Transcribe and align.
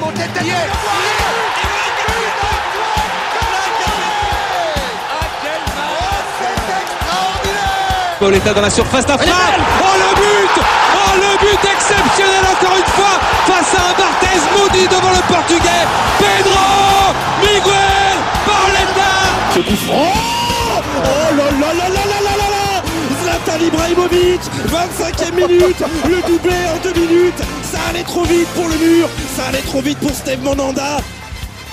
remonte 0.00 0.16
les. 0.16 0.30
Pauletta 8.18 8.52
dans 8.52 8.60
la 8.60 8.70
surface 8.70 9.06
d'affaire. 9.06 9.34
Oh 9.80 9.96
le 9.96 10.14
but 10.20 10.62
Oh 10.94 11.14
le 11.16 11.38
but 11.38 11.64
exceptionnel 11.72 12.44
encore 12.52 12.76
une 12.76 12.92
fois 12.92 13.18
face 13.46 13.74
à 13.74 13.80
un 13.88 13.94
Barthez 13.94 14.40
maudit 14.58 14.88
devant 14.88 15.10
le 15.10 15.22
portugais. 15.32 15.86
Pedro 16.18 17.14
Miguel 17.40 18.16
Pauletta 18.44 19.12
Ce 19.54 19.60
coup 19.60 19.78
Oh 19.88 21.34
là 21.38 21.72
là 21.74 21.79
Zlatan 23.50 23.64
Ibrahimovic 23.64 24.40
25e 24.66 25.34
minute 25.34 25.82
Le 26.04 26.26
doublé 26.26 26.56
en 26.68 26.82
deux 26.82 27.00
minutes 27.00 27.38
Ça 27.62 27.78
allait 27.90 28.02
trop 28.02 28.22
vite 28.22 28.48
pour 28.54 28.68
le 28.68 28.78
mur 28.78 29.08
Ça 29.08 29.46
allait 29.46 29.62
trop 29.62 29.80
vite 29.80 29.98
pour 29.98 30.10
Steve 30.10 30.42
Monanda 30.42 30.98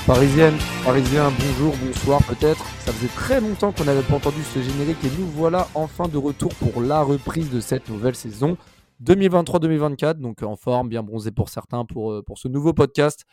Parisienne, 0.05 0.55
Parisien, 0.85 1.33
bonjour, 1.37 1.75
bonsoir 1.83 2.23
peut-être. 2.23 2.63
Ça 2.79 2.93
faisait 2.93 3.11
très 3.13 3.41
longtemps 3.41 3.73
qu'on 3.73 3.83
n'avait 3.83 4.01
pas 4.01 4.15
entendu 4.15 4.41
ce 4.53 4.61
générique 4.61 5.03
et 5.03 5.09
nous 5.19 5.27
voilà 5.27 5.67
enfin 5.75 6.07
de 6.07 6.17
retour 6.17 6.53
pour 6.55 6.81
la 6.81 7.01
reprise 7.01 7.51
de 7.51 7.59
cette 7.59 7.89
nouvelle 7.89 8.15
saison 8.15 8.57
2023-2024. 9.03 10.13
Donc 10.13 10.43
en 10.43 10.55
forme, 10.55 10.87
bien 10.87 11.03
bronzé 11.03 11.31
pour 11.31 11.49
certains 11.49 11.83
pour, 11.83 12.13
euh, 12.13 12.23
pour 12.25 12.37
ce 12.37 12.47
nouveau 12.47 12.71
podcast. 12.71 13.25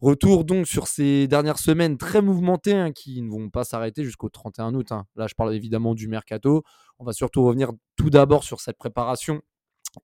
Retour 0.00 0.44
donc 0.44 0.68
sur 0.68 0.86
ces 0.86 1.26
dernières 1.26 1.58
semaines 1.58 1.98
très 1.98 2.22
mouvementées 2.22 2.74
hein, 2.74 2.92
qui 2.92 3.20
ne 3.20 3.28
vont 3.30 3.50
pas 3.50 3.64
s'arrêter 3.64 4.04
jusqu'au 4.04 4.28
31 4.28 4.74
août. 4.74 4.92
hein. 4.92 5.06
Là, 5.16 5.26
je 5.26 5.34
parle 5.34 5.52
évidemment 5.54 5.94
du 5.94 6.06
mercato. 6.06 6.62
On 7.00 7.04
va 7.04 7.12
surtout 7.12 7.44
revenir 7.44 7.72
tout 7.96 8.08
d'abord 8.08 8.44
sur 8.44 8.60
cette 8.60 8.78
préparation 8.78 9.42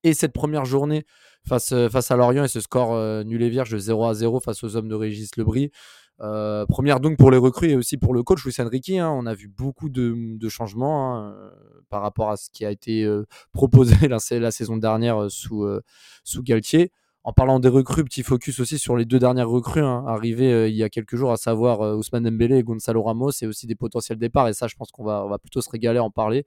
et 0.02 0.14
cette 0.14 0.32
première 0.32 0.64
journée 0.64 1.04
face, 1.46 1.72
euh, 1.72 1.88
à 1.92 2.16
Lorient 2.16 2.42
et 2.42 2.48
ce 2.48 2.60
score 2.60 2.94
euh, 2.94 3.22
nul 3.22 3.42
et 3.42 3.50
vierge 3.50 3.76
0 3.76 4.04
à 4.04 4.14
0 4.14 4.40
face 4.40 4.64
aux 4.64 4.76
hommes 4.76 4.88
de 4.88 4.94
Régis 4.96 5.36
Lebris. 5.36 5.70
Euh, 6.20 6.64
première 6.66 7.00
donc 7.00 7.16
pour 7.16 7.30
les 7.30 7.38
recrues 7.38 7.70
et 7.70 7.76
aussi 7.76 7.96
pour 7.96 8.14
le 8.14 8.22
coach 8.22 8.44
Luis 8.44 8.54
Enrique. 8.58 8.90
hein. 8.90 9.10
on 9.10 9.26
a 9.26 9.34
vu 9.34 9.48
beaucoup 9.48 9.88
de, 9.88 10.48
changements 10.48 11.32
par 11.88 12.02
rapport 12.02 12.30
à 12.30 12.36
ce 12.36 12.50
qui 12.50 12.64
a 12.64 12.70
été 12.70 13.08
proposé 13.52 13.94
la, 14.08 14.50
saison 14.50 14.76
dernière 14.76 15.30
sous, 15.30 15.66
sous 16.24 16.42
Galtier. 16.42 16.90
En 17.26 17.32
parlant 17.32 17.58
des 17.58 17.68
recrues, 17.68 18.04
petit 18.04 18.22
focus 18.22 18.60
aussi 18.60 18.78
sur 18.78 18.96
les 18.96 19.06
deux 19.06 19.18
dernières 19.18 19.48
recrues 19.48 19.80
hein, 19.80 20.04
arrivées 20.06 20.52
euh, 20.52 20.68
il 20.68 20.76
y 20.76 20.82
a 20.82 20.90
quelques 20.90 21.16
jours, 21.16 21.32
à 21.32 21.38
savoir 21.38 21.80
euh, 21.80 21.96
Ousmane 21.96 22.24
Dembélé 22.24 22.58
et 22.58 22.62
Gonzalo 22.62 23.02
Ramos, 23.02 23.30
et 23.40 23.46
aussi 23.46 23.66
des 23.66 23.74
potentiels 23.74 24.18
départs. 24.18 24.48
Et 24.48 24.52
ça, 24.52 24.66
je 24.66 24.76
pense 24.76 24.90
qu'on 24.92 25.04
va, 25.04 25.38
plutôt 25.38 25.62
se 25.62 25.70
régaler 25.70 25.98
à 25.98 26.04
en 26.04 26.10
parler, 26.10 26.46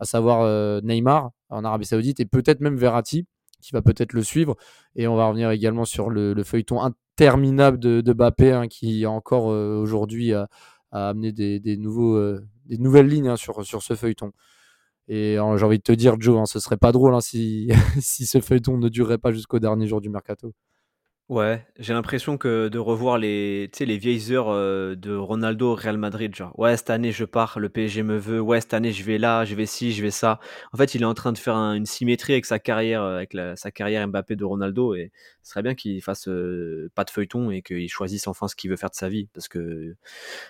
à 0.00 0.04
savoir 0.04 0.42
euh, 0.42 0.82
Neymar 0.82 1.30
en 1.48 1.64
Arabie 1.64 1.86
Saoudite 1.86 2.20
et 2.20 2.26
peut-être 2.26 2.60
même 2.60 2.76
Verratti 2.76 3.26
qui 3.62 3.72
va 3.72 3.80
peut-être 3.80 4.12
le 4.12 4.22
suivre. 4.22 4.54
Et 4.96 5.08
on 5.08 5.16
va 5.16 5.28
revenir 5.28 5.50
également 5.50 5.86
sur 5.86 6.10
le, 6.10 6.34
le 6.34 6.44
feuilleton 6.44 6.82
interminable 6.82 7.78
de, 7.78 8.02
de 8.02 8.12
Bappé 8.12 8.52
hein, 8.52 8.68
qui 8.68 9.06
encore 9.06 9.46
aujourd'hui 9.46 10.34
a, 10.34 10.48
amené 10.92 11.32
des, 11.32 11.76
nouvelles 11.78 13.08
lignes 13.08 13.28
hein, 13.28 13.36
sur 13.36 13.64
ce 13.64 13.94
feuilleton. 13.94 14.32
Et 15.08 15.38
euh, 15.38 15.56
j'ai 15.56 15.64
envie 15.64 15.78
de 15.78 15.82
te 15.82 15.92
dire, 15.92 16.16
Joe, 16.20 16.38
hein, 16.38 16.46
ce 16.46 16.60
serait 16.60 16.76
pas 16.76 16.92
drôle 16.92 17.14
hein, 17.14 17.20
si, 17.20 17.70
si 18.00 18.26
ce 18.26 18.40
feuilleton 18.40 18.76
ne 18.78 18.88
durerait 18.88 19.18
pas 19.18 19.32
jusqu'au 19.32 19.58
dernier 19.58 19.86
jour 19.86 20.00
du 20.00 20.10
mercato. 20.10 20.52
Ouais, 21.28 21.66
j'ai 21.78 21.92
l'impression 21.92 22.38
que 22.38 22.68
de 22.68 22.78
revoir 22.78 23.18
les, 23.18 23.70
les 23.80 23.98
vieilles 23.98 24.32
heures 24.32 24.48
euh, 24.48 24.94
de 24.94 25.14
Ronaldo 25.14 25.72
au 25.72 25.74
Real 25.74 25.98
Madrid, 25.98 26.34
genre 26.34 26.58
ouais 26.58 26.74
cette 26.78 26.88
année 26.88 27.12
je 27.12 27.26
pars, 27.26 27.58
le 27.58 27.68
PSG 27.68 28.02
me 28.02 28.16
veut, 28.16 28.40
ouais 28.40 28.62
cette 28.62 28.72
année 28.72 28.92
je 28.92 29.04
vais 29.04 29.18
là, 29.18 29.44
je 29.44 29.54
vais 29.54 29.66
ci, 29.66 29.92
je 29.92 30.00
vais 30.00 30.10
ça. 30.10 30.40
En 30.72 30.78
fait, 30.78 30.94
il 30.94 31.02
est 31.02 31.04
en 31.04 31.12
train 31.12 31.32
de 31.32 31.36
faire 31.36 31.54
un- 31.54 31.74
une 31.74 31.84
symétrie 31.84 32.32
avec 32.32 32.46
sa 32.46 32.58
carrière, 32.58 33.02
euh, 33.02 33.16
avec 33.16 33.36
sa 33.56 33.70
carrière 33.70 34.08
Mbappé 34.08 34.36
de 34.36 34.44
Ronaldo, 34.46 34.94
et 34.94 35.12
ce 35.42 35.50
serait 35.50 35.60
bien 35.60 35.74
qu'il 35.74 36.00
fasse 36.02 36.28
euh, 36.28 36.90
pas 36.94 37.04
de 37.04 37.10
feuilleton 37.10 37.50
et 37.50 37.60
qu'il 37.60 37.90
choisisse 37.90 38.26
enfin 38.26 38.48
ce 38.48 38.56
qu'il 38.56 38.70
veut 38.70 38.76
faire 38.76 38.88
de 38.88 38.94
sa 38.94 39.10
vie, 39.10 39.28
parce 39.34 39.48
que 39.48 39.96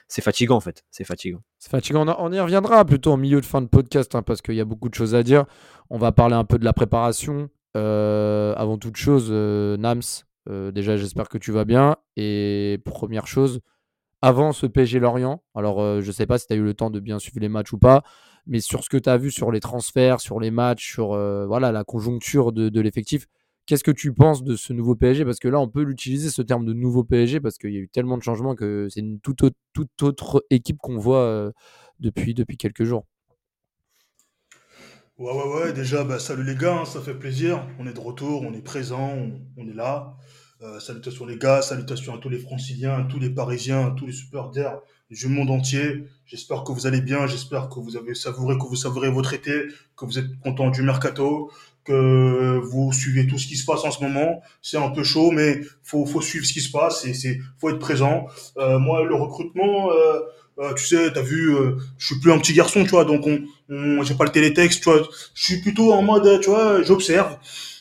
c'est 0.06 0.22
fatigant 0.22 0.54
en 0.58 0.60
fait, 0.60 0.84
c'est 0.92 1.02
fatigant. 1.02 1.42
C'est 1.58 1.72
fatigant. 1.72 2.06
On, 2.20 2.32
y 2.32 2.38
reviendra 2.38 2.84
plutôt 2.84 3.10
en 3.10 3.16
milieu 3.16 3.40
de 3.40 3.46
fin 3.46 3.62
de 3.62 3.66
podcast 3.66 4.14
hein, 4.14 4.22
parce 4.22 4.42
qu'il 4.42 4.54
y 4.54 4.60
a 4.60 4.64
beaucoup 4.64 4.88
de 4.88 4.94
choses 4.94 5.16
à 5.16 5.24
dire. 5.24 5.44
On 5.90 5.98
va 5.98 6.12
parler 6.12 6.36
un 6.36 6.44
peu 6.44 6.56
de 6.56 6.64
la 6.64 6.72
préparation. 6.72 7.50
Avant 7.74 8.76
toute 8.78 8.96
chose, 8.96 9.30
Nams, 9.30 10.02
euh, 10.48 10.70
déjà 10.72 10.96
j'espère 10.96 11.28
que 11.28 11.38
tu 11.38 11.52
vas 11.52 11.64
bien. 11.64 11.96
Et 12.16 12.80
première 12.84 13.26
chose, 13.26 13.60
avant 14.22 14.52
ce 14.52 14.66
PSG 14.66 15.00
Lorient, 15.00 15.42
alors 15.54 15.80
euh, 15.80 16.00
je 16.00 16.12
sais 16.12 16.26
pas 16.26 16.38
si 16.38 16.46
tu 16.46 16.54
as 16.54 16.56
eu 16.56 16.62
le 16.62 16.74
temps 16.74 16.90
de 16.90 17.00
bien 17.00 17.18
suivre 17.18 17.40
les 17.40 17.48
matchs 17.48 17.72
ou 17.72 17.78
pas, 17.78 18.02
mais 18.46 18.60
sur 18.60 18.84
ce 18.84 18.88
que 18.88 18.96
tu 18.96 19.08
as 19.08 19.18
vu 19.18 19.30
sur 19.30 19.52
les 19.52 19.60
transferts, 19.60 20.20
sur 20.20 20.40
les 20.40 20.50
matchs, 20.50 20.92
sur 20.92 21.12
euh, 21.12 21.46
voilà, 21.46 21.72
la 21.72 21.84
conjoncture 21.84 22.52
de, 22.52 22.80
l'effectif, 22.80 23.26
qu'est-ce 23.66 23.84
que 23.84 23.90
tu 23.90 24.12
penses 24.14 24.42
de 24.42 24.56
ce 24.56 24.72
nouveau 24.72 24.96
PSG 24.96 25.24
Parce 25.24 25.38
que 25.38 25.48
là, 25.48 25.60
on 25.60 25.68
peut 25.68 25.82
l'utiliser 25.82 26.30
ce 26.30 26.42
terme 26.42 26.64
de 26.64 26.72
nouveau 26.72 27.04
PSG 27.04 27.40
parce 27.40 27.58
qu'il 27.58 27.72
y 27.72 27.76
a 27.76 27.80
eu 27.80 27.88
tellement 27.88 28.16
de 28.16 28.22
changements 28.22 28.54
que 28.54 28.88
c'est 28.90 29.00
une 29.00 29.20
toute 29.20 29.42
autre, 29.42 29.56
toute 29.74 30.02
autre 30.02 30.44
équipe 30.50 30.78
qu'on 30.78 30.96
voit 30.98 31.52
depuis, 32.00 32.34
depuis 32.34 32.56
quelques 32.56 32.84
jours. 32.84 33.04
Ouais, 35.18 35.32
ouais, 35.32 35.64
ouais, 35.64 35.72
déjà, 35.72 36.04
bah, 36.04 36.20
salut 36.20 36.44
les 36.44 36.54
gars, 36.54 36.76
hein, 36.78 36.84
ça 36.84 37.00
fait 37.00 37.14
plaisir. 37.14 37.66
On 37.80 37.88
est 37.88 37.92
de 37.92 37.98
retour, 37.98 38.42
on 38.42 38.54
est 38.54 38.62
présent, 38.62 39.16
on, 39.56 39.68
est 39.68 39.74
là. 39.74 40.14
Euh, 40.62 40.78
salutations 40.78 41.26
les 41.26 41.36
gars, 41.36 41.60
salutations 41.60 42.14
à 42.14 42.18
tous 42.18 42.28
les 42.28 42.38
franciliens, 42.38 43.00
à 43.00 43.02
tous 43.02 43.18
les 43.18 43.30
parisiens, 43.30 43.88
à 43.88 43.90
tous 43.90 44.06
les 44.06 44.12
supporters 44.12 44.80
du 45.10 45.26
monde 45.26 45.50
entier. 45.50 46.04
J'espère 46.24 46.62
que 46.62 46.70
vous 46.70 46.86
allez 46.86 47.00
bien, 47.00 47.26
j'espère 47.26 47.68
que 47.68 47.80
vous 47.80 47.96
avez 47.96 48.14
savouré, 48.14 48.56
que 48.58 48.62
vous 48.62 48.76
savourez 48.76 49.10
votre 49.10 49.34
été, 49.34 49.64
que 49.96 50.04
vous 50.04 50.20
êtes 50.20 50.38
content 50.38 50.70
du 50.70 50.82
mercato, 50.82 51.50
que 51.82 52.60
vous 52.62 52.92
suivez 52.92 53.26
tout 53.26 53.38
ce 53.38 53.48
qui 53.48 53.56
se 53.56 53.64
passe 53.64 53.84
en 53.84 53.90
ce 53.90 54.04
moment. 54.04 54.40
C'est 54.62 54.76
un 54.76 54.90
peu 54.90 55.02
chaud, 55.02 55.32
mais 55.32 55.62
faut, 55.82 56.06
faut 56.06 56.20
suivre 56.20 56.46
ce 56.46 56.52
qui 56.52 56.60
se 56.60 56.70
passe 56.70 57.04
et 57.06 57.14
c'est, 57.14 57.40
faut 57.58 57.70
être 57.70 57.80
présent. 57.80 58.28
Euh, 58.56 58.78
moi, 58.78 59.02
le 59.04 59.16
recrutement, 59.16 59.90
euh, 59.90 60.20
euh, 60.58 60.74
tu 60.74 60.86
sais, 60.86 61.12
t'as 61.12 61.22
vu, 61.22 61.54
euh, 61.54 61.76
je 61.98 62.06
suis 62.06 62.20
plus 62.20 62.32
un 62.32 62.38
petit 62.38 62.52
garçon, 62.52 62.82
tu 62.84 62.90
vois, 62.90 63.04
donc 63.04 63.26
on, 63.26 63.40
on 63.68 64.02
j'ai 64.02 64.14
pas 64.14 64.24
le 64.24 64.30
télétexte, 64.30 64.82
tu 64.82 64.90
vois. 64.90 65.08
Je 65.34 65.42
suis 65.42 65.60
plutôt 65.60 65.92
en 65.92 66.02
mode, 66.02 66.40
tu 66.40 66.50
vois, 66.50 66.82
j'observe, 66.82 67.36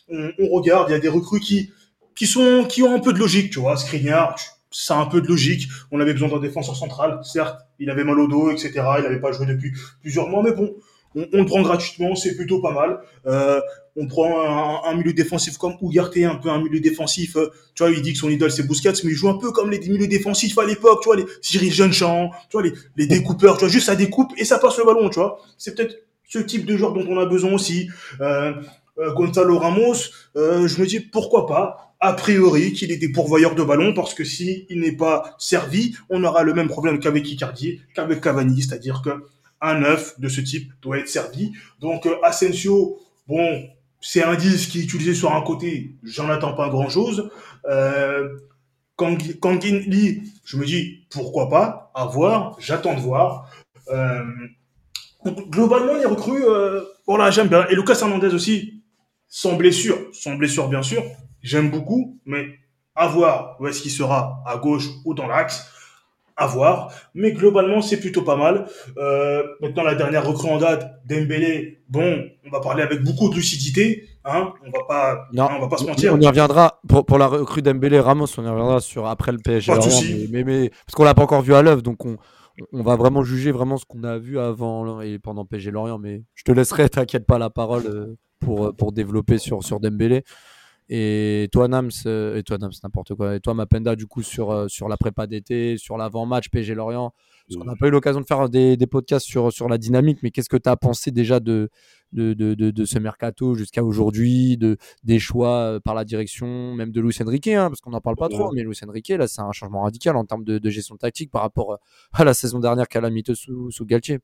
on, 0.10 0.32
on 0.40 0.50
regarde, 0.50 0.90
il 0.90 0.94
y 0.94 0.96
a 0.96 1.00
des 1.00 1.10
recrues 1.10 1.40
qui, 1.40 1.72
qui 2.16 2.28
sont, 2.28 2.66
qui 2.70 2.84
ont 2.84 2.96
un 2.96 3.00
peu 3.00 3.14
de 3.14 3.20
logique, 3.20 3.52
tu 3.52 3.60
vois. 3.60 3.78
Skriniar, 3.78 4.36
ça 4.72 4.96
a 4.96 5.02
un 5.02 5.06
peu 5.06 5.22
de 5.22 5.28
logique. 5.28 5.68
On 5.92 6.00
avait 6.00 6.14
besoin 6.14 6.30
d'un 6.30 6.40
défenseur 6.40 6.76
central, 6.76 7.20
certes, 7.24 7.60
il 7.80 7.90
avait 7.90 8.04
mal 8.04 8.20
au 8.20 8.28
dos, 8.28 8.52
etc. 8.52 8.72
Il 8.98 9.04
n'avait 9.04 9.20
pas 9.20 9.32
joué 9.32 9.46
depuis 9.46 9.72
plusieurs 10.02 10.28
mois, 10.30 10.44
mais 10.44 10.52
bon, 10.52 10.76
on, 11.16 11.28
on 11.34 11.38
le 11.40 11.46
prend 11.46 11.62
gratuitement, 11.62 12.16
c'est 12.16 12.36
plutôt 12.36 12.62
pas 12.62 12.72
mal. 12.72 13.00
Euh, 13.26 13.59
on 13.97 14.08
prend 14.08 14.85
un, 14.85 14.91
un 14.91 14.96
milieu 14.96 15.12
défensif 15.13 15.58
comme 15.58 15.75
Ougarté, 15.81 16.24
un 16.24 16.35
peu 16.35 16.50
un 16.50 16.62
milieu 16.62 16.80
défensif. 16.80 17.35
euh, 17.35 17.50
tu 17.75 17.84
vois, 17.84 17.91
il 17.91 18.02
dit 18.02 18.13
que 18.13 18.19
son 18.19 18.30
idole 18.30 18.52
c'est 18.52 18.66
Busquets, 18.66 18.94
mais 19.03 19.12
il 19.12 19.16
joue 19.16 19.30
un 19.30 19.38
peu 19.38 19.52
comme 19.52 19.69
les 19.72 19.80
milieux 19.80 20.08
défensifs 20.08 20.58
à 20.58 20.66
l'époque, 20.66 21.02
tu 21.02 21.08
vois, 21.08 21.16
les 21.18 21.25
Cyril 21.41 21.74
Jeunechamp, 21.74 22.31
tu 22.50 22.53
vois, 22.53 22.63
les, 22.63 22.74
les 22.96 23.08
découpeurs, 23.08 23.58
tu 23.58 23.66
vois, 23.66 23.69
juste 23.69 23.88
ça 23.88 23.96
découpe 23.96 24.31
et 24.38 24.46
ça 24.46 24.59
passe 24.59 24.78
le 24.78 24.85
ballon, 24.85 25.09
tu 25.09 25.19
vois. 25.19 25.40
C'est 25.58 25.75
peut-être 25.75 25.96
ce 26.28 26.40
type 26.40 26.66
de 26.66 26.78
joueur 26.78 26.94
dont 26.94 27.06
on 27.09 27.18
a 27.19 27.25
besoin 27.25 27.53
aussi. 27.53 27.90
Euh, 28.22 28.53
euh, 29.00 29.13
Gonzalo 29.13 29.58
Ramos, 29.59 29.96
euh, 30.35 30.68
je 30.68 30.81
me 30.81 30.85
dis 30.88 31.00
pourquoi 31.00 31.46
pas, 31.47 31.94
a 32.00 32.14
priori 32.14 32.74
qu'il 32.74 32.91
est 32.91 32.97
des 32.97 33.09
pourvoyeurs 33.09 33.56
de 33.56 33.64
ballon, 33.64 33.94
parce 33.94 34.14
que 34.14 34.24
si 34.24 34.66
il 34.69 34.79
n'est 34.81 34.96
pas 34.96 35.35
servi, 35.40 35.96
on 36.09 36.24
aura 36.24 36.44
le 36.44 36.53
même 36.53 36.68
problème 36.68 37.00
qu'avec 37.00 37.29
Icardi, 37.31 37.81
qu'avec 37.96 38.22
Cavani, 38.22 38.62
c'est-à-dire 38.62 39.02
que 39.03 39.09
un 39.62 39.79
neuf 39.79 40.19
de 40.19 40.28
ce 40.29 40.41
type 40.41 40.72
doit 40.81 41.00
être 41.00 41.09
servi. 41.09 41.52
Donc 41.79 42.06
euh, 42.06 42.16
Asensio, 42.24 43.00
bon, 43.28 43.64
c'est 44.02 44.24
un 44.24 44.35
disque 44.35 44.72
qui 44.72 44.80
est 44.80 44.84
utilisé 44.84 45.13
sur 45.13 45.34
un 45.34 45.41
côté, 45.41 45.96
j'en 46.03 46.30
attends 46.30 46.53
pas 46.53 46.69
grand-chose. 46.69 47.30
Euh, 47.66 48.30
Kang, 48.96 49.22
Kangin 49.40 49.80
Lee, 49.88 50.24
je 50.44 50.58
me 50.58 50.66
dis 50.66 51.06
pourquoi 51.09 51.50
pas, 51.50 51.91
à 51.94 52.06
voir, 52.06 52.56
j'attends 52.59 52.96
de 52.96 53.00
voir. 53.00 53.50
Euh, 53.90 54.24
globalement, 55.25 55.96
les 55.96 56.06
recrues, 56.06 56.46
euh, 56.46 56.81
voilà, 57.06 57.31
j'aime 57.31 57.47
bien. 57.47 57.68
Et 57.68 57.75
Lucas 57.75 57.97
Hernandez 58.02 58.34
aussi, 58.34 58.84
sans 59.28 59.56
blessure, 59.56 59.97
sans 60.14 60.35
blessure 60.35 60.68
bien 60.68 60.81
sûr, 60.81 61.03
j'aime 61.41 61.69
beaucoup, 61.69 62.19
mais 62.25 62.59
à 62.96 63.08
voir 63.08 63.58
où 63.59 63.67
est-ce 63.67 63.82
qu'il 63.82 63.91
sera, 63.91 64.44
à 64.46 64.58
gauche 64.58 64.88
ou 65.05 65.14
dans 65.14 65.28
l'axe, 65.28 65.72
à 66.37 66.45
voir. 66.47 66.91
Mais 67.16 67.31
globalement, 67.31 67.81
c'est 67.81 67.99
plutôt 67.99 68.22
pas 68.22 68.35
mal. 68.37 68.67
Euh, 68.97 69.43
maintenant, 69.59 69.84
la 69.84 69.95
dernière 69.95 70.25
recrue 70.25 70.49
en 70.49 70.59
date, 70.59 71.01
Dembélé, 71.05 71.81
bon, 71.89 72.23
on 72.45 72.49
va 72.49 72.59
parler 72.61 72.84
avec 72.84 73.03
beaucoup 73.03 73.29
de 73.29 73.35
lucidité, 73.35 74.07
hein, 74.23 74.53
on 74.66 74.69
va 74.69 74.85
pas, 74.87 75.28
Non, 75.34 75.45
hein, 75.45 75.55
on 75.57 75.61
va 75.61 75.67
pas 75.67 75.78
se 75.78 75.85
mentir. 75.85 76.13
On 76.13 76.19
y 76.22 76.28
reviendra 76.28 76.79
pour, 76.87 77.05
pour 77.05 77.17
la 77.17 77.28
recrue 77.28 77.61
d'Embélé 77.63 77.99
Ramos, 77.99 78.28
on 78.37 78.43
y 78.45 78.47
reviendra 78.47 78.79
sur 78.79 79.07
après 79.07 79.31
le 79.31 79.39
PSG. 79.39 79.72
Pas 79.72 79.79
de 79.79 79.85
mais, 79.87 80.28
mais, 80.29 80.43
mais- 80.43 80.69
parce 80.69 80.93
qu'on 80.95 81.03
l'a 81.03 81.16
pas 81.16 81.23
encore 81.23 81.41
vu 81.41 81.55
à 81.55 81.61
l'œuvre, 81.63 81.81
donc 81.81 82.05
on, 82.05 82.17
on 82.72 82.84
va 82.84 82.95
vraiment 82.95 83.23
juger 83.23 83.51
vraiment 83.51 83.78
ce 83.78 83.85
qu'on 83.85 84.03
a 84.03 84.17
vu 84.17 84.39
avant 84.39 85.01
et 85.01 85.17
pendant 85.19 85.43
PSG 85.45 85.72
Lorient. 85.72 85.97
Mais 85.97 86.23
je 86.35 86.43
te 86.43 86.51
laisserai, 86.51 86.87
t'inquiète 86.89 87.25
pas, 87.25 87.39
la 87.39 87.49
parole 87.49 87.87
euh, 87.87 88.16
pour, 88.39 88.75
pour 88.75 88.91
développer 88.91 89.39
sur, 89.39 89.63
sur 89.63 89.79
Dembélé. 89.79 90.23
Et 90.89 91.49
toi, 91.51 91.67
Nams, 91.67 91.91
et 92.05 92.43
toi, 92.43 92.57
Nams, 92.57 92.72
n'importe 92.84 93.13
quoi. 93.16 93.35
Et 93.35 93.39
toi, 93.39 93.53
Mapenda, 93.53 93.95
du 93.95 94.07
coup, 94.07 94.23
sur, 94.23 94.69
sur 94.69 94.87
la 94.87 94.97
prépa 94.97 95.28
d'été, 95.28 95.78
sur 95.78 95.97
l'avant-match 95.97 96.49
PG 96.49 96.75
Lorient. 96.75 97.13
Parce 97.47 97.59
qu'on 97.59 97.66
n'a 97.66 97.75
pas 97.78 97.87
eu 97.87 97.91
l'occasion 97.91 98.19
de 98.19 98.25
faire 98.25 98.49
des, 98.49 98.75
des, 98.75 98.87
podcasts 98.87 99.25
sur, 99.25 99.53
sur 99.53 99.69
la 99.69 99.78
dynamique, 99.78 100.19
mais 100.22 100.31
qu'est-ce 100.31 100.49
que 100.49 100.57
tu 100.57 100.67
as 100.67 100.75
pensé 100.75 101.11
déjà 101.11 101.39
de, 101.39 101.69
de, 102.11 102.34
de, 102.34 102.53
de, 102.55 102.85
ce 102.85 102.99
mercato 102.99 103.55
jusqu'à 103.55 103.84
aujourd'hui, 103.84 104.57
de, 104.57 104.78
des 105.03 105.19
choix 105.19 105.79
par 105.84 105.95
la 105.95 106.03
direction, 106.03 106.73
même 106.73 106.91
de 106.91 106.99
Luis 106.99 107.16
Enrique, 107.22 107.47
hein, 107.47 107.69
parce 107.69 107.79
qu'on 107.79 107.91
n'en 107.91 108.01
parle 108.01 108.17
pas 108.17 108.28
trop, 108.28 108.51
mais 108.53 108.63
Luis 108.63 108.78
Enrique, 108.85 109.09
là, 109.09 109.28
c'est 109.28 109.41
un 109.41 109.51
changement 109.53 109.84
radical 109.84 110.17
en 110.17 110.25
termes 110.25 110.43
de, 110.43 110.69
gestion 110.69 110.97
tactique 110.97 111.31
par 111.31 111.41
rapport 111.41 111.79
à 112.11 112.23
la 112.25 112.34
saison 112.34 112.59
dernière 112.59 112.89
qu'elle 112.89 113.05
a 113.05 113.09
mis 113.09 113.23
sous, 113.34 113.72
sous 113.72 113.85
Galtier. 113.85 114.19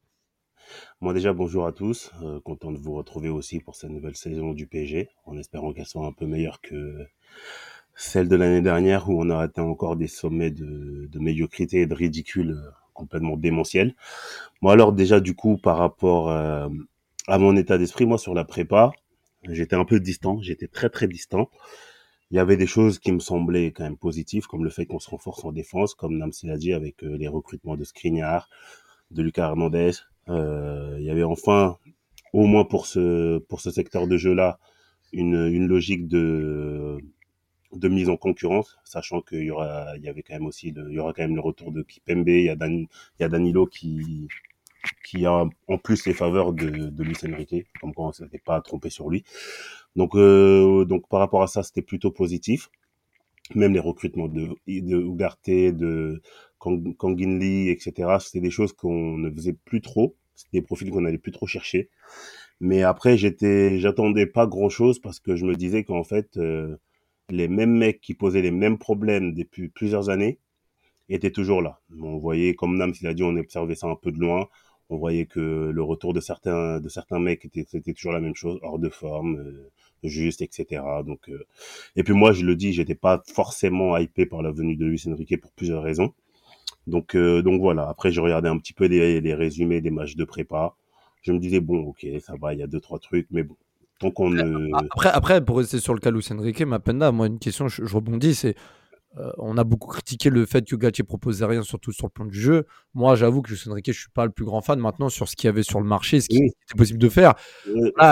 Moi 1.01 1.13
déjà, 1.13 1.33
bonjour 1.33 1.65
à 1.65 1.71
tous. 1.71 2.12
Euh, 2.24 2.39
content 2.39 2.71
de 2.71 2.77
vous 2.77 2.94
retrouver 2.94 3.30
aussi 3.30 3.60
pour 3.60 3.75
cette 3.75 3.89
nouvelle 3.89 4.15
saison 4.15 4.54
du 4.54 4.68
PSG, 4.68 5.10
en 5.25 5.38
espérant 5.38 5.74
qu'elle 5.74 5.86
soit 5.86 6.06
un 6.06 6.12
peu 6.12 6.25
meilleure 6.25 6.62
que 6.62 7.06
celle 7.95 8.27
de 8.27 8.36
l'année 8.36 8.62
dernière 8.62 9.10
où 9.10 9.21
on 9.21 9.30
a 9.30 9.38
atteint 9.38 9.63
encore 9.63 9.95
des 9.95 10.07
sommets 10.07 10.51
de, 10.51 11.10
médiocrité 11.19 11.81
et 11.81 11.86
de 11.86 11.94
ridicule 11.94 12.51
euh, 12.51 12.71
complètement 12.94 13.38
démentiels. 13.38 13.95
Moi 14.62 14.74
alors 14.74 14.94
déjà 14.94 15.19
du 15.19 15.36
coup 15.36 15.57
par 15.57 15.77
rapport 15.77 16.30
euh, 16.30 16.69
à 17.27 17.38
mon 17.38 17.56
état 17.57 17.77
d'esprit, 17.77 18.06
moi 18.06 18.18
sur 18.18 18.33
la 18.33 18.45
prépa, 18.45 18.92
j'étais 19.50 19.75
un 19.75 19.86
peu 19.86 20.00
distant, 20.00 20.42
j'étais 20.42 20.68
très 20.68 20.89
très 20.89 21.07
distant. 21.07 21.50
Il 22.31 22.38
y 22.38 22.39
avait 22.39 22.57
des 22.57 22.68
choses 22.68 22.98
qui 22.98 23.12
me 23.12 23.19
semblaient 23.19 23.71
quand 23.71 23.83
même 23.83 23.98
positives, 23.98 24.48
comme 24.48 24.63
le 24.63 24.69
fait 24.71 24.86
qu'on 24.86 25.00
se 25.00 25.10
renforce 25.10 25.45
en 25.45 25.51
défense, 25.51 25.94
comme 25.94 26.18
Namsi 26.18 26.48
l'a 26.48 26.57
dit, 26.57 26.74
avec 26.74 27.01
les 27.04 27.27
recrutements 27.27 27.77
de 27.77 27.83
Skriniar, 27.83 28.50
de 29.12 29.21
Lucas 29.21 29.50
Hernandez, 29.50 29.92
il 30.28 31.04
y 31.04 31.10
avait 31.10 31.24
enfin, 31.24 31.78
au 32.34 32.46
moins 32.46 32.66
pour 32.66 32.86
ce, 32.88 33.40
pour 33.40 33.62
ce 33.62 33.72
secteur 33.72 34.08
de 34.08 34.18
jeu-là, 34.18 34.60
une, 35.14 35.48
une 35.48 35.68
logique 35.68 36.08
de, 36.08 36.98
de 37.74 37.88
mise 37.90 38.10
en 38.10 38.18
concurrence, 38.18 38.78
sachant 38.84 39.22
qu'il 39.22 39.44
y 39.44 39.52
aura, 39.52 39.96
il 39.98 40.04
y 40.04 40.10
avait 40.10 40.24
quand 40.24 40.34
même 40.36 40.46
aussi, 40.46 40.70
il 40.75 40.94
y 40.94 41.00
aura 41.00 41.14
quand 41.14 41.24
même 41.24 41.36
le 41.36 41.42
retour 41.42 41.72
de 41.72 41.81
Kipembe, 41.84 42.28
il 42.30 42.44
y 42.46 42.50
a, 42.50 42.56
y 43.20 43.24
a 43.24 43.30
Danilo 43.30 43.66
qui, 43.68 44.28
qui 45.06 45.25
a 45.25 45.46
en 45.68 45.78
plus 45.78 46.06
les 46.06 46.14
faveurs 46.14 46.54
de, 46.54 46.70
de 46.70 47.04
Luis 47.04 47.18
comme 47.80 47.94
quoi 47.94 48.08
on 48.08 48.12
s'était 48.12 48.40
pas 48.40 48.62
trompé 48.62 48.90
sur 48.90 49.10
lui. 49.10 49.24
Donc, 49.96 50.16
euh, 50.16 50.86
donc 50.86 51.08
par 51.10 51.20
rapport 51.20 51.44
à 51.44 51.48
ça, 51.48 51.64
c'était 51.64 51.81
plutôt 51.81 52.12
positif. 52.12 52.70
Même 53.56 53.74
les 53.74 53.80
recrutements 53.80 54.28
de, 54.30 54.50
de 54.68 54.98
Ugarte, 55.02 55.50
de 55.50 56.22
Kanginli, 56.98 57.69
etc. 57.69 58.18
C'était 58.19 58.42
des 58.42 58.51
choses 58.51 58.74
qu'on 58.74 59.18
ne 59.18 59.30
faisait 59.31 59.56
plus 59.65 59.81
trop. 59.81 60.15
C'était 60.36 60.60
des 60.60 60.62
profils 60.62 60.89
qu'on 60.89 61.01
n'allait 61.01 61.18
plus 61.18 61.31
trop 61.31 61.48
chercher. 61.48 61.89
Mais 62.60 62.83
après, 62.83 63.18
j'étais, 63.18 63.80
j'attendais 63.80 64.25
pas 64.25 64.48
grand 64.48 64.69
chose 64.69 65.00
parce 65.00 65.19
que 65.19 65.36
je 65.36 65.45
me 65.45 65.56
disais 65.56 65.83
qu'en 65.83 66.04
fait, 66.04 66.38
euh, 66.38 66.77
les 67.30 67.48
mêmes 67.48 67.75
mecs 67.77 68.01
qui 68.01 68.13
posaient 68.13 68.42
les 68.42 68.51
mêmes 68.51 68.77
problèmes 68.77 69.33
depuis 69.33 69.69
plusieurs 69.69 70.10
années 70.10 70.39
étaient 71.10 71.31
toujours 71.31 71.62
là. 71.62 71.80
On 72.01 72.18
voyait, 72.18 72.56
comme 72.56 72.77
Nam 72.77 72.94
a 73.04 73.13
dit, 73.13 73.24
on 73.24 73.36
observait 73.36 73.75
ça 73.75 73.88
un 73.88 73.95
peu 73.95 74.12
de 74.12 74.19
loin. 74.19 74.48
On 74.89 74.98
voyait 74.98 75.25
que 75.25 75.71
le 75.74 75.83
retour 75.83 76.13
de 76.13 76.19
certains, 76.19 76.80
de 76.80 76.89
certains 76.89 77.19
mecs 77.19 77.45
était, 77.45 77.65
c'était 77.68 77.94
toujours 77.94 78.13
la 78.13 78.19
même 78.19 78.36
chose, 78.36 78.60
hors 78.62 78.80
de 78.80 78.89
forme, 78.89 79.38
euh, 79.38 79.71
juste, 80.04 80.42
etc. 80.42 80.83
Donc, 81.06 81.30
euh, 81.30 81.45
et 81.95 82.04
puis 82.04 82.13
moi, 82.13 82.31
je 82.31 82.45
le 82.45 82.56
dis, 82.56 82.74
j'étais 82.74 82.95
pas 82.95 83.24
forcément 83.33 83.98
hypé 83.98 84.25
par 84.25 84.42
la 84.42 84.51
venue 84.51 84.75
de 84.75 84.86
Luis 84.86 85.04
Enrique 85.07 85.39
pour 85.42 85.51
plusieurs 85.54 85.83
raisons. 85.83 86.13
Donc, 86.88 87.16
euh, 87.16 87.42
donc 87.42 87.62
voilà. 87.62 87.88
Après, 87.88 88.12
je 88.12 88.22
regardais 88.22 88.50
un 88.50 88.58
petit 88.58 88.74
peu 88.74 88.86
les, 88.86 89.22
les, 89.22 89.34
résumés 89.34 89.82
des 89.82 89.92
matchs 89.92 90.16
de 90.16 90.26
prépa. 90.26 90.76
Je 91.22 91.32
me 91.32 91.40
disais, 91.40 91.62
bon, 91.62 91.80
ok, 91.80 92.06
ça 92.22 92.34
va, 92.40 92.54
il 92.54 92.60
y 92.60 92.64
a 92.64 92.68
deux, 92.68 92.82
trois 92.82 93.00
trucs, 93.00 93.28
mais 93.32 93.44
bon, 93.44 93.56
tant 94.00 94.12
qu'on 94.12 94.30
ne. 94.30 94.70
Après, 94.76 95.10
après, 95.10 95.44
pour 95.44 95.58
rester 95.58 95.80
sur 95.80 95.94
le 95.94 96.00
cas 96.00 96.12
Luis 96.12 96.28
Enrique, 96.32 96.62
Mapenda, 96.62 97.12
moi, 97.12 97.28
une 97.28 97.40
question, 97.40 97.68
je, 97.68 97.84
rebondis, 97.84 98.36
c'est. 98.36 98.56
Euh, 99.20 99.32
on 99.38 99.60
a 99.60 99.64
beaucoup 99.64 99.90
critiqué 99.90 100.32
le 100.32 100.44
fait 100.48 100.68
que 100.68 100.76
Galtier 100.76 101.04
proposait 101.04 101.46
rien, 101.46 101.62
surtout 101.62 101.92
sur 101.92 102.08
le 102.08 102.10
plan 102.10 102.26
du 102.26 102.40
jeu. 102.40 102.66
Moi, 102.96 103.16
j'avoue 103.16 103.44
que 103.44 103.52
Luis 103.52 103.62
Enrique, 103.70 103.92
je 103.94 104.00
suis 104.00 104.10
pas 104.10 104.26
le 104.26 104.32
plus 104.32 104.44
grand 104.44 104.62
fan 104.62 104.80
maintenant 104.80 105.08
sur 105.08 105.30
ce 105.30 105.36
qu'il 105.36 105.48
y 105.48 105.50
avait 105.50 105.62
sur 105.62 105.80
le 105.80 105.86
marché, 105.86 106.20
ce 106.20 106.30
qui 106.30 106.38
était 106.38 106.76
possible 106.76 106.98
de 106.98 107.10
faire. 107.10 107.36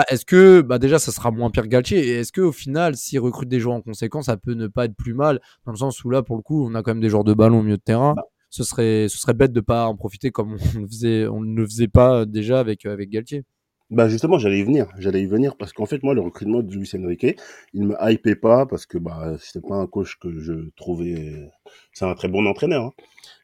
est-ce 0.08 0.24
que, 0.24 0.60
bah 0.60 0.78
déjà, 0.78 1.00
ça 1.00 1.10
sera 1.10 1.32
moins 1.32 1.50
pire 1.50 1.64
que 1.64 1.68
Galtier 1.68 2.06
Et 2.06 2.10
est-ce 2.20 2.32
qu'au 2.32 2.52
final, 2.52 2.94
s'il 2.94 3.18
recrute 3.18 3.48
des 3.48 3.58
joueurs 3.58 3.74
en 3.74 3.80
conséquence, 3.80 4.26
ça 4.26 4.36
peut 4.36 4.54
ne 4.54 4.68
pas 4.68 4.84
être 4.84 4.94
plus 4.94 5.12
mal 5.12 5.40
Dans 5.66 5.72
le 5.72 5.78
sens 5.78 6.04
où 6.04 6.10
là, 6.10 6.22
pour 6.22 6.36
le 6.36 6.42
coup, 6.42 6.64
on 6.64 6.72
a 6.76 6.84
quand 6.84 6.92
même 6.92 7.00
des 7.00 7.08
joueurs 7.08 7.24
de 7.24 7.34
ballon 7.34 7.58
au 7.58 7.62
milieu 7.62 7.78
de 7.78 7.82
terrain. 7.82 8.14
Bah, 8.14 8.22
ce 8.52 8.64
serait, 8.64 9.08
ce 9.08 9.16
serait 9.18 9.32
bête 9.32 9.52
de 9.52 9.60
pas 9.60 9.86
en 9.86 9.96
profiter 9.96 10.30
comme 10.30 10.58
on, 10.76 10.86
faisait, 10.86 11.26
on 11.26 11.40
ne 11.40 11.56
le 11.56 11.66
faisait 11.66 11.88
pas 11.88 12.26
déjà 12.26 12.60
avec, 12.60 12.84
avec 12.84 13.08
Galtier. 13.08 13.44
Bah 13.88 14.08
justement, 14.08 14.38
j'allais 14.38 14.60
y 14.60 14.62
venir. 14.62 14.88
J'allais 14.98 15.22
y 15.22 15.26
venir 15.26 15.56
parce 15.56 15.72
qu'en 15.72 15.86
fait, 15.86 16.02
moi, 16.02 16.12
le 16.12 16.20
recrutement 16.20 16.62
de 16.62 16.70
Luis 16.74 16.90
Enrique, 16.94 17.40
il 17.72 17.84
me 17.84 17.96
hypait 18.00 18.36
pas 18.36 18.66
parce 18.66 18.84
que 18.84 18.98
bah 18.98 19.36
c'était 19.38 19.66
pas 19.66 19.76
un 19.76 19.86
coach 19.86 20.18
que 20.18 20.38
je 20.38 20.68
trouvais. 20.76 21.50
C'est 21.92 22.04
un 22.04 22.14
très 22.14 22.28
bon 22.28 22.46
entraîneur. 22.46 22.84
Hein. 22.84 22.92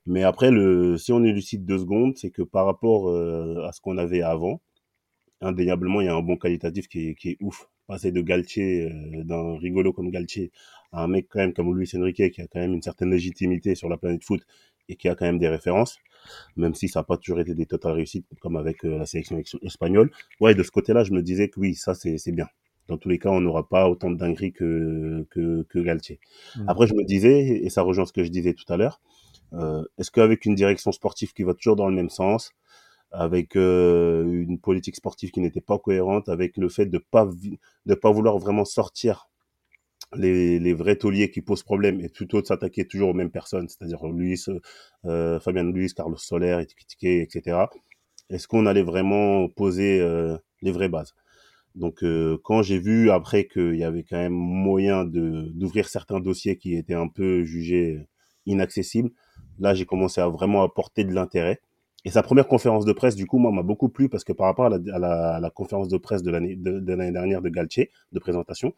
Mais 0.06 0.24
après, 0.24 0.50
le, 0.50 0.98
si 0.98 1.12
on 1.12 1.24
est 1.24 1.32
lucide 1.32 1.64
deux 1.64 1.78
secondes, 1.78 2.16
c'est 2.16 2.30
que 2.30 2.42
par 2.42 2.66
rapport 2.66 3.08
euh, 3.08 3.64
à 3.66 3.72
ce 3.72 3.80
qu'on 3.80 3.96
avait 3.96 4.22
avant, 4.22 4.60
indéniablement, 5.40 6.02
il 6.02 6.06
y 6.06 6.08
a 6.08 6.14
un 6.14 6.22
bon 6.22 6.36
qualitatif 6.36 6.86
qui 6.88 7.08
est, 7.10 7.14
qui 7.14 7.30
est 7.30 7.36
ouf. 7.40 7.68
Passer 7.86 8.12
de 8.12 8.20
Galtier, 8.20 8.90
euh, 8.90 9.24
d'un 9.24 9.56
rigolo 9.56 9.94
comme 9.94 10.10
Galtier, 10.10 10.50
à 10.92 11.02
un 11.04 11.08
mec 11.08 11.28
quand 11.30 11.38
même 11.40 11.54
comme 11.54 11.74
Luis 11.76 11.90
Enrique 11.96 12.30
qui 12.30 12.42
a 12.42 12.46
quand 12.46 12.60
même 12.60 12.74
une 12.74 12.82
certaine 12.82 13.10
légitimité 13.10 13.74
sur 13.74 13.88
la 13.88 13.96
planète 13.96 14.24
foot 14.24 14.42
et 14.88 14.96
qui 14.96 15.08
a 15.08 15.14
quand 15.14 15.26
même 15.26 15.38
des 15.38 15.48
références, 15.48 15.98
même 16.56 16.74
si 16.74 16.88
ça 16.88 17.00
n'a 17.00 17.04
pas 17.04 17.16
toujours 17.16 17.40
été 17.40 17.54
des 17.54 17.66
totales 17.66 17.92
réussites 17.92 18.26
comme 18.40 18.56
avec 18.56 18.84
euh, 18.84 18.98
la 18.98 19.06
sélection 19.06 19.38
espagnole. 19.62 20.10
Ouais, 20.40 20.54
de 20.54 20.62
ce 20.62 20.70
côté-là, 20.70 21.04
je 21.04 21.12
me 21.12 21.22
disais 21.22 21.48
que 21.48 21.60
oui, 21.60 21.74
ça 21.74 21.94
c'est 21.94 22.32
bien. 22.32 22.48
Dans 22.88 22.96
tous 22.96 23.10
les 23.10 23.18
cas, 23.18 23.28
on 23.28 23.40
n'aura 23.40 23.68
pas 23.68 23.88
autant 23.88 24.10
de 24.10 24.16
dingueries 24.16 24.52
que, 24.52 25.26
que, 25.30 25.62
que 25.68 25.78
Galtier. 25.78 26.20
Mmh. 26.56 26.64
Après, 26.68 26.86
je 26.86 26.94
me 26.94 27.04
disais, 27.04 27.60
et 27.62 27.68
ça 27.68 27.82
rejoint 27.82 28.06
ce 28.06 28.14
que 28.14 28.24
je 28.24 28.30
disais 28.30 28.54
tout 28.54 28.70
à 28.72 28.78
l'heure, 28.78 29.00
euh, 29.52 29.84
est-ce 29.98 30.10
qu'avec 30.10 30.46
une 30.46 30.54
direction 30.54 30.90
sportive 30.92 31.32
qui 31.34 31.42
va 31.42 31.54
toujours 31.54 31.76
dans 31.76 31.88
le 31.88 31.94
même 31.94 32.08
sens, 32.08 32.52
avec 33.10 33.56
euh, 33.56 34.24
une 34.24 34.58
politique 34.58 34.96
sportive 34.96 35.30
qui 35.30 35.40
n'était 35.40 35.60
pas 35.60 35.78
cohérente, 35.78 36.28
avec 36.28 36.56
le 36.56 36.68
fait 36.68 36.86
de 36.86 36.98
pas 36.98 37.28
de 37.86 37.94
pas 37.94 38.10
vouloir 38.10 38.38
vraiment 38.38 38.64
sortir 38.64 39.28
les, 40.16 40.74
vrais 40.74 40.96
tauliers 40.96 41.30
qui 41.30 41.42
posent 41.42 41.62
problème 41.62 42.00
et 42.00 42.08
plutôt 42.08 42.40
de 42.40 42.46
s'attaquer 42.46 42.86
toujours 42.86 43.10
aux 43.10 43.14
mêmes 43.14 43.30
personnes, 43.30 43.68
c'est-à-dire 43.68 44.06
Luis, 44.06 44.44
euh, 45.04 45.40
Fabien 45.40 45.64
Luis, 45.64 45.92
Carlos 45.94 46.16
Soler, 46.16 46.64
etc. 47.02 47.66
Est-ce 48.30 48.48
qu'on 48.48 48.66
allait 48.66 48.82
vraiment 48.82 49.48
poser 49.48 50.00
euh, 50.00 50.36
les 50.62 50.72
vraies 50.72 50.88
bases? 50.88 51.14
Donc 51.74 52.02
euh, 52.02 52.38
quand 52.42 52.62
j'ai 52.62 52.78
vu 52.78 53.10
après 53.10 53.46
qu'il 53.46 53.76
y 53.76 53.84
avait 53.84 54.02
quand 54.02 54.16
même 54.16 54.32
moyen 54.32 55.04
de 55.04 55.50
d'ouvrir 55.54 55.88
certains 55.88 56.20
dossiers 56.20 56.56
qui 56.56 56.74
étaient 56.74 56.94
un 56.94 57.08
peu 57.08 57.44
jugés 57.44 58.06
inaccessibles, 58.46 59.10
là 59.58 59.74
j'ai 59.74 59.86
commencé 59.86 60.20
à 60.20 60.28
vraiment 60.28 60.62
apporter 60.62 61.04
de 61.04 61.12
l'intérêt. 61.12 61.60
Et 62.04 62.10
sa 62.10 62.22
première 62.22 62.46
conférence 62.46 62.84
de 62.84 62.92
presse, 62.92 63.16
du 63.16 63.26
coup, 63.26 63.38
moi, 63.38 63.50
m'a 63.50 63.62
beaucoup 63.62 63.88
plu 63.88 64.08
parce 64.08 64.24
que 64.24 64.32
par 64.32 64.46
rapport 64.46 64.66
à 64.66 65.38
la 65.40 65.50
conférence 65.50 65.88
de 65.88 65.98
presse 65.98 66.22
de 66.22 66.30
l'année 66.30 66.56
de, 66.56 66.78
de 66.78 66.92
l'année 66.94 67.12
dernière 67.12 67.42
de 67.42 67.48
Galtier, 67.48 67.90
de 68.12 68.18
présentation, 68.20 68.72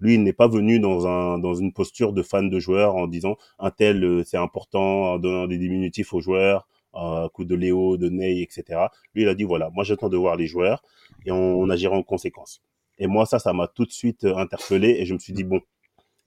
lui, 0.00 0.14
il 0.14 0.22
n'est 0.22 0.32
pas 0.32 0.48
venu 0.48 0.78
dans, 0.78 1.06
un, 1.06 1.38
dans 1.38 1.54
une 1.54 1.72
posture 1.72 2.12
de 2.12 2.22
fan 2.22 2.50
de 2.50 2.58
joueurs 2.60 2.96
en 2.96 3.06
disant 3.06 3.36
un 3.58 3.70
tel, 3.70 4.04
euh, 4.04 4.24
c'est 4.24 4.36
important, 4.36 5.12
en 5.12 5.18
donnant 5.18 5.46
des 5.46 5.58
diminutifs 5.58 6.12
aux 6.12 6.20
joueurs, 6.20 6.66
un 6.94 7.28
coup 7.28 7.44
de 7.44 7.54
Léo, 7.54 7.96
de 7.96 8.08
Ney, 8.08 8.42
etc. 8.42 8.86
Lui, 9.14 9.22
il 9.22 9.28
a 9.28 9.34
dit 9.34 9.44
voilà, 9.44 9.70
moi 9.70 9.84
j'attends 9.84 10.08
de 10.08 10.16
voir 10.16 10.36
les 10.36 10.46
joueurs 10.46 10.82
et 11.24 11.30
on, 11.32 11.68
agira 11.70 11.96
en 11.96 12.02
conséquence. 12.02 12.62
Et 12.98 13.06
moi, 13.06 13.26
ça, 13.26 13.38
ça 13.38 13.52
m'a 13.52 13.68
tout 13.68 13.84
de 13.84 13.90
suite 13.90 14.24
euh, 14.24 14.36
interpellé 14.36 14.90
et 14.98 15.04
je 15.06 15.14
me 15.14 15.18
suis 15.18 15.32
dit 15.32 15.44
bon, 15.44 15.60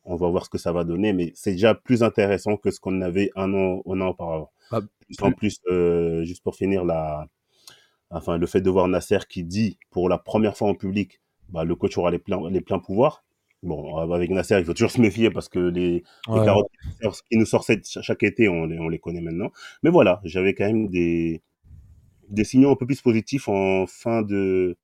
on 0.04 0.16
va 0.16 0.28
voir 0.30 0.46
ce 0.46 0.50
que 0.50 0.58
ça 0.58 0.72
va 0.72 0.84
donner, 0.84 1.14
mais 1.14 1.32
c'est 1.36 1.52
déjà 1.52 1.76
plus 1.76 2.04
intéressant 2.04 2.58
que 2.58 2.72
ce 2.72 2.80
qu'on 2.80 3.02
avait 3.02 3.32
un 3.36 3.54
an, 3.54 3.82
un 3.88 4.02
an 4.02 4.08
auparavant. 4.10 4.52
Ah, 4.72 4.82
en 5.22 5.32
plus, 5.32 5.60
euh, 5.70 6.24
juste 6.24 6.44
pour 6.44 6.56
finir, 6.56 6.86
la, 6.86 7.28
enfin, 8.12 8.38
le 8.38 8.48
fait 8.48 8.62
de 8.62 8.70
voir 8.70 8.88
Nasser 8.88 9.20
qui 9.28 9.44
dit 9.44 9.78
pour 9.92 10.10
la 10.10 10.18
première 10.18 10.56
fois 10.56 10.70
en 10.70 10.76
public, 10.76 11.22
bah, 11.50 11.64
le 11.64 11.76
coach 11.76 11.98
aura 11.98 12.12
les 12.12 12.20
pleins, 12.20 12.50
les 12.50 12.62
pleins 12.62 12.80
pouvoirs. 12.80 13.24
Bon, 13.62 13.98
avec 13.98 14.30
Nasser, 14.30 14.58
il 14.60 14.66
faut 14.66 14.74
toujours 14.74 14.92
se 14.92 15.02
méfier 15.02 15.30
parce 15.30 15.50
que 15.50 15.60
les, 15.60 16.04
carottes 16.26 16.72
qui 17.30 17.38
nous 17.38 17.46
sortent 17.46 17.70
chaque 17.84 18.24
été, 18.24 18.48
on 18.48 18.66
les, 18.66 18.80
on 18.80 18.88
les 18.88 19.00
connaît 19.00 19.22
maintenant. 19.22 19.52
Mais 19.84 19.90
voilà, 19.90 20.22
j'avais 20.24 20.54
quand 20.54 20.66
même 20.66 20.88
des, 20.88 21.42
des 22.30 22.44
signaux 22.46 22.72
un 22.72 22.76
peu 22.76 22.86
plus 22.86 23.02
positifs 23.02 23.50
en 23.50 23.86
fin 23.86 24.22
de, 24.22 24.78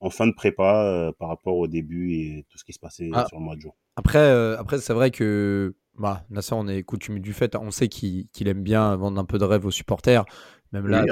en 0.00 0.10
fin 0.10 0.26
de 0.26 0.32
prépa 0.32 0.84
euh, 0.84 1.12
par 1.18 1.28
rapport 1.28 1.56
au 1.56 1.68
début 1.68 2.12
et 2.14 2.46
tout 2.48 2.58
ce 2.58 2.64
qui 2.64 2.72
se 2.72 2.80
passait 2.80 3.10
ah. 3.12 3.26
sur 3.28 3.38
le 3.38 3.44
mois 3.44 3.54
de 3.54 3.60
juin. 3.60 3.72
Après, 3.96 4.18
euh, 4.18 4.58
après 4.58 4.78
c'est 4.78 4.92
vrai 4.92 5.10
que 5.10 5.74
bah, 5.96 6.24
Nasser, 6.30 6.54
on 6.54 6.68
est 6.68 6.82
coutume 6.84 7.18
du 7.18 7.32
fait. 7.32 7.56
On 7.56 7.70
sait 7.70 7.88
qu'il 7.88 8.28
aime 8.46 8.62
bien 8.62 8.94
vendre 8.96 9.20
un 9.20 9.24
peu 9.24 9.38
de 9.38 9.44
rêve 9.44 9.66
aux 9.66 9.70
supporters. 9.70 10.24
Même 10.72 10.86
là, 10.86 11.04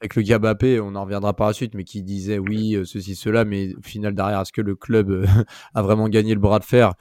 avec 0.00 0.14
le 0.14 0.22
Gabapé, 0.22 0.78
on 0.80 0.94
en 0.94 1.04
reviendra 1.04 1.34
par 1.34 1.46
la 1.46 1.52
suite, 1.54 1.74
mais 1.74 1.84
qui 1.84 2.02
disait 2.02 2.38
oui, 2.38 2.74
euh, 2.74 2.84
ceci, 2.84 3.14
cela, 3.14 3.46
mais 3.46 3.74
au 3.74 3.82
final, 3.82 4.14
derrière, 4.14 4.40
est-ce 4.42 4.52
que 4.52 4.60
le 4.60 4.74
club 4.76 5.10
euh, 5.10 5.26
a 5.74 5.82
vraiment 5.82 6.08
gagné 6.08 6.34
le 6.34 6.40
bras 6.40 6.58
de 6.58 6.64
fer? 6.64 6.92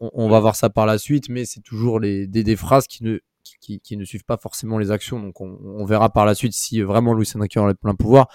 On, 0.00 0.28
va 0.28 0.38
voir 0.38 0.54
ça 0.54 0.70
par 0.70 0.86
la 0.86 0.96
suite, 0.96 1.28
mais 1.28 1.44
c'est 1.44 1.60
toujours 1.60 1.98
les, 1.98 2.28
des, 2.28 2.54
phrases 2.54 2.86
qui 2.86 3.02
ne, 3.02 3.18
qui, 3.60 3.96
ne 3.96 4.04
suivent 4.04 4.24
pas 4.24 4.36
forcément 4.36 4.78
les 4.78 4.92
actions. 4.92 5.18
Donc, 5.18 5.40
on, 5.40 5.84
verra 5.84 6.08
par 6.08 6.24
la 6.24 6.36
suite 6.36 6.52
si 6.52 6.80
vraiment 6.82 7.14
Louis 7.14 7.28
Enrique 7.34 7.56
a 7.56 7.66
le 7.66 7.74
plein 7.74 7.96
pouvoir. 7.96 8.28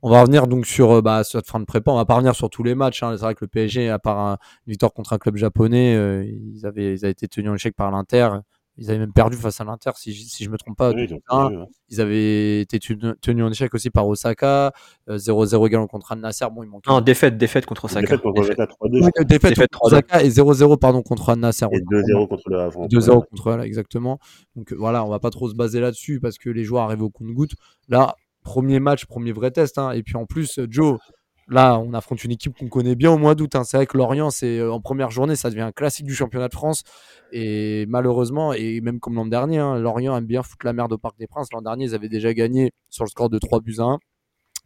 On 0.00 0.08
va 0.08 0.22
revenir 0.22 0.46
donc 0.46 0.64
sur 0.64 1.02
bah, 1.02 1.22
cette 1.22 1.46
fin 1.46 1.60
de 1.60 1.66
prépa. 1.66 1.90
On 1.90 1.96
va 1.96 2.06
pas 2.06 2.14
revenir 2.14 2.34
sur 2.34 2.48
tous 2.48 2.62
les 2.62 2.74
matchs. 2.74 3.02
Hein. 3.02 3.16
C'est 3.18 3.22
vrai 3.22 3.34
que 3.34 3.44
le 3.44 3.48
PSG, 3.48 3.90
à 3.90 3.98
part 3.98 4.38
une 4.66 4.70
victoire 4.70 4.94
contre 4.94 5.12
un 5.12 5.18
club 5.18 5.36
japonais, 5.36 5.92
ils, 6.26 6.64
avaient, 6.64 6.94
ils 6.94 7.04
avaient 7.04 7.12
été 7.12 7.28
tenus 7.28 7.50
en 7.50 7.54
échec 7.54 7.76
par 7.76 7.90
l'Inter. 7.90 8.30
Ils 8.76 8.90
avaient 8.90 8.98
même 8.98 9.12
perdu 9.12 9.36
face 9.36 9.60
à 9.60 9.64
l'Inter, 9.64 9.92
si, 9.94 10.12
si 10.12 10.42
je 10.42 10.50
me 10.50 10.58
trompe 10.58 10.76
pas. 10.76 10.92
ils, 10.92 12.00
avaient 12.00 12.60
été 12.60 12.80
tenus 12.80 13.44
en 13.44 13.50
échec 13.50 13.72
aussi 13.72 13.90
par 13.90 14.06
Osaka. 14.08 14.72
0-0 15.08 15.66
également 15.66 15.86
contre 15.86 16.10
Al 16.12 16.18
Nasser. 16.18 16.46
Bon, 16.52 16.64
il 16.64 16.68
manquait. 16.68 16.90
Non, 16.90 17.00
défaite, 17.00 17.38
défaite 17.38 17.66
contre 17.66 17.84
Osaka. 17.84 18.00
Défaite 18.00 18.20
contre 18.20 18.40
Osaka 18.40 18.64
3-2. 18.64 19.24
défaite, 19.24 19.70
contre 19.70 19.84
Osaka 19.84 20.24
et 20.24 20.28
0-0 20.28 20.78
pardon 20.78 21.02
contre 21.02 21.30
Al 21.30 21.38
Nasser. 21.38 21.66
Et 21.70 21.78
2-0 21.78 22.26
contre 22.28 22.50
le 22.50 22.58
Havre. 22.58 22.88
2-0 22.88 23.26
contre 23.28 23.50
là, 23.50 23.64
exactement. 23.64 24.18
Donc 24.56 24.72
voilà, 24.72 25.04
on 25.04 25.08
va 25.08 25.20
pas 25.20 25.30
trop 25.30 25.48
se 25.48 25.54
baser 25.54 25.80
là-dessus 25.80 26.18
parce 26.18 26.38
que 26.38 26.50
les 26.50 26.64
joueurs 26.64 26.82
arrivent 26.82 27.02
au 27.02 27.10
compte-goutte. 27.10 27.54
Là, 27.88 28.16
premier 28.42 28.80
match, 28.80 29.06
premier 29.06 29.30
vrai 29.30 29.52
test. 29.52 29.78
Hein. 29.78 29.92
Et 29.92 30.02
puis 30.02 30.16
en 30.16 30.26
plus, 30.26 30.58
Joe, 30.68 30.98
Là, 31.48 31.78
on 31.78 31.92
affronte 31.92 32.24
une 32.24 32.30
équipe 32.30 32.56
qu'on 32.56 32.68
connaît 32.68 32.94
bien 32.94 33.10
au 33.12 33.18
mois 33.18 33.34
d'août. 33.34 33.54
Hein. 33.54 33.64
C'est 33.64 33.76
vrai 33.76 33.86
que 33.86 33.98
Lorient, 33.98 34.30
c'est 34.30 34.58
euh, 34.58 34.72
en 34.72 34.80
première 34.80 35.10
journée, 35.10 35.36
ça 35.36 35.50
devient 35.50 35.62
un 35.62 35.72
classique 35.72 36.06
du 36.06 36.14
championnat 36.14 36.48
de 36.48 36.54
France. 36.54 36.84
Et 37.32 37.84
malheureusement, 37.86 38.52
et 38.54 38.80
même 38.80 38.98
comme 39.00 39.14
l'an 39.14 39.26
dernier, 39.26 39.58
hein, 39.58 39.78
Lorient 39.78 40.16
aime 40.16 40.26
bien 40.26 40.42
foutre 40.42 40.64
la 40.64 40.72
merde 40.72 40.92
au 40.92 40.98
Parc 40.98 41.18
des 41.18 41.26
Princes. 41.26 41.48
L'an 41.52 41.62
dernier, 41.62 41.84
ils 41.86 41.94
avaient 41.94 42.08
déjà 42.08 42.32
gagné 42.32 42.72
sur 42.88 43.04
le 43.04 43.10
score 43.10 43.28
de 43.28 43.38
3 43.38 43.60
buts 43.60 43.76
à 43.78 43.84
1. 43.84 43.98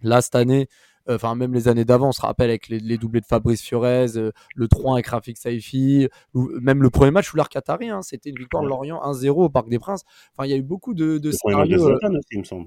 Là, 0.02 0.20
cette 0.22 0.36
année, 0.36 0.68
enfin 1.08 1.34
même 1.34 1.54
les 1.54 1.68
années 1.68 1.84
d'avant, 1.84 2.08
on 2.08 2.12
se 2.12 2.20
rappelle 2.20 2.50
avec 2.50 2.68
les, 2.68 2.98
doublés 2.98 3.20
de 3.20 3.26
Fabrice 3.26 3.62
Fiorez, 3.62 4.16
euh, 4.16 4.30
le 4.54 4.66
3-1 4.66 4.94
avec 4.94 5.06
Rafik 5.08 5.36
Saifi, 5.36 6.08
ou 6.34 6.48
même 6.60 6.82
le 6.82 6.90
premier 6.90 7.10
match 7.10 7.32
où 7.32 7.36
l'Arc 7.36 7.52
Qatari, 7.52 7.88
hein, 7.88 8.02
c'était 8.02 8.30
une 8.30 8.38
victoire 8.38 8.62
de 8.62 8.68
Lorient 8.68 9.00
1-0 9.02 9.30
au 9.30 9.48
Parc 9.48 9.68
des 9.68 9.78
Princes. 9.78 10.04
Enfin, 10.32 10.46
il 10.46 10.50
y 10.50 10.54
a 10.54 10.56
eu 10.56 10.62
beaucoup 10.62 10.94
de, 10.94 11.18
de 11.18 11.30
scénarios. 11.30 11.88
Euh, 11.88 11.98
il 12.30 12.40
me 12.40 12.44
semble. 12.44 12.66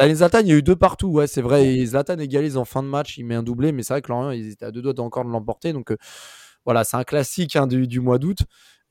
les 0.00 0.14
Zlatan, 0.14 0.40
il 0.40 0.48
y 0.48 0.52
a 0.52 0.56
eu 0.56 0.62
deux 0.62 0.76
partout, 0.76 1.08
ouais, 1.08 1.26
c'est 1.26 1.42
vrai. 1.42 1.66
Et 1.66 1.86
Zlatan 1.86 2.18
égalise 2.18 2.56
en 2.56 2.64
fin 2.64 2.82
de 2.82 2.88
match, 2.88 3.18
il 3.18 3.24
met 3.24 3.34
un 3.34 3.42
doublé, 3.42 3.72
mais 3.72 3.82
c'est 3.82 3.94
vrai 3.94 4.02
que 4.02 4.10
Lorient, 4.10 4.30
ils 4.30 4.50
étaient 4.50 4.66
à 4.66 4.70
deux 4.70 4.82
doigts 4.82 4.98
encore 5.00 5.24
de 5.24 5.30
l'emporter. 5.30 5.72
Donc 5.72 5.94
voilà, 6.64 6.84
c'est 6.84 6.96
un 6.96 7.04
classique 7.04 7.56
hein, 7.56 7.66
du, 7.66 7.86
du, 7.86 8.00
mois 8.00 8.18
d'août. 8.18 8.38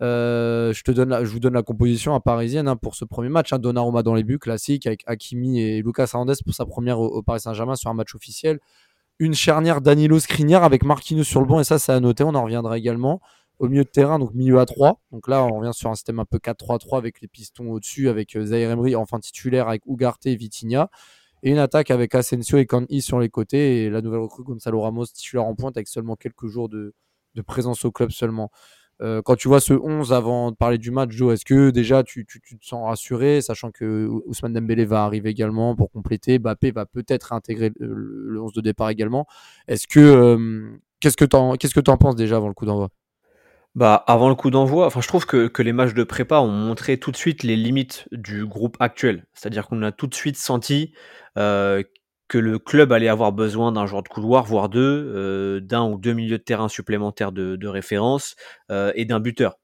Euh, 0.01 0.73
je, 0.73 0.83
te 0.83 0.89
donne 0.89 1.23
je 1.23 1.29
vous 1.29 1.39
donne 1.39 1.53
la 1.53 1.61
composition 1.61 2.15
à 2.15 2.19
parisienne 2.19 2.67
hein, 2.67 2.75
pour 2.75 2.95
ce 2.95 3.05
premier 3.05 3.29
match. 3.29 3.53
Hein, 3.53 3.59
Donnarumma 3.59 4.03
dans 4.03 4.15
les 4.15 4.23
buts, 4.23 4.39
classique, 4.39 4.87
avec 4.87 5.03
Hakimi 5.05 5.61
et 5.61 5.81
Lucas 5.81 6.09
Hernandez 6.13 6.33
pour 6.43 6.53
sa 6.53 6.65
première 6.65 6.99
au 6.99 7.21
Paris 7.21 7.41
Saint-Germain 7.41 7.75
sur 7.75 7.89
un 7.89 7.93
match 7.93 8.15
officiel 8.15 8.59
une 9.21 9.35
charnière 9.35 9.81
Danilo 9.81 10.19
Skriniar 10.19 10.63
avec 10.63 10.83
Marquinhos 10.83 11.25
sur 11.25 11.41
le 11.41 11.45
banc 11.45 11.59
et 11.59 11.63
ça 11.63 11.77
c'est 11.77 11.91
à 11.91 11.99
noter, 11.99 12.23
on 12.23 12.33
en 12.33 12.43
reviendra 12.43 12.79
également. 12.79 13.21
Au 13.59 13.69
milieu 13.69 13.83
de 13.83 13.89
terrain, 13.89 14.17
donc 14.17 14.33
milieu 14.33 14.59
à 14.59 14.65
3. 14.65 14.99
Donc 15.11 15.27
là, 15.27 15.45
on 15.45 15.59
revient 15.59 15.75
sur 15.75 15.91
un 15.91 15.93
système 15.93 16.17
un 16.17 16.25
peu 16.25 16.39
4-3-3 16.39 16.97
avec 16.97 17.21
les 17.21 17.27
pistons 17.27 17.69
au-dessus, 17.69 18.09
avec 18.09 18.35
euh, 18.35 18.43
Zaire 18.43 18.75
enfin 18.99 19.19
titulaire 19.19 19.67
avec 19.67 19.83
Ugarte 19.85 20.25
et 20.25 20.35
Vitinha. 20.35 20.89
Et 21.43 21.51
une 21.51 21.59
attaque 21.59 21.91
avec 21.91 22.15
Asensio 22.15 22.57
et 22.57 22.65
Canhi 22.65 23.03
sur 23.03 23.19
les 23.19 23.29
côtés 23.29 23.83
et 23.83 23.89
la 23.91 24.01
nouvelle 24.01 24.21
recrue 24.21 24.43
Gonzalo 24.43 24.81
Ramos 24.81 25.05
titulaire 25.05 25.45
en 25.45 25.53
pointe 25.53 25.77
avec 25.77 25.87
seulement 25.87 26.15
quelques 26.15 26.47
jours 26.47 26.67
de 26.69 26.95
présence 27.45 27.85
au 27.85 27.91
club 27.91 28.09
seulement. 28.09 28.49
Euh, 29.01 29.21
quand 29.23 29.35
tu 29.35 29.47
vois 29.47 29.59
ce 29.59 29.73
11 29.73 30.13
avant 30.13 30.51
de 30.51 30.55
parler 30.55 30.77
du 30.77 30.91
match, 30.91 31.11
Joe, 31.11 31.33
est-ce 31.33 31.45
que 31.45 31.71
déjà 31.71 32.03
tu, 32.03 32.25
te 32.25 32.39
sens 32.61 32.85
rassuré, 32.85 33.41
sachant 33.41 33.71
que 33.71 34.07
Ousmane 34.25 34.53
Dembélé 34.53 34.85
va 34.85 35.03
arriver 35.03 35.29
également 35.29 35.75
pour 35.75 35.91
compléter, 35.91 36.37
Bappé 36.37 36.71
va 36.71 36.85
peut-être 36.85 37.33
intégrer 37.33 37.71
le, 37.79 38.39
11 38.39 38.53
de 38.53 38.61
départ 38.61 38.89
également. 38.89 39.25
Est-ce 39.67 39.87
que 39.87 39.99
euh, 39.99 40.69
qu'est-ce 40.99 41.17
que 41.17 41.25
tu 41.25 41.35
en, 41.35 41.55
qu'est-ce 41.55 41.73
que 41.73 41.89
en 41.89 41.97
penses 41.97 42.15
déjà 42.15 42.35
avant 42.35 42.47
le 42.47 42.53
coup 42.53 42.65
d'envoi? 42.65 42.89
Bah, 43.73 44.03
avant 44.05 44.27
le 44.27 44.35
coup 44.35 44.51
d'envoi, 44.51 44.85
enfin, 44.85 44.99
je 44.99 45.07
trouve 45.07 45.25
que, 45.25 45.47
que 45.47 45.61
les 45.63 45.71
matchs 45.71 45.93
de 45.93 46.03
prépa 46.03 46.39
ont 46.39 46.51
montré 46.51 46.97
tout 46.97 47.09
de 47.11 47.15
suite 47.15 47.43
les 47.43 47.55
limites 47.55 48.07
du 48.11 48.45
groupe 48.45 48.75
actuel. 48.81 49.25
C'est-à-dire 49.33 49.67
qu'on 49.67 49.81
a 49.81 49.93
tout 49.93 50.07
de 50.07 50.13
suite 50.13 50.35
senti 50.35 50.93
euh, 51.37 51.81
que 52.31 52.37
le 52.37 52.59
club 52.59 52.93
allait 52.93 53.09
avoir 53.09 53.33
besoin 53.33 53.73
d'un 53.73 53.85
joueur 53.85 54.03
de 54.03 54.07
couloir, 54.07 54.45
voire 54.45 54.69
deux, 54.69 55.11
euh, 55.13 55.59
d'un 55.59 55.83
ou 55.83 55.97
deux 55.97 56.13
milieux 56.13 56.37
de 56.37 56.43
terrain 56.43 56.69
supplémentaires 56.69 57.33
de, 57.33 57.67
référence 57.67 58.37
euh, 58.71 58.93
et 58.95 59.03
d'un 59.03 59.19
buteur. 59.19 59.57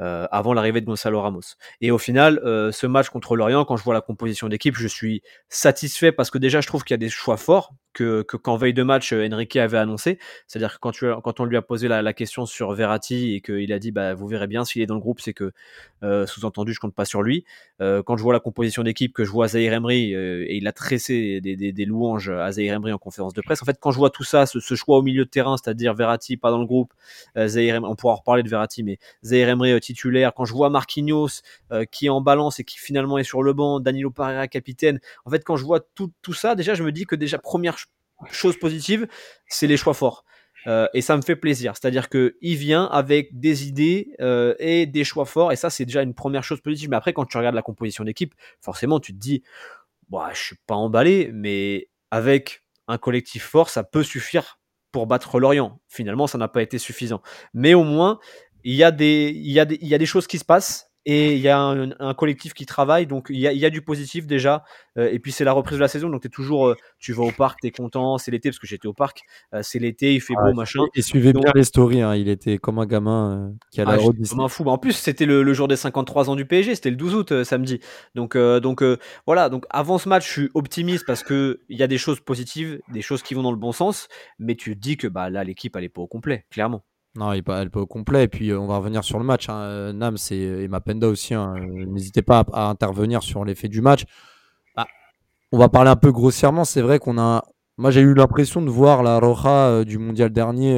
Euh, 0.00 0.26
avant 0.30 0.54
l'arrivée 0.54 0.80
de 0.80 0.86
Gonzalo 0.86 1.20
Ramos. 1.20 1.56
Et 1.82 1.90
au 1.90 1.98
final, 1.98 2.38
euh, 2.38 2.72
ce 2.72 2.86
match 2.86 3.10
contre 3.10 3.36
l'Orient, 3.36 3.66
quand 3.66 3.76
je 3.76 3.84
vois 3.84 3.92
la 3.92 4.00
composition 4.00 4.48
d'équipe, 4.48 4.74
je 4.74 4.88
suis 4.88 5.20
satisfait 5.50 6.10
parce 6.10 6.30
que 6.30 6.38
déjà, 6.38 6.62
je 6.62 6.66
trouve 6.66 6.84
qu'il 6.84 6.94
y 6.94 6.96
a 6.96 6.98
des 6.98 7.10
choix 7.10 7.36
forts 7.36 7.74
que, 7.92 8.22
que 8.22 8.38
qu'en 8.38 8.56
veille 8.56 8.72
de 8.72 8.82
match, 8.82 9.12
euh, 9.12 9.28
Enrique 9.30 9.56
avait 9.56 9.76
annoncé. 9.76 10.18
C'est-à-dire 10.46 10.72
que 10.72 10.78
quand, 10.78 10.92
tu, 10.92 11.04
quand 11.22 11.40
on 11.40 11.44
lui 11.44 11.58
a 11.58 11.60
posé 11.60 11.86
la, 11.86 12.00
la 12.00 12.14
question 12.14 12.46
sur 12.46 12.72
Verratti 12.72 13.34
et 13.34 13.42
qu'il 13.42 13.70
a 13.74 13.78
dit, 13.78 13.90
bah, 13.90 14.14
vous 14.14 14.26
verrez 14.26 14.46
bien 14.46 14.64
s'il 14.64 14.80
est 14.80 14.86
dans 14.86 14.94
le 14.94 15.00
groupe, 15.00 15.20
c'est 15.20 15.34
que, 15.34 15.52
sous-entendu, 16.00 16.72
je 16.72 16.80
compte 16.80 16.94
pas 16.94 17.04
sur 17.04 17.20
lui. 17.20 17.44
quand 17.78 18.16
je 18.16 18.22
vois 18.22 18.32
la 18.32 18.40
composition 18.40 18.82
d'équipe, 18.82 19.12
que 19.12 19.24
je 19.24 19.30
vois 19.30 19.48
Zahir 19.48 19.74
Emery, 19.74 20.14
et 20.14 20.56
il 20.56 20.66
a 20.66 20.72
tressé 20.72 21.42
des, 21.42 21.56
des, 21.56 21.84
louanges 21.84 22.30
à 22.30 22.52
Zahir 22.52 22.72
Emery 22.74 22.92
en 22.92 22.98
conférence 22.98 23.34
de 23.34 23.42
presse. 23.42 23.60
En 23.60 23.66
fait, 23.66 23.76
quand 23.78 23.90
je 23.90 23.98
vois 23.98 24.08
tout 24.08 24.24
ça, 24.24 24.46
ce, 24.46 24.74
choix 24.74 24.96
au 24.96 25.02
milieu 25.02 25.26
de 25.26 25.30
terrain, 25.30 25.58
c'est-à-dire 25.58 25.92
Verratti 25.92 26.38
pas 26.38 26.50
dans 26.50 26.58
le 26.58 26.64
groupe, 26.64 26.94
Zahir 27.36 27.74
Emery, 27.74 27.92
on 27.92 27.96
pourra 27.96 28.14
reparler 28.14 28.42
de 28.42 28.48
Verratti, 28.48 28.82
mais 28.82 28.98
Zahir 29.22 29.50
Emery 29.50 29.72
quand 29.94 30.44
je 30.44 30.52
vois 30.52 30.70
Marquinhos 30.70 31.42
euh, 31.72 31.84
qui 31.84 32.06
est 32.06 32.10
en 32.10 32.20
balance 32.20 32.60
et 32.60 32.64
qui 32.64 32.78
finalement 32.78 33.18
est 33.18 33.24
sur 33.24 33.42
le 33.42 33.52
banc, 33.52 33.80
Danilo 33.80 34.10
Pereira 34.10 34.48
capitaine, 34.48 35.00
en 35.24 35.30
fait 35.30 35.44
quand 35.44 35.56
je 35.56 35.64
vois 35.64 35.80
tout, 35.80 36.12
tout 36.22 36.34
ça, 36.34 36.54
déjà 36.54 36.74
je 36.74 36.82
me 36.82 36.92
dis 36.92 37.06
que 37.06 37.16
déjà 37.16 37.38
première 37.38 37.76
chose 38.30 38.58
positive, 38.58 39.06
c'est 39.46 39.66
les 39.66 39.76
choix 39.76 39.94
forts. 39.94 40.24
Euh, 40.66 40.86
et 40.92 41.00
ça 41.00 41.16
me 41.16 41.22
fait 41.22 41.36
plaisir. 41.36 41.74
C'est-à-dire 41.74 42.08
qu'il 42.10 42.56
vient 42.56 42.84
avec 42.84 43.38
des 43.38 43.66
idées 43.66 44.14
euh, 44.20 44.54
et 44.58 44.86
des 44.86 45.04
choix 45.04 45.24
forts, 45.24 45.52
et 45.52 45.56
ça 45.56 45.70
c'est 45.70 45.86
déjà 45.86 46.02
une 46.02 46.14
première 46.14 46.44
chose 46.44 46.60
positive. 46.60 46.90
Mais 46.90 46.96
après, 46.96 47.12
quand 47.12 47.24
tu 47.24 47.36
regardes 47.38 47.54
la 47.54 47.62
composition 47.62 48.04
d'équipe, 48.04 48.34
forcément 48.60 49.00
tu 49.00 49.12
te 49.12 49.18
dis, 49.18 49.42
bah, 50.10 50.30
je 50.34 50.40
suis 50.40 50.56
pas 50.66 50.74
emballé, 50.74 51.30
mais 51.32 51.88
avec 52.10 52.62
un 52.88 52.98
collectif 52.98 53.44
fort, 53.44 53.70
ça 53.70 53.84
peut 53.84 54.02
suffire 54.02 54.58
pour 54.92 55.06
battre 55.06 55.38
Lorient. 55.38 55.80
Finalement, 55.88 56.26
ça 56.26 56.36
n'a 56.36 56.48
pas 56.48 56.62
été 56.62 56.78
suffisant. 56.78 57.22
Mais 57.54 57.74
au 57.74 57.84
moins, 57.84 58.18
il 58.64 58.74
y, 58.74 58.84
a 58.84 58.90
des, 58.90 59.32
il, 59.34 59.52
y 59.52 59.60
a 59.60 59.64
des, 59.64 59.78
il 59.80 59.88
y 59.88 59.94
a 59.94 59.98
des 59.98 60.06
choses 60.06 60.26
qui 60.26 60.38
se 60.38 60.44
passent 60.44 60.90
et 61.06 61.34
il 61.34 61.40
y 61.40 61.48
a 61.48 61.58
un, 61.58 62.14
collectif 62.14 62.52
qui 62.52 62.66
travaille, 62.66 63.06
donc 63.06 63.28
il 63.30 63.38
y 63.38 63.46
a, 63.46 63.52
il 63.52 63.58
y 63.58 63.64
a 63.64 63.70
du 63.70 63.80
positif 63.80 64.26
déjà. 64.26 64.64
Euh, 64.98 65.08
et 65.10 65.18
puis 65.18 65.32
c'est 65.32 65.44
la 65.44 65.52
reprise 65.52 65.78
de 65.78 65.82
la 65.82 65.88
saison, 65.88 66.10
donc 66.10 66.26
es 66.26 66.28
toujours, 66.28 66.68
euh, 66.68 66.76
tu 66.98 67.12
vas 67.14 67.24
au 67.24 67.30
parc, 67.30 67.60
tu 67.62 67.68
es 67.68 67.70
content, 67.70 68.18
c'est 68.18 68.30
l'été 68.30 68.50
parce 68.50 68.58
que 68.58 68.66
j'étais 68.66 68.86
au 68.86 68.92
parc, 68.92 69.22
euh, 69.54 69.60
c'est 69.62 69.78
l'été, 69.78 70.14
il 70.14 70.20
fait 70.20 70.34
beau, 70.34 70.52
machin. 70.52 70.82
Et 70.94 71.00
suivez 71.00 71.32
bien 71.32 71.52
les 71.54 71.64
stories, 71.64 72.02
hein, 72.02 72.14
il 72.16 72.28
était 72.28 72.58
comme 72.58 72.78
un 72.78 72.86
gamin 72.86 73.54
qui 73.70 73.80
a 73.80 73.86
la 73.86 73.92
ah, 73.92 73.96
comme 74.28 74.40
un 74.40 74.48
fou. 74.48 74.64
En 74.64 74.76
plus, 74.76 74.92
c'était 74.92 75.24
le, 75.24 75.52
jour 75.54 75.68
des 75.68 75.76
53 75.76 76.28
ans 76.28 76.36
du 76.36 76.44
PSG, 76.44 76.74
c'était 76.74 76.90
le 76.90 76.96
12 76.96 77.14
août 77.14 77.44
samedi. 77.44 77.80
Donc, 78.14 78.36
donc 78.36 78.84
voilà, 79.26 79.48
donc 79.48 79.64
avant 79.70 79.96
ce 79.96 80.08
match, 80.08 80.26
je 80.26 80.32
suis 80.32 80.50
optimiste 80.54 81.06
parce 81.06 81.22
que 81.22 81.60
il 81.70 81.78
y 81.78 81.82
a 81.82 81.86
des 81.86 81.98
choses 81.98 82.20
positives, 82.20 82.78
des 82.92 83.02
choses 83.02 83.22
qui 83.22 83.34
vont 83.34 83.42
dans 83.42 83.52
le 83.52 83.56
bon 83.56 83.72
sens, 83.72 84.08
mais 84.38 84.54
tu 84.54 84.74
te 84.74 84.80
dis 84.80 84.98
que 84.98 85.06
bah 85.06 85.30
là 85.30 85.44
l'équipe 85.44 85.74
elle 85.76 85.84
est 85.84 85.88
pas 85.88 86.02
au 86.02 86.08
complet, 86.08 86.44
clairement. 86.50 86.84
Non, 87.16 87.32
elle 87.32 87.42
peut, 87.42 87.80
au 87.80 87.86
complet. 87.86 88.24
Et 88.24 88.28
puis, 88.28 88.50
euh, 88.50 88.60
on 88.60 88.66
va 88.66 88.76
revenir 88.78 89.02
sur 89.02 89.18
le 89.18 89.24
match. 89.24 89.48
Hein. 89.48 89.60
Euh, 89.62 89.92
Nams 89.92 90.16
et, 90.30 90.68
Mapenda 90.68 91.08
aussi. 91.08 91.34
Hein. 91.34 91.54
Euh, 91.56 91.86
n'hésitez 91.86 92.22
pas 92.22 92.44
à, 92.52 92.68
intervenir 92.68 93.22
sur 93.22 93.44
l'effet 93.44 93.68
du 93.68 93.80
match. 93.80 94.04
Bah, 94.76 94.86
on 95.52 95.58
va 95.58 95.68
parler 95.68 95.90
un 95.90 95.96
peu 95.96 96.12
grossièrement. 96.12 96.64
C'est 96.64 96.82
vrai 96.82 96.98
qu'on 97.00 97.18
a. 97.18 97.44
Moi, 97.78 97.90
j'ai 97.90 98.00
eu 98.00 98.14
l'impression 98.14 98.62
de 98.62 98.70
voir 98.70 99.02
la 99.02 99.18
Roja 99.18 99.84
du 99.84 99.98
mondial 99.98 100.30
dernier, 100.30 100.76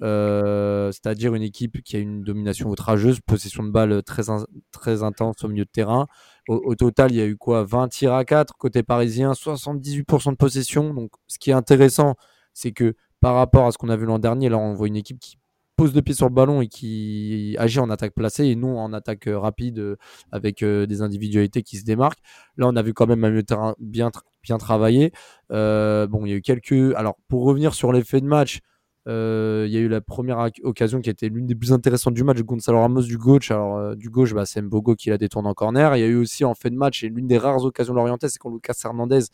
c'est-à-dire 0.00 1.34
une 1.34 1.42
équipe 1.42 1.82
qui 1.82 1.96
a 1.96 2.00
une 2.00 2.22
domination 2.22 2.68
outrageuse, 2.68 3.20
possession 3.20 3.64
de 3.64 3.70
balle 3.70 4.02
très, 4.02 4.24
très 4.70 5.02
intense 5.02 5.42
au 5.42 5.48
milieu 5.48 5.64
de 5.64 5.70
terrain. 5.70 6.06
Au, 6.48 6.74
total, 6.74 7.12
il 7.12 7.16
y 7.16 7.20
a 7.22 7.26
eu 7.26 7.36
quoi? 7.36 7.64
20 7.64 7.88
tirs 7.88 8.12
à 8.12 8.24
4 8.26 8.54
côté 8.58 8.82
parisien, 8.82 9.32
78% 9.32 10.32
de 10.32 10.36
possession. 10.36 10.92
Donc, 10.92 11.12
ce 11.26 11.38
qui 11.38 11.50
est 11.50 11.54
intéressant, 11.54 12.14
c'est 12.52 12.72
que 12.72 12.94
par 13.20 13.34
rapport 13.34 13.66
à 13.66 13.72
ce 13.72 13.78
qu'on 13.78 13.88
a 13.88 13.96
vu 13.96 14.04
l'an 14.04 14.18
dernier, 14.18 14.48
là, 14.50 14.58
on 14.58 14.74
voit 14.74 14.88
une 14.88 14.96
équipe 14.96 15.18
qui 15.18 15.37
pose 15.78 15.94
le 15.94 16.02
pied 16.02 16.12
sur 16.12 16.28
le 16.28 16.34
ballon 16.34 16.60
et 16.60 16.66
qui 16.66 17.54
agit 17.56 17.78
en 17.78 17.88
attaque 17.88 18.12
placée 18.12 18.46
et 18.46 18.56
non 18.56 18.80
en 18.80 18.92
attaque 18.92 19.28
euh, 19.28 19.38
rapide 19.38 19.78
euh, 19.78 19.96
avec 20.32 20.64
euh, 20.64 20.86
des 20.86 21.02
individualités 21.02 21.62
qui 21.62 21.76
se 21.76 21.84
démarquent. 21.84 22.18
Là, 22.56 22.66
on 22.66 22.74
a 22.74 22.82
vu 22.82 22.92
quand 22.92 23.06
même 23.06 23.22
un 23.22 23.30
milieu 23.30 23.44
terrain 23.44 23.76
bien, 23.78 24.10
bien 24.42 24.58
travaillé. 24.58 25.12
bon, 25.50 26.26
il 26.26 26.30
y 26.30 26.32
a 26.32 26.36
eu 26.36 26.42
quelques. 26.42 26.94
Alors, 26.96 27.16
pour 27.28 27.44
revenir 27.44 27.74
sur 27.74 27.92
l'effet 27.92 28.20
de 28.20 28.26
match, 28.26 28.58
il 29.06 29.70
y 29.70 29.76
a 29.76 29.80
eu 29.80 29.88
la 29.88 30.00
première 30.00 30.50
occasion 30.64 31.00
qui 31.00 31.10
était 31.10 31.28
l'une 31.28 31.46
des 31.46 31.54
plus 31.54 31.72
intéressantes 31.72 32.14
du 32.14 32.24
match, 32.24 32.40
Gonzalo 32.40 32.80
Ramos 32.80 33.02
du 33.02 33.16
gauche. 33.16 33.52
Alors, 33.52 33.94
du 33.94 34.10
gauche, 34.10 34.34
bah, 34.34 34.46
c'est 34.46 34.60
Mbogo 34.60 34.96
qui 34.96 35.10
la 35.10 35.16
détourne 35.16 35.46
en 35.46 35.54
corner. 35.54 35.96
Il 35.96 36.00
y 36.00 36.04
a 36.04 36.08
eu 36.08 36.16
aussi 36.16 36.44
en 36.44 36.54
fait 36.54 36.70
de 36.70 36.76
match, 36.76 37.04
et 37.04 37.08
l'une 37.08 37.28
des 37.28 37.38
rares 37.38 37.64
occasions 37.64 37.94
de 37.94 37.98
l'orienté, 37.98 38.28
c'est 38.28 38.38
quand 38.38 38.50
Lucas 38.50 38.74
Hernandez 38.84 39.26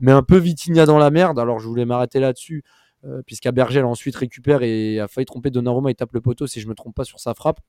met 0.00 0.12
un 0.12 0.22
peu 0.22 0.38
Vitinha 0.38 0.86
dans 0.86 0.98
la 0.98 1.10
merde. 1.10 1.38
Alors, 1.38 1.58
je 1.58 1.68
voulais 1.68 1.84
m'arrêter 1.84 2.20
là-dessus. 2.20 2.64
Euh, 3.06 3.22
puisqu'à 3.24 3.50
Bergel 3.50 3.86
ensuite 3.86 4.14
récupère 4.14 4.62
et 4.62 5.00
a 5.00 5.08
failli 5.08 5.24
tromper 5.24 5.48
Donnarumma 5.50 5.90
et 5.90 5.94
tape 5.94 6.12
le 6.12 6.20
poteau 6.20 6.46
si 6.46 6.60
je 6.60 6.68
me 6.68 6.74
trompe 6.74 6.94
pas 6.94 7.04
sur 7.04 7.18
sa 7.18 7.32
frappe. 7.32 7.60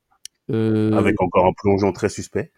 Euh, 0.50 0.92
Avec 0.92 1.18
encore 1.22 1.46
un 1.46 1.52
plongeon 1.56 1.90
très 1.92 2.10
suspect. 2.10 2.52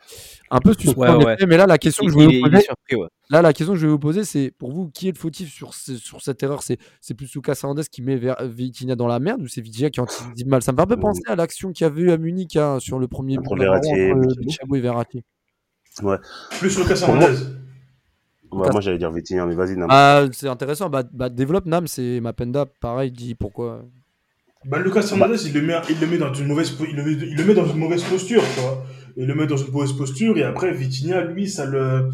Un 0.51 0.59
peu 0.59 0.73
suspect, 0.73 1.47
mais 1.47 1.57
là 1.57 1.67
la 1.67 1.79
question 1.79 2.05
que 2.05 2.11
je 2.11 2.19
vais 2.19 2.25
vous 2.25 2.51
poser, 2.51 2.67
là 3.31 3.43
la 3.43 3.53
question 3.53 3.75
que 3.75 3.79
je 3.79 3.87
vais 3.87 3.93
vous 3.93 3.99
poser, 4.01 4.25
c'est 4.25 4.51
pour 4.59 4.73
vous 4.73 4.89
qui 4.89 5.07
est 5.07 5.13
le 5.13 5.19
fautif 5.19 5.53
sur, 5.53 5.73
sur 5.73 6.21
cette 6.21 6.43
erreur? 6.43 6.65
C'est 6.65 6.79
c'est 7.01 7.15
plus 7.15 7.33
Lucas 7.33 7.61
Hernandez 7.63 7.85
qui 7.89 8.03
met 8.03 8.19
Vitinha 8.43 8.97
dans 8.97 9.07
la 9.07 9.21
merde 9.21 9.43
ou 9.43 9.47
c'est 9.47 9.61
Vitinha 9.61 9.91
qui 9.91 10.01
anticipe 10.01 10.47
mal? 10.49 10.63
Ça 10.63 10.73
me 10.73 10.77
fait 10.77 10.83
un 10.83 10.87
peu 10.87 10.99
penser 10.99 11.23
à 11.29 11.37
l'action 11.37 11.71
qu'il 11.71 11.85
y 11.85 11.87
avait 11.87 12.03
eu 12.03 12.11
à 12.11 12.17
Munich 12.17 12.57
hein, 12.57 12.81
sur 12.81 12.99
le 12.99 13.07
premier 13.07 13.37
but 13.37 13.57
Verratti 13.57 13.91
et 13.91 14.81
Verratti. 14.81 15.23
Ouais. 16.03 16.17
Plus 16.59 16.77
Lucas 16.77 16.99
Hernandez. 17.07 17.39
Ouais, 18.55 18.71
moi 18.71 18.81
j'allais 18.81 18.99
dire 18.99 19.11
Vitinha, 19.11 19.47
mais 19.47 19.55
vas-y, 19.55 19.77
Nam. 19.77 19.89
Ah, 19.91 20.25
c'est 20.33 20.49
intéressant. 20.49 20.89
Bah, 20.89 21.03
bah, 21.13 21.29
développe 21.29 21.67
Nam, 21.67 21.87
c'est 21.87 22.21
Mapenda. 22.21 22.67
Pareil, 22.81 23.11
dit 23.11 23.35
pourquoi. 23.35 23.83
Bah, 24.65 24.79
Lucas 24.79 25.07
Hernandez, 25.11 25.47
il 25.47 25.53
le 25.53 25.63
met, 25.63 25.75
il 25.91 26.01
le 26.01 26.07
met 26.07 26.19
dans 26.19 26.33
une 26.33 26.47
mauvaise, 26.47 26.75
il 26.89 26.97
le 26.97 27.05
met, 27.05 27.13
il 27.13 27.37
le 27.37 27.45
met 27.45 27.55
dans 27.55 27.67
une 27.67 27.79
mauvaise 27.79 28.03
posture, 28.03 28.43
tu 28.55 28.61
vois. 28.61 28.85
Il 29.17 29.27
le 29.27 29.35
met 29.35 29.47
dans 29.47 29.57
une 29.57 29.73
mauvaise 29.73 29.93
posture, 29.93 30.37
et 30.39 30.43
après, 30.43 30.73
Vitinha, 30.73 31.23
lui, 31.23 31.49
ça 31.49 31.67
le, 31.67 32.11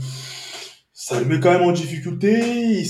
ça 0.93 1.19
le 1.19 1.27
met 1.27 1.39
quand 1.41 1.53
même 1.53 1.63
en 1.63 1.73
difficulté. 1.73 2.41
Il, 2.41 2.87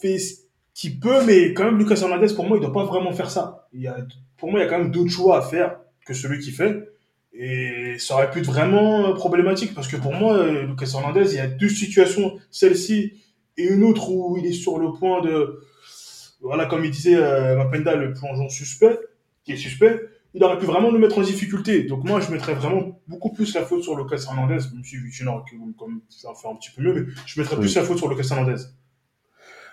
fait 0.00 0.18
ce 0.18 0.34
qu'il 0.74 0.98
peut, 0.98 1.24
mais 1.26 1.52
quand 1.52 1.64
même, 1.64 1.78
Lucas 1.78 2.00
Hernandez, 2.00 2.34
pour 2.34 2.46
moi, 2.46 2.56
il 2.56 2.60
doit 2.60 2.72
pas 2.72 2.84
vraiment 2.84 3.12
faire 3.12 3.30
ça. 3.30 3.68
Il 3.72 3.82
y 3.82 3.86
a, 3.86 3.96
pour 4.38 4.50
moi, 4.50 4.60
il 4.60 4.62
y 4.64 4.66
a 4.66 4.68
quand 4.68 4.78
même 4.78 4.90
d'autres 4.90 5.10
choix 5.10 5.38
à 5.38 5.42
faire 5.42 5.76
que 6.06 6.14
celui 6.14 6.38
qu'il 6.38 6.54
fait. 6.54 6.88
Et 7.32 7.96
ça 7.98 8.14
aurait 8.14 8.30
pu 8.30 8.40
être 8.40 8.46
vraiment 8.46 9.06
euh, 9.06 9.14
problématique, 9.14 9.74
parce 9.74 9.88
que 9.88 9.96
pour 9.96 10.12
moi, 10.12 10.36
euh, 10.36 10.66
Lucas 10.66 10.90
Hernandez, 10.94 11.32
il 11.32 11.36
y 11.36 11.40
a 11.40 11.46
deux 11.46 11.68
situations, 11.68 12.38
celle-ci 12.50 13.22
et 13.56 13.64
une 13.64 13.84
autre 13.84 14.10
où 14.10 14.36
il 14.36 14.46
est 14.46 14.52
sur 14.52 14.78
le 14.78 14.92
point 14.92 15.20
de, 15.22 15.60
voilà, 16.40 16.66
comme 16.66 16.84
il 16.84 16.90
disait 16.90 17.16
euh, 17.16 17.56
Mapenda, 17.56 17.94
le 17.94 18.12
plongeon 18.14 18.48
suspect, 18.48 18.98
qui 19.44 19.52
est 19.52 19.56
suspect, 19.56 20.00
il 20.34 20.42
aurait 20.44 20.58
pu 20.58 20.66
vraiment 20.66 20.90
le 20.90 20.98
mettre 20.98 21.18
en 21.18 21.22
difficulté. 21.22 21.84
Donc 21.84 22.04
moi, 22.04 22.20
je 22.20 22.30
mettrais 22.30 22.54
vraiment 22.54 23.00
beaucoup 23.06 23.32
plus 23.32 23.54
la 23.54 23.64
faute 23.64 23.82
sur 23.82 23.96
Lucas 23.96 24.24
Hernandez, 24.28 24.58
même 24.72 24.84
si 24.84 24.96
Vitinha, 24.96 25.42
comme 25.78 26.00
ça 26.08 26.30
fait 26.34 26.48
un 26.48 26.54
petit 26.56 26.70
peu 26.70 26.82
mieux, 26.82 26.94
mais 26.94 27.12
je 27.26 27.40
mettrais 27.40 27.56
plus 27.56 27.74
la 27.74 27.82
faute 27.82 27.98
sur 27.98 28.08
Lucas 28.08 28.28
Hernandez. 28.30 28.62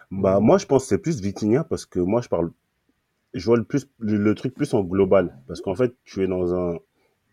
Bah, 0.10 0.40
moi, 0.40 0.58
je 0.58 0.66
pense 0.66 0.84
que 0.84 0.90
c'est 0.90 0.98
plus 0.98 1.22
Vitinha 1.22 1.64
parce 1.64 1.86
que 1.86 2.00
moi, 2.00 2.22
je 2.22 2.30
parle, 2.30 2.52
je 3.34 3.46
vois 3.46 3.58
le 3.58 3.64
plus, 3.64 3.88
le, 4.00 4.18
le 4.18 4.36
truc 4.36 4.54
plus 4.54 4.74
en 4.74 4.82
global. 4.82 5.38
Parce 5.48 5.62
qu'en 5.62 5.76
fait, 5.76 5.94
tu 6.06 6.24
es 6.24 6.28
dans 6.28 6.56
un, 6.56 6.78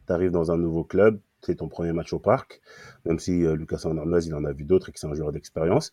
t'arrives 0.04 0.30
dans 0.30 0.50
un 0.50 0.56
nouveau 0.56 0.84
club, 0.84 1.20
c'est 1.42 1.56
ton 1.56 1.68
premier 1.68 1.92
match 1.92 2.12
au 2.12 2.18
parc, 2.18 2.60
même 3.04 3.18
si 3.18 3.44
euh, 3.44 3.56
Lucas 3.56 3.82
Hernandez, 3.84 4.26
il 4.26 4.34
en 4.34 4.44
a 4.44 4.52
vu 4.52 4.64
d'autres 4.64 4.88
et 4.88 4.92
que 4.92 4.98
c'est 4.98 5.06
un 5.06 5.14
joueur 5.14 5.32
d'expérience. 5.32 5.92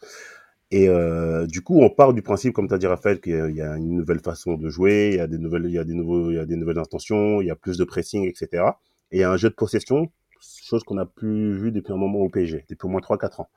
Et 0.71 0.87
euh, 0.87 1.45
du 1.47 1.61
coup, 1.61 1.81
on 1.81 1.89
part 1.89 2.13
du 2.13 2.21
principe, 2.21 2.53
comme 2.53 2.69
tu 2.69 2.73
as 2.73 2.77
dit 2.77 2.87
Raphaël, 2.87 3.19
qu'il 3.19 3.55
y 3.55 3.61
a 3.61 3.75
une 3.75 3.95
nouvelle 3.95 4.21
façon 4.21 4.55
de 4.55 4.69
jouer, 4.69 5.09
il 5.13 5.17
y 5.17 5.19
a 5.19 5.27
des 5.27 5.37
nouvelles, 5.37 5.65
il 5.65 5.73
y 5.73 5.79
a 5.79 5.83
des 5.83 5.93
nouveaux, 5.93 6.31
il 6.31 6.35
y 6.35 6.39
a 6.39 6.45
des 6.45 6.55
nouvelles 6.55 6.79
intentions, 6.79 7.41
il 7.41 7.47
y 7.47 7.51
a 7.51 7.55
plus 7.55 7.77
de 7.77 7.83
pressing, 7.83 8.25
etc. 8.27 8.63
Et 9.11 9.17
il 9.17 9.19
y 9.19 9.23
a 9.23 9.31
un 9.31 9.35
jeu 9.35 9.49
de 9.49 9.55
possession, 9.55 10.09
chose 10.39 10.83
qu'on 10.83 10.95
n'a 10.95 11.05
plus 11.05 11.57
vu 11.57 11.71
depuis 11.73 11.91
un 11.91 11.97
moment 11.97 12.19
au 12.19 12.29
PSG, 12.29 12.65
depuis 12.69 12.85
au 12.85 12.89
moins 12.89 13.01
3-4 13.01 13.41
ans. 13.41 13.49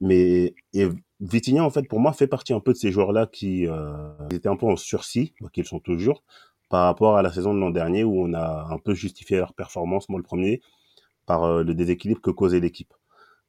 Mais 0.00 0.54
et 0.72 0.88
Vitinha, 1.20 1.64
en 1.64 1.70
fait, 1.70 1.86
pour 1.88 2.00
moi, 2.00 2.12
fait 2.12 2.26
partie 2.26 2.52
un 2.52 2.60
peu 2.60 2.72
de 2.72 2.78
ces 2.78 2.90
joueurs-là 2.90 3.28
qui 3.32 3.66
euh, 3.68 4.28
étaient 4.30 4.48
un 4.48 4.56
peu 4.56 4.66
en 4.66 4.76
sursis, 4.76 5.34
bah, 5.40 5.48
qu'ils 5.52 5.64
sont 5.64 5.78
toujours, 5.78 6.24
par 6.68 6.84
rapport 6.84 7.16
à 7.16 7.22
la 7.22 7.32
saison 7.32 7.54
de 7.54 7.60
l'an 7.60 7.70
dernier 7.70 8.04
où 8.04 8.20
on 8.20 8.34
a 8.34 8.66
un 8.70 8.78
peu 8.78 8.94
justifié 8.94 9.38
leur 9.38 9.54
performance, 9.54 10.08
moi 10.08 10.18
le 10.18 10.24
premier, 10.24 10.60
par 11.26 11.44
euh, 11.44 11.62
le 11.62 11.74
déséquilibre 11.74 12.20
que 12.20 12.30
causait 12.30 12.60
l'équipe. 12.60 12.92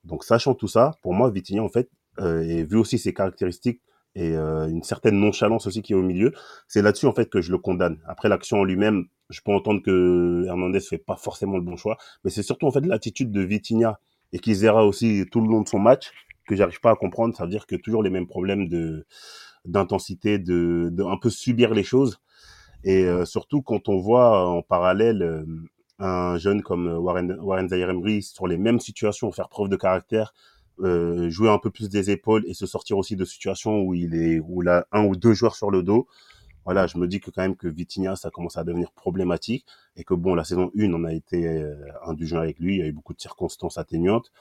Donc, 0.04 0.24
sachant 0.24 0.54
tout 0.54 0.68
ça, 0.68 0.92
pour 1.02 1.14
moi, 1.14 1.32
Vitinha, 1.32 1.64
en 1.64 1.70
fait, 1.70 1.90
euh, 2.20 2.42
et 2.42 2.64
vu 2.64 2.78
aussi 2.78 2.98
ses 2.98 3.14
caractéristiques 3.14 3.82
et 4.14 4.36
euh, 4.36 4.68
une 4.68 4.84
certaine 4.84 5.20
nonchalance 5.20 5.68
aussi 5.68 5.82
qui 5.82 5.94
est 5.94 5.96
au 5.96 6.02
milieu, 6.02 6.32
c'est 6.68 6.82
là-dessus, 6.82 7.08
en 7.08 7.14
fait, 7.14 7.30
que 7.30 7.42
je 7.42 7.52
le 7.52 7.58
condamne. 7.58 7.98
Après, 8.08 8.30
l'action 8.30 8.60
en 8.60 8.64
lui-même, 8.64 9.06
je 9.30 9.42
peux 9.42 9.52
entendre 9.52 9.82
que 9.82 10.46
Hernandez 10.48 10.80
fait 10.80 11.00
pas 11.00 11.18
forcément 11.18 11.58
le 11.58 11.64
bon 11.64 11.76
choix, 11.76 11.98
mais 12.24 12.30
c'est 12.30 12.44
surtout, 12.44 12.68
en 12.68 12.72
fait, 12.72 12.86
l'attitude 12.86 13.32
de 13.32 13.42
Vitinha 13.42 14.00
et 14.32 14.40
qui 14.40 14.56
zéra 14.56 14.86
aussi 14.86 15.26
tout 15.32 15.42
le 15.42 15.48
long 15.48 15.62
de 15.62 15.68
son 15.68 15.80
match 15.80 16.12
que 16.48 16.56
j'arrive 16.56 16.80
pas 16.80 16.92
à 16.92 16.96
comprendre. 16.96 17.36
Ça 17.36 17.44
veut 17.44 17.50
dire 17.50 17.66
que 17.66 17.76
toujours 17.76 18.04
les 18.04 18.10
mêmes 18.10 18.28
problèmes 18.28 18.70
de 18.70 19.06
d'intensité, 19.66 20.38
de, 20.38 20.90
de 20.92 21.04
un 21.04 21.18
peu 21.18 21.32
subir 21.32 21.74
les 21.74 21.84
choses. 21.84 22.20
Et 22.86 23.04
euh, 23.06 23.26
surtout 23.26 23.64
quand 23.64 23.90
on 23.90 23.98
voit 24.00 24.48
en 24.48 24.62
parallèle 24.62 25.24
euh, 25.24 25.44
un 26.00 26.38
jeune 26.38 26.62
comme 26.62 26.88
Warren, 26.88 27.36
Warren 27.42 27.68
Zaïre-Emery 27.68 28.22
sur 28.22 28.48
les 28.48 28.58
mêmes 28.58 28.80
situations 28.80 29.32
faire 29.32 29.50
preuve 29.50 29.70
de 29.70 29.76
caractère, 29.76 30.34
euh, 30.82 31.30
jouer 31.30 31.50
un 31.50 31.58
peu 31.58 31.72
plus 31.72 31.90
des 31.90 32.12
épaules 32.12 32.44
et 32.48 32.54
se 32.54 32.68
sortir 32.68 32.98
aussi 32.98 33.16
de 33.16 33.26
situations 33.26 33.82
où 33.82 33.96
il 33.96 34.14
est 34.14 34.40
où 34.40 34.62
il 34.62 34.70
a 34.70 34.86
un 34.92 35.04
ou 35.06 35.16
deux 35.16 35.34
joueurs 35.34 35.56
sur 35.56 35.72
le 35.72 35.82
dos. 35.82 36.08
Voilà, 36.64 36.86
je 36.86 36.98
me 36.98 37.08
dis 37.08 37.20
que 37.20 37.32
quand 37.32 37.42
même 37.42 37.56
que 37.56 37.68
Vitinha 37.68 38.16
ça 38.16 38.30
commence 38.30 38.58
à 38.58 38.64
devenir 38.64 38.92
problématique 38.92 39.66
et 39.96 40.04
que 40.04 40.14
bon 40.14 40.36
la 40.36 40.44
saison 40.44 40.72
1 40.78 40.94
on 40.94 41.06
a 41.06 41.14
été 41.14 41.48
euh, 41.48 41.76
indulgent 42.06 42.38
avec 42.40 42.60
lui, 42.60 42.76
il 42.76 42.80
y 42.80 42.82
a 42.84 42.88
eu 42.88 42.92
beaucoup 42.92 43.14
de 43.14 43.22
circonstances 43.22 43.80
atténuantes 43.80 44.32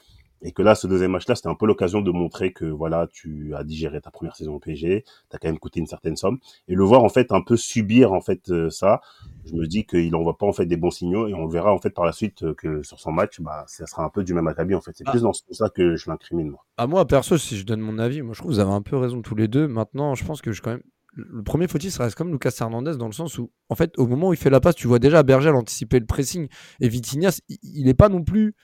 et 0.44 0.52
que 0.52 0.62
là 0.62 0.76
ce 0.76 0.86
deuxième 0.86 1.10
match 1.10 1.26
là 1.26 1.34
c'était 1.34 1.48
un 1.48 1.56
peu 1.56 1.66
l'occasion 1.66 2.00
de 2.02 2.12
montrer 2.12 2.52
que 2.52 2.66
voilà 2.66 3.08
tu 3.12 3.52
as 3.56 3.64
digéré 3.64 4.00
ta 4.00 4.10
première 4.12 4.36
saison 4.36 4.54
au 4.54 4.58
PSG, 4.60 5.02
tu 5.04 5.36
as 5.36 5.38
quand 5.38 5.48
même 5.48 5.58
coûté 5.58 5.80
une 5.80 5.86
certaine 5.86 6.16
somme 6.16 6.38
et 6.68 6.74
le 6.76 6.84
voir 6.84 7.02
en 7.02 7.08
fait 7.08 7.32
un 7.32 7.40
peu 7.40 7.56
subir 7.56 8.12
en 8.12 8.20
fait 8.20 8.50
euh, 8.50 8.70
ça, 8.70 9.00
je 9.46 9.54
me 9.54 9.66
dis 9.66 9.84
qu'il 9.86 10.14
envoie 10.14 10.38
pas 10.38 10.46
en 10.46 10.52
fait 10.52 10.66
des 10.66 10.76
bons 10.76 10.90
signaux 10.90 11.26
et 11.26 11.34
on 11.34 11.48
verra 11.48 11.72
en 11.72 11.78
fait 11.78 11.90
par 11.90 12.04
la 12.04 12.12
suite 12.12 12.44
euh, 12.44 12.54
que 12.54 12.82
sur 12.82 13.00
son 13.00 13.10
match 13.10 13.40
bah 13.40 13.64
ça 13.66 13.86
sera 13.86 14.04
un 14.04 14.10
peu 14.10 14.22
du 14.22 14.34
même 14.34 14.46
acabit 14.46 14.74
en 14.74 14.80
fait. 14.80 14.92
C'est 14.94 15.04
Ah. 15.06 15.10
plus 15.10 15.22
dans 15.22 15.32
ce 15.32 15.42
sens-là 15.48 15.70
que 15.70 15.96
je 15.96 16.08
l'incrimine 16.08 16.50
moi. 16.50 16.64
À 16.76 16.86
moi, 16.86 17.06
perso, 17.06 17.38
si 17.38 17.56
je 17.56 17.64
donne 17.64 17.80
mon 17.80 17.98
avis, 17.98 18.22
moi 18.22 18.34
je 18.34 18.40
trouve 18.40 18.50
que 18.50 18.54
vous 18.54 18.60
avez 18.60 18.72
un 18.72 18.82
peu 18.82 18.96
raison 18.96 19.22
tous 19.22 19.34
les 19.34 19.48
deux. 19.48 19.66
Maintenant, 19.66 20.14
je 20.14 20.24
pense 20.24 20.42
que 20.42 20.52
je 20.52 20.60
quand 20.60 20.70
même. 20.72 20.82
Le 21.16 21.42
premier 21.44 21.68
fautif, 21.68 21.92
ça 21.92 22.02
reste 22.02 22.16
comme 22.16 22.32
Lucas 22.32 22.50
Hernandez 22.60 22.96
dans 22.98 23.06
le 23.06 23.12
sens 23.12 23.38
où, 23.38 23.52
en 23.68 23.76
fait, 23.76 23.96
au 23.98 24.08
moment 24.08 24.30
où 24.30 24.32
il 24.32 24.36
fait 24.36 24.50
la 24.50 24.58
passe, 24.60 24.74
tu 24.74 24.88
vois 24.88 24.98
déjà 24.98 25.22
Bergel 25.22 25.54
anticiper 25.54 26.00
le 26.00 26.06
pressing 26.06 26.48
et 26.80 26.88
Vitinha, 26.88 27.30
il 27.48 27.84
n'est 27.84 27.94
pas 27.94 28.08
non 28.08 28.24
plus 28.24 28.54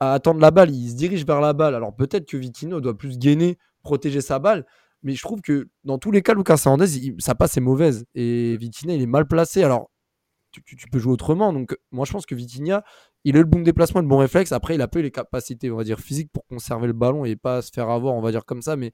à 0.00 0.12
attendre 0.14 0.40
la 0.40 0.50
balle, 0.50 0.70
il 0.70 0.90
se 0.90 0.96
dirige 0.96 1.24
vers 1.26 1.40
la 1.40 1.52
balle. 1.52 1.74
Alors 1.74 1.94
peut-être 1.94 2.26
que 2.28 2.36
Vitinha 2.36 2.80
doit 2.80 2.96
plus 2.96 3.18
gainer, 3.18 3.58
protéger 3.82 4.20
sa 4.20 4.38
balle, 4.38 4.66
mais 5.02 5.14
je 5.14 5.22
trouve 5.22 5.40
que 5.40 5.68
dans 5.84 5.98
tous 5.98 6.10
les 6.10 6.22
cas, 6.22 6.34
Lucas 6.34 6.60
Hernandez, 6.64 6.98
il- 6.98 7.14
sa 7.20 7.34
passe 7.34 7.56
est 7.56 7.60
mauvaise 7.60 8.04
et 8.14 8.56
Vitinha, 8.56 8.94
il 8.94 9.02
est 9.02 9.06
mal 9.06 9.26
placé. 9.26 9.62
Alors 9.62 9.90
tu, 10.52 10.62
tu- 10.64 10.76
tu 10.76 10.86
peux 10.88 10.98
jouer 10.98 11.12
autrement. 11.12 11.52
Donc 11.52 11.76
moi, 11.92 12.04
je 12.06 12.12
pense 12.12 12.26
que 12.26 12.34
Vitinha, 12.34 12.84
il 13.24 13.36
a 13.36 13.40
le 13.40 13.44
bon 13.46 13.60
déplacement, 13.60 14.00
le 14.00 14.06
bon 14.06 14.18
réflexe. 14.18 14.52
Après, 14.52 14.74
il 14.76 14.82
a 14.82 14.88
peu 14.88 15.00
les 15.00 15.10
capacités, 15.10 15.70
on 15.70 15.76
va 15.76 15.84
dire, 15.84 15.98
physiques 16.00 16.30
pour 16.32 16.46
conserver 16.46 16.86
le 16.86 16.92
ballon 16.92 17.24
et 17.24 17.36
pas 17.36 17.60
se 17.62 17.70
faire 17.72 17.90
avoir, 17.90 18.14
on 18.14 18.20
va 18.20 18.30
dire 18.30 18.44
comme 18.44 18.62
ça. 18.62 18.76
Mais 18.76 18.92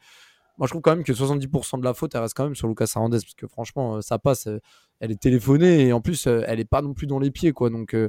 moi, 0.59 0.67
je 0.67 0.73
trouve 0.73 0.83
quand 0.83 0.95
même 0.97 1.05
que 1.05 1.13
70% 1.15 1.79
de 1.79 1.85
la 1.85 1.95
faute, 1.95 2.15
elle 2.15 2.23
reste 2.23 2.35
quand 2.37 2.45
même 2.45 2.55
sur 2.55 2.69
Lucas 2.69 2.91
Hernandez 2.95 3.19
parce 3.19 3.35
que 3.35 3.47
franchement, 3.47 3.97
euh, 3.97 4.01
sa 4.03 4.19
passe, 4.19 4.47
euh, 4.47 4.59
elle 5.01 5.11
est 5.11 5.21
téléphonée 5.21 5.87
et 5.89 5.93
en 5.93 6.01
plus, 6.01 6.27
euh, 6.27 6.43
elle 6.47 6.61
est 6.61 6.65
pas 6.65 6.83
non 6.83 6.95
plus 6.95 7.07
dans 7.07 7.19
les 7.19 7.31
pieds, 7.31 7.53
quoi. 7.53 7.71
Donc, 7.71 7.95
euh, 7.95 8.09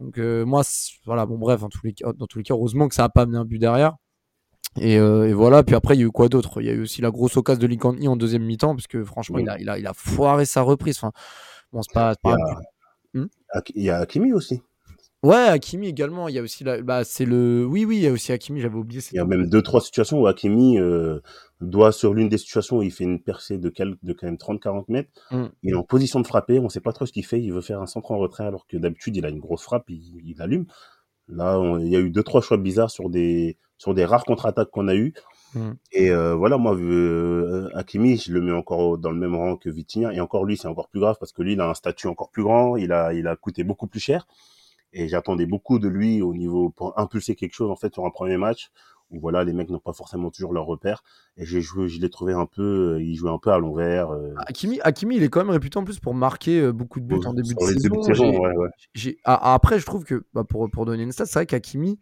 donc 0.00 0.18
euh, 0.18 0.44
moi, 0.44 0.62
voilà, 1.06 1.26
bon, 1.26 1.38
bref, 1.38 1.62
en 1.62 1.68
tous 1.68 1.84
les 1.84 1.92
cas, 1.92 2.12
dans 2.12 2.26
tous 2.26 2.38
les 2.38 2.44
cas, 2.44 2.54
heureusement 2.54 2.88
que 2.88 2.94
ça 2.94 3.04
a 3.04 3.08
pas 3.08 3.22
amené 3.22 3.38
un 3.38 3.44
but 3.44 3.58
derrière. 3.58 3.96
Et, 4.76 4.98
euh, 4.98 5.28
et 5.28 5.32
voilà, 5.32 5.62
puis 5.62 5.76
après, 5.76 5.94
il 5.94 6.00
y 6.00 6.02
a 6.02 6.06
eu 6.06 6.10
quoi 6.10 6.28
d'autre? 6.28 6.60
Il 6.60 6.66
y 6.66 6.70
a 6.70 6.72
eu 6.72 6.82
aussi 6.82 7.00
la 7.00 7.10
grosse 7.10 7.36
occasion 7.36 7.60
de 7.60 7.66
Lincoln 7.68 7.96
en 8.06 8.16
deuxième 8.16 8.44
mi-temps, 8.44 8.74
parce 8.74 8.88
que 8.88 9.04
franchement, 9.04 9.38
il, 9.38 9.48
a, 9.48 9.58
il, 9.60 9.68
a, 9.68 9.78
il 9.78 9.86
a 9.86 9.92
foiré 9.94 10.46
sa 10.46 10.62
reprise. 10.62 10.96
Enfin, 10.98 11.12
bon, 11.72 11.80
c'est 11.82 11.94
pas, 11.94 12.14
Il 12.24 12.30
y 12.30 12.32
pas 12.32 12.36
a, 13.54 13.62
il 13.74 13.82
y 13.84 13.90
a 13.90 13.98
Hakimi 13.98 14.32
aussi. 14.32 14.62
Ouais, 15.24 15.36
Hakimi 15.48 15.88
également. 15.88 16.28
Il 16.28 16.34
y 16.34 16.38
a 16.38 16.42
aussi 16.42 16.64
la, 16.64 16.82
bah, 16.82 17.02
c'est 17.02 17.24
le, 17.24 17.64
oui, 17.64 17.86
oui, 17.86 17.96
il 17.96 18.02
y 18.02 18.06
a 18.06 18.12
aussi 18.12 18.30
Hakimi. 18.30 18.60
J'avais 18.60 18.76
oublié. 18.76 19.00
Il 19.10 19.16
y 19.16 19.18
a 19.18 19.24
même 19.24 19.48
deux 19.48 19.62
trois 19.62 19.80
situations 19.80 20.20
où 20.20 20.26
Hakimi 20.26 20.78
euh, 20.78 21.20
doit 21.62 21.92
sur 21.92 22.12
l'une 22.12 22.28
des 22.28 22.36
situations 22.36 22.78
où 22.78 22.82
il 22.82 22.92
fait 22.92 23.04
une 23.04 23.22
percée 23.22 23.56
de, 23.56 23.72
de 24.02 24.12
quand 24.12 24.26
même 24.26 24.36
30-40 24.36 24.84
mètres. 24.88 25.08
Mm. 25.30 25.44
Il 25.62 25.70
est 25.70 25.76
en 25.76 25.82
position 25.82 26.20
de 26.20 26.26
frapper, 26.26 26.58
on 26.58 26.68
sait 26.68 26.80
pas 26.82 26.92
trop 26.92 27.06
ce 27.06 27.12
qu'il 27.12 27.24
fait. 27.24 27.40
Il 27.40 27.54
veut 27.54 27.62
faire 27.62 27.80
un 27.80 27.86
centre 27.86 28.10
en 28.12 28.18
retrait 28.18 28.44
alors 28.44 28.66
que 28.66 28.76
d'habitude 28.76 29.16
il 29.16 29.24
a 29.24 29.30
une 29.30 29.40
grosse 29.40 29.62
frappe, 29.62 29.88
il, 29.88 30.20
il 30.26 30.42
allume. 30.42 30.66
Là, 31.28 31.58
on- 31.58 31.78
il 31.78 31.88
y 31.88 31.96
a 31.96 32.00
eu 32.00 32.10
deux 32.10 32.22
trois 32.22 32.42
choix 32.42 32.58
bizarres 32.58 32.90
sur 32.90 33.08
des 33.08 33.56
sur 33.78 33.94
des 33.94 34.04
rares 34.04 34.24
contre-attaques 34.24 34.70
qu'on 34.70 34.88
a 34.88 34.94
eu. 34.94 35.14
Mm. 35.54 35.70
Et 35.92 36.10
euh, 36.10 36.34
voilà, 36.34 36.58
moi, 36.58 36.76
euh, 36.76 37.70
Hakimi, 37.74 38.18
je 38.18 38.30
le 38.30 38.42
mets 38.42 38.52
encore 38.52 38.98
dans 38.98 39.10
le 39.10 39.16
même 39.18 39.34
rang 39.34 39.56
que 39.56 39.70
Vitinha. 39.70 40.12
Et 40.12 40.20
encore 40.20 40.44
lui, 40.44 40.58
c'est 40.58 40.68
encore 40.68 40.90
plus 40.90 41.00
grave 41.00 41.16
parce 41.18 41.32
que 41.32 41.40
lui, 41.40 41.54
il 41.54 41.60
a 41.62 41.68
un 41.70 41.74
statut 41.74 42.08
encore 42.08 42.28
plus 42.30 42.42
grand. 42.42 42.76
Il 42.76 42.92
a 42.92 43.14
il 43.14 43.26
a 43.26 43.36
coûté 43.36 43.64
beaucoup 43.64 43.86
plus 43.86 44.00
cher. 44.00 44.26
Et 44.96 45.08
j'attendais 45.08 45.44
beaucoup 45.46 45.78
de 45.78 45.88
lui 45.88 46.22
au 46.22 46.32
niveau 46.34 46.70
pour 46.70 46.98
impulser 46.98 47.34
quelque 47.34 47.52
chose 47.54 47.70
en 47.70 47.76
fait 47.76 47.92
sur 47.92 48.06
un 48.06 48.10
premier 48.10 48.36
match 48.36 48.70
où 49.10 49.20
voilà 49.20 49.44
les 49.44 49.52
mecs 49.52 49.68
n'ont 49.68 49.78
pas 49.80 49.92
forcément 49.92 50.30
toujours 50.30 50.52
leur 50.52 50.64
repère. 50.66 51.02
Et 51.36 51.44
j'ai 51.44 51.60
joué, 51.60 51.88
je 51.88 52.00
l'ai 52.00 52.08
trouvé 52.08 52.32
un 52.32 52.46
peu, 52.46 52.98
il 53.02 53.14
jouait 53.16 53.30
un 53.30 53.38
peu 53.38 53.50
à 53.50 53.58
l'envers. 53.58 54.10
euh, 54.12 54.32
Hakimi, 54.46 54.80
Hakimi, 54.82 55.16
il 55.16 55.22
est 55.24 55.28
quand 55.28 55.40
même 55.40 55.50
réputé 55.50 55.78
en 55.78 55.84
plus 55.84 55.98
pour 55.98 56.14
marquer 56.14 56.60
euh, 56.60 56.72
beaucoup 56.72 57.00
de 57.00 57.04
buts 57.06 57.20
en 57.26 57.34
début 57.34 57.54
de 57.54 57.60
saison. 57.60 57.80
débuts 57.82 57.98
de 57.98 58.02
saison, 58.02 58.30
J'ai- 58.32 58.38
ouais, 58.38 58.56
ouais. 58.56 58.68
j'ai- 58.94 59.18
ah, 59.24 59.54
après, 59.54 59.78
je 59.78 59.84
trouve 59.86 60.04
que, 60.04 60.24
bah, 60.32 60.44
pour, 60.44 60.70
pour 60.70 60.86
donner 60.86 61.02
une 61.02 61.12
stat, 61.12 61.26
c'est 61.26 61.40
vrai 61.40 61.46
qu'Hakimi, 61.46 61.98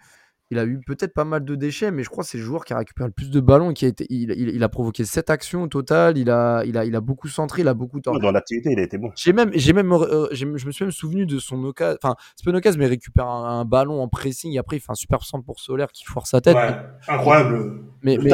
il 0.53 0.59
a 0.59 0.65
eu 0.65 0.79
peut-être 0.87 1.15
pas 1.15 1.25
mal 1.25 1.45
de 1.45 1.55
déchets, 1.55 1.91
mais 1.91 2.03
je 2.03 2.11
crois 2.11 2.23
que 2.25 2.31
c'est 2.31 2.39
le 2.39 2.45
joueur 2.45 2.65
qui 2.65 2.73
a 2.75 2.79
récupéré 2.79 3.09
le 3.09 3.13
plus 3.13 3.31
de 3.31 3.41
ballons 3.41 3.73
qui 3.73 3.87
a 3.87 3.89
été, 3.89 4.07
il, 4.11 4.31
il- 4.37 4.51
il 4.55 4.63
a 4.63 4.69
provoqué 4.69 5.05
7 5.05 5.31
actions 5.31 5.63
au 5.63 5.67
total. 5.67 6.19
Il 6.19 6.31
a, 6.31 6.63
il 6.67 6.77
a, 6.77 6.85
il 6.85 6.95
a 6.95 7.01
beaucoup 7.01 7.29
centré, 7.29 7.63
il 7.63 7.69
a 7.69 7.75
beaucoup 7.75 8.01
tort. 8.01 8.19
Dans 8.21 8.31
l'activité, 8.31 8.71
il 8.73 8.79
a 8.79 8.83
été 8.83 8.99
bon. 8.99 9.11
J'ai 9.17 9.33
même, 9.33 9.51
j'ai 9.55 9.73
même, 9.73 9.91
euh, 9.93 10.29
j'ai- 10.31 10.47
je 10.57 10.67
me 10.67 10.71
suis 10.73 10.85
même 10.85 10.93
souvenu 10.93 11.27
de 11.27 11.39
son 11.39 11.63
occasion. 11.65 11.97
Enfin, 12.03 12.15
c'est 12.37 12.45
pas 12.45 12.51
une 12.51 12.57
occasion, 12.59 12.79
mais 12.79 12.87
il 12.87 12.91
récupère 12.91 13.27
un, 13.27 13.61
un 13.61 13.65
ballon 13.65 14.03
en 14.03 14.09
pressing. 14.09 14.53
Et 14.55 14.59
après, 14.59 14.77
il 14.77 14.81
fait 14.81 14.93
un 14.93 14.95
super 14.95 15.23
centre 15.25 15.45
pour 15.45 15.59
Solaire 15.59 15.91
qui 15.91 16.05
foire 16.05 16.27
sa 16.27 16.41
tête. 16.41 16.55
Ouais, 16.57 16.77
incroyable. 17.09 17.81
Mais, 18.03 18.19
mais, 18.23 18.31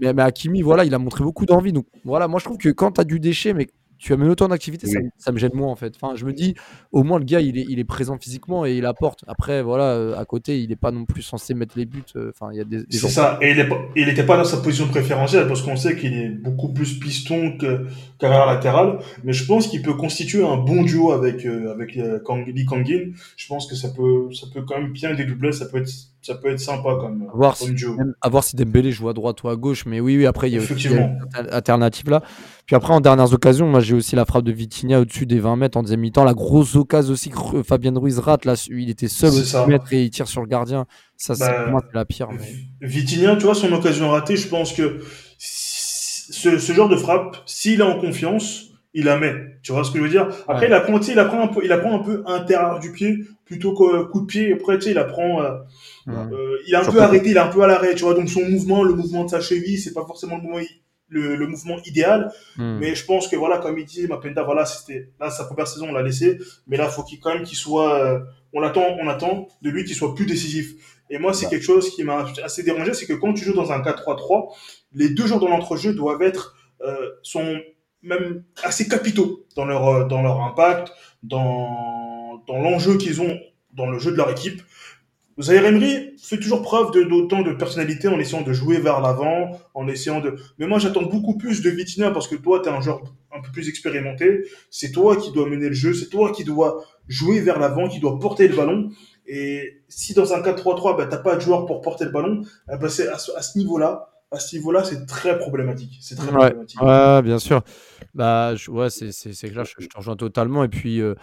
mais- 0.00 0.12
mais 0.12 0.22
Hakimi, 0.22 0.62
voilà, 0.62 0.84
il 0.84 0.92
a 0.94 0.98
montré 0.98 1.22
beaucoup 1.24 1.46
d'envie. 1.46 1.72
Donc 1.72 1.86
voilà, 2.04 2.26
moi 2.28 2.40
je 2.40 2.44
trouve 2.46 2.58
que 2.58 2.68
quand 2.70 2.92
tu 2.92 3.00
as 3.00 3.04
du 3.04 3.20
déchet, 3.20 3.54
mais 3.54 3.68
tu 4.00 4.14
amènes 4.14 4.30
autant 4.30 4.48
d'activité, 4.48 4.86
ça, 4.86 4.98
Oui. 4.98 5.04
me- 5.04 5.10
ça 5.18 5.30
me 5.30 5.38
gêne 5.38 5.50
moins 5.54 5.68
en 5.70 5.76
fait. 5.76 5.92
Enfin, 6.00 6.16
je 6.16 6.24
me 6.24 6.32
dis, 6.32 6.54
au 6.90 7.02
moins 7.04 7.18
le 7.18 7.24
gars, 7.26 7.40
il 7.40 7.58
est, 7.58 7.66
il 7.68 7.78
est 7.78 7.84
présent 7.84 8.16
physiquement 8.18 8.64
et 8.64 8.74
il 8.74 8.86
apporte. 8.86 9.24
Après, 9.28 9.62
voilà, 9.62 9.92
euh, 9.92 10.16
à 10.16 10.24
côté, 10.24 10.58
il 10.60 10.70
n'est 10.70 10.76
pas 10.76 10.90
non 10.90 11.04
plus 11.04 11.20
censé 11.22 11.52
mettre 11.52 11.74
les 11.76 11.84
buts. 11.84 12.02
euh, 12.16 12.30
Enfin, 12.34 12.50
il 12.52 12.56
y 12.58 12.60
a 12.60 12.64
des, 12.64 12.78
des 12.84 12.96
C'est 12.96 13.08
ça. 13.08 13.38
Et 13.42 13.54
il 13.96 14.06
n'était 14.06 14.24
pas 14.24 14.38
dans 14.38 14.44
sa 14.44 14.56
position 14.56 14.88
préférentielle 14.88 15.46
parce 15.46 15.60
qu'on 15.62 15.76
sait 15.76 15.96
qu'il 15.96 16.14
est 16.14 16.28
beaucoup 16.30 16.72
plus 16.72 16.98
piston 16.98 17.56
que 17.58 17.86
qu'arrière 18.18 18.46
latéral. 18.46 18.98
Mais 19.22 19.34
je 19.34 19.44
pense 19.44 19.66
qu'il 19.68 19.82
peut 19.82 19.94
constituer 19.94 20.44
un 20.44 20.56
bon 20.56 20.82
duo 20.82 21.12
avec 21.12 21.44
euh, 21.44 21.70
avec 21.72 21.96
euh, 21.98 22.18
Kang, 22.24 22.46
Lee 22.46 22.64
Kangin. 22.64 23.12
Je 23.36 23.46
pense 23.48 23.66
que 23.66 23.74
ça 23.76 23.90
peut 23.90 24.32
ça 24.32 24.46
peut 24.52 24.62
quand 24.62 24.80
même 24.80 24.92
bien 24.92 25.14
dédoubler. 25.14 25.52
Ça 25.52 25.66
peut 25.66 25.78
être 25.78 25.90
ça 26.22 26.34
peut 26.34 26.50
être 26.50 26.60
sympa 26.60 26.96
comme, 27.00 27.26
À 27.32 27.36
voir, 27.36 27.56
comme 27.58 27.68
si, 27.68 27.74
duo. 27.74 27.94
même- 27.96 28.14
à 28.20 28.28
voir 28.28 28.44
si 28.44 28.56
Dembélé 28.56 28.92
joue 28.92 29.08
à 29.08 29.12
droite 29.12 29.42
ou 29.42 29.48
à 29.48 29.56
gauche. 29.56 29.86
Mais 29.86 30.00
oui, 30.00 30.16
oui, 30.18 30.26
après, 30.26 30.50
il 30.50 30.54
y 30.54 30.58
a 30.58 30.60
aussi 30.60 30.88
alternative 31.34 32.10
là. 32.10 32.22
Puis 32.66 32.76
après, 32.76 32.92
en 32.92 33.00
dernières 33.00 33.32
occasions, 33.32 33.66
moi 33.68 33.80
j'ai 33.80 33.94
aussi 33.94 34.14
la 34.16 34.24
frappe 34.24 34.44
de 34.44 34.52
Vitinha 34.52 35.00
au-dessus 35.00 35.26
des 35.26 35.38
20 35.40 35.56
mètres 35.56 35.76
en 35.78 35.82
deuxième 35.82 36.00
mi-temps. 36.00 36.24
La 36.24 36.34
grosse 36.34 36.76
occasion 36.76 37.12
aussi 37.12 37.30
que 37.30 37.62
Fabien 37.62 37.92
Ruiz 37.96 38.18
rate. 38.18 38.44
Là, 38.44 38.54
il 38.70 38.90
était 38.90 39.08
seul 39.08 39.30
au 39.30 39.32
ça. 39.42 39.64
10 39.64 39.70
mètres 39.70 39.92
et 39.92 40.04
il 40.04 40.10
tire 40.10 40.28
sur 40.28 40.40
le 40.42 40.46
gardien. 40.46 40.86
Ça, 41.16 41.34
c'est 41.34 41.44
Bah, 41.44 41.78
c'est 41.90 41.96
la 41.96 42.04
pire. 42.04 42.28
mais- 42.30 42.86
Vitinha, 42.86 43.36
tu 43.36 43.44
vois, 43.44 43.54
son 43.54 43.72
occasion 43.72 44.10
ratée, 44.10 44.36
je 44.36 44.48
pense 44.48 44.72
que 44.72 45.00
ce, 45.38 46.58
ce 46.58 46.72
genre 46.72 46.88
de 46.88 46.96
frappe, 46.96 47.36
s'il 47.46 47.80
est 47.80 47.84
en 47.84 47.98
confiance, 47.98 48.66
il 48.94 49.04
la 49.04 49.18
met. 49.18 49.49
Tu 49.62 49.72
vois 49.72 49.84
ce 49.84 49.90
que 49.90 49.98
je 49.98 50.02
veux 50.04 50.08
dire? 50.08 50.28
Après, 50.48 50.62
Ouais. 50.62 50.66
il 50.68 50.72
apprend, 50.74 50.98
il 51.00 51.18
apprend 51.18 51.42
un 51.42 51.48
peu, 51.48 51.60
il 51.64 51.72
apprend 51.72 51.94
un 52.00 52.02
peu 52.02 52.22
intérieur 52.26 52.78
du 52.80 52.92
pied 52.92 53.18
plutôt 53.44 53.74
qu'au 53.74 54.06
coup 54.06 54.22
de 54.22 54.26
pied. 54.26 54.52
Après, 54.54 54.76
tu 54.78 54.84
sais, 54.86 54.90
il 54.92 54.98
apprend, 54.98 55.42
euh, 55.42 55.52
euh, 56.08 56.56
il 56.66 56.72
est 56.72 56.76
un 56.76 56.82
Surtout- 56.82 56.96
peu 56.98 57.02
arrêté, 57.02 57.30
il 57.30 57.36
est 57.36 57.40
un 57.40 57.48
peu 57.48 57.62
à 57.62 57.66
l'arrêt. 57.66 57.94
Tu 57.94 58.04
vois, 58.04 58.14
donc 58.14 58.28
son 58.30 58.42
mouvement, 58.48 58.82
le 58.84 58.94
mouvement 58.94 59.24
de 59.24 59.30
sa 59.30 59.40
cheville, 59.40 59.78
c'est 59.78 59.92
pas 59.92 60.04
forcément 60.06 60.36
le 60.36 60.42
mouvement, 60.42 60.60
le, 61.08 61.36
le 61.36 61.46
mouvement 61.46 61.76
idéal. 61.84 62.32
Mhm. 62.56 62.78
Mais 62.80 62.94
je 62.94 63.04
pense 63.04 63.28
que 63.28 63.36
voilà, 63.36 63.58
comme 63.58 63.78
il 63.78 63.84
dit, 63.84 64.06
Mapenda, 64.06 64.42
voilà, 64.44 64.64
c'était 64.64 65.10
là 65.20 65.30
sa 65.30 65.44
première 65.44 65.66
saison, 65.66 65.88
on 65.90 65.92
l'a 65.92 66.02
laissé, 66.02 66.38
mais 66.66 66.76
là, 66.76 66.88
faut 66.88 67.02
qu'il 67.02 67.18
quand 67.20 67.34
même 67.34 67.42
qu'il 67.42 67.58
soit, 67.58 68.02
euh, 68.02 68.20
on 68.52 68.62
attend, 68.62 68.96
on 69.00 69.08
attend 69.08 69.48
de 69.62 69.70
lui 69.70 69.84
qu'il 69.84 69.94
soit 69.96 70.14
plus 70.14 70.26
décisif. 70.26 70.74
Et 71.10 71.18
moi, 71.18 71.34
c'est 71.34 71.48
quelque 71.48 71.64
chose 71.64 71.90
qui 71.90 72.04
m'a 72.04 72.24
assez 72.44 72.62
dérangé, 72.62 72.94
c'est 72.94 73.06
que 73.06 73.12
quand 73.14 73.32
tu 73.34 73.44
joues 73.44 73.52
dans 73.54 73.72
un 73.72 73.80
4-3-3, 73.82 74.54
les 74.94 75.08
deux 75.10 75.26
joueurs 75.26 75.40
dans 75.40 75.48
l'entrejeu 75.48 75.92
doivent 75.92 76.22
être, 76.22 76.54
euh, 76.86 77.10
sont 77.22 77.58
même 78.02 78.42
assez 78.62 78.88
capitaux 78.88 79.46
dans 79.56 79.64
leur, 79.64 79.86
euh, 79.88 80.04
dans 80.06 80.22
leur 80.22 80.40
impact, 80.40 80.92
dans, 81.22 82.42
dans 82.46 82.58
l'enjeu 82.58 82.96
qu'ils 82.96 83.20
ont 83.20 83.38
dans 83.72 83.90
le 83.90 83.98
jeu 83.98 84.12
de 84.12 84.16
leur 84.16 84.30
équipe. 84.30 84.62
Zaire 85.40 85.64
Emery 85.64 86.16
fait 86.18 86.38
toujours 86.38 86.60
preuve 86.60 86.90
d'autant 87.08 87.40
de 87.42 87.52
personnalité 87.52 88.08
en 88.08 88.18
essayant 88.18 88.42
de 88.42 88.52
jouer 88.52 88.78
vers 88.78 89.00
l'avant, 89.00 89.58
en 89.74 89.88
essayant 89.88 90.20
de. 90.20 90.36
Mais 90.58 90.66
moi, 90.66 90.78
j'attends 90.78 91.04
beaucoup 91.04 91.38
plus 91.38 91.62
de 91.62 91.70
Vitinha 91.70 92.10
parce 92.10 92.28
que 92.28 92.34
toi, 92.34 92.60
tu 92.60 92.68
es 92.68 92.72
un 92.72 92.80
joueur 92.80 93.02
un 93.32 93.40
peu 93.40 93.50
plus 93.50 93.68
expérimenté. 93.68 94.44
C'est 94.70 94.92
toi 94.92 95.16
qui 95.16 95.32
dois 95.32 95.48
mener 95.48 95.68
le 95.68 95.74
jeu, 95.74 95.94
c'est 95.94 96.10
toi 96.10 96.32
qui 96.32 96.44
dois 96.44 96.84
jouer 97.08 97.40
vers 97.40 97.58
l'avant, 97.58 97.88
qui 97.88 98.00
dois 98.00 98.18
porter 98.18 98.48
le 98.48 98.56
ballon. 98.56 98.90
Et 99.26 99.82
si 99.88 100.12
dans 100.12 100.34
un 100.34 100.40
4-3-3, 100.40 100.96
bah, 100.96 101.06
t'as 101.06 101.18
pas 101.18 101.36
de 101.36 101.40
joueur 101.40 101.64
pour 101.64 101.80
porter 101.80 102.04
le 102.04 102.10
ballon, 102.10 102.42
c'est 102.88 103.08
à 103.08 103.14
à 103.14 103.42
ce 103.42 103.58
niveau-là, 103.58 104.09
à 104.30 104.38
ce 104.38 104.56
niveau-là, 104.56 104.84
c'est 104.84 105.06
très 105.06 105.38
problématique. 105.38 105.98
C'est 106.00 106.14
très 106.14 106.26
Ouais, 106.28 106.38
problématique. 106.50 106.80
ouais, 106.82 107.22
bien 107.22 107.38
sûr. 107.38 107.62
Bah, 108.14 108.54
je- 108.54 108.70
ouais, 108.70 108.90
c'est 108.90 109.12
c'est- 109.12 109.32
c'est 109.32 109.50
clair, 109.50 109.64
je, 109.64 109.74
je 109.78 109.88
te 109.88 109.96
rejoins 109.96 110.16
totalement. 110.16 110.64
Et 110.64 110.68
puis, 110.68 111.00
euh, 111.00 111.14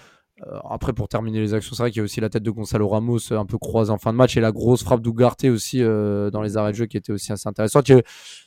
euh, 0.46 0.60
après, 0.70 0.94
pour 0.94 1.08
terminer 1.08 1.40
les 1.40 1.54
actions, 1.56 1.76
c'est 1.76 1.82
vrai 1.84 1.90
qu'il 1.92 1.98
y 1.98 2.02
a 2.02 2.04
aussi 2.04 2.22
la 2.22 2.30
tête 2.30 2.44
de 2.44 2.52
Gonzalo 2.52 2.88
Ramos 2.88 3.32
euh, 3.32 3.40
un 3.40 3.46
peu 3.46 3.58
croisée 3.58 3.92
en 3.92 3.98
fin 3.98 4.12
de 4.12 4.18
match 4.18 4.38
et 4.38 4.42
la 4.42 4.52
grosse 4.52 4.84
frappe 4.84 5.02
d'Ugarte 5.02 5.46
aussi 5.46 5.82
euh, 5.82 6.30
dans 6.30 6.42
les 6.44 6.58
arrêts 6.58 6.72
de 6.74 6.78
jeu 6.78 6.86
qui 6.86 6.96
était 6.98 7.12
aussi 7.12 7.32
assez 7.32 7.48
intéressante. 7.50 7.90
A- 7.90 8.02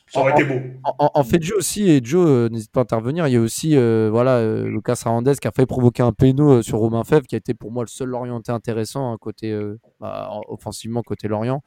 Ça 0.06 0.20
aurait 0.20 0.32
été 0.32 0.44
beau. 0.44 0.54
En, 0.84 0.94
en- 1.06 1.10
en 1.14 1.24
fait 1.24 1.42
jeu 1.42 1.56
aussi, 1.56 1.88
et 1.90 2.00
Joe, 2.04 2.26
euh, 2.28 2.48
n'hésite 2.48 2.70
pas 2.70 2.80
à 2.80 2.82
intervenir, 2.82 3.26
il 3.28 3.32
y 3.32 3.36
a 3.36 3.40
aussi 3.40 3.76
voilà, 3.76 4.62
Lucas 4.64 5.00
Hernandez 5.04 5.34
qui 5.40 5.48
a 5.48 5.52
failli 5.52 5.66
provoquer 5.66 6.02
un 6.04 6.12
péno 6.12 6.62
sur 6.62 6.78
Romain 6.78 7.02
Fèvre, 7.04 7.26
qui 7.26 7.34
a 7.34 7.38
été 7.38 7.54
pour 7.54 7.72
moi 7.72 7.82
le 7.82 7.88
seul 7.88 8.14
orienté 8.14 8.52
intéressant 8.52 9.12
hein, 9.12 9.16
côté, 9.20 9.58
bah, 10.00 10.28
en- 10.30 10.42
offensivement 10.48 11.02
côté 11.02 11.26
Lorient. 11.28 11.62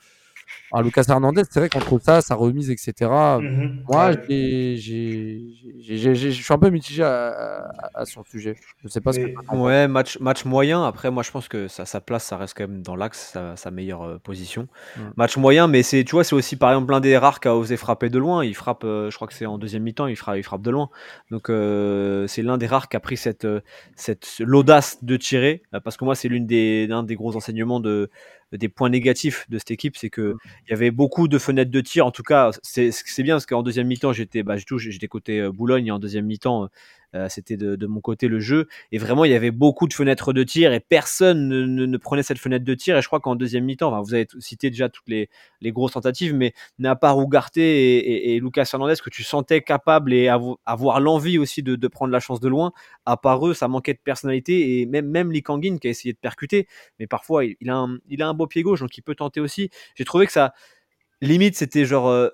Alors, 0.72 0.84
Lucas 0.84 1.04
Hernandez, 1.08 1.44
c'est 1.50 1.60
vrai 1.60 1.70
qu'entre 1.70 2.00
ça, 2.02 2.22
sa 2.22 2.36
remise, 2.36 2.70
etc., 2.70 2.94
Mhm. 3.42 3.84
moi, 3.88 4.12
je 4.28 4.78
suis 6.32 6.54
un 6.54 6.58
peu 6.58 6.70
mitigé 6.70 7.04
à, 7.04 7.28
à- 7.30 8.02
à 8.02 8.06
son 8.06 8.24
sujet. 8.24 8.56
Je 8.84 8.88
sais 8.88 9.02
pas 9.02 9.14
ce 9.14 9.20
que. 9.20 9.56
Ouais, 9.56 9.88
match, 9.88 10.20
match 10.20 10.46
moyen. 10.46 10.86
Après, 10.86 11.12
moi, 11.12 11.24
je 11.24 11.32
pense 11.32 11.48
que 11.48 11.68
sa, 11.68 11.86
sa 11.86 12.02
place, 12.02 12.24
ça 12.24 12.38
reste 12.38 12.56
quand 12.58 12.68
même 12.68 12.82
dans 12.82 12.96
l'axe, 12.96 13.32
sa, 13.34 13.56
sa 13.56 13.72
meilleure 13.72 14.04
euh, 14.04 14.18
position. 14.20 14.68
Mm. 14.98 15.02
Match 15.18 15.38
moyen, 15.38 15.68
mais 15.68 15.84
c'est, 15.84 16.04
tu 16.04 16.12
vois, 16.12 16.24
c'est 16.24 16.36
aussi 16.36 16.56
par 16.56 16.72
exemple 16.72 16.92
l'un 16.92 17.00
des 17.00 17.18
rares 17.18 17.40
qui 17.40 17.48
a 17.48 17.56
osé 17.56 17.78
frapper 17.78 18.10
de 18.10 18.20
loin. 18.20 18.44
Il 18.44 18.56
frappe, 18.56 18.84
euh, 18.84 19.10
je 19.10 19.16
crois 19.16 19.28
que 19.28 19.34
c'est 19.34 19.46
en 19.46 19.58
deuxième 19.58 19.84
mi-temps, 19.84 20.08
il 20.08 20.16
frappe, 20.16 20.38
il 20.38 20.44
frappe 20.44 20.62
de 20.62 20.72
loin. 20.72 20.90
Donc, 21.32 21.50
euh, 21.50 22.28
c'est 22.28 22.42
l'un 22.42 22.58
des 22.58 22.68
rares 22.68 22.90
qui 22.90 22.98
a 22.98 23.00
pris 23.00 23.18
cette, 23.18 23.48
cette, 23.96 24.28
l'audace 24.40 25.04
de 25.04 25.18
tirer. 25.18 25.62
Parce 25.84 25.98
que 25.98 26.06
moi, 26.06 26.16
c'est 26.16 26.28
l'une 26.30 26.46
des, 26.48 26.88
l'un 26.88 27.04
des 27.04 27.16
gros 27.16 27.36
enseignements 27.36 27.80
de, 27.80 28.10
des 28.58 28.70
points 28.70 28.90
négatifs 28.90 29.46
de 29.50 29.58
cette 29.58 29.72
équipe, 29.72 29.98
c'est 29.98 30.10
que 30.10 30.36
il 30.68 30.72
y 30.72 30.74
avait 30.74 30.92
beaucoup 30.92 31.28
de 31.28 31.38
fenêtres 31.38 31.72
de 31.72 31.82
tir. 31.82 32.06
En 32.06 32.12
tout 32.12 32.24
cas, 32.24 32.52
c'est, 32.62 32.92
bien 33.20 33.36
parce 33.36 33.46
qu'en 33.46 33.64
deuxième 33.64 33.88
mi-temps, 33.88 34.14
j'étais, 34.14 34.44
bah, 34.44 34.58
j'étais 34.58 34.78
j'étais 34.78 35.08
côté 35.08 35.40
euh, 35.40 35.52
Boulogne 35.52 35.88
et 35.88 35.92
en 35.92 36.00
deuxième 36.00 36.26
mi-temps, 36.26 36.70
euh, 37.16 37.28
c'était 37.30 37.58
de, 37.58 37.88
mon 37.88 38.02
côté 38.02 38.28
le 38.28 38.40
jeu. 38.40 38.68
Et 38.92 38.98
vraiment, 38.98 39.26
il 39.26 39.32
y 39.32 39.36
avait 39.36 39.52
beaucoup 39.52 39.88
de 39.88 39.94
fenêtres 39.94 40.34
de 40.34 40.44
tir 40.44 40.74
et 40.74 40.80
personne 40.80 41.48
ne, 41.48 41.98
prenait 41.98 42.24
cette 42.24 42.40
fenêtre 42.40 42.66
de 42.66 42.74
tir. 42.74 42.98
Et 42.98 43.02
je 43.02 43.08
crois 43.08 43.20
qu'en 43.20 43.36
deuxième 43.36 43.66
mi-temps, 43.66 43.90
enfin, 43.90 44.02
vous 44.02 44.14
avez 44.14 44.28
cité 44.40 44.70
déjà 44.70 44.90
toutes 44.90 45.08
les, 45.08 45.30
grosses 45.72 45.94
tentatives, 45.94 46.34
mais 46.34 46.54
à 46.84 46.96
part 46.96 47.20
Ugarte 47.22 47.58
et, 47.58 48.36
et, 48.36 48.40
Lucas 48.40 48.70
Hernandez 48.72 48.96
que 49.04 49.10
tu 49.10 49.24
sentais 49.24 49.62
capable 49.62 50.14
et 50.14 50.26
avo- 50.28 50.58
avoir 50.66 51.00
l'envie 51.00 51.38
aussi 51.38 51.64
de, 51.64 51.88
prendre 51.88 52.12
la 52.12 52.20
chance 52.20 52.40
de 52.40 52.48
loin, 52.48 52.72
à 53.06 53.18
part 53.18 53.48
eux, 53.48 53.54
ça 53.54 53.68
manquait 53.68 53.94
de 53.94 54.00
personnalité. 54.04 54.82
Et 54.82 54.86
même, 54.86 55.08
même 55.08 55.32
qui 55.32 55.88
a 55.88 55.90
essayé 55.90 56.14
de 56.14 56.18
percuter, 56.18 56.68
mais 57.00 57.08
parfois 57.08 57.46
il, 57.46 57.56
il 57.62 57.70
a 57.70 57.76
un, 57.76 57.98
il 58.10 58.22
a 58.22 58.28
un 58.28 58.34
beau 58.34 58.48
pied 58.48 58.62
gauche, 58.64 58.80
donc 58.80 58.98
il 58.98 59.02
peut 59.02 59.16
tenter 59.16 59.40
aussi. 59.40 59.70
J'ai 59.96 60.06
trouvé 60.06 60.26
que 60.26 60.32
ça, 60.32 60.54
limite, 61.22 61.56
c'était 61.56 61.86
genre. 61.86 62.08
euh, 62.08 62.30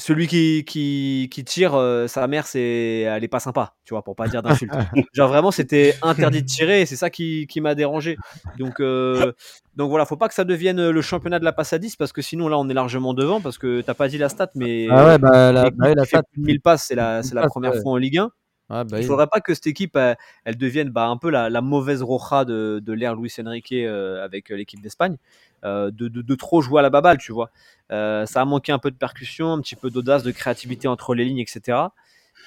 celui 0.00 0.28
qui, 0.28 0.64
qui, 0.64 1.28
qui 1.30 1.44
tire, 1.44 1.74
euh, 1.74 2.06
sa 2.06 2.26
mère, 2.28 2.46
c'est, 2.46 3.00
elle 3.00 3.24
est 3.24 3.28
pas 3.28 3.40
sympa, 3.40 3.74
tu 3.84 3.94
vois, 3.94 4.02
pour 4.02 4.14
pas 4.14 4.28
dire 4.28 4.42
d'insulte. 4.42 4.72
Genre 5.12 5.28
vraiment, 5.28 5.50
c'était 5.50 5.94
interdit 6.02 6.42
de 6.42 6.46
tirer 6.46 6.82
et 6.82 6.86
c'est 6.86 6.96
ça 6.96 7.10
qui, 7.10 7.46
qui 7.48 7.60
m'a 7.60 7.74
dérangé. 7.74 8.16
Donc, 8.58 8.78
euh, 8.80 9.32
donc 9.76 9.90
voilà, 9.90 10.06
faut 10.06 10.16
pas 10.16 10.28
que 10.28 10.34
ça 10.34 10.44
devienne 10.44 10.90
le 10.90 11.02
championnat 11.02 11.40
de 11.40 11.44
la 11.44 11.52
passe 11.52 11.72
à 11.72 11.78
10 11.78 11.96
parce 11.96 12.12
que 12.12 12.22
sinon 12.22 12.46
là, 12.48 12.58
on 12.58 12.68
est 12.68 12.74
largement 12.74 13.12
devant 13.12 13.40
parce 13.40 13.58
que 13.58 13.80
t'as 13.80 13.94
pas 13.94 14.06
dit 14.06 14.18
la 14.18 14.28
stat, 14.28 14.50
mais 14.54 14.86
Ah 14.88 15.04
ouais, 15.04 15.18
bah, 15.18 15.50
la, 15.52 15.70
bah 15.70 15.92
la 15.94 16.04
fait 16.04 16.18
stat- 16.18 16.22
plus 16.32 16.42
de 16.42 16.46
1000 16.46 16.60
passes, 16.60 16.84
c'est 16.86 16.94
la, 16.94 17.22
c'est 17.24 17.34
la 17.34 17.46
première 17.48 17.72
ouais. 17.74 17.82
fois 17.82 17.92
en 17.92 17.96
Ligue 17.96 18.18
1. 18.18 18.30
Ouais, 18.70 18.84
bah 18.84 18.84
Il 18.92 18.96
oui. 18.96 19.04
faudrait 19.04 19.26
pas 19.26 19.40
que 19.40 19.54
cette 19.54 19.66
équipe 19.66 19.96
elle, 19.96 20.16
elle 20.44 20.58
devienne 20.58 20.90
bah, 20.90 21.06
un 21.06 21.16
peu 21.16 21.30
la, 21.30 21.48
la 21.48 21.62
mauvaise 21.62 22.02
roja 22.02 22.44
de, 22.44 22.80
de 22.84 22.92
l'ère 22.92 23.16
Luis 23.16 23.32
Enrique 23.40 23.72
euh, 23.72 24.22
avec 24.22 24.52
euh, 24.52 24.56
l'équipe 24.56 24.80
d'Espagne, 24.82 25.16
de, 25.64 25.90
de, 26.08 26.22
de 26.22 26.34
trop 26.34 26.60
jouer 26.62 26.80
à 26.80 26.82
la 26.82 26.90
baballe, 26.90 27.18
tu 27.18 27.32
vois. 27.32 27.50
Euh, 27.90 28.26
ça 28.26 28.42
a 28.42 28.44
manqué 28.44 28.70
un 28.72 28.78
peu 28.78 28.90
de 28.90 28.96
percussion, 28.96 29.52
un 29.52 29.60
petit 29.60 29.76
peu 29.76 29.90
d'audace, 29.90 30.22
de 30.22 30.30
créativité 30.30 30.88
entre 30.88 31.14
les 31.14 31.24
lignes, 31.24 31.38
etc. 31.38 31.78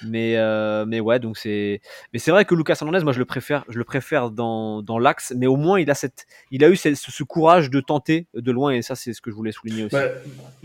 Mais, 0.04 0.36
euh, 0.36 0.84
mais 0.84 0.98
ouais, 0.98 1.20
donc 1.20 1.36
c'est. 1.38 1.80
Mais 2.12 2.18
c'est 2.18 2.32
vrai 2.32 2.44
que 2.44 2.54
Lucas 2.56 2.76
Hernandez, 2.80 3.04
moi 3.04 3.12
je 3.12 3.20
le 3.20 3.24
préfère, 3.24 3.64
je 3.68 3.78
le 3.78 3.84
préfère 3.84 4.30
dans, 4.30 4.82
dans 4.82 4.98
l'axe, 4.98 5.32
mais 5.36 5.46
au 5.46 5.54
moins 5.56 5.78
il 5.78 5.88
a 5.90 5.94
cette, 5.94 6.26
il 6.50 6.64
a 6.64 6.70
eu 6.70 6.74
ce, 6.76 6.92
ce 6.94 7.22
courage 7.22 7.70
de 7.70 7.80
tenter 7.80 8.26
de 8.34 8.50
loin, 8.50 8.72
et 8.72 8.82
ça 8.82 8.96
c'est 8.96 9.12
ce 9.12 9.20
que 9.20 9.30
je 9.30 9.36
voulais 9.36 9.52
souligner 9.52 9.84
aussi. 9.84 9.94
Bah, 9.94 10.06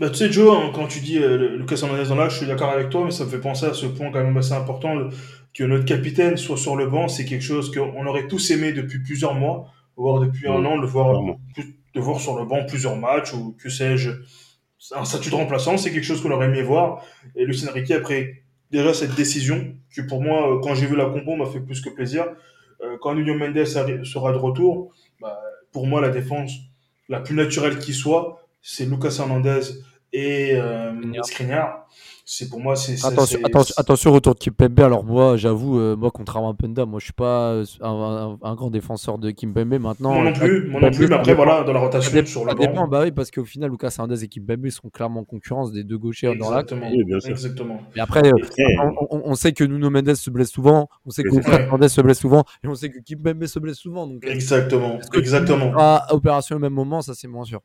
bah, 0.00 0.10
tu 0.10 0.16
sais, 0.16 0.32
Joe, 0.32 0.56
hein, 0.56 0.72
quand 0.74 0.88
tu 0.88 0.98
dis 1.00 1.18
euh, 1.18 1.56
Lucas 1.56 1.78
Hernandez 1.82 2.08
dans 2.08 2.16
l'axe, 2.16 2.32
je 2.34 2.38
suis 2.38 2.46
d'accord 2.48 2.70
avec 2.70 2.90
toi, 2.90 3.04
mais 3.04 3.12
ça 3.12 3.24
me 3.26 3.30
fait 3.30 3.38
penser 3.38 3.66
à 3.66 3.74
ce 3.74 3.86
point 3.86 4.10
quand 4.10 4.24
même 4.24 4.36
assez 4.36 4.54
important 4.54 4.94
le- 4.96 5.10
que 5.54 5.62
notre 5.62 5.84
capitaine 5.84 6.36
soit 6.36 6.56
sur 6.56 6.74
le 6.74 6.88
banc. 6.88 7.06
C'est 7.06 7.24
quelque 7.24 7.44
chose 7.44 7.72
qu'on 7.72 8.06
aurait 8.06 8.26
tous 8.26 8.50
aimé 8.50 8.72
depuis 8.72 8.98
plusieurs 9.00 9.34
mois, 9.34 9.70
voire 9.96 10.18
depuis 10.20 10.48
un 10.48 10.64
an, 10.64 10.76
le 10.78 10.86
voir, 10.86 11.20
plus- 11.54 11.76
voir 12.00 12.20
sur 12.20 12.36
le 12.38 12.44
banc 12.44 12.64
plusieurs 12.66 12.96
matchs 12.96 13.32
ou 13.34 13.56
que 13.58 13.68
sais-je. 13.68 14.10
Un 14.94 15.04
statut 15.04 15.30
de 15.30 15.34
remplaçant, 15.34 15.76
c'est 15.76 15.92
quelque 15.92 16.04
chose 16.04 16.22
qu'on 16.22 16.30
aurait 16.30 16.46
aimé 16.46 16.62
voir. 16.62 17.04
Et 17.34 17.44
Lucien 17.44 17.70
Riquet, 17.72 17.94
après 17.94 18.42
déjà 18.70 18.94
cette 18.94 19.14
décision, 19.14 19.74
qui 19.92 20.02
pour 20.02 20.22
moi, 20.22 20.54
euh, 20.54 20.60
quand 20.60 20.74
j'ai 20.74 20.86
vu 20.86 20.96
la 20.96 21.06
compo, 21.06 21.36
m'a 21.36 21.46
fait 21.46 21.60
plus 21.60 21.80
que 21.80 21.90
plaisir. 21.90 22.26
Euh, 22.80 22.96
quand 23.00 23.14
Nuno 23.14 23.34
Mendes 23.34 23.64
sera 23.64 24.32
de 24.32 24.38
retour, 24.38 24.92
bah, 25.20 25.38
pour 25.72 25.86
moi, 25.86 26.00
la 26.00 26.10
défense 26.10 26.52
la 27.08 27.20
plus 27.20 27.34
naturelle 27.34 27.78
qui 27.78 27.92
soit, 27.92 28.46
c'est 28.62 28.84
Lucas 28.84 29.16
Hernandez 29.18 29.60
et 30.12 30.52
euh. 30.54 30.92
C'est 32.30 32.50
pour 32.50 32.60
moi, 32.60 32.76
c'est 32.76 33.02
Attention, 33.06 33.38
attention, 33.42 33.74
attention, 33.78 34.12
retour 34.12 34.34
de 34.34 34.38
Kimpembe. 34.38 34.80
Alors 34.80 35.02
moi, 35.02 35.38
j'avoue, 35.38 35.78
euh, 35.78 35.96
moi 35.96 36.10
contrairement 36.12 36.50
à 36.50 36.54
Penda, 36.54 36.84
moi 36.84 37.00
je 37.00 37.04
suis 37.04 37.14
pas 37.14 37.52
euh, 37.52 37.64
un, 37.80 37.88
un- 37.88 38.38
un 38.42 38.54
grand 38.54 38.68
défenseur 38.68 39.16
de 39.16 39.30
Kimpembe 39.30 39.78
maintenant. 39.80 40.12
Moi 40.12 40.24
non 40.24 40.32
plus, 40.34 40.68
moi 40.68 40.78
non 40.82 40.90
plus, 40.90 41.08
mais 41.08 41.14
après 41.14 41.32
voilà, 41.32 41.64
dans 41.64 41.72
la 41.72 41.78
Ça 41.80 41.84
rotation 41.86 42.12
dépend, 42.12 42.26
sur 42.28 42.44
ça 42.44 42.52
le 42.52 42.58
dépend, 42.58 42.86
bah 42.86 43.00
oui, 43.04 43.12
parce 43.12 43.30
qu'au 43.30 43.46
final, 43.46 43.70
Lucas 43.70 43.94
Hernandez 43.98 44.24
et 44.24 44.28
Kimpembe 44.28 44.68
sont 44.68 44.90
clairement 44.90 45.20
en 45.20 45.24
concurrence 45.24 45.72
des 45.72 45.84
deux 45.84 45.96
gauchers 45.96 46.36
dans 46.36 46.50
l'axe. 46.50 46.70
Exactement, 46.70 46.90
Oui, 46.90 47.30
exactement. 47.30 47.80
Mais 47.96 48.02
après, 48.02 48.28
euh, 48.28 48.32
on, 48.82 49.06
on- 49.16 49.22
on 49.24 49.34
sait 49.34 49.52
que 49.52 49.64
Nuno 49.64 49.88
Mendes 49.88 50.14
se 50.14 50.28
blesse 50.28 50.50
souvent, 50.50 50.90
on 51.06 51.10
sait 51.10 51.22
que 51.22 51.34
Lucas 51.34 51.60
Hernandez 51.62 51.88
se 51.88 52.02
blesse 52.02 52.18
souvent, 52.20 52.44
et 52.62 52.68
on 52.68 52.74
sait 52.74 52.90
que 52.90 52.98
Kimpembe 52.98 53.46
se 53.46 53.58
blesse 53.58 53.78
souvent. 53.78 54.06
Donc, 54.06 54.22
Exactement, 54.26 54.98
exactement. 55.14 55.72
opération 56.10 56.56
au 56.56 56.58
même 56.58 56.74
moment, 56.74 57.00
ça 57.00 57.14
c'est 57.14 57.26
moins 57.28 57.44
sûr. 57.44 57.62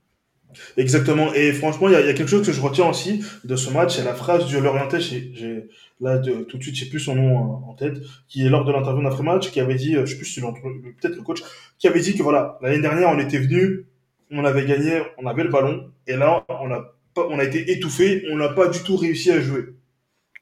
Exactement. 0.77 1.33
Et 1.33 1.51
franchement, 1.51 1.87
il 1.89 1.93
y, 1.93 1.95
a 1.95 2.01
il 2.01 2.07
y 2.07 2.09
a 2.09 2.13
quelque 2.13 2.29
chose 2.29 2.45
que 2.45 2.51
je 2.51 2.61
retiens 2.61 2.89
aussi 2.89 3.23
de 3.43 3.55
ce 3.55 3.69
match, 3.69 3.95
c'est 3.95 4.03
la 4.03 4.13
phrase 4.13 4.45
du 4.45 4.59
Lorientais, 4.59 4.99
j'ai, 4.99 5.67
là 6.01 6.17
de, 6.17 6.43
tout 6.43 6.57
de 6.57 6.63
suite, 6.63 6.75
j'ai 6.75 6.87
plus 6.87 6.99
son 6.99 7.15
nom 7.15 7.37
en, 7.37 7.69
en 7.69 7.73
tête, 7.73 7.97
qui 8.27 8.45
est 8.45 8.49
lors 8.49 8.65
de 8.65 8.71
l'interview 8.71 9.03
d'après-match, 9.03 9.51
qui 9.51 9.59
avait 9.59 9.75
dit, 9.75 9.95
euh, 9.95 10.05
je 10.05 10.11
sais 10.11 10.17
plus 10.17 10.25
si 10.25 10.41
peut-être 10.41 11.15
le 11.15 11.21
coach, 11.21 11.41
qui 11.79 11.87
avait 11.87 12.01
dit 12.01 12.15
que 12.15 12.23
voilà, 12.23 12.57
l'année 12.61 12.81
dernière, 12.81 13.09
on 13.09 13.19
était 13.19 13.39
venu, 13.39 13.85
on 14.31 14.45
avait 14.45 14.65
gagné, 14.65 15.01
on 15.17 15.27
avait 15.27 15.43
le 15.43 15.49
ballon, 15.49 15.91
et 16.07 16.15
là, 16.15 16.43
on 16.49 16.71
a 16.71 16.93
pas, 17.13 17.27
on 17.29 17.39
a 17.39 17.43
été 17.43 17.71
étouffé, 17.71 18.25
on 18.31 18.37
n'a 18.37 18.49
pas 18.49 18.67
du 18.67 18.79
tout 18.79 18.97
réussi 18.97 19.31
à 19.31 19.39
jouer. 19.39 19.75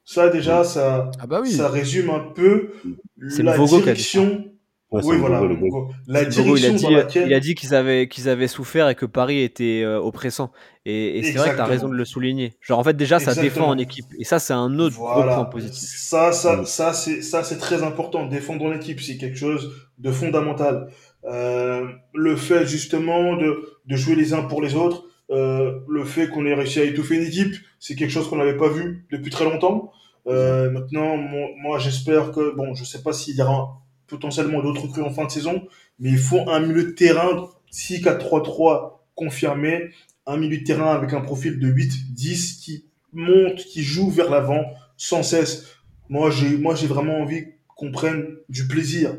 Ça, 0.04 0.30
déjà, 0.30 0.64
ça, 0.64 1.12
Ah 1.20 1.28
bah 1.28 1.40
oui. 1.42 1.52
ça 1.52 1.70
résume 1.70 2.10
un 2.10 2.20
peu 2.20 2.72
la 3.18 3.58
direction. 3.58 4.51
Ouais, 4.92 5.02
oui, 5.06 5.18
voilà. 5.18 5.42
Le 5.42 5.56
Bogo. 5.56 5.90
La 6.08 6.26
Bogo, 6.26 6.58
il 6.58 6.66
a 6.66 6.70
direction 6.70 6.74
dit, 6.76 6.84
dans 6.84 6.90
laquelle. 6.92 7.28
il 7.28 7.34
a 7.34 7.40
dit 7.40 7.56
qu'ils 7.56 7.74
avaient, 7.74 8.08
qu'ils 8.10 8.28
avaient 8.28 8.50
souffert 8.50 8.90
et 8.90 8.96
que 8.96 9.06
Paris 9.06 9.42
était 9.42 9.84
euh, 9.84 10.00
oppressant. 10.02 10.52
Et, 10.86 11.20
et 11.20 11.24
c'est 11.24 11.38
vrai 11.38 11.52
que 11.52 11.56
tu 11.56 11.62
as 11.62 11.66
raison 11.66 11.88
de 11.88 11.94
le 11.96 12.04
souligner. 12.04 12.54
Genre, 12.60 12.78
en 12.78 12.84
fait, 12.84 12.98
déjà, 12.98 13.20
ça 13.20 13.32
défend 13.34 13.42
Exactement. 13.44 13.68
en 13.70 13.78
équipe. 13.78 14.06
Et 14.20 14.26
ça, 14.26 14.40
c'est 14.40 14.52
un 14.54 14.78
autre 14.80 14.98
gros 14.98 15.24
point 15.24 15.46
positif. 15.46 15.88
Ça, 15.98 16.32
ça, 16.34 16.58
Mm. 16.58 16.66
ça, 16.66 16.94
c'est, 16.94 17.22
ça, 17.22 17.44
c'est 17.44 17.58
très 17.58 17.84
important. 17.84 18.26
Défendre 18.26 18.66
en 18.66 18.74
équipe, 18.74 19.00
c'est 19.00 19.18
quelque 19.18 19.38
chose 19.38 19.72
de 19.98 20.12
fondamental. 20.12 20.88
Euh, 21.26 21.88
le 22.14 22.36
fait, 22.36 22.66
justement, 22.66 23.38
de, 23.38 23.64
de 23.86 23.96
jouer 23.96 24.16
les 24.16 24.34
uns 24.34 24.42
pour 24.44 24.62
les 24.62 24.76
autres, 24.76 25.06
euh, 25.30 25.80
le 25.88 26.04
fait 26.04 26.28
qu'on 26.28 26.46
ait 26.46 26.54
réussi 26.54 26.82
à 26.82 26.84
étouffer 26.84 27.16
une 27.16 27.24
équipe, 27.28 27.56
c'est 27.80 27.96
quelque 27.96 28.12
chose 28.12 28.28
qu'on 28.28 28.36
n'avait 28.38 28.58
pas 28.58 28.68
vu 28.68 29.06
depuis 29.12 29.32
très 29.32 29.46
longtemps. 29.46 29.92
Euh, 30.28 30.70
maintenant, 30.70 31.16
moi, 31.16 31.48
moi, 31.62 31.80
j'espère 31.80 32.32
que, 32.32 32.54
bon, 32.56 32.74
je 32.74 32.84
sais 32.84 33.02
pas 33.02 33.14
s'il 33.14 33.38
y 33.38 33.42
aura 33.42 33.78
potentiellement 34.12 34.62
d'autres 34.62 34.84
recrues 34.84 35.02
en 35.02 35.10
fin 35.10 35.26
de 35.26 35.32
saison, 35.32 35.68
mais 36.00 36.10
il 36.12 36.18
faut 36.20 36.48
un 36.50 36.60
milieu 36.60 36.84
de 36.84 36.92
terrain 36.92 37.50
6-4-3-3 37.72 39.00
confirmé, 39.16 39.90
un 40.28 40.38
milieu 40.38 40.58
de 40.60 40.64
terrain 40.64 40.94
avec 40.94 41.14
un 41.14 41.22
profil 41.22 41.60
de 41.60 41.68
8-10 41.72 42.60
qui 42.64 42.86
monte, 43.14 43.56
qui 43.58 43.84
joue 43.84 44.10
vers 44.10 44.30
l'avant 44.30 44.64
sans 44.98 45.24
cesse. 45.24 45.68
Moi, 46.10 46.30
j'ai, 46.30 46.58
moi, 46.58 46.76
j'ai 46.76 46.88
vraiment 46.88 47.20
envie 47.22 47.46
qu'on 47.76 47.92
prenne 47.92 48.36
du 48.50 48.68
plaisir. 48.68 49.16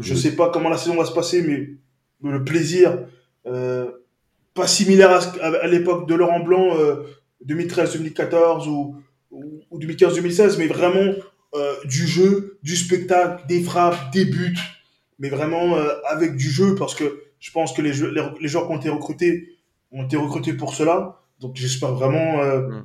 Je 0.00 0.14
sais 0.14 0.36
pas 0.36 0.50
comment 0.50 0.68
la 0.68 0.76
saison 0.76 0.96
va 0.96 1.04
se 1.04 1.12
passer, 1.12 1.42
mais 1.42 1.70
le 2.30 2.44
plaisir, 2.44 2.98
euh, 3.46 3.90
pas 4.54 4.66
similaire 4.66 5.10
à, 5.10 5.20
ce- 5.20 5.38
à- 5.40 5.62
à 5.64 5.66
l'époque 5.66 6.08
de 6.08 6.14
Laurent 6.14 6.40
Blanc, 6.40 6.76
euh, 6.78 6.96
2013-2014 7.46 8.68
ou, 8.68 8.96
ou, 9.30 9.60
ou 9.70 9.78
2015-2016, 9.78 10.58
mais 10.58 10.66
vraiment 10.66 11.12
euh, 11.54 11.74
du 11.84 12.06
jeu, 12.06 12.58
du 12.62 12.76
spectacle, 12.76 13.44
des 13.48 13.60
frappes, 13.60 14.12
des 14.12 14.24
buts, 14.24 14.56
mais 15.18 15.28
vraiment 15.28 15.76
euh, 15.76 15.88
avec 16.08 16.36
du 16.36 16.48
jeu, 16.48 16.76
parce 16.76 16.94
que 16.94 17.24
je 17.40 17.50
pense 17.50 17.72
que 17.72 17.82
les, 17.82 17.92
jeux, 17.92 18.12
les, 18.12 18.22
les 18.40 18.48
joueurs 18.48 18.68
qui 18.68 18.72
ont 18.72 18.78
été 18.78 18.88
recrutés 18.88 19.48
ont 19.90 20.04
été 20.04 20.16
recrutés 20.16 20.52
pour 20.52 20.74
cela. 20.74 21.22
Donc 21.40 21.56
j'espère 21.56 21.92
vraiment 21.94 22.40
euh, 22.40 22.68
Mm. 22.68 22.84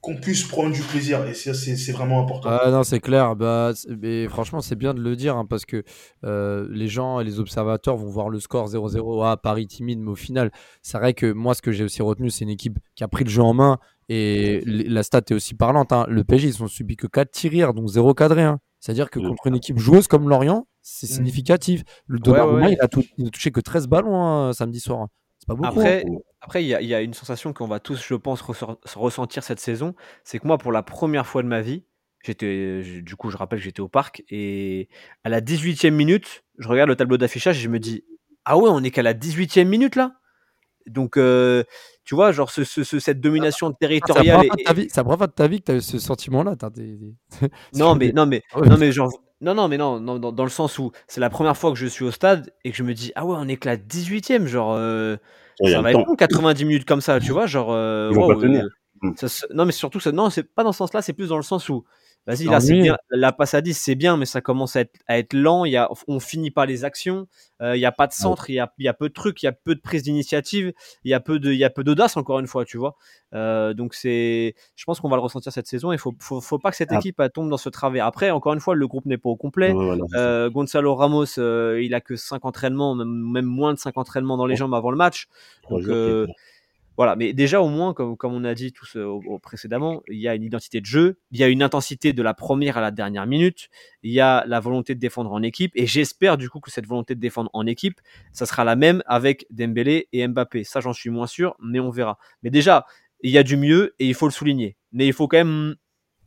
qu'on 0.00 0.16
puisse 0.20 0.44
prendre 0.44 0.72
du 0.72 0.82
plaisir, 0.82 1.26
et 1.26 1.34
ça, 1.34 1.52
c'est 1.52 1.90
vraiment 1.90 2.22
important. 2.22 2.48
Ah 2.48 2.70
non, 2.70 2.84
c'est 2.84 3.00
clair. 3.00 3.34
Bah, 3.34 3.72
mais 4.00 4.28
franchement, 4.28 4.60
c'est 4.60 4.76
bien 4.76 4.94
de 4.94 5.00
le 5.00 5.16
dire 5.16 5.36
hein, 5.36 5.44
parce 5.44 5.64
que 5.64 5.82
les 6.22 6.86
gens 6.86 7.18
et 7.18 7.24
les 7.24 7.40
observateurs 7.40 7.96
vont 7.96 8.08
voir 8.08 8.28
le 8.28 8.38
score 8.38 8.68
0-0. 8.68 9.24
Ah, 9.24 9.36
Paris 9.36 9.66
timide, 9.66 9.98
mais 9.98 10.12
au 10.12 10.14
final, 10.14 10.52
c'est 10.80 10.98
vrai 10.98 11.12
que 11.12 11.32
moi, 11.32 11.54
ce 11.54 11.62
que 11.62 11.72
j'ai 11.72 11.82
aussi 11.82 12.02
retenu, 12.02 12.30
c'est 12.30 12.44
une 12.44 12.50
équipe 12.50 12.78
qui 12.94 13.02
a 13.02 13.08
pris 13.08 13.24
le 13.24 13.30
jeu 13.30 13.42
en 13.42 13.52
main 13.54 13.78
et 14.08 14.62
la 14.64 15.02
stat 15.02 15.22
est 15.30 15.34
aussi 15.34 15.54
parlante. 15.54 15.92
hein. 15.92 16.06
Le 16.08 16.22
PSG, 16.24 16.48
ils 16.48 16.62
ont 16.62 16.68
subi 16.68 16.96
que 16.96 17.06
4 17.06 17.30
tirs, 17.30 17.74
donc 17.74 17.88
0 17.88 18.14
cadré. 18.14 18.42
hein. 18.42 18.60
C'est-à-dire 18.80 19.10
que 19.10 19.18
contre 19.18 19.46
une 19.48 19.56
équipe 19.56 19.78
joueuse 19.78 20.06
comme 20.06 20.28
Lorient, 20.28 20.66
c'est 20.82 21.06
Mm. 21.10 21.14
significatif. 21.14 21.82
Le 22.06 22.18
Donnarumma, 22.20 22.56
ouais, 22.58 22.64
ouais. 22.66 22.72
il, 22.74 22.80
a 22.80 22.88
tout- 22.88 23.04
il 23.18 23.26
a 23.26 23.30
touché 23.30 23.50
que 23.50 23.60
13 23.60 23.88
ballons 23.88 24.16
hein, 24.22 24.52
samedi 24.52 24.78
soir. 24.80 25.00
hein. 25.00 25.08
C'est 25.38 25.46
pas 25.48 25.54
beaucoup. 25.54 25.66
Après, 25.68 26.04
après, 26.40 26.62
il 26.64 26.68
y 26.68 26.74
a, 26.74 26.80
il 26.80 26.86
y 26.88 26.94
a 26.94 27.00
une 27.02 27.14
sensation 27.14 27.52
qu'on 27.52 27.66
va 27.66 27.80
tous, 27.80 28.04
je 28.06 28.14
pense, 28.14 28.42
ressentir 28.94 29.42
cette 29.42 29.58
saison. 29.60 29.94
C'est 30.24 30.38
que 30.38 30.46
moi, 30.46 30.58
pour 30.58 30.70
la 30.72 30.82
première 30.82 31.26
fois 31.26 31.42
de 31.42 31.48
ma 31.48 31.60
vie, 31.60 31.82
j'étais, 32.24 32.82
du 33.02 33.16
coup, 33.16 33.30
je 33.30 33.36
rappelle 33.36 33.58
que 33.58 33.64
j'étais 33.64 33.80
au 33.80 33.88
parc 33.88 34.22
et 34.30 34.88
à 35.24 35.28
la 35.28 35.40
18e 35.40 35.94
minute, 35.94 36.44
je 36.58 36.68
regarde 36.68 36.88
le 36.88 36.96
tableau 36.96 37.16
d'affichage 37.16 37.58
et 37.58 37.60
je 37.60 37.68
me 37.68 37.78
dis, 37.80 38.04
ah 38.44 38.56
ouais, 38.56 38.68
on 38.70 38.82
est 38.84 38.90
qu'à 38.92 39.02
la 39.02 39.14
18e 39.14 39.68
minute 39.68 39.96
là. 39.96 40.14
Donc, 40.86 41.16
euh, 41.16 41.64
tu 42.06 42.14
vois, 42.14 42.32
genre 42.32 42.50
ce, 42.50 42.64
ce- 42.64 42.84
ce- 42.84 42.98
cette 43.00 43.20
domination 43.20 43.68
Ah, 43.68 43.76
territoriale. 43.78 44.46
et- 44.58 44.72
vie- 44.72 44.86
c'est 44.88 44.96
la 44.96 45.04
première 45.04 45.18
fois 45.18 45.26
de 45.26 45.32
ta 45.32 45.46
vie 45.48 45.58
que 45.60 45.64
tu 45.66 45.72
as 45.72 45.74
eu 45.74 45.80
ce 45.82 45.98
sentiment-là. 45.98 46.54
Non, 47.74 47.94
mais 47.96 48.12
non, 48.12 48.24
mais 48.26 48.42
Ah 48.54 48.60
non, 48.60 48.78
mais 48.78 48.92
genre 48.92 49.10
non, 49.42 49.54
non, 49.54 49.68
mais 49.68 49.76
non, 49.76 50.00
non, 50.00 50.18
dans, 50.18 50.32
dans 50.32 50.44
le 50.44 50.50
sens 50.50 50.78
où 50.78 50.92
c'est 51.08 51.20
la 51.20 51.28
première 51.28 51.56
fois 51.58 51.70
que 51.70 51.76
je 51.76 51.86
suis 51.86 52.04
au 52.04 52.10
stade 52.10 52.50
et 52.64 52.70
que 52.70 52.76
je 52.76 52.82
me 52.82 52.94
dis 52.94 53.12
ah 53.16 53.26
ouais, 53.26 53.36
on 53.38 53.46
est 53.48 53.56
que 53.58 53.68
la 53.68 53.76
18e, 53.76 54.46
genre 54.46 54.72
euh, 54.74 55.16
ça 55.62 55.82
va 55.82 55.90
être 55.90 56.06
long 56.06 56.14
90 56.16 56.64
minutes 56.64 56.84
comme 56.86 57.02
ça, 57.02 57.20
tu 57.20 57.32
vois, 57.32 57.46
genre 57.46 57.68
euh, 57.72 58.08
Ils 58.10 58.14
vont 58.16 58.22
pas 58.28 58.32
waouh, 58.34 58.40
tenir. 58.42 58.64
euh, 59.04 59.10
ça 59.28 59.46
non, 59.52 59.66
mais 59.66 59.72
surtout 59.72 60.00
ça, 60.00 60.10
non, 60.12 60.30
c'est 60.30 60.42
pas 60.44 60.62
dans 60.64 60.72
ce 60.72 60.78
sens-là, 60.78 61.02
c'est 61.02 61.12
plus 61.12 61.28
dans 61.28 61.36
le 61.36 61.42
sens 61.42 61.68
où 61.68 61.84
vas-y 62.26 62.44
là, 62.44 62.60
c'est 62.60 62.74
bien, 62.74 62.96
la 63.10 63.32
passe 63.32 63.54
à 63.54 63.60
10 63.60 63.74
c'est 63.74 63.94
bien, 63.94 64.16
mais 64.16 64.26
ça 64.26 64.40
commence 64.40 64.76
à 64.76 64.80
être, 64.80 64.98
à 65.06 65.18
être 65.18 65.32
lent, 65.32 65.64
il 65.64 65.72
y 65.72 65.76
a, 65.76 65.88
on 66.08 66.20
finit 66.20 66.50
pas 66.50 66.66
les 66.66 66.84
actions, 66.84 67.26
euh, 67.62 67.76
il 67.76 67.80
y 67.80 67.86
a 67.86 67.92
pas 67.92 68.06
de 68.06 68.12
centre, 68.12 68.50
il 68.50 68.54
y 68.54 68.60
a, 68.60 68.72
il 68.78 68.84
y 68.84 68.88
a 68.88 68.94
peu 68.94 69.08
de 69.08 69.14
trucs, 69.14 69.42
il 69.42 69.46
y 69.46 69.48
a 69.48 69.52
peu 69.52 69.74
de 69.74 69.80
prise 69.80 70.02
d'initiative, 70.02 70.72
il 71.04 71.10
y 71.10 71.14
a 71.14 71.20
peu 71.20 71.38
de, 71.38 71.52
il 71.52 71.58
y 71.58 71.64
a 71.64 71.70
peu 71.70 71.84
d'audace 71.84 72.16
encore 72.16 72.40
une 72.40 72.46
fois, 72.46 72.64
tu 72.64 72.78
vois. 72.78 72.96
Euh, 73.34 73.74
donc 73.74 73.94
c'est, 73.94 74.54
je 74.76 74.84
pense 74.84 75.00
qu'on 75.00 75.08
va 75.08 75.16
le 75.16 75.22
ressentir 75.22 75.52
cette 75.52 75.66
saison. 75.66 75.92
Il 75.92 75.98
faut, 75.98 76.14
faut, 76.20 76.40
faut 76.40 76.58
pas 76.58 76.70
que 76.70 76.76
cette 76.76 76.92
Ah. 76.92 76.98
équipe 76.98 77.20
elle, 77.20 77.30
tombe 77.30 77.50
dans 77.50 77.56
ce 77.56 77.68
travers. 77.68 78.06
Après, 78.06 78.30
encore 78.30 78.54
une 78.54 78.60
fois, 78.60 78.74
le 78.74 78.86
groupe 78.88 79.06
n'est 79.06 79.18
pas 79.18 79.28
au 79.28 79.36
complet. 79.36 79.72
Ouais, 79.72 79.84
voilà. 79.84 80.02
Euh, 80.14 80.50
Gonzalo 80.50 80.94
Ramos, 80.94 81.38
euh, 81.38 81.80
il 81.82 81.94
a 81.94 82.00
que 82.00 82.16
5 82.16 82.44
entraînements, 82.44 82.94
même, 82.94 83.08
même 83.08 83.44
moins 83.44 83.74
de 83.74 83.78
5 83.78 83.96
entraînements 83.98 84.36
dans 84.36 84.46
les 84.46 84.56
jambes 84.56 84.74
avant 84.74 84.90
le 84.90 84.96
match. 84.96 85.28
Donc 85.70 85.82
voilà, 86.96 87.16
mais 87.16 87.32
déjà 87.32 87.60
au 87.60 87.68
moins, 87.68 87.92
comme, 87.94 88.16
comme 88.16 88.32
on 88.32 88.44
a 88.44 88.54
dit 88.54 88.72
tous 88.72 88.96
euh, 88.96 89.18
précédemment, 89.42 90.02
il 90.08 90.18
y 90.18 90.28
a 90.28 90.34
une 90.34 90.42
identité 90.42 90.80
de 90.80 90.86
jeu, 90.86 91.18
il 91.30 91.38
y 91.38 91.44
a 91.44 91.48
une 91.48 91.62
intensité 91.62 92.12
de 92.12 92.22
la 92.22 92.34
première 92.34 92.78
à 92.78 92.80
la 92.80 92.90
dernière 92.90 93.26
minute, 93.26 93.68
il 94.02 94.12
y 94.12 94.20
a 94.20 94.44
la 94.46 94.60
volonté 94.60 94.94
de 94.94 95.00
défendre 95.00 95.32
en 95.32 95.42
équipe, 95.42 95.72
et 95.74 95.86
j'espère 95.86 96.36
du 96.38 96.48
coup 96.48 96.60
que 96.60 96.70
cette 96.70 96.86
volonté 96.86 97.14
de 97.14 97.20
défendre 97.20 97.50
en 97.52 97.66
équipe, 97.66 98.00
ça 98.32 98.46
sera 98.46 98.64
la 98.64 98.76
même 98.76 99.02
avec 99.06 99.46
Dembélé 99.50 100.08
et 100.12 100.26
Mbappé. 100.26 100.64
Ça, 100.64 100.80
j'en 100.80 100.92
suis 100.92 101.10
moins 101.10 101.26
sûr, 101.26 101.54
mais 101.62 101.80
on 101.80 101.90
verra. 101.90 102.18
Mais 102.42 102.50
déjà, 102.50 102.86
il 103.20 103.30
y 103.30 103.38
a 103.38 103.42
du 103.42 103.56
mieux 103.56 103.94
et 103.98 104.06
il 104.06 104.14
faut 104.14 104.26
le 104.26 104.32
souligner. 104.32 104.76
Mais 104.92 105.06
il 105.06 105.12
faut 105.12 105.28
quand 105.28 105.38
même 105.38 105.76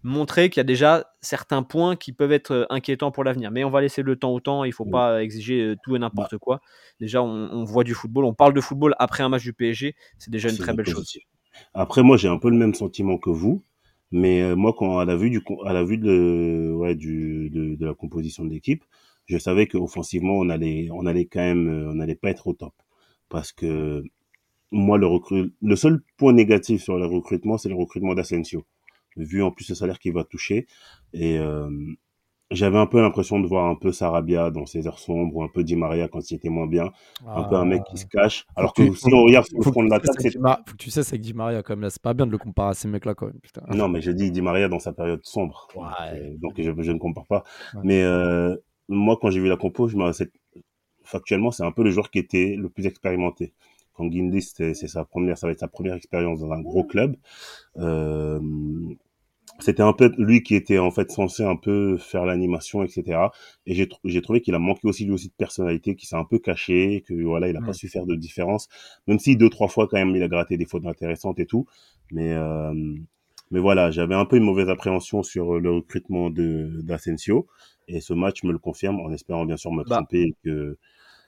montrer 0.03 0.49
qu'il 0.49 0.59
y 0.59 0.61
a 0.61 0.65
déjà 0.65 1.05
certains 1.21 1.63
points 1.63 1.95
qui 1.95 2.13
peuvent 2.13 2.31
être 2.31 2.51
euh, 2.51 2.65
inquiétants 2.69 3.11
pour 3.11 3.23
l'avenir. 3.23 3.51
Mais 3.51 3.63
on 3.63 3.69
va 3.69 3.81
laisser 3.81 4.01
le 4.01 4.15
temps 4.15 4.31
au 4.33 4.39
temps, 4.39 4.63
il 4.63 4.71
faut 4.73 4.85
Oui. 4.85 4.91
pas 4.91 5.21
exiger 5.23 5.61
euh, 5.61 5.75
tout 5.83 5.95
et 5.95 5.99
n'importe 5.99 6.33
Bah. 6.33 6.37
quoi. 6.39 6.61
Déjà, 6.99 7.21
on, 7.21 7.49
on 7.51 7.63
voit 7.65 7.83
du 7.83 7.93
football, 7.93 8.25
on 8.25 8.33
parle 8.33 8.53
de 8.53 8.61
football 8.61 8.95
après 8.99 9.23
un 9.23 9.29
match 9.29 9.43
du 9.43 9.53
PSG, 9.53 9.95
c'est 10.17 10.31
déjà 10.31 10.49
une 10.49 10.57
très 10.57 10.73
belle 10.73 10.85
chose. 10.87 11.17
Après, 11.73 12.03
moi, 12.03 12.15
j'ai 12.17 12.27
un 12.29 12.37
peu 12.37 12.49
le 12.49 12.55
même 12.57 12.73
sentiment 12.73 13.17
que 13.17 13.29
vous. 13.29 13.63
Mais 14.11 14.41
euh, 14.41 14.55
moi, 14.55 14.73
quand 14.75 14.97
à 14.97 15.05
la 15.05 15.15
vue 15.15 15.29
du, 15.29 15.41
à 15.65 15.73
la 15.73 15.83
vue 15.83 15.97
de, 15.97 16.71
ouais, 16.75 16.95
du, 16.95 17.49
de, 17.51 17.75
de 17.75 17.85
la 17.85 17.93
composition 17.93 18.43
de 18.43 18.49
l'équipe, 18.49 18.83
je 19.27 19.37
savais 19.37 19.67
qu'offensivement, 19.67 20.33
on 20.33 20.49
allait, 20.49 20.87
on 20.91 21.05
allait 21.05 21.25
quand 21.25 21.41
même, 21.41 21.87
on 21.91 21.93
n'allait 21.95 22.15
pas 22.15 22.29
être 22.31 22.47
au 22.47 22.53
top. 22.53 22.73
Parce 23.29 23.51
que 23.51 24.03
moi, 24.71 24.97
le 24.97 25.07
le 25.61 25.75
seul 25.75 26.01
point 26.17 26.33
négatif 26.33 26.81
sur 26.81 26.97
le 26.97 27.05
recrutement, 27.05 27.57
c'est 27.59 27.69
le 27.69 27.75
recrutement 27.75 28.15
d'Asensio. 28.15 28.65
Vu 29.17 29.41
en 29.43 29.51
plus 29.51 29.67
le 29.69 29.75
salaire 29.75 29.99
qu'il 29.99 30.13
va 30.13 30.23
toucher. 30.23 30.67
Et 31.13 31.37
euh, 31.39 31.69
j'avais 32.51 32.77
un 32.77 32.87
peu 32.87 32.99
l'impression 33.01 33.39
de 33.39 33.45
voir 33.47 33.65
un 33.65 33.75
peu 33.75 33.91
Sarabia 33.91 34.49
dans 34.49 34.65
ses 34.65 34.87
heures 34.87 34.97
sombres, 34.99 35.35
ou 35.35 35.43
un 35.43 35.49
peu 35.53 35.63
Di 35.63 35.75
Maria 35.75 36.07
quand 36.07 36.31
il 36.31 36.35
était 36.35 36.49
moins 36.49 36.67
bien. 36.67 36.91
Un 37.27 37.43
peu 37.43 37.55
un 37.55 37.65
mec 37.65 37.83
qui 37.83 37.97
se 37.97 38.05
cache. 38.07 38.45
Alors 38.55 38.73
que 38.73 38.81
tu- 38.83 38.95
si 38.95 39.13
on 39.13 39.23
regarde 39.23 39.45
sur 39.45 39.57
Ah. 39.57 39.63
Le 39.65 39.71
front 39.71 39.83
de 39.83 39.89
que, 39.89 39.93
tu 39.95 39.99
l'attaque, 40.07 40.21
sais, 40.21 40.21
c'est 40.21 40.29
c'est 40.29 40.37
Di 40.37 40.39
Ma- 40.39 40.61
faut 40.65 40.71
que 40.73 40.77
tu 40.77 40.89
sais, 40.89 41.03
c'est 41.03 41.13
avec 41.13 41.21
Di 41.21 41.33
Maria 41.33 41.61
quand 41.61 41.73
même. 41.73 41.81
Là, 41.81 41.89
c'est 41.89 42.01
pas 42.01 42.13
bien 42.13 42.25
de 42.25 42.31
le 42.31 42.37
comparer 42.37 42.69
à 42.69 42.73
ces 42.73 42.87
mecs-là 42.87 43.13
quand 43.13 43.27
même. 43.27 43.39
Putain. 43.41 43.61
Non, 43.75 43.87
mais 43.87 44.01
je 44.01 44.11
dis 44.11 44.31
Di 44.31 44.41
Maria 44.41 44.67
dans 44.67 44.79
sa 44.79 44.93
période 44.93 45.19
sombre. 45.23 45.67
Ouais. 45.75 45.83
Euh, 46.13 46.35
Donc 46.41 46.53
je, 46.57 46.71
je 46.81 46.91
ne 46.91 46.97
compare 46.97 47.27
pas. 47.27 47.43
Ouais. 47.75 47.81
Mais 47.83 48.03
euh, 48.03 48.55
moi, 48.87 49.17
quand 49.21 49.29
j'ai 49.29 49.39
vu 49.41 49.47
la 49.47 49.57
compo, 49.57 49.87
je 49.87 49.95
factuellement, 51.03 51.51
c'est 51.51 51.63
un 51.63 51.71
peu 51.71 51.83
le 51.83 51.91
joueur 51.91 52.09
qui 52.11 52.19
était 52.19 52.55
le 52.57 52.69
plus 52.69 52.85
expérimenté. 52.85 53.53
Quand 53.99 54.07
Guindy, 54.07 54.41
c'était- 54.41 54.73
c'est 54.75 54.87
sa 54.89 55.05
première, 55.05 55.37
ça 55.37 55.47
va 55.47 55.53
être 55.53 55.59
sa 55.61 55.69
première 55.69 55.95
expérience 55.95 56.41
dans 56.41 56.53
un 56.53 56.61
gros 56.61 56.85
club. 56.85 57.17
Euh, 57.77 58.39
c'était 59.59 59.83
un 59.83 59.93
peu 59.93 60.11
lui 60.17 60.41
qui 60.43 60.55
était 60.55 60.79
en 60.79 60.91
fait 60.91 61.11
censé 61.11 61.43
un 61.43 61.55
peu 61.57 61.97
faire 61.97 62.25
l'animation, 62.25 62.83
etc. 62.83 63.31
Et 63.65 63.73
j'ai 63.75 63.85
tr- 63.87 63.99
j'ai 64.05 64.21
trouvé 64.21 64.41
qu'il 64.41 64.55
a 64.55 64.59
manqué 64.59 64.87
aussi 64.87 65.05
lui 65.05 65.11
aussi 65.13 65.27
de 65.29 65.33
personnalité, 65.33 65.95
qu'il 65.95 66.07
s'est 66.07 66.15
un 66.15 66.23
peu 66.23 66.39
caché, 66.39 67.03
que 67.07 67.13
voilà, 67.23 67.49
il 67.49 67.57
a 67.57 67.61
Mm. 67.61 67.65
pas 67.65 67.73
su 67.73 67.89
faire 67.89 68.05
de 68.05 68.15
différence. 68.15 68.69
Même 69.07 69.19
si 69.19 69.35
deux 69.35 69.49
trois 69.49 69.67
fois 69.67 69.87
quand 69.87 69.97
même 69.97 70.15
il 70.15 70.23
a 70.23 70.27
gratté 70.29 70.57
des 70.57 70.65
fautes 70.65 70.85
intéressantes 70.85 71.39
et 71.39 71.45
tout, 71.45 71.65
mais 72.11 72.33
euh, 72.33 72.73
mais 73.51 73.59
voilà, 73.59 73.91
j'avais 73.91 74.15
un 74.15 74.25
peu 74.25 74.37
une 74.37 74.43
mauvaise 74.43 74.69
appréhension 74.69 75.23
sur 75.23 75.59
le 75.59 75.71
recrutement 75.71 76.29
de 76.29 76.79
d'Asensio 76.83 77.47
et 77.87 77.99
ce 78.01 78.13
match 78.13 78.43
me 78.43 78.51
le 78.53 78.59
confirme 78.59 78.99
en 79.01 79.11
espérant 79.11 79.45
bien 79.45 79.57
sûr 79.57 79.71
me 79.73 79.83
Bah. 79.83 79.95
tromper 79.97 80.21
et 80.21 80.35
que 80.43 80.77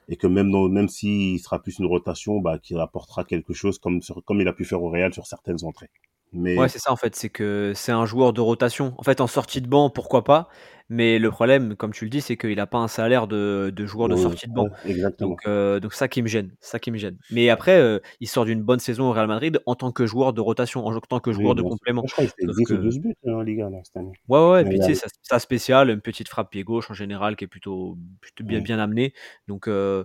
et 0.08 0.16
que 0.16 0.26
même 0.26 0.50
dans, 0.50 0.68
même 0.68 0.88
s'il 0.88 1.38
sera 1.40 1.60
plus 1.62 1.78
une 1.78 1.86
rotation, 1.86 2.40
bah 2.40 2.58
qu'il 2.58 2.78
apportera 2.78 3.24
quelque 3.24 3.52
chose 3.52 3.78
comme 3.78 4.00
comme 4.24 4.40
il 4.40 4.48
a 4.48 4.52
pu 4.52 4.64
faire 4.64 4.82
au 4.82 4.90
Real 4.90 5.12
sur 5.12 5.26
certaines 5.26 5.64
entrées. 5.64 5.90
Mais 6.32 6.58
Ouais, 6.58 6.68
c'est 6.68 6.78
ça 6.78 6.92
en 6.92 6.96
fait, 6.96 7.14
c'est 7.14 7.28
que 7.28 7.72
c'est 7.74 7.92
un 7.92 8.06
joueur 8.06 8.32
de 8.32 8.40
rotation. 8.40 8.94
En 8.98 9.02
fait, 9.02 9.20
en 9.20 9.26
sortie 9.26 9.60
de 9.60 9.68
banc, 9.68 9.90
pourquoi 9.90 10.24
pas, 10.24 10.48
Mais 10.92 11.18
le 11.18 11.30
problème, 11.30 11.74
comme 11.74 11.92
tu 11.92 12.04
le 12.04 12.10
dis, 12.10 12.20
c'est 12.20 12.36
qu'il 12.36 12.54
n'a 12.56 12.66
pas 12.66 12.78
un 12.78 12.86
salaire 12.88 13.26
de, 13.26 13.72
de 13.74 13.86
joueur 13.86 14.08
de 14.08 14.16
sortie 14.16 14.46
de 14.46 14.52
banc. 14.52 14.68
exactement. 14.84 15.30
Donc, 15.30 15.40
euh, 15.46 15.80
donc 15.80 15.94
ça 15.94 16.06
qui 16.06 16.20
me 16.22 16.28
gêne, 16.28 16.50
ça 16.60 16.78
qui 16.78 16.90
me 16.90 16.98
gêne. 16.98 17.16
Mais 17.30 17.48
après, 17.48 17.78
euh, 17.78 17.98
il 18.20 18.28
sort 18.28 18.44
d'une 18.44 18.62
bonne 18.62 18.78
saison 18.78 19.08
au 19.08 19.12
Real 19.12 19.26
Madrid 19.26 19.58
en 19.64 19.74
tant 19.74 19.90
que 19.90 20.04
joueur 20.06 20.32
de 20.34 20.40
rotation, 20.42 20.84
en 20.84 21.00
tant 21.00 21.18
que 21.20 21.30
Oui, 21.30 21.36
joueur 21.36 21.54
de 21.54 21.62
complément. 21.62 22.02
Je 22.06 22.12
crois 22.12 22.24
qu'il 22.26 22.34
fait 22.38 22.46
Sauf 22.46 22.56
10 22.56 22.62
ou 22.62 22.66
que- 22.66 22.74
12 22.82 22.98
buts 22.98 23.14
hein, 23.26 23.32
en 23.32 23.40
Liga 23.42 23.70
là, 23.70 23.78
cette 23.84 23.96
année. 23.96 24.12
Ouais, 24.28 24.50
ouais. 24.50 24.64
Mais 24.64 24.70
Puis 24.70 24.78
tu 24.80 24.94
sais, 24.94 24.94
sa, 24.94 25.06
sa 25.22 25.38
spéciale, 25.38 25.88
une 25.90 26.00
petite 26.02 26.28
frappe 26.28 26.50
pied 26.50 26.62
gauche 26.62 26.90
en 26.90 26.94
général 26.94 27.36
qui 27.36 27.44
est 27.44 27.48
plutôt, 27.48 27.96
plutôt 28.20 28.44
bien, 28.44 28.60
bien 28.60 28.78
amenée. 28.78 29.14
Donc 29.48 29.68
euh, 29.68 30.04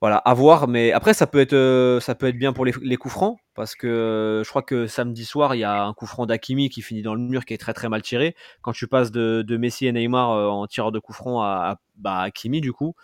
voilà, 0.00 0.16
à 0.18 0.34
voir. 0.34 0.68
Mais 0.68 0.92
après, 0.92 1.14
ça 1.14 1.26
peut 1.26 1.40
être, 1.40 1.98
ça 2.02 2.14
peut 2.14 2.26
être 2.26 2.38
bien 2.38 2.52
pour 2.52 2.64
les, 2.66 2.72
les 2.82 2.96
coups 2.96 3.14
francs 3.14 3.38
parce 3.54 3.74
que 3.74 4.42
je 4.44 4.48
crois 4.50 4.62
que 4.62 4.86
samedi 4.86 5.24
soir, 5.24 5.54
il 5.56 5.58
y 5.58 5.64
a 5.64 5.82
un 5.82 5.92
coup 5.92 6.06
franc 6.06 6.26
d'Akimi 6.26 6.68
qui 6.68 6.80
finit 6.80 7.02
dans 7.02 7.14
le 7.14 7.20
mur 7.20 7.44
qui 7.44 7.54
est 7.54 7.58
très 7.58 7.74
très 7.74 7.88
mal 7.88 8.02
tiré. 8.02 8.36
Quand 8.62 8.72
tu 8.72 8.86
passes 8.86 9.10
de, 9.10 9.42
de 9.42 9.56
Messi 9.56 9.86
et 9.86 9.92
Neymar 9.92 10.17
euh, 10.26 10.48
en 10.48 10.66
tireur 10.66 10.92
de 10.92 10.98
coup 10.98 11.12
franc 11.12 11.40
à, 11.42 11.46
à 11.72 11.76
bah, 11.96 12.18
Hakimi, 12.20 12.60
du 12.60 12.72
coup, 12.72 12.94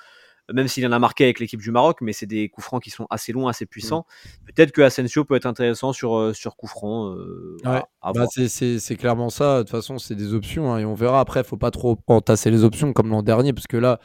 même 0.53 0.69
s'il 0.69 0.87
en 0.87 0.93
a 0.93 0.99
marqué 0.99 1.25
avec 1.25 1.41
l'équipe 1.41 1.61
du 1.61 1.71
Maroc, 1.71 1.99
mais 2.03 2.13
c'est 2.13 2.27
des 2.27 2.51
coups 2.51 2.67
francs 2.67 2.83
qui 2.83 2.91
sont 2.91 3.07
assez 3.09 3.33
longs, 3.33 3.49
assez 3.49 3.65
puissants. 3.65 4.05
Peut-être 4.45 4.73
que 4.73 4.83
Asensio 4.83 5.25
peut 5.25 5.37
être 5.37 5.47
intéressant 5.47 5.93
sur, 5.95 6.17
euh, 6.17 6.35
sur 6.35 6.57
coup 6.57 6.67
franc. 6.67 7.09
euh, 7.15 7.57
Ouais, 7.65 7.83
Bah, 8.13 8.27
c'est- 8.31 8.97
clairement 8.97 9.31
ça. 9.31 9.59
De 9.59 9.63
toute 9.63 9.71
façon, 9.71 9.99
c'est 9.99 10.15
des 10.15 10.35
options 10.35 10.73
hein, 10.73 10.79
et 10.79 10.85
on 10.85 10.95
verra. 10.95 11.21
Après, 11.21 11.43
faut 11.45 11.57
pas 11.57 11.71
trop 11.71 11.97
entasser 12.09 12.51
les 12.51 12.63
options 12.63 12.93
comme 12.93 13.09
l'an 13.09 13.23
dernier 13.23 13.53
parce 13.55 13.67
que 13.67 13.79
là, 13.79 13.99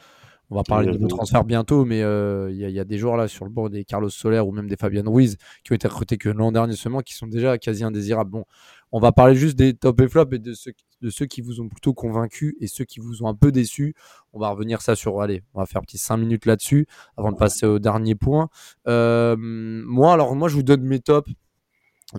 on 0.52 0.56
va 0.56 0.62
parler 0.64 0.86
de 0.86 0.98
nos 0.98 1.06
transferts 1.18 1.44
bientôt, 1.44 1.84
mais 1.84 2.02
euh, 2.02 2.50
il 2.50 2.56
y, 2.56 2.64
a- 2.64 2.68
il 2.70 2.74
y 2.74 2.80
a 2.80 2.84
des 2.84 2.98
joueurs 2.98 3.16
là 3.16 3.28
sur 3.28 3.44
le 3.44 3.50
banc, 3.52 3.68
des 3.68 3.84
Carlos 3.84 4.08
Soler 4.08 4.40
ou 4.40 4.50
même 4.50 4.66
des 4.66 4.76
Fabian 4.76 5.04
Ruiz 5.06 5.36
qui 5.62 5.72
ont 5.72 5.76
été 5.76 5.86
recrutés 5.86 6.16
que 6.16 6.28
l'an 6.30 6.50
dernier 6.52 6.74
seulement, 6.74 7.00
qui 7.02 7.14
sont 7.14 7.26
déjà 7.28 7.56
quasi 7.58 7.84
indésirables. 7.84 8.30
Bon, 8.30 8.44
on 8.92 9.00
va 9.00 9.12
parler 9.12 9.34
juste 9.34 9.56
des 9.56 9.74
top 9.74 10.00
et 10.00 10.08
flop 10.08 10.26
et 10.32 10.38
de 10.38 10.52
ceux, 10.52 10.72
de 11.00 11.10
ceux 11.10 11.26
qui 11.26 11.40
vous 11.40 11.60
ont 11.60 11.68
plutôt 11.68 11.94
convaincu 11.94 12.56
et 12.60 12.66
ceux 12.66 12.84
qui 12.84 13.00
vous 13.00 13.22
ont 13.22 13.28
un 13.28 13.34
peu 13.34 13.52
déçu. 13.52 13.94
On 14.32 14.40
va 14.40 14.50
revenir 14.50 14.82
ça 14.82 14.96
sur. 14.96 15.20
Allez, 15.20 15.42
on 15.54 15.60
va 15.60 15.66
faire 15.66 15.80
petit 15.82 15.98
5 15.98 16.16
minutes 16.16 16.46
là-dessus 16.46 16.86
avant 17.16 17.30
de 17.32 17.36
passer 17.36 17.66
au 17.66 17.78
dernier 17.78 18.14
point. 18.14 18.48
Euh, 18.88 19.36
moi, 19.38 20.12
alors, 20.12 20.34
moi, 20.34 20.48
je 20.48 20.56
vous 20.56 20.62
donne 20.62 20.82
mes 20.82 21.00
tops. 21.00 21.30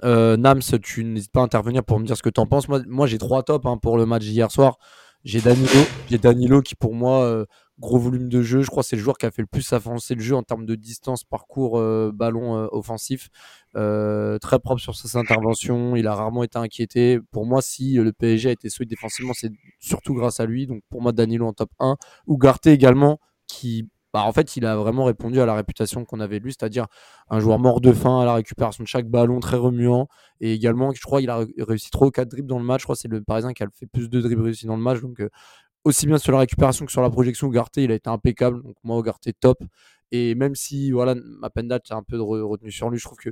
Euh, 0.04 0.38
Nams, 0.38 0.62
tu 0.82 1.04
n'hésites 1.04 1.32
pas 1.32 1.42
à 1.42 1.44
intervenir 1.44 1.84
pour 1.84 2.00
me 2.00 2.06
dire 2.06 2.16
ce 2.16 2.24
que 2.24 2.30
tu 2.30 2.40
en 2.40 2.46
penses. 2.46 2.70
Moi, 2.70 2.82
moi 2.88 3.08
j'ai 3.08 3.18
trois 3.18 3.44
tops 3.44 3.66
hein, 3.66 3.78
pour 3.78 3.98
le 3.98 4.06
match 4.06 4.24
d'hier 4.24 4.50
soir. 4.50 4.78
J'ai 5.24 5.42
Danilo, 5.42 5.68
j'ai 6.10 6.18
Danilo 6.18 6.62
qui 6.62 6.76
pour 6.76 6.96
moi 6.96 7.24
euh, 7.24 7.46
gros 7.82 8.00
volume 8.00 8.30
de 8.30 8.42
jeu. 8.42 8.62
Je 8.62 8.68
crois 8.70 8.84
que 8.84 8.90
c'est 8.90 8.96
le 8.96 9.02
joueur 9.02 9.18
qui 9.18 9.26
a 9.26 9.32
fait 9.32 9.42
le 9.42 9.48
plus 9.48 9.74
avancer 9.74 10.16
le 10.16 10.22
jeu 10.22 10.36
en 10.38 10.44
termes 10.44 10.66
de 10.66 10.76
distance, 10.76 11.26
parcours, 11.26 11.80
euh, 11.80 12.12
ballon 12.14 12.56
euh, 12.58 12.68
offensif. 12.72 13.30
Euh, 13.76 14.38
très 14.40 14.60
propre 14.60 14.82
sur 14.82 14.96
ses 14.96 15.18
interventions. 15.18 15.96
Il 15.96 16.08
a 16.08 16.16
rarement 16.16 16.44
été 16.44 16.58
inquiété. 16.58 17.20
Pour 17.32 17.46
moi, 17.46 17.62
si 17.62 17.94
le 17.96 18.14
PSG 18.14 18.50
a 18.50 18.52
été 18.54 18.70
solide 18.70 18.90
défensivement, 18.90 19.34
c'est 19.36 19.52
surtout 19.80 20.14
grâce 20.14 20.40
à 20.40 20.46
lui. 20.46 20.68
Donc 20.68 20.82
pour 20.90 21.02
moi, 21.02 21.12
Danilo 21.12 21.48
en 21.48 21.54
top 21.54 21.72
1. 21.80 21.98
Ugarte 22.28 22.68
également, 22.68 23.20
qui 23.48 23.88
bah, 24.14 24.24
en 24.26 24.34
fait, 24.34 24.58
il 24.58 24.66
a 24.66 24.76
vraiment 24.76 25.06
répondu 25.06 25.40
à 25.40 25.46
la 25.46 25.54
réputation 25.56 26.04
qu'on 26.04 26.20
avait 26.20 26.40
de 26.40 26.44
lui, 26.44 26.52
c'est-à-dire 26.52 26.88
un 27.30 27.40
joueur 27.40 27.60
mort 27.60 27.80
de 27.80 27.94
faim 27.94 28.20
à 28.22 28.26
la 28.26 28.34
récupération 28.34 28.84
de 28.84 28.88
chaque 28.90 29.08
ballon, 29.08 29.40
très 29.40 29.56
remuant. 29.56 30.08
Et 30.42 30.54
également, 30.54 30.92
je 30.94 31.02
crois 31.02 31.22
qu'il 31.22 31.30
a 31.30 31.38
ré- 31.38 31.54
réussi 31.60 31.90
3 31.92 32.08
ou 32.08 32.12
4 32.12 32.28
dribbles 32.30 32.50
dans 32.50 32.60
le 32.60 32.66
match. 32.66 32.82
Je 32.82 32.86
crois 32.86 32.96
que 32.96 33.02
c'est 33.02 33.08
le 33.08 33.22
Parisien 33.24 33.54
qui 33.54 33.64
a 33.64 33.68
fait 33.74 33.86
plus 33.88 34.10
de 34.10 34.20
dribbles 34.20 34.42
réussis 34.44 34.66
dans 34.66 34.76
le 34.76 34.82
match. 34.84 35.00
Donc, 35.02 35.22
aussi 35.84 36.06
bien 36.08 36.18
sur 36.18 36.32
la 36.32 36.40
récupération 36.40 36.86
que 36.86 36.92
sur 36.92 37.02
la 37.02 37.10
projection, 37.10 37.48
Ugarte, 37.48 37.78
il 37.78 37.92
a 37.92 37.96
été 37.96 38.10
impeccable. 38.10 38.62
Donc, 38.64 38.76
moi, 38.84 39.00
Ugarte, 39.00 39.28
top. 39.40 39.64
Et 40.12 40.36
même 40.36 40.56
si, 40.56 40.92
voilà, 40.92 41.16
Mapenda, 41.16 41.80
tu 41.80 41.94
as 41.94 41.96
un 41.96 42.04
peu 42.04 42.18
de 42.18 42.22
re- 42.22 42.42
retenu 42.42 42.72
sur 42.72 42.90
lui, 42.90 43.00
je 43.00 43.06
trouve 43.06 43.18
que 43.18 43.32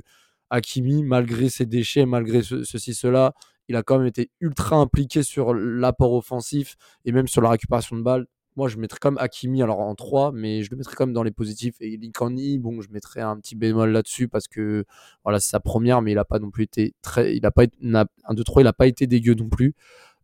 Hakimi, 0.50 1.02
malgré 1.04 1.48
ses 1.48 1.66
déchets, 1.66 2.06
malgré 2.06 2.42
ce- 2.42 2.64
ceci, 2.64 2.94
cela, 2.94 3.34
il 3.68 3.76
a 3.76 3.82
quand 3.82 3.98
même 3.98 4.06
été 4.08 4.30
ultra 4.40 4.76
impliqué 4.76 5.22
sur 5.22 5.54
l'apport 5.54 6.12
offensif 6.14 6.76
et 7.04 7.12
même 7.12 7.28
sur 7.28 7.40
la 7.42 7.50
récupération 7.50 7.96
de 7.96 8.02
balles. 8.02 8.26
Moi, 8.56 8.68
je 8.68 8.78
mettrais 8.78 8.98
comme 9.00 9.16
Hakimi 9.18 9.62
alors 9.62 9.78
en 9.78 9.94
3, 9.94 10.32
mais 10.32 10.64
je 10.64 10.70
le 10.72 10.76
mettrais 10.76 10.96
comme 10.96 11.12
dans 11.12 11.22
les 11.22 11.30
positifs. 11.30 11.76
Et 11.80 11.96
Likani, 11.96 12.58
bon, 12.58 12.80
je 12.80 12.90
mettrais 12.90 13.20
un 13.20 13.36
petit 13.38 13.54
bémol 13.54 13.90
là-dessus 13.92 14.26
parce 14.28 14.48
que 14.48 14.84
voilà, 15.22 15.38
c'est 15.38 15.50
sa 15.50 15.60
première, 15.60 16.02
mais 16.02 16.10
il 16.12 16.16
n'a 16.16 16.24
pas 16.24 16.40
non 16.40 16.50
plus 16.50 16.64
été 16.64 16.94
très. 17.00 17.36
Il 17.36 17.46
a 17.46 17.52
pas 17.52 17.64
été, 17.64 17.76
un 17.82 18.34
2-3, 18.34 18.62
il 18.62 18.64
n'a 18.64 18.72
pas 18.72 18.88
été 18.88 19.06
dégueu 19.06 19.34
non 19.34 19.48
plus. 19.48 19.74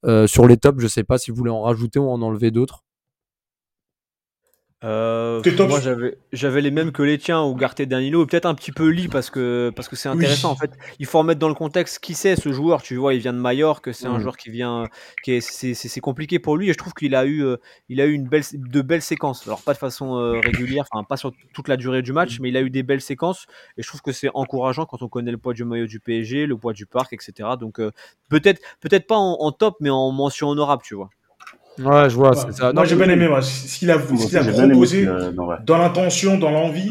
Euh, 0.06 0.26
sur 0.26 0.46
les 0.46 0.56
tops, 0.56 0.80
je 0.80 0.88
sais 0.88 1.04
pas 1.04 1.18
si 1.18 1.30
vous 1.30 1.36
voulez 1.36 1.50
en 1.50 1.62
rajouter 1.62 1.98
ou 1.98 2.08
en 2.08 2.22
enlever 2.22 2.50
d'autres. 2.50 2.85
Euh, 4.84 5.40
moi 5.66 5.80
j'avais 5.80 6.18
j'avais 6.34 6.60
les 6.60 6.70
mêmes 6.70 6.92
que 6.92 7.02
les 7.02 7.16
tiens 7.16 7.42
ou 7.42 7.54
Garté 7.54 7.86
Danilo 7.86 8.26
peut-être 8.26 8.44
un 8.44 8.54
petit 8.54 8.72
peu 8.72 8.88
Lee 8.88 9.08
parce 9.08 9.30
que 9.30 9.72
parce 9.74 9.88
que 9.88 9.96
c'est 9.96 10.10
intéressant 10.10 10.50
Oui. 10.50 10.54
en 10.54 10.56
fait. 10.56 10.70
Il 10.98 11.06
faut 11.06 11.18
remettre 11.18 11.40
dans 11.40 11.48
le 11.48 11.54
contexte 11.54 11.98
qui 11.98 12.12
c'est 12.12 12.36
ce 12.36 12.52
joueur. 12.52 12.82
Tu 12.82 12.96
vois 12.96 13.14
il 13.14 13.20
vient 13.20 13.32
de 13.32 13.38
Majorque 13.38 13.94
c'est 13.94 14.06
un 14.06 14.18
Mm. 14.18 14.20
joueur 14.20 14.36
qui 14.36 14.50
vient 14.50 14.84
qui 15.24 15.32
est 15.32 15.40
c'est 15.40 16.00
compliqué 16.00 16.38
pour 16.38 16.58
lui 16.58 16.68
et 16.68 16.72
je 16.74 16.78
trouve 16.78 16.92
qu'il 16.92 17.14
a 17.14 17.24
eu 17.24 17.42
euh, 17.42 17.56
il 17.88 18.02
a 18.02 18.06
eu 18.06 18.12
une 18.12 18.28
belle 18.28 18.42
de 18.52 18.82
belles 18.82 19.00
séquences. 19.00 19.46
Alors 19.46 19.62
pas 19.62 19.72
de 19.72 19.78
façon 19.78 20.18
euh, 20.18 20.40
régulière 20.40 20.84
enfin 20.92 21.04
pas 21.04 21.16
sur 21.16 21.32
toute 21.54 21.68
la 21.68 21.78
durée 21.78 22.02
du 22.02 22.12
match 22.12 22.38
mais 22.40 22.50
il 22.50 22.56
a 22.58 22.60
eu 22.60 22.68
des 22.68 22.82
belles 22.82 23.00
séquences 23.00 23.46
et 23.78 23.82
je 23.82 23.88
trouve 23.88 24.02
que 24.02 24.12
c'est 24.12 24.28
encourageant 24.34 24.84
quand 24.84 25.00
on 25.00 25.08
connaît 25.08 25.32
le 25.32 25.38
poids 25.38 25.54
du 25.54 25.64
maillot 25.64 25.86
du 25.86 26.00
PSG 26.00 26.44
le 26.44 26.56
poids 26.58 26.74
du 26.74 26.84
parc 26.84 27.14
etc 27.14 27.48
donc 27.58 27.80
euh, 27.80 27.92
peut-être 28.28 28.60
peut-être 28.80 29.06
pas 29.06 29.16
en, 29.16 29.38
en 29.40 29.52
top 29.52 29.76
mais 29.80 29.88
en 29.90 30.12
mention 30.12 30.48
honorable 30.48 30.82
tu 30.84 30.94
vois 30.94 31.08
Ouais, 31.78 32.08
je 32.10 32.14
vois, 32.16 32.30
Ouais. 32.30 32.36
c'est 32.46 32.52
ça. 32.56 32.72
Moi, 32.72 32.84
j'ai 32.84 32.96
bien 32.96 33.08
aimé, 33.10 33.28
moi, 33.28 33.42
ce 33.42 33.78
qu'il 33.78 33.90
a, 33.90 33.98
qu'il 33.98 34.36
a 34.36 34.44
proposé 34.68 35.06
non, 35.34 35.46
ouais. 35.46 35.56
dans 35.64 35.78
l'intention, 35.78 36.38
dans 36.38 36.50
l'envie, 36.50 36.90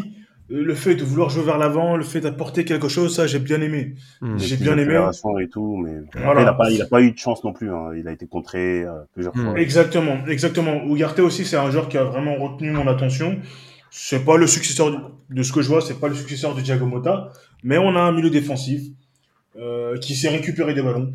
euh, 0.52 0.64
le 0.64 0.76
fait 0.76 0.94
de 0.96 1.04
vouloir 1.04 1.30
jouer 1.32 1.44
vers 1.44 1.58
l'avant, 1.58 1.98
le 1.98 2.04
fait 2.04 2.20
d'apporter 2.22 2.66
quelque 2.66 2.88
chose, 2.88 3.16
ça, 3.16 3.26
j'ai 3.26 3.40
bien 3.40 3.62
aimé. 3.62 3.96
Hmm. 4.22 4.38
J'ai 4.38 4.58
bien 4.58 4.78
aimé. 4.78 4.94
et 5.42 5.48
tout, 5.50 5.78
mais 5.84 5.94
Voilà. 6.24 6.42
après, 6.42 6.42
il 6.42 6.46
n'a 6.46 6.54
pas, 6.54 6.70
il 6.72 6.82
a 6.82 6.86
pas 6.86 7.02
eu 7.02 7.12
de 7.12 7.18
chance 7.18 7.44
non 7.44 7.52
plus. 7.52 7.72
hein. 7.72 7.92
Il 7.98 8.08
a 8.08 8.12
été 8.12 8.28
contré 8.28 8.84
euh, 8.84 8.92
plusieurs 9.14 9.36
Mm. 9.36 9.44
fois. 9.44 9.60
Exactement, 9.60 10.18
exactement. 10.28 10.84
Ugarte 10.86 11.20
aussi, 11.20 11.46
c'est 11.46 11.58
un 11.58 11.72
joueur 11.72 11.90
qui 11.90 11.98
a 11.98 12.04
vraiment 12.04 12.36
retenu 12.36 12.70
mon 12.72 12.88
attention. 12.88 13.38
C'est 13.90 14.24
pas 14.24 14.38
le 14.38 14.46
successeur 14.46 14.92
du- 14.92 14.98
de 15.36 15.42
ce 15.42 15.52
que 15.52 15.62
je 15.64 15.70
vois, 15.70 15.82
c'est 15.82 16.00
pas 16.00 16.10
le 16.10 16.16
successeur 16.16 16.54
de 16.54 16.62
Thiago 16.62 16.86
Motta, 16.86 17.30
mais 17.64 17.78
on 17.80 17.96
a 17.96 18.00
un 18.02 18.12
milieu 18.12 18.30
défensif 18.30 18.82
euh, 19.58 19.98
qui 19.98 20.14
sait 20.16 20.30
récupérer 20.30 20.74
des 20.76 20.82
ballons. 20.84 21.14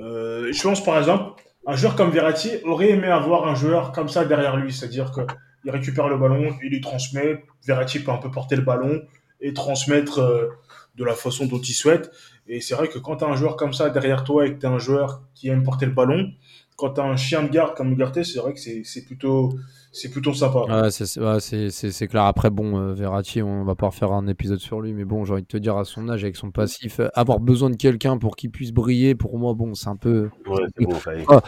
Euh, 0.00 0.50
je 0.52 0.62
pense 0.62 0.82
par 0.82 0.98
exemple, 0.98 1.42
un 1.66 1.76
joueur 1.76 1.96
comme 1.96 2.10
Verratti 2.10 2.52
aurait 2.64 2.90
aimé 2.90 3.08
avoir 3.08 3.48
un 3.48 3.54
joueur 3.54 3.92
comme 3.92 4.08
ça 4.08 4.24
derrière 4.24 4.56
lui, 4.56 4.72
c'est-à-dire 4.72 5.10
que 5.10 5.22
il 5.64 5.70
récupère 5.72 6.08
le 6.08 6.16
ballon, 6.16 6.56
il 6.62 6.70
lui 6.70 6.80
transmet. 6.80 7.44
Verratti 7.66 7.98
peut 7.98 8.12
un 8.12 8.18
peu 8.18 8.30
porter 8.30 8.54
le 8.54 8.62
ballon 8.62 9.02
et 9.40 9.52
transmettre 9.52 10.20
euh, 10.20 10.48
de 10.94 11.04
la 11.04 11.14
façon 11.14 11.46
dont 11.46 11.58
il 11.58 11.74
souhaite. 11.74 12.12
Et 12.46 12.60
c'est 12.60 12.76
vrai 12.76 12.88
que 12.88 13.00
quand 13.00 13.16
tu 13.16 13.24
un 13.24 13.34
joueur 13.34 13.56
comme 13.56 13.72
ça 13.72 13.90
derrière 13.90 14.22
toi 14.22 14.46
et 14.46 14.54
que 14.54 14.60
tu 14.60 14.66
un 14.66 14.78
joueur 14.78 15.22
qui 15.34 15.48
aime 15.48 15.64
porter 15.64 15.86
le 15.86 15.92
ballon, 15.92 16.32
quand 16.76 16.94
tu 16.94 17.00
un 17.00 17.16
chien 17.16 17.42
de 17.42 17.48
garde 17.48 17.74
comme 17.74 17.92
Ugarte, 17.92 18.22
c'est 18.22 18.38
vrai 18.38 18.54
que 18.54 18.60
c'est 18.60 19.04
plutôt, 19.04 19.58
c'est 19.98 20.10
plutôt 20.10 20.34
sympa. 20.34 20.60
Ouais, 20.68 20.90
c'est 20.90 21.18
ouais, 21.18 22.08
clair. 22.08 22.24
Après, 22.24 22.50
bon, 22.50 22.78
euh, 22.78 22.92
Verratti, 22.92 23.42
on 23.42 23.64
va 23.64 23.74
pas 23.74 23.86
refaire 23.86 24.12
un 24.12 24.26
épisode 24.26 24.58
sur 24.58 24.80
lui, 24.80 24.92
mais 24.92 25.04
bon, 25.04 25.24
j'ai 25.24 25.32
envie 25.32 25.42
de 25.42 25.46
te 25.46 25.56
dire, 25.56 25.76
à 25.76 25.84
son 25.84 26.08
âge, 26.08 26.22
avec 26.22 26.36
son 26.36 26.50
passif, 26.50 27.00
euh, 27.00 27.08
avoir 27.14 27.40
besoin 27.40 27.70
de 27.70 27.76
quelqu'un 27.76 28.18
pour 28.18 28.36
qu'il 28.36 28.50
puisse 28.50 28.72
briller, 28.72 29.14
pour 29.14 29.38
moi, 29.38 29.54
bon, 29.54 29.74
c'est 29.74 29.88
un 29.88 29.96
peu. 29.96 30.28
Ouais, 30.46 30.62
c'est 30.78 30.84
bon, 30.84 30.96
Ah. 31.28 31.40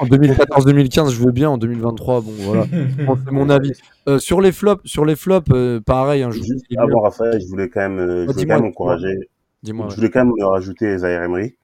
En 0.00 0.06
2014-2015, 0.06 1.10
je 1.10 1.20
veux 1.22 1.32
bien, 1.32 1.50
en 1.50 1.58
2023, 1.58 2.22
bon, 2.22 2.32
voilà. 2.38 2.64
Bon, 3.06 3.18
c'est 3.24 3.30
mon 3.30 3.50
avis. 3.50 3.72
Euh, 4.08 4.18
sur 4.18 4.40
les 4.40 4.52
flops, 4.52 4.82
sur 4.86 5.04
les 5.04 5.14
flops 5.16 5.50
euh, 5.52 5.80
pareil, 5.80 6.22
hein, 6.22 6.30
je 6.30 6.38
vous 6.38 6.44
Juste 6.44 6.64
dis- 6.70 6.76
avant 6.78 7.00
Raphaël, 7.02 7.40
je 7.40 7.46
voulais 7.46 7.68
quand 7.68 7.80
même, 7.80 7.98
euh, 7.98 8.24
je 8.24 8.30
Ah, 8.30 8.32
voulais 8.32 8.44
dis-moi, 8.44 8.56
quand 8.56 8.62
même 8.62 8.70
dis-moi. 8.72 8.92
encourager. 8.94 9.18
Dis-moi. 9.62 9.86
Je 9.86 9.90
ouais. 9.90 9.96
voulais 9.96 10.10
quand 10.10 10.24
même 10.24 10.32
rajouter 10.40 10.98
Zaire 10.98 11.22
Emery. 11.22 11.54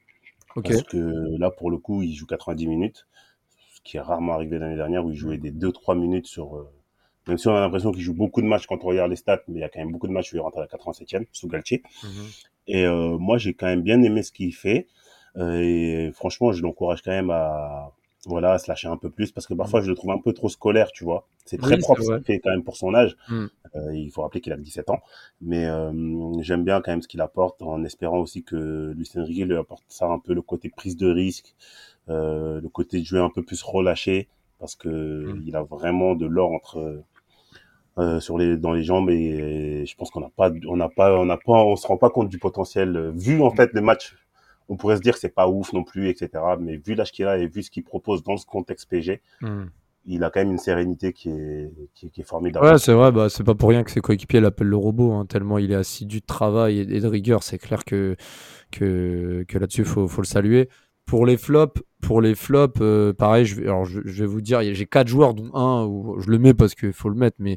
Parce 0.55 0.83
que 0.83 1.39
là, 1.39 1.51
pour 1.51 1.71
le 1.71 1.79
coup, 1.79 2.03
il 2.03 2.15
joue 2.15 2.27
90 2.27 2.67
minutes. 2.67 3.07
Qui 3.89 3.97
est 3.97 4.01
rarement 4.01 4.35
arrivé 4.35 4.59
l'année 4.59 4.77
dernière 4.77 5.03
où 5.07 5.11
il 5.11 5.17
jouait 5.17 5.39
des 5.39 5.51
2-3 5.51 5.99
minutes 5.99 6.27
sur. 6.27 6.57
euh, 6.57 6.69
Même 7.27 7.39
si 7.39 7.49
on 7.49 7.55
a 7.57 7.61
l'impression 7.61 7.91
qu'il 7.91 8.03
joue 8.03 8.13
beaucoup 8.13 8.43
de 8.43 8.47
matchs 8.47 8.67
quand 8.67 8.85
on 8.85 8.89
regarde 8.89 9.09
les 9.11 9.17
stats, 9.17 9.41
mais 9.49 9.61
il 9.61 9.63
y 9.63 9.65
a 9.65 9.71
quand 9.71 9.81
même 9.81 9.93
beaucoup 9.93 10.09
de 10.09 10.13
matchs 10.13 10.31
où 10.33 10.37
il 10.37 10.41
rentre 10.41 10.59
à 10.59 10.61
la 10.61 10.67
87e 10.67 11.25
sous 11.33 11.49
Galtier. 11.49 11.83
Mhm. 12.05 12.11
Et 12.67 12.85
euh, 12.85 13.17
moi, 13.17 13.39
j'ai 13.39 13.55
quand 13.55 13.65
même 13.67 13.81
bien 13.83 14.03
aimé 14.03 14.23
ce 14.23 14.31
qu'il 14.31 14.55
fait. 14.55 14.89
Euh, 15.39 15.59
et 15.63 16.11
franchement, 16.13 16.53
je 16.53 16.63
l'encourage 16.63 17.01
quand 17.01 17.13
même 17.13 17.31
à, 17.31 17.93
voilà, 18.27 18.53
à 18.53 18.59
se 18.59 18.71
lâcher 18.71 18.89
un 18.89 18.99
peu 18.99 19.09
plus 19.09 19.33
parce 19.33 19.47
que 19.47 19.55
parfois, 19.55 19.81
je 19.81 19.89
le 19.89 19.95
trouve 19.95 20.11
un 20.11 20.19
peu 20.19 20.35
trop 20.35 20.51
scolaire, 20.51 20.91
tu 20.93 21.05
vois. 21.05 21.27
C'est 21.47 21.57
très 21.57 21.77
Oui, 21.77 21.81
propre 21.81 22.03
ce 22.03 22.13
qu'il 22.17 22.25
fait 22.25 22.41
quand 22.41 22.51
même 22.51 22.65
pour 22.65 22.77
son 22.77 22.95
âge. 22.95 23.17
Mm. 23.31 23.47
Euh, 23.77 23.95
il 23.95 24.11
faut 24.11 24.21
rappeler 24.21 24.43
qu'il 24.43 24.53
a 24.53 24.57
que 24.57 24.61
17 24.61 24.91
ans. 24.91 25.01
Mais 25.41 25.67
j'aime 26.41 26.63
bien 26.65 26.83
quand 26.83 26.91
même 26.91 27.01
ce 27.01 27.09
qu'il 27.09 27.23
apporte 27.23 27.63
en 27.63 27.85
espérant 27.85 28.19
aussi 28.19 28.43
que 28.43 28.93
Lucien 28.97 29.23
Enrique 29.23 29.45
lui 29.47 29.57
apporte 29.57 29.85
ça 29.89 30.07
un 30.07 30.19
peu 30.19 30.35
le 30.35 30.43
côté 30.43 30.69
prise 30.69 30.97
de 30.97 31.11
risque, 31.11 31.55
euh, 32.11 32.61
le 32.61 32.69
côté 32.69 33.01
de 33.01 33.05
jouer 33.05 33.21
un 33.21 33.31
peu 33.31 33.43
plus 33.43 33.63
relâché 33.63 34.29
parce 34.59 34.75
que 34.77 34.89
Mm. 35.33 35.43
il 35.47 35.57
a 35.57 35.63
vraiment 35.63 36.15
de 36.15 36.27
l'or 36.27 36.53
entre 36.53 37.03
euh, 37.99 38.21
sur 38.21 38.39
les 38.39 38.57
dans 38.57 38.73
les 38.73 38.83
jambes 38.85 39.11
et, 39.11 39.85
je 39.87 39.97
pense 39.97 40.11
qu'on 40.11 40.21
n'a 40.21 40.31
pas 40.37 40.51
on 40.69 40.77
n'a 40.77 40.89
pas 40.89 41.19
on 41.19 41.25
n'a 41.27 41.37
pas 41.37 41.65
on 41.65 41.77
se 41.77 41.87
rend 41.87 41.97
pas 41.97 42.11
compte 42.11 42.29
du 42.29 42.39
potentiel 42.39 43.13
vu 43.17 43.43
en 43.43 43.51
fait 43.51 43.71
les 43.75 43.81
matchs 43.81 44.15
on 44.69 44.77
pourrait 44.77 44.97
se 44.97 45.01
dire 45.03 45.15
que 45.15 45.21
c'est 45.21 45.35
pas 45.35 45.49
ouf 45.49 45.73
non 45.73 45.83
plus 45.83 46.09
etc 46.09 46.29
mais 46.61 46.77
vu 46.77 46.95
l'âge 46.95 47.11
qu'il 47.13 47.27
a 47.27 47.39
et 47.39 47.47
vu 47.49 47.63
ce 47.63 47.71
qu'il 47.71 47.85
propose 47.85 48.23
dans 48.23 48.37
ce 48.37 48.47
contexte 48.47 48.89
PG 48.89 49.21
Mhm. 49.43 49.71
il 50.07 50.23
a 50.25 50.31
quand 50.31 50.41
même 50.41 50.53
une 50.53 50.59
sérénité 50.59 51.13
qui 51.13 51.29
est 51.31 51.71
qui, 51.95 52.07
est- 52.07 52.11
qui 52.11 52.21
est 52.21 52.25
formidable 52.25 52.65
Ouais, 52.67 52.79
c'est 52.79 52.93
vrai, 52.95 53.11
bah, 53.13 53.29
c'est 53.29 53.45
pas 53.45 53.55
pour 53.57 53.69
rien 53.71 53.83
que 53.83 53.91
ses 53.91 54.01
coéquipiers 54.01 54.41
l'appellent 54.41 54.69
le 54.69 54.77
robot, 54.77 55.13
hein, 55.13 55.27
tellement 55.27 55.59
il 55.59 55.71
est 55.73 55.75
assidu 55.75 56.21
de 56.21 56.27
travail 56.27 56.79
et, 56.79 56.83
et 56.97 57.01
de 57.01 57.07
rigueur. 57.07 57.43
C'est 57.43 57.59
clair 57.59 57.85
que, 57.85 58.17
que, 58.71 59.45
que 59.49 59.59
là-dessus, 59.59 59.83
il 59.83 59.87
faut, 59.87 60.09
faut 60.09 60.23
le 60.23 60.27
saluer. 60.27 60.69
Pour 61.09 61.25
les 61.25 61.39
flops, 61.39 61.81
pour 62.03 62.21
les 62.21 62.35
flops, 62.35 62.79
euh, 62.83 63.15
pareil, 63.15 63.47
je 63.47 63.55
vais, 63.55 63.63
alors 63.63 63.87
je, 63.87 64.01
vais 64.01 64.27
vous 64.27 64.43
dire, 64.43 64.61
j'ai 64.63 64.85
quatre 64.85 65.09
joueurs, 65.09 65.33
dont 65.33 65.51
un 65.55 65.87
où 65.87 66.21
je 66.21 66.31
le 66.31 66.39
mets 66.39 66.53
parce 66.53 66.75
qu'il 66.75 66.93
faut 66.93 67.09
le 67.09 67.15
mettre, 67.15 67.39
mais 67.39 67.57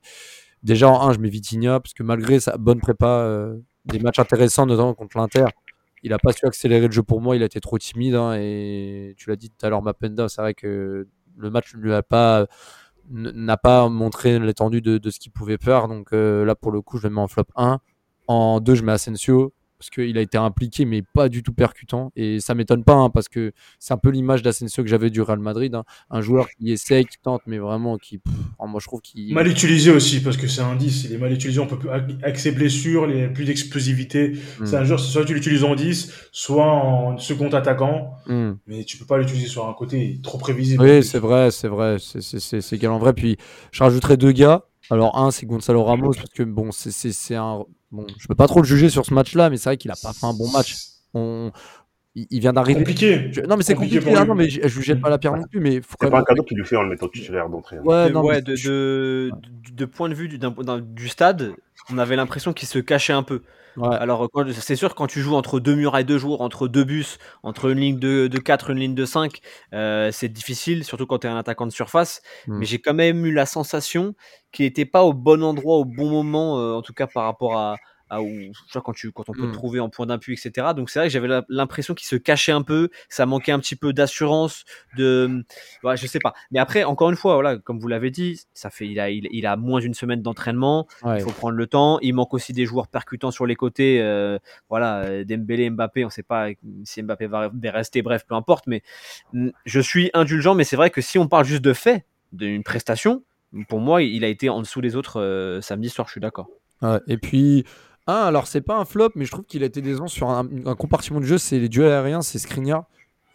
déjà 0.64 0.90
en 0.90 1.10
un, 1.10 1.12
je 1.12 1.20
mets 1.20 1.28
Vitinha 1.28 1.82
parce 1.82 1.94
que 1.94 2.02
malgré 2.02 2.40
sa 2.40 2.56
bonne 2.58 2.80
prépa, 2.80 3.08
euh, 3.08 3.58
des 3.84 4.00
matchs 4.00 4.20
intéressants, 4.20 4.66
notamment 4.66 4.94
contre 4.94 5.18
l'Inter, 5.18 5.44
il 6.02 6.14
a 6.14 6.18
pas 6.18 6.32
su 6.32 6.46
accélérer 6.46 6.88
le 6.88 6.94
jeu 6.94 7.04
pour 7.04 7.20
moi, 7.20 7.36
il 7.36 7.44
a 7.44 7.46
été 7.46 7.60
trop 7.60 7.78
timide. 7.78 8.16
hein, 8.16 8.36
et 8.40 9.16
tu 9.18 9.30
l'as 9.30 9.36
dit 9.36 9.50
tout 9.50 9.66
à 9.66 9.70
l'heure, 9.70 9.82
Mapenda, 9.82 10.30
c'est 10.30 10.42
vrai 10.42 10.54
que 10.54 11.10
le 11.38 11.50
match 11.50 11.76
ne 11.76 11.82
lui 11.82 11.94
a 11.94 12.04
pas 12.04 12.48
n'a 13.10 13.58
pas 13.58 13.90
montré 13.90 14.40
l'étendue 14.40 14.82
de, 14.82 14.98
de 14.98 15.10
ce 15.10 15.20
qu'il 15.20 15.34
pouvait 15.34 15.58
faire. 15.58 15.90
Donc 15.90 16.14
euh, 16.14 16.46
là, 16.46 16.56
pour 16.56 16.72
le 16.72 16.82
coup, 16.82 16.98
je 16.98 17.08
le 17.08 17.14
mets 17.14 17.20
en 17.20 17.28
flop 17.28 17.48
1. 17.58 17.80
En 18.28 18.62
2, 18.62 18.76
je 18.76 18.84
mets 18.84 18.94
Asensio 18.94 19.54
parce 19.82 19.90
qu'il 19.90 20.16
a 20.20 20.22
été 20.22 20.38
impliqué, 20.38 20.86
mais 20.86 21.02
pas 21.02 21.28
du 21.28 21.42
tout 21.42 21.54
percutant. 21.54 22.12
Et 22.16 22.40
ça 22.40 22.54
m'étonne 22.54 22.84
pas, 22.84 22.94
hein, 22.94 23.10
parce 23.10 23.28
que 23.28 23.52
c'est 23.80 23.96
un 23.96 23.98
peu 23.98 24.10
l'image 24.12 24.44
d'Asensio 24.44 24.84
que 24.84 24.90
j'avais 24.90 25.10
du 25.10 25.22
Real 25.24 25.40
Madrid. 25.40 25.74
hein. 25.74 25.84
Un 26.12 26.22
joueur 26.22 26.48
qui 26.52 26.72
essaie, 26.72 27.04
qui 27.04 27.18
tente, 27.20 27.42
mais 27.48 27.58
vraiment 27.58 27.98
qui. 27.98 28.20
pff, 28.20 28.32
oh, 28.60 28.68
moi, 28.68 28.80
je 28.80 28.86
trouve 28.86 29.02
qu'il. 29.02 29.34
Mal 29.34 29.48
utilisé 29.48 29.90
aussi, 29.90 30.22
parce 30.22 30.38
que 30.38 30.46
c'est 30.48 30.62
un 30.62 30.76
10. 30.76 31.06
Il 31.06 31.14
est 31.14 31.18
mal 31.18 31.32
utilisé. 31.34 31.60
On 31.60 31.66
peut 31.66 31.80
plus, 31.80 31.90
avec 31.90 32.38
ses 32.38 32.52
blessures, 32.52 33.10
il 33.10 33.16
n'y 33.16 33.24
a 33.24 33.30
plus 33.30 33.46
d'explosivité. 33.46 34.34
Hmm. 34.60 34.66
C'est 34.68 34.76
un 34.78 34.84
joueur, 34.84 35.00
soit 35.00 35.26
tu 35.26 35.34
l'utilises 35.34 35.64
en 35.64 35.74
10, 35.74 36.14
soit 36.32 36.64
en 36.72 37.18
second 37.18 37.50
attaquant. 37.50 38.12
Hmm. 38.28 38.52
Mais 38.68 38.84
tu 38.84 38.98
peux 38.98 39.06
pas 39.06 39.18
l'utiliser 39.18 39.48
sur 39.48 39.68
un 39.68 39.74
côté. 39.74 40.20
Trop 40.22 40.38
prévisible. 40.38 40.84
Oui, 40.84 41.04
c'est 41.04 41.18
vrai, 41.20 41.50
c'est 41.50 41.68
vrai, 41.68 41.98
c'est- 42.00 42.22
c'est 42.22 42.40
c'est- 42.40 42.62
c'est 42.62 42.78
galant 42.78 43.00
vrai. 43.00 43.14
Puis 43.14 43.38
je 43.72 43.84
rajouterai 43.84 44.16
deux 44.18 44.32
gars. 44.32 44.64
Alors 44.90 45.18
un, 45.18 45.32
c'est 45.32 45.46
Gonzalo 45.46 45.84
Ramos 45.84 46.14
parce 46.14 46.30
que 46.30 46.44
bon, 46.44 46.72
c'est 46.72 46.92
c'est 46.92 47.12
c'est 47.12 47.36
un 47.36 47.64
bon, 47.92 48.06
je 48.18 48.28
peux 48.28 48.36
pas 48.36 48.48
trop 48.48 48.60
le 48.62 48.66
juger 48.68 48.90
sur 48.90 49.06
ce 49.06 49.14
match-là, 49.14 49.50
mais 49.50 49.58
c'est 49.58 49.70
vrai 49.70 49.78
qu'il 49.78 49.92
a 49.92 49.96
pas 50.02 50.12
fait 50.14 50.26
un 50.26 50.34
bon 50.34 50.50
match. 50.52 50.76
On, 51.14 51.52
il, 52.16 52.28
il 52.30 52.40
vient 52.42 52.52
d'arriver. 52.52 52.80
Compliqué. 52.80 53.30
Je- 53.32 53.42
Non, 53.42 53.56
mais 53.58 53.64
c'est 53.64 53.74
Compliqué 53.76 53.98
compliqué. 54.00 54.18
hein, 54.18 54.22
lui. 54.24 54.30
non, 54.30 54.36
mais 54.36 54.50
je, 54.50 54.82
jette 54.82 55.00
pas 55.02 55.10
la 55.10 55.18
pierre 55.18 55.36
non 55.38 55.44
plus, 55.44 55.60
mais 55.62 55.82
faut 55.82 55.96
pas 55.98 56.18
un 56.20 56.24
cadeau 56.24 56.44
qu'il 56.44 56.58
lui 56.58 56.66
fait 56.66 56.76
en 56.76 56.84
le 56.84 56.90
mettant 56.90 57.08
titulaire 57.08 57.48
d'entrée. 57.50 57.78
hein. 57.78 57.82
Ouais, 57.86 58.10
de, 58.10 58.14
non, 58.14 58.22
ouais, 58.24 58.36
mais 58.36 58.42
de, 58.42 58.56
je- 58.56 59.30
de, 59.30 59.32
de- 59.32 59.76
de 59.76 59.86
point 59.86 60.10
de 60.10 60.14
vue 60.16 60.28
du, 60.28 60.38
d'un- 60.38 60.52
d'un- 60.52 60.80
du 60.82 61.08
stade, 61.08 61.54
on 61.92 61.98
avait 61.98 62.16
l'impression 62.18 62.52
qu'il 62.54 62.68
se 62.68 62.80
cachait 62.80 63.14
un 63.14 63.24
peu. 63.24 63.44
Ouais. 63.78 63.98
Alors, 63.98 64.30
quand- 64.32 64.52
c'est 64.54 64.76
sûr, 64.76 64.96
quand 64.96 65.08
tu 65.08 65.22
joues 65.22 65.36
entre 65.36 65.60
deux 65.60 65.76
murailles 65.76 66.06
de 66.06 66.18
jour, 66.18 66.42
entre 66.42 66.68
deux 66.68 66.84
bus, 66.84 67.18
entre 67.44 67.70
une 67.72 67.80
ligne 67.80 68.00
de, 68.00 68.28
de 68.28 68.38
4, 68.40 68.70
une 68.72 68.80
ligne 68.80 68.96
de 68.96 69.06
5, 69.06 69.40
euh, 69.74 70.12
c'est 70.12 70.30
difficile, 70.30 70.84
surtout 70.84 71.06
quand 71.08 71.20
tu 71.20 71.28
es 71.28 71.30
un 71.30 71.38
attaquant 71.38 71.68
de 71.68 71.72
surface. 71.72 72.22
Mm. 72.48 72.60
Mais 72.60 72.66
j'ai 72.66 72.80
quand 72.80 72.94
même 72.94 73.26
eu 73.26 73.32
la 73.34 73.46
sensation 73.46 74.16
qu'il 74.52 74.66
n'était 74.66 74.86
pas 74.86 75.04
au 75.04 75.14
bon 75.14 75.44
endroit, 75.44 75.78
au 75.78 75.86
bon 75.86 76.10
moment, 76.10 76.60
euh, 76.60 76.74
en 76.76 76.82
tout 76.82 76.94
cas 76.94 77.08
par 77.08 77.24
rapport 77.26 77.58
à, 77.58 77.80
à 78.12 78.22
où, 78.22 78.30
vois, 78.74 78.82
quand, 78.84 78.92
tu, 78.94 79.12
quand 79.12 79.24
on 79.30 79.34
peut 79.34 79.48
Mm. 79.48 79.52
te 79.52 79.54
trouver 79.54 79.80
en 79.80 79.90
point 79.90 80.06
d'appui, 80.06 80.34
etc. 80.34 80.68
Donc 80.76 80.90
c'est 80.90 81.00
vrai 81.00 81.08
que 81.08 81.14
j'avais 81.14 81.30
l'impression 81.50 81.94
qu'il 81.96 82.06
se 82.08 82.18
cachait 82.18 82.52
un 82.52 82.62
peu, 82.62 82.90
ça 83.10 83.26
manquait 83.26 83.54
un 83.54 83.60
petit 83.60 83.76
peu 83.78 83.94
d'assurance, 83.94 84.66
de, 84.98 85.44
ouais, 85.84 85.96
je 85.98 86.06
sais 86.08 86.20
pas. 86.20 86.34
Mais 86.52 86.60
après, 86.60 86.84
encore 86.84 87.10
une 87.10 87.16
fois, 87.16 87.34
voilà, 87.36 87.58
comme 87.58 87.80
vous 87.80 87.88
l'avez 87.88 88.12
dit, 88.12 88.42
ça 88.54 88.70
fait, 88.70 88.86
il 88.88 89.00
a, 89.00 89.10
il, 89.10 89.28
il 89.32 89.46
a 89.48 89.56
moins 89.56 89.80
d'une 89.80 89.94
semaine 89.94 90.22
d'entraînement. 90.22 90.88
ouais. 91.04 91.20
Il 91.20 91.24
faut 91.24 91.32
prendre 91.32 91.56
le 91.56 91.68
temps. 91.68 92.00
Il 92.02 92.14
manque 92.14 92.34
aussi 92.34 92.52
des 92.54 92.66
joueurs 92.66 92.88
percutants 92.90 93.32
sur 93.32 93.46
les 93.46 93.56
côtés. 93.56 94.02
euh, 94.02 94.38
voilà, 94.70 95.24
Dembélé, 95.24 95.70
Mbappé, 95.70 96.04
on 96.04 96.08
ne 96.08 96.12
sait 96.12 96.22
pas 96.22 96.50
si 96.84 97.02
Mbappé 97.02 97.28
va 97.28 97.48
va 97.48 97.72
rester. 97.72 98.02
Bref, 98.02 98.26
peu 98.28 98.36
importe. 98.36 98.68
Mais 98.68 98.84
mm, 99.34 99.50
je 99.66 99.80
suis 99.80 100.12
indulgent. 100.14 100.54
Mais 100.54 100.66
c'est 100.66 100.76
vrai 100.76 100.90
que 100.90 101.00
si 101.02 101.18
on 101.18 101.28
parle 101.28 101.46
juste 101.46 101.62
de 101.64 101.74
fait, 101.74 102.06
d'une 102.34 102.64
prestation, 102.64 103.24
pour 103.70 103.80
moi, 103.80 104.02
il 104.04 104.24
a 104.24 104.28
été 104.28 104.50
en 104.50 104.60
dessous 104.60 104.82
des 104.82 104.96
autres 104.98 105.22
euh, 105.22 105.62
samedi 105.62 105.90
soir. 105.90 106.08
Je 106.08 106.12
suis 106.14 106.22
d'accord. 106.22 106.48
Ouais, 106.82 107.00
et 107.08 107.18
puis, 107.18 107.64
un, 108.08 108.16
alors 108.16 108.48
c'est 108.48 108.62
pas 108.62 108.78
un 108.78 108.86
flop, 108.86 109.12
mais 109.16 109.26
je 109.26 109.32
trouve 109.32 109.46
qu'il 109.46 109.64
a 109.64 109.66
été 109.66 109.82
décevant 109.82 110.08
sur 110.08 110.30
un, 110.30 110.46
compartiment 110.76 111.20
de 111.20 111.26
jeu, 111.26 111.38
c'est 111.38 111.60
les 111.60 111.70
duels 111.70 111.92
aériens, 111.92 112.22
c'est 112.22 112.40
Skriniar. 112.40 112.86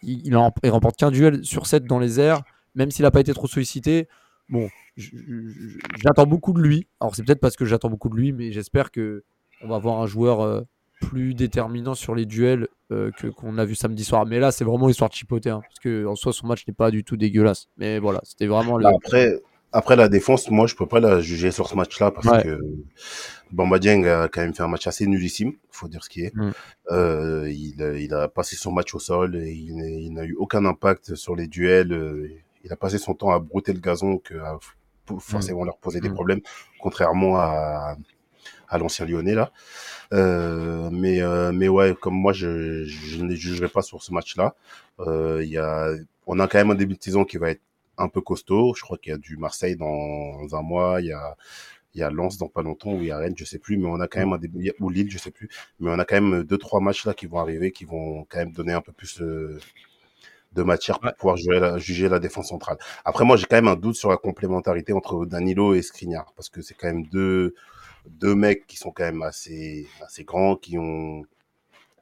Il, 0.03 0.35
remporte 0.35 0.97
qu'un 0.97 1.11
duel 1.11 1.43
sur 1.43 1.65
7 1.65 1.85
dans 1.85 1.99
les 1.99 2.19
airs, 2.19 2.43
même 2.75 2.91
s'il 2.91 3.03
n'a 3.03 3.11
pas 3.11 3.19
été 3.19 3.33
trop 3.33 3.47
sollicité. 3.47 4.07
Bon, 4.49 4.69
j'attends 4.95 6.27
beaucoup 6.27 6.53
de 6.53 6.61
lui. 6.61 6.87
Alors 7.01 7.15
c'est 7.15 7.23
peut-être 7.23 7.39
parce 7.39 7.55
que 7.55 7.65
j'attends 7.65 7.89
beaucoup 7.89 8.09
de 8.09 8.15
lui, 8.15 8.31
mais 8.31 8.51
j'espère 8.51 8.91
que 8.91 9.23
on 9.61 9.67
va 9.67 9.79
voir 9.79 9.99
un 10.01 10.05
joueur 10.05 10.41
euh, 10.41 10.61
plus 11.01 11.33
déterminant 11.33 11.95
sur 11.95 12.13
les 12.13 12.25
duels 12.25 12.67
euh, 12.91 13.11
que 13.11 13.27
qu'on 13.27 13.57
a 13.57 13.65
vu 13.65 13.75
samedi 13.75 14.03
soir. 14.03 14.25
Mais 14.25 14.39
là, 14.39 14.51
c'est 14.51 14.63
vraiment 14.63 14.87
histoire 14.87 15.09
de 15.09 15.15
chipoter, 15.15 15.49
hein, 15.49 15.61
parce 15.61 15.79
que 15.79 16.05
en 16.05 16.15
soi, 16.15 16.31
son 16.31 16.47
match 16.47 16.65
n'est 16.67 16.73
pas 16.73 16.91
du 16.91 17.03
tout 17.03 17.17
dégueulasse. 17.17 17.67
Mais 17.77 17.99
voilà, 17.99 18.21
c'était 18.23 18.47
vraiment 18.47 18.77
le. 18.77 18.85
Après, 19.73 19.95
la 19.95 20.07
défense, 20.09 20.49
moi, 20.49 20.65
je 20.67 20.75
peux 20.75 20.85
pas 20.87 20.99
la 20.99 21.19
juger 21.19 21.51
sur 21.51 21.67
ce 21.67 21.75
match-là 21.75 22.11
parce 22.11 22.25
Ouais. 22.27 22.41
que 22.43 22.59
Bamba 23.51 23.79
Dieng 23.79 24.05
a 24.05 24.27
quand 24.27 24.41
même 24.41 24.53
fait 24.53 24.63
un 24.63 24.67
match 24.67 24.87
assez 24.87 25.05
nullissime, 25.07 25.53
faut 25.71 25.87
dire 25.87 26.03
ce 26.03 26.09
qui 26.09 26.21
est. 26.23 26.33
Mm. 26.35 26.51
Euh, 26.91 27.49
il, 27.51 27.81
a- 27.83 27.97
il 27.97 28.13
a 28.13 28.27
passé 28.27 28.55
son 28.55 28.71
match 28.71 28.93
au 28.95 28.99
sol 28.99 29.35
et 29.35 29.51
il, 29.51 30.13
n'a- 30.13 30.23
eu 30.23 30.35
aucun 30.37 30.65
impact 30.65 31.15
sur 31.15 31.35
les 31.35 31.47
duels. 31.47 31.91
euh, 31.93 32.29
Il 32.63 32.71
a 32.73 32.75
passé 32.75 32.97
son 32.97 33.13
temps 33.13 33.29
à 33.31 33.39
brouter 33.39 33.71
le 33.71 33.79
gazon 33.79 34.17
que 34.17 34.35
à 34.39 34.57
pour 35.05 35.21
forcément 35.23 35.63
leur 35.63 35.77
poser 35.77 36.01
des 36.01 36.09
Mm. 36.09 36.13
problèmes, 36.15 36.41
contrairement 36.81 37.37
à, 37.37 37.95
à 38.67 38.77
l'ancien 38.77 39.05
Lyonnais 39.05 39.35
là. 39.35 39.51
Euh, 40.13 40.89
mais 40.91 41.21
euh, 41.21 41.51
mais 41.53 41.67
ouais, 41.69 41.95
comme 41.99 42.15
moi, 42.15 42.33
je, 42.33 42.83
je 42.85 43.21
ne 43.21 43.27
les 43.29 43.35
jugerai 43.37 43.67
pas 43.69 43.81
sur 43.81 44.01
ce 44.03 44.11
match-là. 44.13 44.55
Euh, 44.99 45.41
Il 45.43 45.49
y 45.49 45.57
a, 45.57 45.91
on 46.25 46.39
a 46.39 46.47
quand 46.47 46.57
même 46.57 46.71
un 46.71 46.75
début 46.75 46.95
de 46.95 47.03
saison 47.03 47.23
qui 47.25 47.37
va 47.37 47.51
être 47.51 47.61
un 47.97 48.09
peu 48.09 48.21
costaud. 48.21 48.73
Je 48.75 48.81
crois 48.83 48.97
qu'il 48.97 49.11
y 49.11 49.15
a 49.15 49.17
du 49.17 49.37
Marseille 49.37 49.75
dans 49.75 50.55
un 50.55 50.61
mois, 50.61 51.01
il 51.01 51.07
y 51.07 51.13
a 51.13 51.35
il 51.95 52.01
y 52.01 52.03
a 52.03 52.11
Lens 52.11 52.37
dans 52.37 52.47
pas 52.49 52.61
longtemps 52.63 52.93
ou 52.93 53.01
il 53.01 53.07
y 53.07 53.11
a 53.11 53.17
Rennes, 53.17 53.35
je 53.37 53.45
sais 53.45 53.59
plus, 53.59 53.77
mais 53.77 53.87
on 53.87 53.99
a 53.99 54.07
quand 54.07 54.19
même 54.19 54.33
un 54.33 54.37
début 54.37 54.71
ou 54.79 54.89
Lille, 54.89 55.09
je 55.11 55.17
sais 55.17 55.31
plus, 55.31 55.49
mais 55.79 55.89
on 55.91 55.99
a 55.99 56.05
quand 56.05 56.21
même 56.21 56.43
deux 56.43 56.57
trois 56.59 56.79
matchs 56.81 57.05
là 57.05 57.13
qui 57.15 57.25
vont 57.27 57.39
arriver, 57.39 57.71
qui 57.71 57.85
vont 57.85 58.25
quand 58.29 58.39
même 58.39 58.51
donner 58.53 58.73
un 58.73 58.81
peu 58.81 58.91
plus 58.93 59.21
euh, 59.21 59.59
de 60.53 60.63
matière 60.63 60.99
pour 60.99 61.07
Ouais. 61.07 61.13
pouvoir 61.13 61.37
jouer 61.37 61.59
la- 61.59 61.77
juger 61.77 62.09
la 62.09 62.19
défense 62.19 62.49
centrale. 62.49 62.77
Après, 63.05 63.25
moi, 63.25 63.37
j'ai 63.37 63.45
quand 63.45 63.57
même 63.57 63.67
un 63.67 63.75
doute 63.75 63.95
sur 63.95 64.09
la 64.09 64.17
complémentarité 64.17 64.93
entre 64.93 65.25
Danilo 65.25 65.73
et 65.73 65.81
Skriniar 65.81 66.33
parce 66.35 66.49
que 66.49 66.61
c'est 66.61 66.73
quand 66.73 66.87
même 66.87 67.05
deux 67.07 67.53
deux 68.07 68.35
mecs 68.35 68.67
qui 68.67 68.77
sont 68.77 68.91
quand 68.91 69.03
même 69.03 69.21
assez 69.23 69.87
assez 70.01 70.23
grands, 70.23 70.55
qui 70.55 70.77
ont 70.77 71.25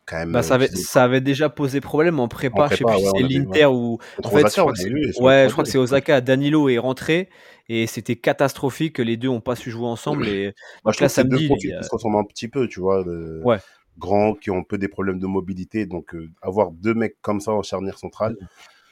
quand 0.06 0.18
même 0.18 0.32
Bah, 0.32 0.43
ça, 0.43 0.53
euh, 0.53 0.56
avait, 0.56 0.68
ça 0.68 1.03
avait 1.03 1.22
déjà 1.22 1.49
posé 1.49 1.82
problème 1.82 2.20
en 2.20 2.28
prépa. 2.28 2.64
En 2.64 2.68
je 2.70 2.76
sais 2.76 2.84
prépa, 2.84 2.97
plus 2.99 3.06
si 3.06 3.12
c'est 3.16 3.24
l'Inter 3.39 3.66
ou. 3.66 3.97
En 4.24 4.30
fait, 4.30 4.38
je 4.39 4.45
Osaka, 4.45 4.62
crois 4.62 4.74
que 4.74 4.78
c'est- 4.80 5.22
ouais, 5.22 5.43
le 5.43 5.47
je 5.49 5.51
crois 5.53 5.64
que 5.64 5.70
c'est 5.70 5.78
3-2. 5.78 5.80
Osaka. 5.80 6.22
Danilo 6.22 6.70
est 6.70 6.78
rentré 6.78 7.30
et 7.70 7.88
c'était 7.88 8.16
catastrophique. 8.16 8.99
Les 8.99 9.18
deux 9.18 9.28
n'ont 9.30 9.41
pas 9.41 9.56
su 9.56 9.72
jouer 9.72 9.88
ensemble. 9.88 10.28
Et 10.28 10.53
Moi, 10.84 10.91
donc 10.91 10.93
je 10.99 11.03
là, 11.03 11.08
trouve 11.08 11.08
que 11.08 11.14
c'est 11.14 11.24
deux 11.24 11.30
samedi, 11.38 11.47
profils 11.47 11.70
il 11.70 11.74
y 11.74 11.76
a- 11.76 11.80
qui 11.80 11.86
se 11.86 11.91
ressemblent 11.91 12.18
un 12.18 12.24
petit 12.24 12.47
peu, 12.47 12.68
tu 12.68 12.80
vois, 12.80 13.03
Ouais. 13.43 13.58
grands 13.97 14.34
qui 14.36 14.51
ont 14.51 14.58
un 14.60 14.64
peu 14.64 14.78
des 14.78 14.88
problèmes 14.88 15.20
de 15.20 15.28
mobilité. 15.28 15.86
Donc, 15.86 16.14
euh, 16.16 16.30
avoir 16.41 16.72
deux 16.72 16.93
mecs 16.93 17.18
comme 17.22 17.39
ça 17.39 17.51
en 17.53 17.64
charnière 17.64 17.97
centrale, 17.97 18.36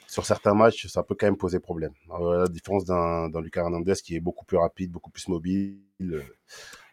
sur 0.06 0.26
certains 0.26 0.54
matchs, 0.54 0.86
ça 0.86 1.02
peut 1.02 1.14
quand 1.18 1.26
même 1.26 1.36
poser 1.36 1.58
problème. 1.60 1.92
Euh, 2.20 2.42
la 2.42 2.48
différence 2.48 2.84
d'un 2.84 3.28
Lucas 3.42 3.62
Hernandez 3.62 3.94
qui 4.04 4.14
est 4.16 4.20
beaucoup 4.20 4.44
plus 4.44 4.56
rapide, 4.58 4.90
beaucoup 4.92 5.10
plus 5.10 5.26
mobile. 5.28 5.78
euh, 6.02 6.20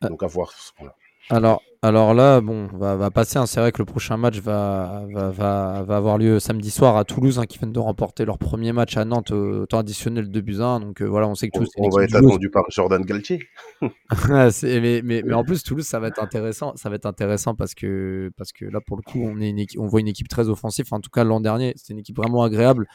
Ah. 0.02 0.08
donc, 0.10 0.24
à 0.24 0.28
voir 0.28 0.52
sur 0.52 0.62
ce 0.62 0.74
point-là. 0.74 0.96
Alors, 1.30 1.62
alors 1.84 2.14
là, 2.14 2.42
bon, 2.42 2.70
on 2.72 2.78
va, 2.78 2.96
va 2.96 3.10
passer. 3.10 3.40
hein. 3.40 3.48
C'est 3.48 3.60
vrai 3.60 3.72
que 3.72 3.80
le 3.80 3.86
prochain 3.86 4.16
match 4.16 4.38
va, 4.40 5.04
va, 5.12 5.32
va, 5.32 5.82
va 5.82 5.98
avoir 5.98 6.20
lieu 6.20 6.40
samedi 6.40 6.70
soir 6.70 6.96
à 6.96 7.06
Toulouse, 7.06 7.40
hein, 7.40 7.48
qui 7.48 7.58
viennent 7.58 7.72
de 7.72 7.80
remporter 7.80 8.24
leur 8.24 8.38
premier 8.38 8.72
match 8.72 8.98
à 8.98 9.06
Nantes 9.06 9.32
au 9.32 9.62
au 9.62 9.66
temps 9.66 9.80
additionnel 9.80 10.30
2 10.30 10.42
buts 10.42 10.60
à 10.60 10.66
1. 10.66 10.80
Donc 10.82 11.02
euh, 11.02 11.06
voilà, 11.06 11.28
on 11.28 11.34
sait 11.34 11.50
que 11.50 11.58
On, 11.58 11.62
Toulouse, 11.62 11.74
une 11.78 11.86
on 11.86 11.90
va 11.90 12.04
être 12.04 12.16
attendu 12.16 12.52
par 12.52 12.66
Jordan 12.70 13.04
Galtier. 13.04 13.40
Ah, 14.30 14.50
mais, 14.62 15.02
mais, 15.04 15.24
mais 15.26 15.34
en 15.34 15.44
plus, 15.46 15.64
Toulouse, 15.64 15.86
ça 15.86 16.00
va 16.00 16.10
être 16.10 16.22
intéressant. 16.22 16.74
Ça 16.76 16.90
va 16.90 16.98
être 16.98 17.08
intéressant 17.08 17.56
parce 17.56 17.74
que, 17.74 18.32
parce 18.38 18.52
que 18.52 18.66
là, 18.66 18.80
pour 18.86 18.96
le 18.98 19.02
coup, 19.02 19.20
on, 19.20 19.42
est 19.42 19.50
une 19.50 19.58
équipe, 19.58 19.80
on 19.80 19.88
voit 19.88 20.02
une 20.02 20.08
équipe 20.08 20.28
très 20.28 20.50
offensive. 20.50 20.86
Enfin, 20.88 20.98
en 20.98 21.02
tout 21.02 21.10
cas, 21.10 21.24
l'an 21.24 21.40
dernier, 21.42 21.74
c'était 21.78 21.94
une 21.94 22.00
équipe 22.00 22.18
vraiment 22.18 22.44
agréable 22.44 22.88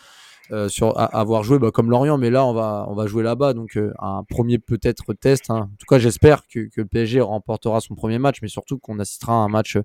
euh, 0.52 0.68
sur, 0.68 0.98
à, 0.98 1.04
avoir 1.04 1.42
joué 1.42 1.58
bah, 1.58 1.70
comme 1.70 1.90
Lorient. 1.90 2.18
Mais 2.18 2.30
là, 2.30 2.46
on 2.46 2.52
va, 2.52 2.86
on 2.88 2.94
va 2.94 3.06
jouer 3.06 3.22
là-bas. 3.22 3.54
Donc, 3.54 3.76
euh, 3.76 3.92
un 3.98 4.22
premier 4.28 4.58
peut-être 4.58 5.12
test. 5.14 5.50
hein. 5.50 5.70
En 5.72 5.76
tout 5.78 5.86
cas, 5.88 5.98
j'espère 5.98 6.46
que, 6.46 6.60
que 6.68 6.80
le 6.80 6.86
PSG 6.86 7.20
remportera 7.20 7.80
son 7.80 7.94
premier 7.94 8.18
match, 8.18 8.38
mais 8.42 8.48
surtout 8.48 8.78
qu'on 8.78 8.98
assistera 8.98 9.32
à 9.34 9.36
un 9.36 9.48
match 9.48 9.78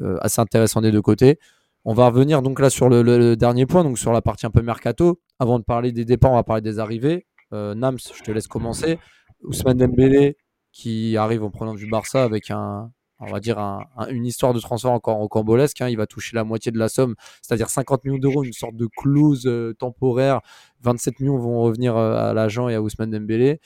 euh, 0.00 0.16
assez 0.20 0.40
intéressant 0.40 0.80
des 0.80 0.92
deux 0.92 1.02
côtés. 1.02 1.38
On 1.84 1.94
va 1.94 2.06
revenir 2.08 2.42
donc 2.42 2.60
là 2.60 2.70
sur 2.70 2.88
le 2.88 3.34
dernier 3.36 3.64
point, 3.64 3.82
donc 3.82 3.98
sur 3.98 4.12
la 4.12 4.20
partie 4.20 4.46
un 4.46 4.50
peu 4.50 4.62
mercato. 4.62 5.20
Avant 5.38 5.58
de 5.58 5.64
parler 5.64 5.90
des 5.92 6.04
départs, 6.04 6.32
on 6.32 6.36
va 6.36 6.44
parler 6.44 6.62
des 6.62 6.78
arrivées. 6.78 7.26
Euh, 7.52 7.74
Nams, 7.74 7.98
je 8.14 8.22
te 8.22 8.30
laisse 8.30 8.46
commencer. 8.46 8.98
Ousmane 9.42 9.78
Dembélé 9.78 10.36
qui 10.72 11.16
arrive 11.16 11.42
en 11.42 11.50
prenant 11.50 11.74
du 11.74 11.88
Barça 11.88 12.24
avec 12.24 12.50
un, 12.50 12.90
on 13.20 13.26
va 13.26 13.40
dire 13.40 13.58
un- 13.58 13.84
un- 13.96 14.08
une 14.08 14.26
histoire 14.26 14.54
de 14.54 14.60
transfert 14.60 14.90
encore 14.92 15.16
rocambolesque. 15.18 15.80
hein. 15.80 15.88
Il 15.88 15.96
va 15.96 16.06
toucher 16.06 16.36
la 16.36 16.44
moitié 16.44 16.70
de 16.72 16.78
la 16.78 16.88
somme, 16.88 17.14
c'est-à-dire 17.42 17.68
50 17.70 18.04
millions 18.04 18.18
d'euros, 18.18 18.44
une 18.44 18.52
sorte 18.52 18.76
de 18.76 18.86
clause 18.86 19.44
euh, 19.46 19.74
temporaire. 19.78 20.40
27 20.82 21.18
millions 21.20 21.38
vont 21.38 21.60
revenir 21.62 21.96
euh, 21.96 22.14
à 22.30 22.32
l'agent 22.34 22.68
et 22.68 22.74
à 22.74 22.82
Ousmane 22.82 23.10
Dembélé. 23.10 23.60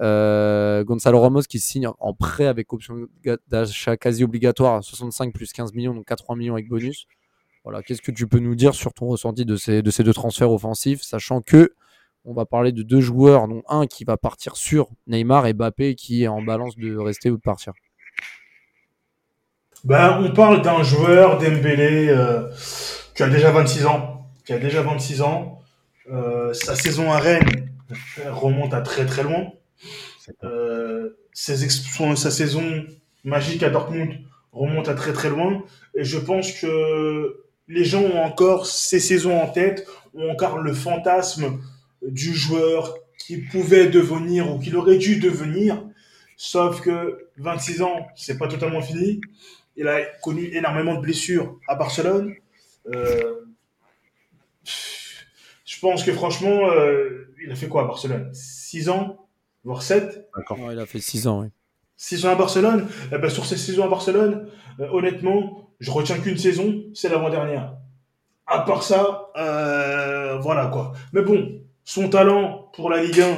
Euh, 0.00 0.84
Gonzalo 0.84 1.20
Ramos 1.20 1.42
qui 1.42 1.58
signe 1.60 1.88
en 1.98 2.14
prêt 2.14 2.46
avec 2.46 2.72
option 2.72 3.06
d'achat 3.48 3.96
quasi 3.96 4.24
obligatoire, 4.24 4.82
65 4.84 5.32
plus 5.32 5.52
15 5.52 5.72
millions, 5.74 5.94
donc 5.94 6.04
80 6.06 6.36
millions 6.36 6.54
avec 6.54 6.68
bonus. 6.68 7.06
Voilà, 7.64 7.82
qu'est-ce 7.82 8.02
que 8.02 8.12
tu 8.12 8.26
peux 8.28 8.38
nous 8.38 8.54
dire 8.54 8.74
sur 8.74 8.92
ton 8.94 9.06
ressenti 9.08 9.44
de 9.44 9.56
ces, 9.56 9.82
de 9.82 9.90
ces 9.90 10.02
deux 10.04 10.14
transferts 10.14 10.50
offensifs, 10.52 11.02
sachant 11.02 11.40
que 11.42 11.74
on 12.24 12.34
va 12.34 12.44
parler 12.46 12.72
de 12.72 12.82
deux 12.82 13.00
joueurs, 13.00 13.48
dont 13.48 13.62
un 13.68 13.86
qui 13.86 14.04
va 14.04 14.16
partir 14.16 14.56
sur 14.56 14.88
Neymar 15.06 15.46
et 15.46 15.54
Mbappé 15.54 15.94
qui 15.94 16.24
est 16.24 16.28
en 16.28 16.42
balance 16.42 16.76
de 16.76 16.96
rester 16.96 17.30
ou 17.30 17.36
de 17.36 17.42
partir? 17.42 17.72
Ben, 19.86 20.18
on 20.20 20.32
parle 20.32 20.62
d'un 20.62 20.82
joueur, 20.82 21.38
Dembélé, 21.38 22.08
euh, 22.08 22.48
qui 23.14 23.22
a 23.22 23.28
déjà 23.28 23.52
26 23.52 23.86
ans. 23.86 24.26
qui 24.44 24.52
a 24.52 24.58
déjà 24.58 24.82
26 24.82 25.22
ans. 25.22 25.60
Euh, 26.12 26.52
sa 26.54 26.74
saison 26.74 27.12
à 27.12 27.18
Rennes 27.20 27.70
remonte 28.28 28.74
à 28.74 28.80
très 28.80 29.06
très 29.06 29.22
loin. 29.22 29.52
Euh, 30.42 31.16
ses 31.32 31.68
sa 31.68 32.30
saison 32.32 32.84
magique 33.22 33.62
à 33.62 33.70
Dortmund 33.70 34.18
remonte 34.50 34.88
à 34.88 34.94
très 34.94 35.12
très 35.12 35.30
loin. 35.30 35.62
Et 35.94 36.02
je 36.02 36.18
pense 36.18 36.50
que 36.50 37.44
les 37.68 37.84
gens 37.84 38.02
ont 38.02 38.24
encore 38.24 38.66
ces 38.66 38.98
saisons 38.98 39.40
en 39.40 39.46
tête, 39.46 39.86
ont 40.14 40.30
encore 40.30 40.58
le 40.58 40.74
fantasme 40.74 41.60
du 42.02 42.34
joueur 42.34 42.96
qui 43.18 43.36
pouvait 43.36 43.86
devenir 43.86 44.52
ou 44.52 44.58
qu'il 44.58 44.76
aurait 44.76 44.98
dû 44.98 45.20
devenir. 45.20 45.80
Sauf 46.36 46.80
que 46.80 47.28
26 47.36 47.82
ans, 47.82 48.08
c'est 48.16 48.36
pas 48.36 48.48
totalement 48.48 48.82
fini. 48.82 49.20
Il 49.76 49.88
a 49.88 50.04
connu 50.22 50.46
énormément 50.54 50.94
de 50.94 51.00
blessures 51.00 51.58
à 51.68 51.74
Barcelone. 51.74 52.34
Euh, 52.94 53.34
je 55.76 55.80
pense 55.80 56.04
que 56.04 56.12
franchement, 56.12 56.70
euh, 56.70 57.34
il 57.44 57.52
a 57.52 57.54
fait 57.54 57.68
quoi 57.68 57.82
à 57.82 57.84
Barcelone? 57.86 58.30
6 58.32 58.88
ans, 58.88 59.28
voire 59.64 59.82
7 59.82 60.28
ouais, 60.36 60.72
Il 60.72 60.78
a 60.78 60.86
fait 60.86 61.00
6 61.00 61.26
ans, 61.26 61.42
oui. 61.42 61.48
6 61.96 62.26
ans 62.26 62.30
à 62.30 62.34
Barcelone? 62.34 62.88
Eh 63.12 63.18
ben, 63.18 63.28
Sur 63.28 63.44
ces 63.44 63.56
6 63.56 63.80
ans 63.80 63.86
à 63.86 63.88
Barcelone, 63.88 64.48
euh, 64.80 64.88
honnêtement, 64.90 65.70
je 65.80 65.90
retiens 65.90 66.18
qu'une 66.18 66.38
saison, 66.38 66.84
c'est 66.94 67.08
l'avant-dernière. 67.08 67.74
À 68.46 68.60
part 68.60 68.82
ça, 68.82 69.30
euh, 69.36 70.38
voilà 70.38 70.66
quoi. 70.66 70.92
Mais 71.12 71.22
bon, 71.22 71.60
son 71.84 72.08
talent 72.08 72.70
pour 72.74 72.90
la 72.90 73.02
Ligue 73.02 73.20
1, 73.20 73.32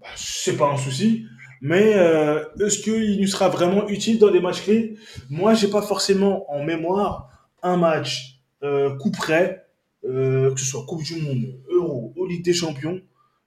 bah, 0.00 0.08
c'est 0.16 0.56
pas 0.56 0.70
un 0.70 0.76
souci. 0.76 1.26
Mais 1.60 1.94
euh, 1.94 2.44
est-ce 2.58 2.78
qu'il 2.78 3.20
nous 3.20 3.26
sera 3.26 3.48
vraiment 3.48 3.88
utile 3.88 4.18
dans 4.18 4.30
des 4.30 4.40
matchs 4.40 4.62
clés? 4.62 4.96
Moi, 5.28 5.54
j'ai 5.54 5.68
pas 5.68 5.82
forcément 5.82 6.50
en 6.50 6.64
mémoire 6.64 7.28
un 7.62 7.76
match 7.76 8.40
euh, 8.62 8.96
coup 8.96 9.10
près, 9.10 9.66
euh, 10.04 10.52
que 10.54 10.60
ce 10.60 10.66
soit 10.66 10.84
Coupe 10.86 11.02
du 11.02 11.20
Monde, 11.20 11.60
Euro 11.70 12.12
ou 12.16 12.26
Ligue 12.26 12.44
des 12.44 12.54
Champions, 12.54 13.00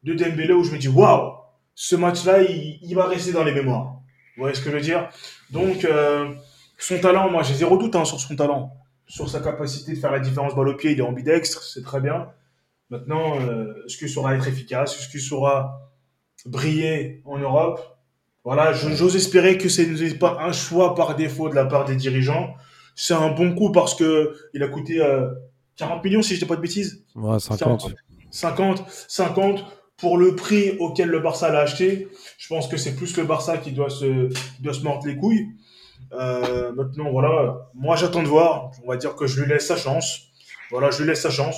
de 0.03 0.13
Dembélé 0.13 0.53
où 0.53 0.63
je 0.63 0.71
me 0.71 0.77
dis 0.77 0.87
waouh, 0.87 1.33
ce 1.75 1.95
match-là, 1.95 2.43
il, 2.43 2.79
il, 2.81 2.95
va 2.95 3.05
rester 3.05 3.31
dans 3.31 3.43
les 3.43 3.53
mémoires. 3.53 3.99
Vous 4.35 4.43
voyez 4.43 4.55
ce 4.55 4.61
que 4.61 4.69
je 4.69 4.75
veux 4.75 4.81
dire? 4.81 5.09
Donc, 5.51 5.85
euh, 5.85 6.31
son 6.77 6.99
talent, 6.99 7.29
moi, 7.29 7.43
j'ai 7.43 7.53
zéro 7.53 7.77
doute 7.77 7.95
hein, 7.95 8.05
sur 8.05 8.19
son 8.19 8.35
talent, 8.35 8.71
sur 9.07 9.29
sa 9.29 9.39
capacité 9.39 9.93
de 9.93 9.99
faire 9.99 10.11
la 10.11 10.19
différence 10.19 10.55
balle 10.55 10.69
au 10.69 10.75
pied. 10.75 10.91
Il 10.91 10.99
est 10.99 11.03
ambidextre, 11.03 11.63
c'est 11.63 11.83
très 11.83 12.01
bien. 12.01 12.29
Maintenant, 12.89 13.39
euh, 13.39 13.83
est-ce 13.85 13.97
qu'il 13.97 14.09
saura 14.09 14.35
être 14.35 14.47
efficace? 14.47 14.97
Est-ce 14.99 15.09
qu'il 15.09 15.21
saura 15.21 15.91
briller 16.45 17.21
en 17.25 17.37
Europe? 17.37 17.92
Voilà, 18.43 18.73
j'ose 18.73 19.15
espérer 19.15 19.57
que 19.57 19.69
ce 19.69 19.81
n'est 19.81 20.15
pas 20.15 20.37
un 20.41 20.51
choix 20.51 20.95
par 20.95 21.15
défaut 21.15 21.49
de 21.49 21.55
la 21.55 21.65
part 21.65 21.85
des 21.85 21.95
dirigeants. 21.95 22.55
C'est 22.95 23.13
un 23.13 23.29
bon 23.29 23.55
coup 23.55 23.71
parce 23.71 23.95
que 23.95 24.35
il 24.53 24.61
a 24.63 24.67
coûté 24.67 25.01
euh, 25.01 25.29
40 25.77 26.03
millions, 26.03 26.21
si 26.21 26.35
je 26.35 26.41
dis 26.41 26.45
pas 26.45 26.55
de 26.55 26.61
bêtises. 26.61 27.03
Ouais, 27.15 27.39
50. 27.39 27.93
50, 28.31 28.83
50 29.07 29.65
pour 29.97 30.17
le 30.17 30.35
prix 30.35 30.75
auquel 30.79 31.09
le 31.09 31.19
Barça 31.19 31.49
l'a 31.49 31.61
acheté. 31.61 32.09
Je 32.37 32.47
pense 32.47 32.67
que 32.67 32.77
c'est 32.77 32.95
plus 32.95 33.15
le 33.15 33.23
Barça 33.23 33.57
qui 33.57 33.71
doit 33.71 33.89
se, 33.89 34.27
qui 34.55 34.61
doit 34.61 34.73
se 34.73 34.81
mordre 34.81 35.07
les 35.07 35.15
couilles. 35.15 35.47
Euh, 36.11 36.73
maintenant, 36.73 37.11
voilà, 37.11 37.69
moi 37.73 37.95
j'attends 37.95 38.23
de 38.23 38.27
voir. 38.27 38.71
On 38.83 38.89
va 38.89 38.97
dire 38.97 39.15
que 39.15 39.25
je 39.25 39.41
lui 39.41 39.49
laisse 39.49 39.67
sa 39.67 39.77
chance. 39.77 40.27
Voilà, 40.69 40.91
je 40.91 41.01
lui 41.01 41.07
laisse 41.07 41.21
sa 41.21 41.29
chance. 41.29 41.55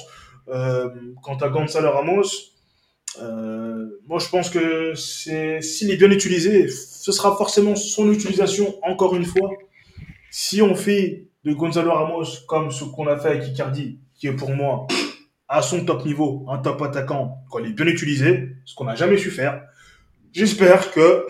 Euh, 0.50 0.90
quant 1.24 1.38
à 1.38 1.50
Gonzalo 1.50 1.92
Ramos, 1.92 2.24
euh, 3.22 4.00
moi, 4.08 4.20
je 4.20 4.30
pense 4.30 4.50
que 4.50 4.94
s'il 4.96 5.92
est 5.92 5.98
bien 5.98 6.12
utilisé, 6.12 6.68
ce 6.68 7.12
sera 7.12 7.36
forcément 7.36 7.76
son 7.76 8.12
utilisation 8.12 8.76
encore 8.84 9.16
une 9.16 9.26
fois. 9.26 9.50
Si 10.32 10.62
on 10.62 10.76
fait 10.76 11.28
de 11.44 11.54
Gonzalo 11.54 11.92
Ramos 11.92 12.26
comme 12.48 12.72
ce 12.72 12.84
qu'on 12.84 13.08
a 13.08 13.18
fait 13.18 13.30
avec 13.30 13.48
Icardi, 13.48 14.00
qui 14.16 14.28
est 14.28 14.34
pour 14.34 14.52
moi 14.52 14.88
à 15.48 15.62
son 15.62 15.86
top 15.86 16.06
niveau, 16.06 16.46
un 16.50 16.58
top 16.58 16.82
attaquant, 16.82 17.44
quand 17.50 17.60
il 17.60 17.68
est 17.68 17.74
bien 17.74 17.86
utilisé, 17.86 18.50
ce 18.66 18.74
qu'on 18.76 18.86
n'a 18.86 18.96
jamais 18.96 19.18
su 19.18 19.30
faire, 19.30 19.62
j'espère 20.34 20.92
que 20.92 21.26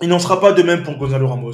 il 0.00 0.08
n'en 0.08 0.18
sera 0.18 0.40
pas 0.40 0.52
de 0.52 0.62
même 0.62 0.82
pour 0.82 0.96
Gonzalo 0.96 1.28
Ramos. 1.28 1.52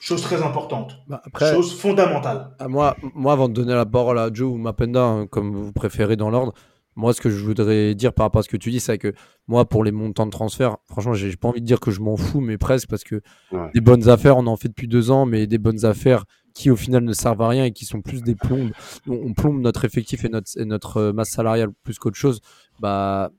Chose 0.00 0.22
très 0.22 0.42
importante. 0.42 0.96
Bah 1.08 1.20
après, 1.24 1.52
chose 1.52 1.76
fondamentale. 1.76 2.50
Moi, 2.68 2.96
avant 3.26 3.48
de 3.48 3.54
donner 3.54 3.74
la 3.74 3.84
parole 3.84 4.18
à 4.18 4.30
Joe 4.32 4.52
ou 4.52 4.56
Mapenda, 4.56 5.02
hein, 5.02 5.26
comme 5.26 5.52
vous 5.52 5.72
préférez 5.72 6.14
dans 6.14 6.30
l'ordre, 6.30 6.54
moi, 6.98 7.14
ce 7.14 7.20
que 7.20 7.30
je 7.30 7.44
voudrais 7.44 7.94
dire 7.94 8.12
par 8.12 8.26
rapport 8.26 8.40
à 8.40 8.42
ce 8.42 8.48
que 8.48 8.56
tu 8.56 8.72
dis, 8.72 8.80
c'est 8.80 8.98
que 8.98 9.12
moi, 9.46 9.68
pour 9.68 9.84
les 9.84 9.92
montants 9.92 10.26
de 10.26 10.32
transfert, 10.32 10.78
franchement, 10.90 11.14
j'ai 11.14 11.36
pas 11.36 11.46
envie 11.46 11.60
de 11.60 11.66
dire 11.66 11.78
que 11.78 11.92
je 11.92 12.00
m'en 12.00 12.16
fous, 12.16 12.40
mais 12.40 12.58
presque, 12.58 12.88
parce 12.88 13.04
que 13.04 13.22
Ouais. 13.52 13.70
des 13.72 13.80
bonnes 13.80 14.08
affaires, 14.08 14.36
on 14.36 14.48
en 14.48 14.56
fait 14.56 14.66
depuis 14.66 14.88
deux 14.88 15.12
ans, 15.12 15.24
mais 15.24 15.46
des 15.46 15.58
bonnes 15.58 15.84
affaires 15.84 16.24
qui, 16.54 16.70
au 16.72 16.76
final, 16.76 17.04
ne 17.04 17.12
servent 17.12 17.40
à 17.42 17.48
rien 17.48 17.66
et 17.66 17.70
qui 17.70 17.84
sont 17.84 18.02
plus 18.02 18.22
des 18.22 18.34
plombes. 18.34 18.72
On, 19.06 19.32
plombe 19.32 19.60
notre 19.60 19.84
effectif 19.84 20.24
et 20.24 20.28
notre, 20.28 20.50
et 20.60 20.64
notre 20.64 21.12
masse 21.12 21.30
salariale 21.30 21.68
plus 21.84 22.00
qu'autre 22.00 22.16
chose. 22.16 22.40
Bah, 22.80 23.30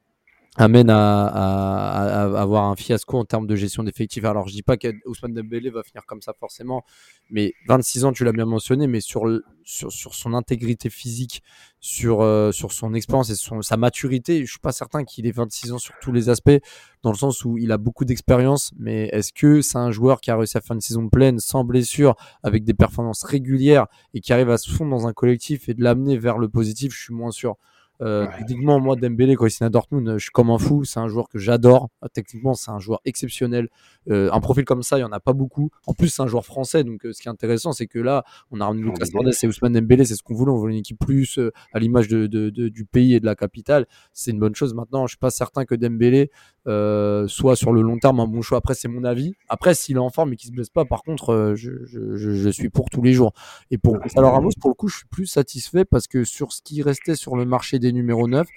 amène 0.56 0.90
à, 0.90 2.42
avoir 2.42 2.66
un 2.66 2.76
fiasco 2.76 3.18
en 3.18 3.26
termes 3.26 3.48
de 3.48 3.56
gestion 3.56 3.84
d'effectifs. 3.84 4.26
Alors, 4.26 4.48
je 4.48 4.54
dis 4.54 4.64
pas 4.64 4.78
qu'Ousmane 4.78 5.34
Dembélé 5.34 5.70
va 5.70 5.84
finir 5.84 6.06
comme 6.06 6.22
ça 6.22 6.34
forcément, 6.38 6.84
mais 7.30 7.54
26 7.68 8.06
ans, 8.06 8.12
tu 8.12 8.24
l'as 8.24 8.32
bien 8.32 8.46
mentionné, 8.46 8.88
mais 8.88 9.00
sur, 9.00 9.26
sur, 9.64 9.92
son 9.92 10.34
intégrité 10.34 10.90
physique, 10.90 11.44
sur, 11.80 12.22
euh, 12.22 12.52
sur 12.52 12.72
son 12.72 12.94
expérience 12.94 13.30
et 13.30 13.36
sa 13.62 13.78
maturité, 13.78 14.44
je 14.46 14.52
suis 14.52 14.60
pas 14.60 14.72
certain 14.72 15.04
qu'il 15.06 15.28
ait 15.28 15.32
26 15.32 15.72
ans 15.74 15.78
sur 15.78 15.94
tous 16.02 16.12
les 16.12 16.30
aspects, 16.30 16.60
dans 17.04 17.12
le 17.12 17.18
sens 17.18 17.46
où 17.46 17.58
il 17.58 17.72
a 17.72 17.78
beaucoup 17.78 18.04
d'expérience, 18.04 18.74
mais 18.78 19.08
est-ce 19.14 19.32
que 19.32 19.62
c'est 19.62 19.78
un 19.78 19.92
joueur 19.92 20.20
qui 20.20 20.32
a 20.32 20.36
réussi 20.36 20.58
à 20.58 20.62
faire 20.62 20.76
une 20.76 20.82
saison 20.82 21.08
pleine, 21.10 21.40
sans 21.40 21.64
blessure, 21.64 22.16
avec 22.44 22.64
des 22.64 22.74
performances 22.74 23.24
régulières 23.24 23.88
et 24.14 24.20
qui 24.20 24.34
arrive 24.34 24.50
à 24.50 24.58
se 24.58 24.70
fondre 24.70 24.92
dans 24.92 25.08
un 25.08 25.14
collectif 25.14 25.70
et 25.70 25.74
de 25.74 25.84
l'amener 25.84 26.18
vers 26.18 26.38
le 26.38 26.50
positif? 26.50 26.94
Je 26.94 27.04
suis 27.04 27.14
moins 27.14 27.32
sûr. 27.32 27.56
Euh, 28.02 28.26
Ouais. 28.28 28.38
Techniquement, 28.40 28.80
moi, 28.80 28.96
Dembélé, 28.96 29.36
quand 29.36 29.46
il 29.46 29.52
signe 29.52 29.68
à 29.68 29.70
Dortmund, 29.70 30.14
je 30.14 30.20
suis 30.24 30.32
comme 30.32 30.50
un 30.52 30.58
fou. 30.58 30.84
C'est 30.86 31.00
un 31.00 31.08
joueur 31.08 31.28
que 31.30 31.38
j'adore. 31.38 31.90
Euh, 32.04 32.08
Techniquement, 32.14 32.54
c'est 32.54 32.72
un 32.72 32.80
joueur 32.80 33.02
exceptionnel. 33.06 33.68
Euh, 34.10 34.30
un 34.32 34.40
profil 34.40 34.64
comme 34.66 34.84
ça, 34.84 34.98
il 34.98 35.02
y 35.02 35.04
en 35.04 35.12
a 35.12 35.20
pas 35.20 35.34
beaucoup. 35.34 35.70
En 35.86 35.94
plus, 35.94 36.08
c'est 36.08 36.22
un 36.22 36.28
joueur 36.28 36.46
français. 36.46 36.84
Donc, 36.84 37.06
euh, 37.06 37.12
ce 37.14 37.22
qui 37.22 37.28
est 37.28 37.32
intéressant, 37.32 37.72
c'est 37.74 37.88
que 37.88 38.00
là, 38.00 38.24
on 38.52 38.62
a 38.62 38.66
ramené 38.66 38.84
Lucas. 38.84 39.06
Hernandez 39.14 39.36
et 39.44 39.48
Ousmane 39.48 39.74
Dembélé. 39.74 40.06
C'est 40.06 40.16
ce 40.16 40.24
qu'on 40.24 40.34
voulait. 40.34 40.52
On 40.52 40.58
voulait 40.58 40.74
une 40.76 40.80
équipe 40.80 41.00
plus 41.00 41.38
euh, 41.40 41.52
à 41.74 41.80
l'image 41.80 42.08
de, 42.08 42.28
de- 42.28 42.50
de- 42.50 42.70
du 42.70 42.86
pays 42.86 43.16
et 43.16 43.20
de 43.20 43.26
la 43.26 43.36
capitale. 43.36 43.86
C'est 44.14 44.32
une 44.32 44.40
bonne 44.40 44.56
chose. 44.56 44.74
Maintenant, 44.74 45.06
je 45.08 45.12
suis 45.12 45.18
pas 45.20 45.30
certain 45.32 45.66
que 45.66 45.76
Dembélé 45.76 46.32
euh, 46.68 47.28
soit 47.28 47.56
sur 47.56 47.72
le 47.74 47.82
long 47.82 47.98
terme 47.98 48.20
un 48.20 48.28
bon 48.28 48.42
choix. 48.42 48.58
Après, 48.60 48.76
c'est 48.76 48.88
mon 48.88 49.04
avis. 49.04 49.34
Après, 49.50 49.74
s'il 49.74 49.96
est 49.96 50.00
en 50.00 50.10
forme 50.10 50.34
et 50.34 50.36
qu'il 50.36 50.48
se 50.50 50.54
blesse 50.54 50.70
pas, 50.70 50.86
par 50.86 51.04
contre, 51.04 51.32
euh, 51.34 51.56
je, 51.56 51.72
je- 51.86 52.16
je- 52.16 52.32
je 52.32 52.50
suis 52.50 52.70
pour 52.70 52.90
tous 52.90 53.02
les 53.02 53.14
jours. 53.14 53.34
Et 53.72 53.78
pour 53.78 53.98
alors 54.16 54.34
Ramos, 54.34 54.52
pour 54.60 54.70
le 54.70 54.76
coup, 54.76 54.88
je 54.88 54.98
suis 54.98 55.08
plus 55.08 55.26
satisfait 55.26 55.86
parce 55.86 56.08
que 56.08 56.24
sur 56.24 56.54
ce 56.54 56.62
qui 56.62 56.82
restait 56.82 57.16
sur 57.16 57.36
le 57.36 57.46
marché 57.46 57.80
des 57.80 57.89
numéros 57.94 58.28
9, 58.28 58.48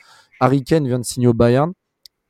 Harry 0.40 0.64
Kane 0.64 0.86
vient 0.86 0.98
de 0.98 1.04
signer 1.04 1.28
au 1.28 1.34
Bayern. 1.34 1.72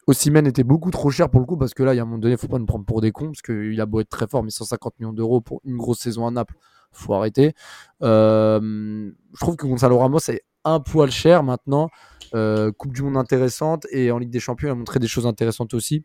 Osimhen 0.07 0.47
était 0.47 0.65
beaucoup 0.65 0.91
trop 0.91 1.11
cher 1.11 1.31
pour 1.31 1.41
le 1.41 1.47
coup 1.47 1.57
parce 1.57 1.75
que 1.75 1.83
là, 1.83 1.95
il 1.95 1.97
y 1.97 2.01
a 2.01 2.03
un 2.03 2.07
moment 2.07 2.19
donné, 2.19 2.37
faut 2.37 2.49
pas 2.49 2.59
nous 2.59 2.67
prendre 2.67 2.85
pour 2.85 3.01
des 3.01 3.13
cons 3.13 3.27
parce 3.27 3.43
qu'il 3.43 3.81
a 3.81 3.87
beau 3.87 4.01
être 4.01 4.09
très 4.09 4.27
fort, 4.27 4.43
mais 4.43 4.51
150 4.51 4.99
millions 4.99 5.13
d'euros 5.13 5.41
pour 5.41 5.61
une 5.65 5.77
grosse 5.77 6.01
saison 6.01 6.27
à 6.27 6.31
Naples, 6.31 6.57
faut 6.91 7.15
arrêter. 7.15 7.55
Euh, 8.03 9.11
je 9.33 9.41
trouve 9.41 9.57
que 9.57 9.67
Gonzalo 9.67 9.99
Ramos 9.99 10.19
est 10.29 10.43
un 10.65 10.81
poil 10.81 11.11
cher 11.11 11.43
maintenant. 11.43 11.89
Euh, 12.35 12.73
coupe 12.73 12.93
du 12.93 13.03
Monde 13.03 13.17
intéressante 13.17 13.87
et 13.91 14.11
en 14.11 14.19
Ligue 14.19 14.31
des 14.31 14.41
Champions, 14.41 14.69
il 14.69 14.73
a 14.73 14.75
montré 14.75 14.99
des 14.99 15.07
choses 15.07 15.27
intéressantes 15.27 15.75
aussi. 15.75 16.05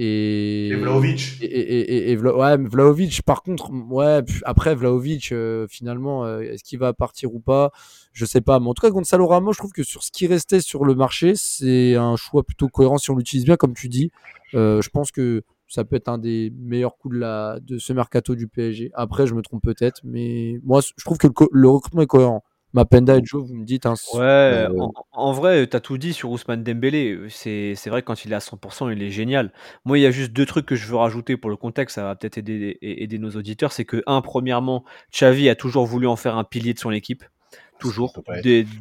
Et, 0.00 0.68
Et 0.68 0.76
Vlahovic. 0.76 1.38
et, 1.42 1.46
et, 1.46 1.78
et- 1.80 2.10
et 2.12 2.16
Vla- 2.16 2.36
ouais, 2.36 2.56
mais 2.56 2.68
Vlahovic, 2.68 3.22
par 3.22 3.42
contre, 3.42 3.70
ouais, 3.90 4.20
après 4.44 4.76
Vlahovic, 4.76 5.32
euh, 5.32 5.66
finalement, 5.68 6.24
euh, 6.24 6.38
est-ce 6.40 6.62
qu'il 6.62 6.78
va 6.78 6.92
partir 6.92 7.34
ou 7.34 7.40
pas? 7.40 7.72
Je 8.12 8.24
sais 8.24 8.40
pas. 8.40 8.60
Mais 8.60 8.68
en 8.68 8.74
tout 8.74 8.82
cas, 8.82 8.90
Gonzalo 8.90 9.26
Ramos, 9.26 9.52
je 9.52 9.58
trouve 9.58 9.72
que 9.72 9.82
sur 9.82 10.04
ce 10.04 10.12
qui 10.12 10.28
restait 10.28 10.60
sur 10.60 10.84
le 10.84 10.94
marché, 10.94 11.32
c'est 11.34 11.96
un 11.96 12.14
choix 12.14 12.44
plutôt 12.44 12.68
cohérent 12.68 12.96
si 12.98 13.10
on 13.10 13.16
l'utilise 13.16 13.44
bien, 13.44 13.56
comme 13.56 13.74
tu 13.74 13.88
dis. 13.88 14.12
Euh, 14.54 14.80
je 14.80 14.88
pense 14.88 15.10
que 15.10 15.42
ça 15.66 15.84
peut 15.84 15.96
être 15.96 16.08
un 16.08 16.18
des 16.18 16.52
meilleurs 16.56 16.96
coups 16.96 17.16
de, 17.16 17.20
la, 17.20 17.58
de 17.60 17.78
ce 17.78 17.92
mercato 17.92 18.36
du 18.36 18.46
PSG. 18.46 18.92
Après, 18.94 19.26
je 19.26 19.34
me 19.34 19.42
trompe 19.42 19.62
peut-être, 19.64 20.00
mais 20.04 20.60
moi, 20.64 20.80
je 20.96 21.04
trouve 21.04 21.18
que 21.18 21.26
le, 21.26 21.32
le 21.50 21.68
recrutement 21.68 22.02
est 22.02 22.06
cohérent. 22.06 22.44
Mapenda 22.74 23.16
et 23.16 23.20
Joe, 23.24 23.46
vous 23.46 23.54
me 23.54 23.64
dites. 23.64 23.86
hein, 23.86 23.94
Ouais, 24.14 24.20
Euh, 24.20 24.68
en, 24.78 24.92
en 25.12 25.32
vrai, 25.32 25.66
tu 25.66 25.76
as 25.76 25.80
tout 25.80 25.96
dit 25.98 26.12
sur 26.12 26.30
Ousmane 26.30 26.62
Dembélé. 26.62 27.18
C'est 27.30 27.74
c'est 27.74 27.88
vrai, 27.90 28.02
quand 28.02 28.24
il 28.24 28.32
est 28.32 28.36
à 28.36 28.40
100%, 28.40 28.90
il 28.90 29.02
est 29.02 29.10
génial. 29.10 29.52
Moi, 29.84 29.98
il 29.98 30.02
y 30.02 30.06
a 30.06 30.10
juste 30.10 30.32
deux 30.32 30.44
trucs 30.46 30.66
que 30.66 30.76
je 30.76 30.86
veux 30.86 30.96
rajouter 30.96 31.36
pour 31.36 31.50
le 31.50 31.56
contexte, 31.56 31.94
ça 31.96 32.04
va 32.04 32.14
peut-être 32.14 32.38
aider, 32.38 32.76
aider 32.82 33.18
nos 33.18 33.30
auditeurs. 33.30 33.72
C'est 33.72 33.84
que, 33.86 34.02
un, 34.06 34.20
premièrement, 34.20 34.84
Xavi 35.12 35.48
a 35.48 35.54
toujours 35.54 35.86
voulu 35.86 36.06
en 36.06 36.16
faire 36.16 36.36
un 36.36 36.44
pilier 36.44 36.74
de 36.74 36.78
son 36.78 36.90
équipe. 36.90 37.24
Toujours, 37.78 38.12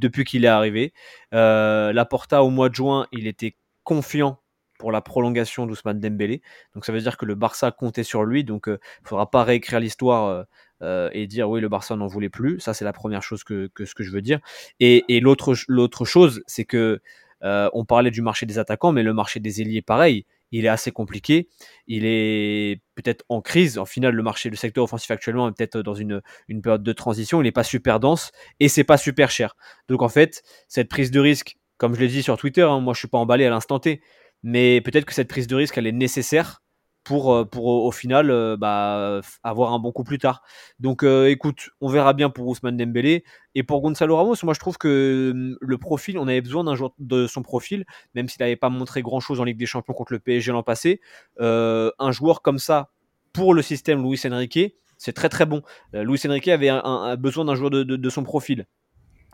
depuis 0.01 0.23
qu'il 0.25 0.43
est 0.43 0.47
arrivé. 0.49 0.91
Euh, 1.33 1.93
Laporta, 1.93 2.43
au 2.43 2.49
mois 2.49 2.69
de 2.69 2.75
juin, 2.75 3.05
il 3.11 3.27
était 3.27 3.55
confiant 3.83 4.39
pour 4.79 4.91
la 4.91 5.01
prolongation 5.01 5.65
d'Ousmane 5.67 5.99
Dembélé. 5.99 6.41
Donc 6.75 6.85
ça 6.85 6.91
veut 6.91 6.99
dire 6.99 7.15
que 7.17 7.25
le 7.25 7.35
Barça 7.35 7.71
comptait 7.71 8.03
sur 8.03 8.23
lui. 8.23 8.43
Donc 8.43 8.65
il 8.67 8.71
ne 8.73 8.77
faudra 9.07 9.29
pas 9.29 9.43
réécrire 9.43 9.79
l'histoire 9.79 10.45
euh, 10.81 11.09
et 11.13 11.27
dire 11.27 11.49
oui, 11.49 11.61
le 11.61 11.69
Barça 11.69 11.95
n'en 11.95 12.07
voulait 12.07 12.29
plus. 12.29 12.59
Ça, 12.59 12.73
c'est 12.73 12.85
la 12.85 12.93
première 12.93 13.23
chose 13.23 13.43
que, 13.43 13.69
que 13.73 13.85
ce 13.85 13.95
que 13.95 14.03
je 14.03 14.11
veux 14.11 14.21
dire. 14.21 14.39
Et, 14.79 15.05
et 15.09 15.19
l'autre, 15.19 15.55
l'autre 15.67 16.05
chose, 16.05 16.43
c'est 16.47 16.65
que 16.65 17.01
euh, 17.43 17.69
on 17.73 17.85
parlait 17.85 18.11
du 18.11 18.21
marché 18.21 18.45
des 18.45 18.59
attaquants, 18.59 18.91
mais 18.91 19.03
le 19.03 19.13
marché 19.13 19.39
des 19.39 19.61
ailiers, 19.61 19.81
pareil. 19.81 20.25
il 20.51 20.65
est 20.65 20.69
assez 20.69 20.91
compliqué. 20.91 21.49
Il 21.87 22.05
est 22.05 22.81
peut-être 22.95 23.25
en 23.29 23.41
crise. 23.41 23.77
En 23.77 23.85
final, 23.85 24.15
le 24.15 24.23
marché, 24.23 24.49
le 24.49 24.55
secteur 24.55 24.83
offensif 24.83 25.11
actuellement 25.11 25.47
est 25.49 25.51
peut-être 25.51 25.81
dans 25.81 25.93
une, 25.93 26.21
une 26.47 26.61
période 26.61 26.83
de 26.83 26.93
transition. 26.93 27.41
Il 27.41 27.43
n'est 27.45 27.51
pas 27.51 27.63
super 27.63 27.99
dense 27.99 28.31
et 28.59 28.69
c'est 28.69 28.83
pas 28.83 28.97
super 28.97 29.29
cher. 29.29 29.55
Donc 29.87 30.01
en 30.01 30.09
fait, 30.09 30.43
cette 30.67 30.89
prise 30.89 31.11
de 31.11 31.19
risque, 31.19 31.57
comme 31.77 31.93
je 31.95 31.99
l'ai 31.99 32.07
dit 32.07 32.23
sur 32.23 32.37
Twitter, 32.37 32.63
hein, 32.63 32.79
moi 32.79 32.93
je 32.93 32.99
suis 32.99 33.07
pas 33.07 33.19
emballé 33.19 33.45
à 33.45 33.49
l'instant 33.49 33.79
T, 33.79 34.01
mais 34.43 34.81
peut-être 34.81 35.05
que 35.05 35.13
cette 35.13 35.29
prise 35.29 35.47
de 35.47 35.55
risque, 35.55 35.77
elle 35.77 35.87
est 35.87 35.91
nécessaire 35.91 36.61
pour, 37.07 37.33
euh, 37.33 37.45
pour 37.45 37.65
au 37.65 37.91
final 37.91 38.29
euh, 38.29 38.57
bah, 38.57 39.21
avoir 39.41 39.71
un 39.71 39.79
bon 39.79 39.93
coup 39.93 40.03
plus 40.03 40.19
tard. 40.19 40.43
Donc 40.79 41.03
euh, 41.03 41.29
écoute, 41.29 41.69
on 41.79 41.87
verra 41.87 42.11
bien 42.11 42.29
pour 42.29 42.47
Ousmane 42.47 42.75
Dembélé. 42.75 43.23
Et 43.55 43.63
pour 43.63 43.81
Gonzalo 43.81 44.17
Ramos, 44.17 44.35
moi 44.43 44.53
je 44.53 44.59
trouve 44.59 44.77
que 44.77 45.31
hum, 45.33 45.57
le 45.61 45.77
profil, 45.77 46.19
on 46.19 46.27
avait 46.27 46.41
besoin 46.41 46.65
d'un 46.65 46.75
joueur 46.75 46.91
de 46.99 47.25
son 47.25 47.43
profil, 47.43 47.85
même 48.13 48.27
s'il 48.27 48.41
n'avait 48.41 48.57
pas 48.57 48.69
montré 48.69 49.01
grand-chose 49.01 49.39
en 49.39 49.45
Ligue 49.45 49.57
des 49.57 49.65
Champions 49.65 49.93
contre 49.93 50.11
le 50.11 50.19
PSG 50.19 50.51
l'an 50.51 50.63
passé. 50.63 50.99
un 51.39 52.11
joueur 52.11 52.41
comme 52.41 52.59
ça, 52.59 52.91
pour 53.31 53.53
le 53.53 53.61
système 53.61 54.03
Luis 54.03 54.19
Enrique, 54.25 54.75
c'est 54.97 55.13
très 55.13 55.29
très 55.29 55.45
bon. 55.45 55.61
Luis 55.93 56.19
Enrique 56.27 56.49
avait 56.49 56.71
besoin 57.17 57.45
d'un 57.45 57.55
joueur 57.55 57.69
de, 57.69 57.83
de, 57.83 58.09
son 58.09 58.23
profil. 58.23 58.65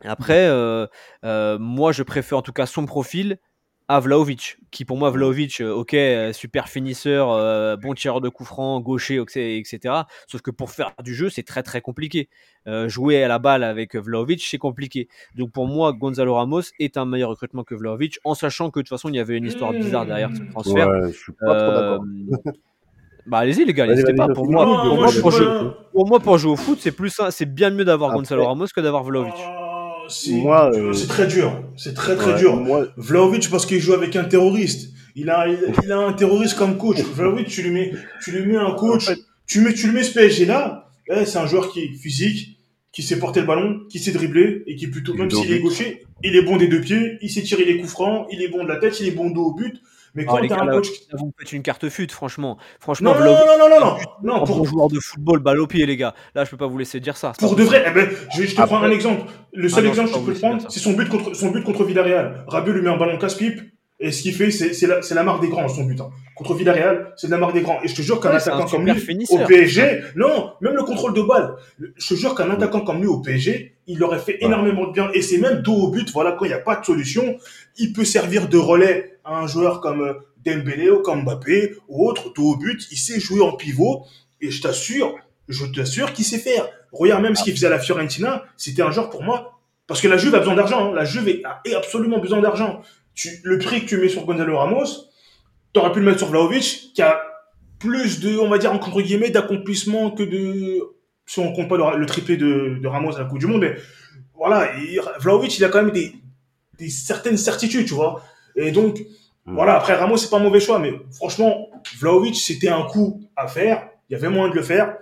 Après, 0.03 0.47
moi 1.23 1.91
je 1.91 2.03
préfère 2.03 2.37
en 2.37 2.43
tout 2.43 2.53
cas 2.53 2.67
son 2.67 2.85
profil 2.85 3.39
à 3.87 3.99
Vlaovic, 3.99 4.57
qui 4.71 4.85
pour 4.85 4.97
moi, 4.97 5.09
Vlaovic, 5.09 5.59
euh, 5.59 5.73
ok, 5.73 5.93
euh, 5.93 6.33
super 6.33 6.69
finisseur, 6.69 7.31
euh, 7.31 7.75
bon 7.75 7.93
tireur 7.93 8.21
de 8.21 8.29
coup 8.29 8.45
franc, 8.45 8.79
gaucher, 8.79 9.21
etc. 9.21 9.95
Sauf 10.27 10.41
que 10.41 10.51
pour 10.51 10.71
faire 10.71 10.93
du 11.03 11.13
jeu, 11.13 11.29
c'est 11.29 11.43
très 11.43 11.63
très 11.63 11.81
compliqué. 11.81 12.29
jouer 12.87 13.21
à 13.23 13.27
la 13.27 13.39
balle 13.39 13.63
avec 13.63 13.95
Vlaovic, 13.95 14.41
c'est 14.41 14.57
compliqué. 14.57 15.09
Donc 15.35 15.51
pour 15.51 15.67
moi, 15.67 15.91
Gonzalo 15.93 16.35
Ramos 16.35 16.61
est 16.79 16.97
un 16.97 17.05
meilleur 17.05 17.29
recrutement 17.29 17.63
que 17.63 17.75
Vlaovic, 17.75 18.19
en 18.23 18.35
sachant 18.35 18.71
que 18.71 18.79
de 18.79 18.83
toute 18.83 18.89
façon, 18.89 19.09
il 19.09 19.15
y 19.15 19.19
avait 19.19 19.37
une 19.37 19.45
histoire 19.45 19.73
bizarre 19.73 20.05
derrière 20.05 20.29
ce 20.33 20.43
transfert. 20.51 20.87
Ouais, 20.87 21.11
je 21.11 21.17
suis 21.17 21.33
pas 21.33 21.55
trop 21.55 21.71
d'accord. 21.71 22.03
Bah 23.25 23.37
allez-y 23.37 23.63
les 23.63 23.73
gars, 23.73 23.87
n'hésitez 23.87 24.13
pas. 24.13 24.27
Pour 24.27 24.51
moi, 24.51 24.65
pour, 24.65 24.95
moi, 24.97 25.07
pour, 25.21 25.31
jouer, 25.31 25.47
pour 25.93 26.07
moi, 26.09 26.19
pour 26.19 26.37
jouer 26.37 26.51
au 26.51 26.55
foot, 26.57 26.77
c'est 26.81 26.91
plus, 26.91 27.21
c'est 27.29 27.45
bien 27.45 27.69
mieux 27.69 27.85
d'avoir 27.85 28.13
Gonzalo 28.13 28.45
Ramos 28.45 28.65
que 28.75 28.81
d'avoir 28.81 29.03
Vlaovic. 29.03 29.35
Euh, 30.73 30.93
c'est 30.93 31.07
très 31.07 31.27
dur. 31.27 31.63
C'est 31.75 31.93
très 31.93 32.15
très 32.15 32.37
dur. 32.37 32.55
Moi... 32.55 32.87
Vlaovic 32.97 33.49
parce 33.49 33.65
qu'il 33.65 33.79
joue 33.79 33.93
avec 33.93 34.15
un 34.15 34.23
terroriste. 34.23 34.91
Il 35.15 35.29
a, 35.29 35.45
il, 35.47 35.91
a 35.91 35.97
un 35.97 36.13
terroriste 36.13 36.57
comme 36.57 36.77
coach. 36.77 37.01
Vlaovic, 37.01 37.47
tu 37.47 37.61
lui 37.61 37.71
mets, 37.71 37.91
tu 38.23 38.31
lui 38.31 38.45
mets 38.45 38.57
un 38.57 38.71
coach. 38.71 39.11
Tu 39.45 39.61
mets, 39.61 39.73
tu 39.73 39.87
lui 39.87 39.95
mets 39.95 40.03
ce 40.03 40.13
PSG 40.13 40.45
là. 40.45 40.89
Eh, 41.09 41.25
c'est 41.25 41.37
un 41.37 41.45
joueur 41.45 41.71
qui 41.71 41.81
est 41.81 41.93
physique, 41.93 42.57
qui 42.91 43.03
sait 43.03 43.19
porter 43.19 43.41
le 43.41 43.45
ballon, 43.45 43.81
qui 43.89 43.99
sait 43.99 44.11
dribbler 44.11 44.63
et 44.67 44.75
qui 44.75 44.87
plutôt, 44.87 45.13
même 45.13 45.29
s'il 45.29 45.51
est 45.51 45.59
gaucher, 45.59 46.05
il 46.23 46.35
est 46.35 46.41
bon 46.41 46.57
des 46.57 46.67
deux 46.67 46.79
pieds, 46.79 47.17
il 47.21 47.29
sait 47.29 47.41
tirer 47.41 47.65
les 47.65 47.77
coups 47.77 47.91
francs, 47.91 48.27
il 48.31 48.41
est 48.41 48.47
bon 48.47 48.63
de 48.63 48.69
la 48.69 48.77
tête, 48.77 48.99
il 49.01 49.07
est 49.07 49.11
bon 49.11 49.29
dos 49.29 49.47
au 49.47 49.53
but. 49.53 49.75
Mais 50.15 50.25
quand 50.25 50.39
t'as 50.47 50.63
un 50.63 50.67
coach. 50.67 50.87
Vous 51.13 51.33
faites 51.39 51.51
une 51.53 51.63
carte 51.63 51.89
fut, 51.89 52.09
franchement. 52.09 52.57
Franchement, 52.79 53.13
non, 53.13 53.19
non, 53.19 53.35
non, 53.57 53.69
non, 53.69 53.79
non, 53.79 53.97
non, 54.23 54.45
Pour 54.45 54.61
un 54.61 54.63
joueur 54.63 54.87
de 54.89 54.99
football, 54.99 55.39
balle 55.39 55.59
au 55.59 55.67
pied, 55.67 55.85
les 55.85 55.97
gars. 55.97 56.13
Là, 56.35 56.45
je 56.45 56.51
peux 56.51 56.57
pas 56.57 56.67
vous 56.67 56.77
laisser 56.77 56.99
dire 56.99 57.17
ça. 57.17 57.33
Pour 57.39 57.55
de 57.55 57.63
vrai, 57.63 57.83
eh 57.87 57.91
ben, 57.91 58.09
je, 58.35 58.43
je 58.43 58.55
te 58.55 58.61
prends 58.61 58.83
un 58.83 58.91
exemple. 58.91 59.31
Le 59.53 59.69
seul 59.69 59.85
ah 59.85 59.89
exemple 59.89 60.11
que 60.11 60.19
je 60.19 60.25
peux 60.25 60.33
prendre, 60.33 60.65
c'est 60.69 60.79
son 60.79 60.93
but 60.93 61.09
contre, 61.09 61.35
son 61.35 61.51
but 61.51 61.63
contre 61.63 61.83
Villarreal. 61.83 62.45
Rabiot 62.47 62.73
lui 62.73 62.81
met 62.81 62.89
un 62.89 62.97
ballon 62.97 63.17
casse-pipe. 63.17 63.72
Et 64.03 64.11
ce 64.11 64.21
qu'il 64.21 64.35
fait, 64.35 64.51
c'est 64.51 64.85
la, 64.85 64.99
la 64.99 65.23
marque 65.23 65.41
des 65.41 65.47
grands, 65.47 65.69
son 65.69 65.85
but. 65.85 66.01
Hein. 66.01 66.09
Contre 66.35 66.55
Villarreal, 66.55 67.13
c'est 67.15 67.27
de 67.27 67.31
la 67.31 67.37
marque 67.37 67.53
des 67.53 67.61
grands. 67.61 67.81
Et 67.83 67.87
je 67.87 67.95
te 67.95 68.01
jure 68.01 68.19
qu'un 68.19 68.31
attaquant 68.31 68.65
comme 68.65 68.85
lui, 68.85 69.25
au 69.29 69.37
PSG, 69.45 70.01
non, 70.17 70.51
même 70.59 70.75
le 70.75 70.83
contrôle 70.83 71.13
de 71.13 71.21
balle. 71.21 71.55
Je 71.79 72.09
te 72.09 72.13
jure 72.15 72.35
qu'un 72.35 72.49
attaquant 72.49 72.81
comme 72.81 72.99
lui 72.99 73.07
au 73.07 73.21
PSG, 73.21 73.77
il 73.87 74.03
aurait 74.03 74.19
fait 74.19 74.39
énormément 74.41 74.87
de 74.87 74.91
bien. 74.91 75.09
Et 75.13 75.21
c'est 75.21 75.37
même 75.37 75.61
dos 75.61 75.73
au 75.73 75.87
but, 75.87 76.11
voilà, 76.11 76.33
quand 76.33 76.43
il 76.43 76.49
n'y 76.49 76.53
a 76.53 76.59
pas 76.59 76.75
de 76.75 76.83
solution, 76.83 77.37
il 77.77 77.93
peut 77.93 78.03
servir 78.03 78.49
de 78.49 78.57
relais 78.57 79.19
à 79.23 79.39
un 79.39 79.47
joueur 79.47 79.79
comme 79.79 80.01
euh, 80.01 80.13
Dembélé 80.45 80.89
ou 80.89 80.99
comme 80.99 81.23
Mbappé 81.23 81.75
ou 81.87 82.05
autre, 82.05 82.33
dos 82.33 82.55
au 82.55 82.57
but. 82.57 82.85
Il 82.91 82.97
sait 82.97 83.21
jouer 83.21 83.39
en 83.39 83.53
pivot. 83.53 84.05
Et 84.41 84.51
je 84.51 84.61
t'assure, 84.61 85.15
je 85.47 85.65
t'assure 85.67 86.11
qu'il 86.11 86.25
sait 86.25 86.39
faire. 86.39 86.67
Regarde 86.91 87.23
même 87.23 87.35
ce 87.35 87.43
qu'il 87.45 87.53
faisait 87.53 87.67
à 87.67 87.69
la 87.69 87.79
Fiorentina, 87.79 88.43
c'était 88.57 88.81
un 88.81 88.91
joueur 88.91 89.09
pour 89.09 89.23
moi. 89.23 89.61
Parce 89.87 90.01
que 90.01 90.09
la 90.09 90.17
Juve 90.17 90.35
a 90.35 90.39
besoin 90.39 90.55
d'argent. 90.55 90.89
Hein. 90.89 90.93
La 90.93 91.05
Juve 91.05 91.41
a 91.45 91.61
absolument 91.77 92.19
besoin 92.19 92.41
d'argent 92.41 92.81
le 93.43 93.57
prix 93.59 93.81
que 93.81 93.85
tu 93.85 93.97
mets 93.97 94.09
sur 94.09 94.25
Gonzalo 94.25 94.57
Ramos, 94.57 94.85
tu 95.73 95.79
aurais 95.79 95.91
pu 95.91 95.99
le 95.99 96.05
mettre 96.05 96.19
sur 96.19 96.27
Vlaovic, 96.27 96.91
qui 96.93 97.01
a 97.01 97.21
plus 97.79 98.19
de, 98.19 98.37
on 98.37 98.49
va 98.49 98.57
dire, 98.57 98.71
entre 98.71 99.01
guillemets, 99.01 99.29
d'accomplissement 99.29 100.11
que 100.11 100.23
de, 100.23 100.79
si 101.25 101.39
on 101.39 101.53
compte 101.53 101.67
pas 101.67 101.95
le, 101.95 102.05
triplé 102.05 102.37
de, 102.37 102.85
Ramos 102.85 103.15
à 103.15 103.19
la 103.19 103.25
Coupe 103.25 103.39
du 103.39 103.47
Monde, 103.47 103.61
mais 103.61 103.75
voilà, 104.35 104.69
Vlaovic, 105.19 105.57
il 105.57 105.65
a 105.65 105.69
quand 105.69 105.83
même 105.83 105.93
des, 105.93 106.13
des 106.77 106.89
certaines 106.89 107.37
certitudes, 107.37 107.87
tu 107.87 107.93
vois. 107.93 108.21
Et 108.55 108.71
donc, 108.71 108.99
hmm. 109.45 109.55
voilà, 109.55 109.75
après 109.75 109.95
Ramos, 109.95 110.17
c'est 110.17 110.29
pas 110.29 110.37
un 110.37 110.43
mauvais 110.43 110.59
choix, 110.59 110.79
mais 110.79 110.93
franchement, 111.11 111.69
Vlaovic, 111.99 112.35
c'était 112.35 112.69
un 112.69 112.83
coup 112.83 113.21
à 113.35 113.47
faire. 113.47 113.87
Il 114.09 114.13
y 114.13 114.15
avait 114.15 114.29
moyen 114.29 114.49
de 114.49 114.55
le 114.55 114.63
faire. 114.63 114.95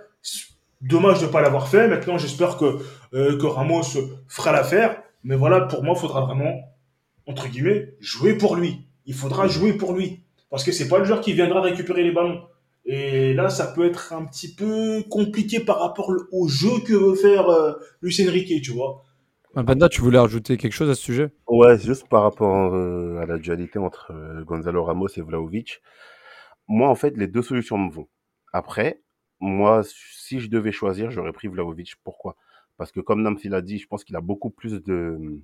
Dommage 0.80 1.20
de 1.20 1.26
ne 1.26 1.30
pas 1.30 1.40
l'avoir 1.40 1.68
fait. 1.68 1.86
Maintenant, 1.86 2.18
j'espère 2.18 2.56
que, 2.56 2.78
euh, 3.14 3.38
que 3.38 3.46
Ramos 3.46 3.82
fera 4.28 4.52
l'affaire. 4.52 5.00
Mais 5.22 5.36
voilà, 5.36 5.62
pour 5.62 5.84
moi, 5.84 5.94
il 5.96 6.00
faudra 6.00 6.22
vraiment 6.22 6.60
entre 7.26 7.48
guillemets, 7.48 7.94
jouer 8.00 8.36
pour 8.36 8.56
lui. 8.56 8.86
Il 9.06 9.14
faudra 9.14 9.48
jouer 9.48 9.72
pour 9.74 9.94
lui. 9.94 10.20
Parce 10.50 10.64
que 10.64 10.72
c'est 10.72 10.88
pas 10.88 10.98
le 10.98 11.04
joueur 11.04 11.20
qui 11.20 11.32
viendra 11.32 11.60
récupérer 11.60 12.02
les 12.02 12.12
ballons. 12.12 12.42
Et 12.84 13.32
là, 13.32 13.48
ça 13.48 13.68
peut 13.68 13.86
être 13.86 14.12
un 14.12 14.24
petit 14.24 14.54
peu 14.54 15.02
compliqué 15.08 15.60
par 15.60 15.80
rapport 15.80 16.12
au 16.32 16.48
jeu 16.48 16.80
que 16.84 16.92
veut 16.92 17.14
faire 17.14 17.48
euh, 17.48 17.74
Lucien 18.00 18.30
Riquet, 18.30 18.60
tu 18.60 18.72
vois. 18.72 19.04
Panda, 19.54 19.88
tu 19.88 20.00
voulais 20.00 20.18
rajouter 20.18 20.56
quelque 20.56 20.72
chose 20.72 20.90
à 20.90 20.94
ce 20.94 21.02
sujet? 21.02 21.30
Ouais, 21.46 21.78
juste 21.78 22.08
par 22.08 22.22
rapport 22.22 22.74
euh, 22.74 23.18
à 23.18 23.26
la 23.26 23.38
dualité 23.38 23.78
entre 23.78 24.12
euh, 24.12 24.42
Gonzalo 24.44 24.82
Ramos 24.82 25.08
et 25.16 25.20
Vlaovic. 25.20 25.80
Moi, 26.68 26.88
en 26.88 26.94
fait, 26.94 27.16
les 27.16 27.26
deux 27.26 27.42
solutions 27.42 27.78
me 27.78 27.90
vont. 27.90 28.08
Après, 28.52 29.02
moi, 29.40 29.82
si 29.84 30.40
je 30.40 30.48
devais 30.48 30.72
choisir, 30.72 31.10
j'aurais 31.10 31.32
pris 31.32 31.48
Vlaovic. 31.48 31.96
Pourquoi? 32.02 32.36
Parce 32.78 32.92
que 32.92 33.00
comme 33.00 33.22
Namsi 33.22 33.48
l'a 33.48 33.60
dit, 33.60 33.78
je 33.78 33.86
pense 33.86 34.04
qu'il 34.04 34.16
a 34.16 34.20
beaucoup 34.20 34.50
plus 34.50 34.82
de, 34.82 35.42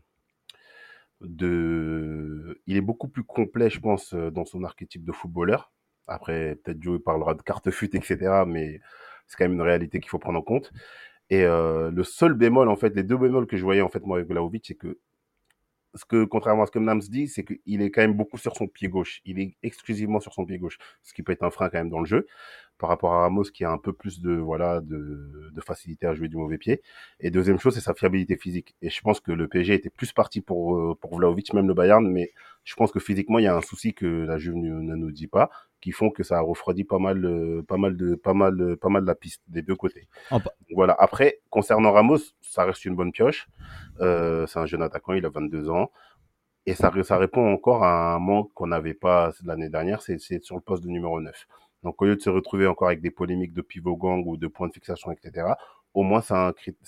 de, 1.21 2.61
il 2.67 2.77
est 2.77 2.83
beaucoup 2.83 3.09
plus 3.09 3.25
complet, 3.25 3.71
je 3.71 3.81
pense, 3.81 4.15
euh, 4.15 4.31
dans 4.31 4.45
son 4.45 4.65
archétype 4.65 5.05
de 5.05 5.13
footballeur. 5.13 5.73
Après, 6.07 6.57
peut-être 6.57 6.83
Joe 6.83 7.03
parlera 7.03 7.35
de 7.35 7.43
carte 7.43 7.71
fut, 7.71 7.95
etc. 7.97 8.45
Mais 8.47 8.81
c'est 9.27 9.37
quand 9.37 9.45
même 9.45 9.55
une 9.55 9.63
réalité 9.63 10.01
qu'il 10.01 10.11
faut 10.11 10.19
prendre 10.19 10.39
en 10.39 10.43
compte. 10.43 10.73
Et 11.31 11.45
euh, 11.45 11.91
le 11.91 12.05
seul 12.05 12.35
bémol, 12.35 12.69
en 12.69 12.77
fait, 12.77 12.95
les 12.97 13.03
deux 13.03 13.19
bémols 13.19 13.47
que 13.47 13.57
je 13.57 13.65
voyais 13.65 13.83
en 13.83 13.89
fait 13.91 14.05
moi 14.07 14.19
avec 14.19 14.29
Vlaovic, 14.29 14.67
c'est 14.67 14.75
que 14.75 14.99
ce 15.95 16.05
que, 16.05 16.25
contrairement 16.25 16.63
à 16.63 16.67
ce 16.67 16.71
que 16.71 16.79
Nams 16.79 17.01
dit, 17.01 17.29
c'est 17.29 17.45
qu'il 17.45 17.83
est 17.83 17.91
quand 17.91 18.03
même 18.03 18.15
beaucoup 18.15 18.39
sur 18.39 18.57
son 18.57 18.69
pied 18.69 18.89
gauche. 18.89 19.21
Il 19.25 19.41
est 19.41 19.57
exclusivement 19.63 20.21
sur 20.21 20.33
son 20.35 20.45
pied 20.45 20.59
gauche, 20.59 20.79
ce 21.03 21.13
qui 21.15 21.23
peut 21.23 21.33
être 21.33 21.43
un 21.43 21.51
frein 21.51 21.71
quand 21.71 21.79
même 21.79 21.91
dans 21.91 22.01
le 22.01 22.07
jeu 22.07 22.27
par 22.79 22.89
rapport 22.89 23.13
à 23.13 23.23
Ramos 23.23 23.45
qui 23.45 23.65
a 23.65 23.71
un 23.71 23.79
peu 23.79 23.93
plus 23.93 24.21
de 24.21 24.33
voilà 24.33 24.81
de, 24.81 25.51
de 25.53 25.61
facilité 25.61 26.07
à 26.07 26.15
jouer 26.15 26.29
du 26.29 26.37
mauvais 26.37 26.59
pied. 26.59 26.83
Et 27.21 27.31
deuxième 27.31 27.59
chose, 27.59 27.75
c'est 27.75 27.81
sa 27.81 27.95
fiabilité 27.95 28.37
physique. 28.37 28.77
Et 28.83 28.91
je 28.91 29.01
pense 29.01 29.21
que 29.21 29.33
le 29.33 29.49
PSG 29.49 29.75
était 29.75 29.91
plus 29.91 30.13
parti 30.13 30.41
pour 30.41 30.77
euh, 30.77 30.95
pour 31.01 31.17
Vlaovic, 31.17 31.53
même 31.55 31.69
le 31.69 31.75
Bayern, 31.75 32.07
mais 32.09 32.33
je 32.65 32.75
pense 32.75 32.93
que 32.93 33.01
physiquement 33.01 33.39
il 33.39 33.45
y 33.45 33.49
a 33.49 33.57
un 33.57 33.63
souci 33.63 33.95
que 33.95 34.07
la 34.07 34.39
Juve 34.39 34.57
ne, 34.57 34.95
nous 34.95 35.11
dit 35.11 35.27
pas, 35.27 35.51
qui 35.81 35.93
font 35.93 36.11
que 36.11 36.23
ça 36.23 36.39
a 36.39 36.41
refroidi 36.41 36.85
pas 36.85 36.99
mal 36.99 37.25
euh, 37.25 37.63
pas 37.63 37.77
mal 37.77 37.97
de 37.97 38.15
pas 38.15 38.35
mal 38.35 38.77
pas 38.77 38.89
mal 38.89 39.05
la 39.05 39.15
piste 39.15 39.43
des 39.49 39.63
deux 39.63 39.77
côtés. 39.77 40.09
Voilà. 40.75 40.95
Après, 40.99 41.41
concernant 41.51 41.93
Ramos, 41.93 42.19
ça 42.41 42.65
reste 42.65 42.85
une 42.85 42.95
bonne 42.95 43.13
pioche. 43.13 43.49
Euh, 44.01 44.47
c'est 44.47 44.59
un 44.59 44.67
jeune 44.67 44.83
attaquant, 44.83 45.15
il 45.15 45.27
a 45.27 45.31
22 45.31 45.69
ans. 45.71 45.91
Et 46.67 46.75
ça, 46.75 46.93
ça 47.03 47.17
répond 47.17 47.51
encore 47.51 47.83
à 47.83 48.15
un 48.15 48.19
manque 48.19 48.53
qu'on 48.53 48.67
n'avait 48.67 48.93
pas 48.93 49.33
l'année 49.43 49.71
dernière, 49.71 50.03
c'est 50.03 50.19
sur 50.19 50.55
le 50.55 50.61
poste 50.61 50.85
de 50.85 50.89
numéro 50.89 51.19
9. 51.19 51.47
Donc, 51.83 52.01
au 52.03 52.07
lieu 52.07 52.17
de 52.17 52.21
se 52.21 52.31
retrouver 52.31 52.67
encore 52.67 52.89
avec 52.89 53.01
des 53.01 53.11
polémiques 53.11 53.53
de 53.53 53.63
pivot 53.63 53.97
gang 53.97 54.25
ou 54.27 54.37
de 54.37 54.47
points 54.47 54.69
de 54.69 54.73
fixation, 54.73 55.13
etc., 55.13 55.47
au 55.95 56.03
moins, 56.03 56.21
c'est 56.21 56.35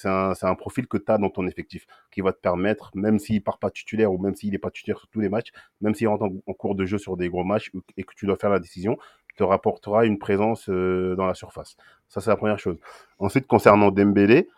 un, 0.09 0.55
profil 0.55 0.87
que 0.87 0.97
tu 0.97 1.11
as 1.11 1.19
dans 1.19 1.31
ton 1.31 1.47
effectif 1.47 1.87
qui 2.13 2.21
va 2.21 2.33
te 2.33 2.39
permettre, 2.39 2.91
même 2.95 3.19
s'il 3.19 3.43
part 3.43 3.59
pas 3.59 3.71
titulaire 3.71 4.13
ou 4.13 4.19
même 4.19 4.37
s'il 4.37 4.53
n'est 4.53 4.59
pas 4.59 4.71
titulaire 4.71 4.99
sur 4.99 5.09
tous 5.09 5.21
les 5.21 5.29
matchs, 5.29 5.51
même 5.81 5.95
s'il 5.95 6.07
rentre 6.07 6.25
en, 6.25 6.53
cours 6.53 6.75
de 6.75 6.85
jeu 6.85 6.99
sur 6.99 7.17
des 7.17 7.29
gros 7.29 7.43
matchs 7.43 7.71
et 7.97 8.05
que 8.05 8.15
tu 8.15 8.27
dois 8.27 8.37
faire 8.37 8.51
la 8.51 8.61
décision, 8.61 8.99
te 9.37 9.43
rapportera 9.43 10.05
une 10.05 10.19
présence 10.19 10.69
euh, 10.69 11.15
dans 11.17 11.27
la 11.27 11.35
surface. 11.35 11.77
Ça, 12.09 12.21
c'est 12.21 12.31
la 12.31 12.37
première 12.37 12.59
chose. 12.59 12.79
Ensuite, 13.19 13.47
concernant 13.47 13.91
Dembélé, 13.91 14.49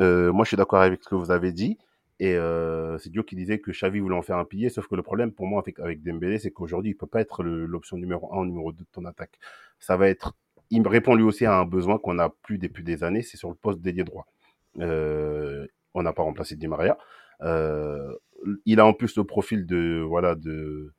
euh, 0.00 0.32
moi, 0.32 0.44
je 0.44 0.48
suis 0.48 0.56
d'accord 0.56 0.80
avec 0.80 1.02
ce 1.02 1.08
que 1.08 1.14
vous 1.14 1.30
avez 1.30 1.52
dit. 1.52 1.78
Et 2.20 2.36
euh, 2.36 2.98
c'est 2.98 3.10
Dio 3.10 3.22
qui 3.22 3.36
disait 3.36 3.58
que 3.58 3.70
Xavi 3.70 4.00
voulait 4.00 4.16
en 4.16 4.22
faire 4.22 4.36
un 4.36 4.44
pilier, 4.44 4.68
sauf 4.68 4.86
que 4.86 4.94
le 4.94 5.02
problème 5.02 5.32
pour 5.32 5.46
moi 5.46 5.60
avec, 5.60 5.78
avec 5.80 6.02
Dembélé, 6.02 6.38
c'est 6.38 6.50
qu'aujourd'hui, 6.50 6.92
il 6.92 6.94
peut 6.94 7.06
pas 7.06 7.20
être 7.20 7.42
l'option 7.42 7.96
numéro 7.96 8.32
1 8.32 8.38
ou 8.38 8.44
numéro 8.44 8.72
2 8.72 8.78
de 8.78 8.88
ton 8.92 9.04
attaque. 9.04 9.38
Ça 9.80 9.96
va 9.96 10.08
être, 10.08 10.34
il 10.70 10.86
répond 10.86 11.14
lui 11.14 11.24
aussi 11.24 11.46
à 11.46 11.54
un 11.54 11.64
besoin 11.64 11.98
qu'on 11.98 12.18
a 12.18 12.28
plus 12.28 12.58
depuis 12.58 12.84
des 12.84 13.02
années, 13.02 13.22
c'est 13.22 13.36
sur 13.36 13.48
le 13.48 13.54
poste 13.54 13.80
d'ailier 13.80 14.04
droit. 14.04 14.26
Euh, 14.78 15.66
on 15.94 16.02
n'a 16.02 16.12
pas 16.12 16.22
remplacé 16.22 16.56
Di 16.56 16.68
Maria. 16.68 16.96
Euh, 17.42 18.14
il 18.66 18.80
a 18.80 18.86
en 18.86 18.92
plus 18.92 19.16
le 19.16 19.24
profil 19.24 19.66
de, 19.66 20.00
voilà, 20.06 20.34
de, 20.34 20.92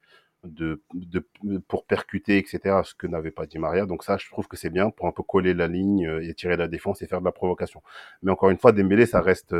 de, 0.43 0.82
de, 0.93 1.26
pour 1.68 1.86
percuter, 1.86 2.38
etc., 2.38 2.82
ce 2.84 2.93
que 2.95 3.07
n'avait 3.07 3.32
pas 3.32 3.45
Di 3.45 3.59
Maria. 3.59 3.86
Donc 3.86 4.03
ça, 4.03 4.18
je 4.18 4.28
trouve 4.30 4.47
que 4.47 4.57
c'est 4.57 4.70
bien 4.70 4.89
pour 4.89 5.07
un 5.07 5.11
peu 5.11 5.24
coller 5.24 5.53
la 5.53 5.68
ligne 5.68 6.05
euh, 6.05 6.28
et 6.28 6.34
tirer 6.34 6.57
la 6.57 6.68
défense 6.68 7.01
et 7.01 7.07
faire 7.07 7.20
de 7.20 7.26
la 7.26 7.32
provocation. 7.32 7.82
Mais 8.22 8.32
encore 8.32 8.49
une 8.49 8.57
fois, 8.57 8.72
Dembélé, 8.72 9.05
ça 9.05 9.22
reste, 9.22 9.55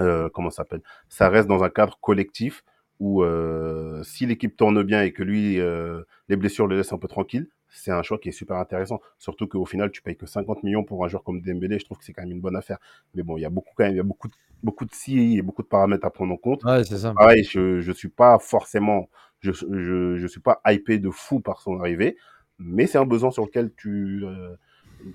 euh, 0.00 0.28
comment 0.32 0.50
ça 0.50 0.58
s'appelle? 0.58 0.82
Ça 1.08 1.28
reste 1.28 1.48
dans 1.48 1.62
un 1.64 1.70
cadre 1.70 1.98
collectif 2.00 2.64
où 2.98 3.22
euh, 3.22 4.02
si 4.02 4.26
l'équipe 4.26 4.56
tourne 4.56 4.82
bien 4.82 5.02
et 5.02 5.12
que 5.12 5.22
lui, 5.22 5.60
euh, 5.60 6.02
les 6.28 6.36
blessures 6.36 6.66
le 6.66 6.76
laissent 6.76 6.92
un 6.92 6.98
peu 6.98 7.08
tranquille, 7.08 7.48
c'est 7.68 7.90
un 7.90 8.02
choix 8.02 8.18
qui 8.18 8.30
est 8.30 8.32
super 8.32 8.56
intéressant. 8.56 9.00
Surtout 9.18 9.46
qu'au 9.46 9.66
final, 9.66 9.90
tu 9.90 10.00
payes 10.00 10.16
que 10.16 10.26
50 10.26 10.62
millions 10.62 10.84
pour 10.84 11.04
un 11.04 11.08
joueur 11.08 11.22
comme 11.22 11.42
Dembélé. 11.42 11.78
Je 11.78 11.84
trouve 11.84 11.98
que 11.98 12.04
c'est 12.04 12.12
quand 12.12 12.22
même 12.22 12.32
une 12.32 12.40
bonne 12.40 12.56
affaire. 12.56 12.78
Mais 13.14 13.22
bon, 13.22 13.36
il 13.36 13.42
y 13.42 13.44
a 13.44 13.50
beaucoup 13.50 13.72
quand 13.76 13.84
même, 13.84 13.92
il 13.92 13.98
y 13.98 14.00
a 14.00 14.04
beaucoup, 14.04 14.28
beaucoup 14.62 14.86
de 14.86 14.94
si 14.94 15.36
et 15.36 15.42
beaucoup 15.42 15.62
de 15.62 15.68
paramètres 15.68 16.06
à 16.06 16.10
prendre 16.10 16.32
en 16.32 16.36
compte. 16.38 16.64
Ouais, 16.64 16.84
c'est 16.84 16.98
ça. 16.98 17.12
Pareil, 17.12 17.44
je, 17.44 17.80
je 17.80 17.92
suis 17.92 18.08
pas 18.08 18.38
forcément, 18.38 19.10
je, 19.40 19.52
je, 19.52 20.16
je 20.16 20.26
suis 20.26 20.40
pas 20.40 20.60
hypé 20.66 20.98
de 20.98 21.10
fou 21.10 21.40
par 21.40 21.60
son 21.60 21.78
arrivée, 21.78 22.16
mais 22.58 22.86
c'est 22.86 22.98
un 22.98 23.04
besoin 23.04 23.30
sur 23.30 23.44
lequel 23.44 23.70
tu, 23.76 24.22
euh, 24.24 24.56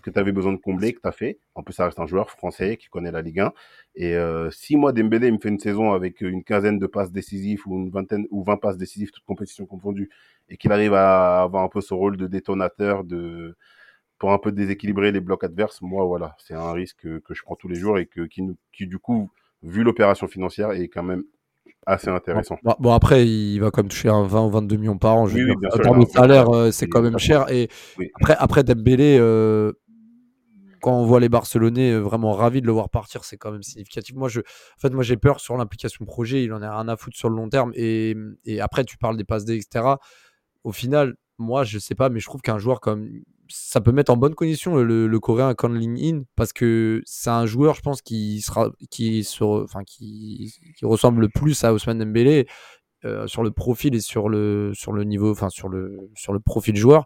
que 0.02 0.10
tu 0.10 0.20
avais 0.20 0.32
besoin 0.32 0.54
de 0.54 0.58
combler, 0.58 0.94
que 0.94 1.02
tu 1.02 1.08
as 1.08 1.12
fait. 1.12 1.40
En 1.56 1.64
plus, 1.64 1.74
ça 1.74 1.86
reste 1.86 2.00
un 2.00 2.06
joueur 2.06 2.30
français 2.30 2.78
qui 2.78 2.88
connaît 2.88 3.12
la 3.12 3.22
Ligue 3.22 3.40
1. 3.40 3.54
Et 3.96 4.16
euh, 4.16 4.50
si 4.52 4.76
moi, 4.76 4.92
Dembélé 4.94 5.32
me 5.32 5.40
fait 5.40 5.50
une 5.50 5.60
saison 5.60 5.94
avec 5.94 6.22
une 6.22 6.44
quinzaine 6.44 6.80
de 6.80 6.88
passes 6.88 7.12
décisives 7.12 7.62
ou 7.66 7.78
une 7.78 7.90
vingtaine 7.90 8.26
ou 8.32 8.44
20 8.44 8.58
passes 8.58 8.78
décisives, 8.78 9.12
toutes 9.12 9.26
compétitions 9.26 9.66
confondues, 9.66 10.10
et 10.50 10.58
qu'il 10.58 10.72
arrive 10.72 10.94
à 10.94 11.44
avoir 11.44 11.64
un 11.64 11.70
peu 11.70 11.82
ce 11.82 11.94
rôle 11.94 12.18
de 12.18 12.28
détonateur, 12.28 13.04
de 13.04 13.56
pour 14.18 14.32
un 14.34 14.38
peu 14.38 14.52
déséquilibrer 14.52 15.12
les 15.12 15.20
blocs 15.20 15.44
adverses, 15.44 15.82
moi, 15.82 16.06
voilà, 16.06 16.36
c'est 16.38 16.54
un 16.54 16.72
risque 16.74 16.98
que, 17.02 17.18
que, 17.20 17.34
je 17.34 17.42
prends 17.42 17.56
tous 17.56 17.68
les 17.68 17.76
jours 17.76 17.98
et 17.98 18.06
que, 18.06 18.22
qui, 18.22 18.44
qui 18.72 18.86
du 18.86 19.00
coup, 19.00 19.32
vu 19.64 19.84
l'opération 19.84 20.28
financière, 20.28 20.72
est 20.72 20.90
quand 20.90 21.02
même 21.02 21.24
assez 21.86 22.10
intéressant. 22.10 22.58
Bon, 22.64 22.76
bon, 22.80 22.94
après, 22.94 23.28
il 23.28 23.60
va 23.60 23.72
quand 23.72 23.82
même 23.82 23.90
toucher 23.90 24.10
un 24.10 24.26
20 24.26 24.46
ou 24.46 24.50
22 24.52 24.78
millions 24.78 24.98
par 24.98 25.16
an. 25.16 25.28
Je 25.28 25.36
oui, 25.36 25.44
oui, 25.44 25.56
bien 25.60 25.70
sûr, 25.72 25.94
le 25.94 26.06
salaire, 26.06 26.50
euh, 26.50 26.72
c'est 26.72 26.88
quand 26.88 27.02
même 27.02 27.18
cher. 27.18 27.52
Et 27.52 27.70
oui. 27.98 28.10
après, 28.20 28.36
après 28.38 28.64
Dembélé, 28.64 29.18
euh, 29.20 29.74
quand 30.82 30.94
on 30.94 31.06
voit 31.06 31.20
les 31.20 31.30
Barcelonais 31.30 31.98
vraiment 31.98 32.34
ravis 32.34 32.62
de 32.62 32.68
le 32.68 32.72
voir 32.72 32.90
partir, 32.90 33.24
c'est 33.24 33.38
quand 33.38 33.52
même 33.52 33.64
significatif. 33.64 34.16
Moi, 34.16 34.30
je, 34.30 34.40
en 34.42 34.80
fait, 34.80 34.92
moi, 34.92 35.04
j'ai 35.04 35.18
peur 35.18 35.40
sur 35.40 35.58
l'implication 35.58 36.06
projet. 36.06 36.44
Il 36.44 36.54
en 36.54 36.62
a 36.62 36.76
rien 36.76 36.88
à 36.88 36.98
foutre 36.98 37.18
sur 37.18 37.30
le 37.30 37.36
long 37.36 37.50
terme. 37.50 37.72
Et, 37.76 38.16
et 38.46 38.62
après, 38.62 38.84
tu 38.84 38.98
parles 38.98 39.18
des 39.18 39.24
passes 39.24 39.46
D, 39.46 39.56
etc. 39.56 39.96
Au 40.64 40.72
final, 40.72 41.16
moi, 41.38 41.64
je 41.64 41.80
sais 41.80 41.96
pas, 41.96 42.10
mais 42.10 42.20
je 42.20 42.26
trouve 42.26 42.42
qu'un 42.42 42.60
joueur 42.60 42.80
comme 42.80 43.10
ça 43.52 43.82
peut 43.82 43.92
mettre 43.92 44.12
en 44.12 44.18
bonne 44.18 44.36
condition 44.36 44.76
le, 44.78 45.08
le 45.08 45.20
coréen 45.20 45.54
Conling 45.54 46.00
In 46.04 46.24
parce 46.36 46.54
que 46.54 47.02
c'est 47.06 47.30
un 47.30 47.46
joueur, 47.46 47.76
je 47.76 47.82
pense, 47.82 48.02
qui 48.02 48.42
sera, 48.42 48.72
qui 48.90 49.24
sur, 49.24 49.50
enfin, 49.64 49.84
qui, 49.84 50.54
qui 50.78 50.86
ressemble 50.86 51.22
le 51.22 51.30
plus 51.30 51.64
à 51.64 51.74
Ousmane 51.74 52.00
Dembélé 52.00 52.48
euh, 53.06 53.28
sur 53.28 53.44
le 53.44 53.52
profil 53.52 53.96
et 53.96 54.00
sur 54.02 54.30
le, 54.30 54.72
sur 54.74 54.94
le 54.94 55.04
niveau, 55.04 55.32
enfin, 55.32 55.50
sur 55.50 55.70
le, 55.70 55.98
sur 56.16 56.34
le 56.34 56.40
profil 56.40 56.76
joueur. 56.76 57.06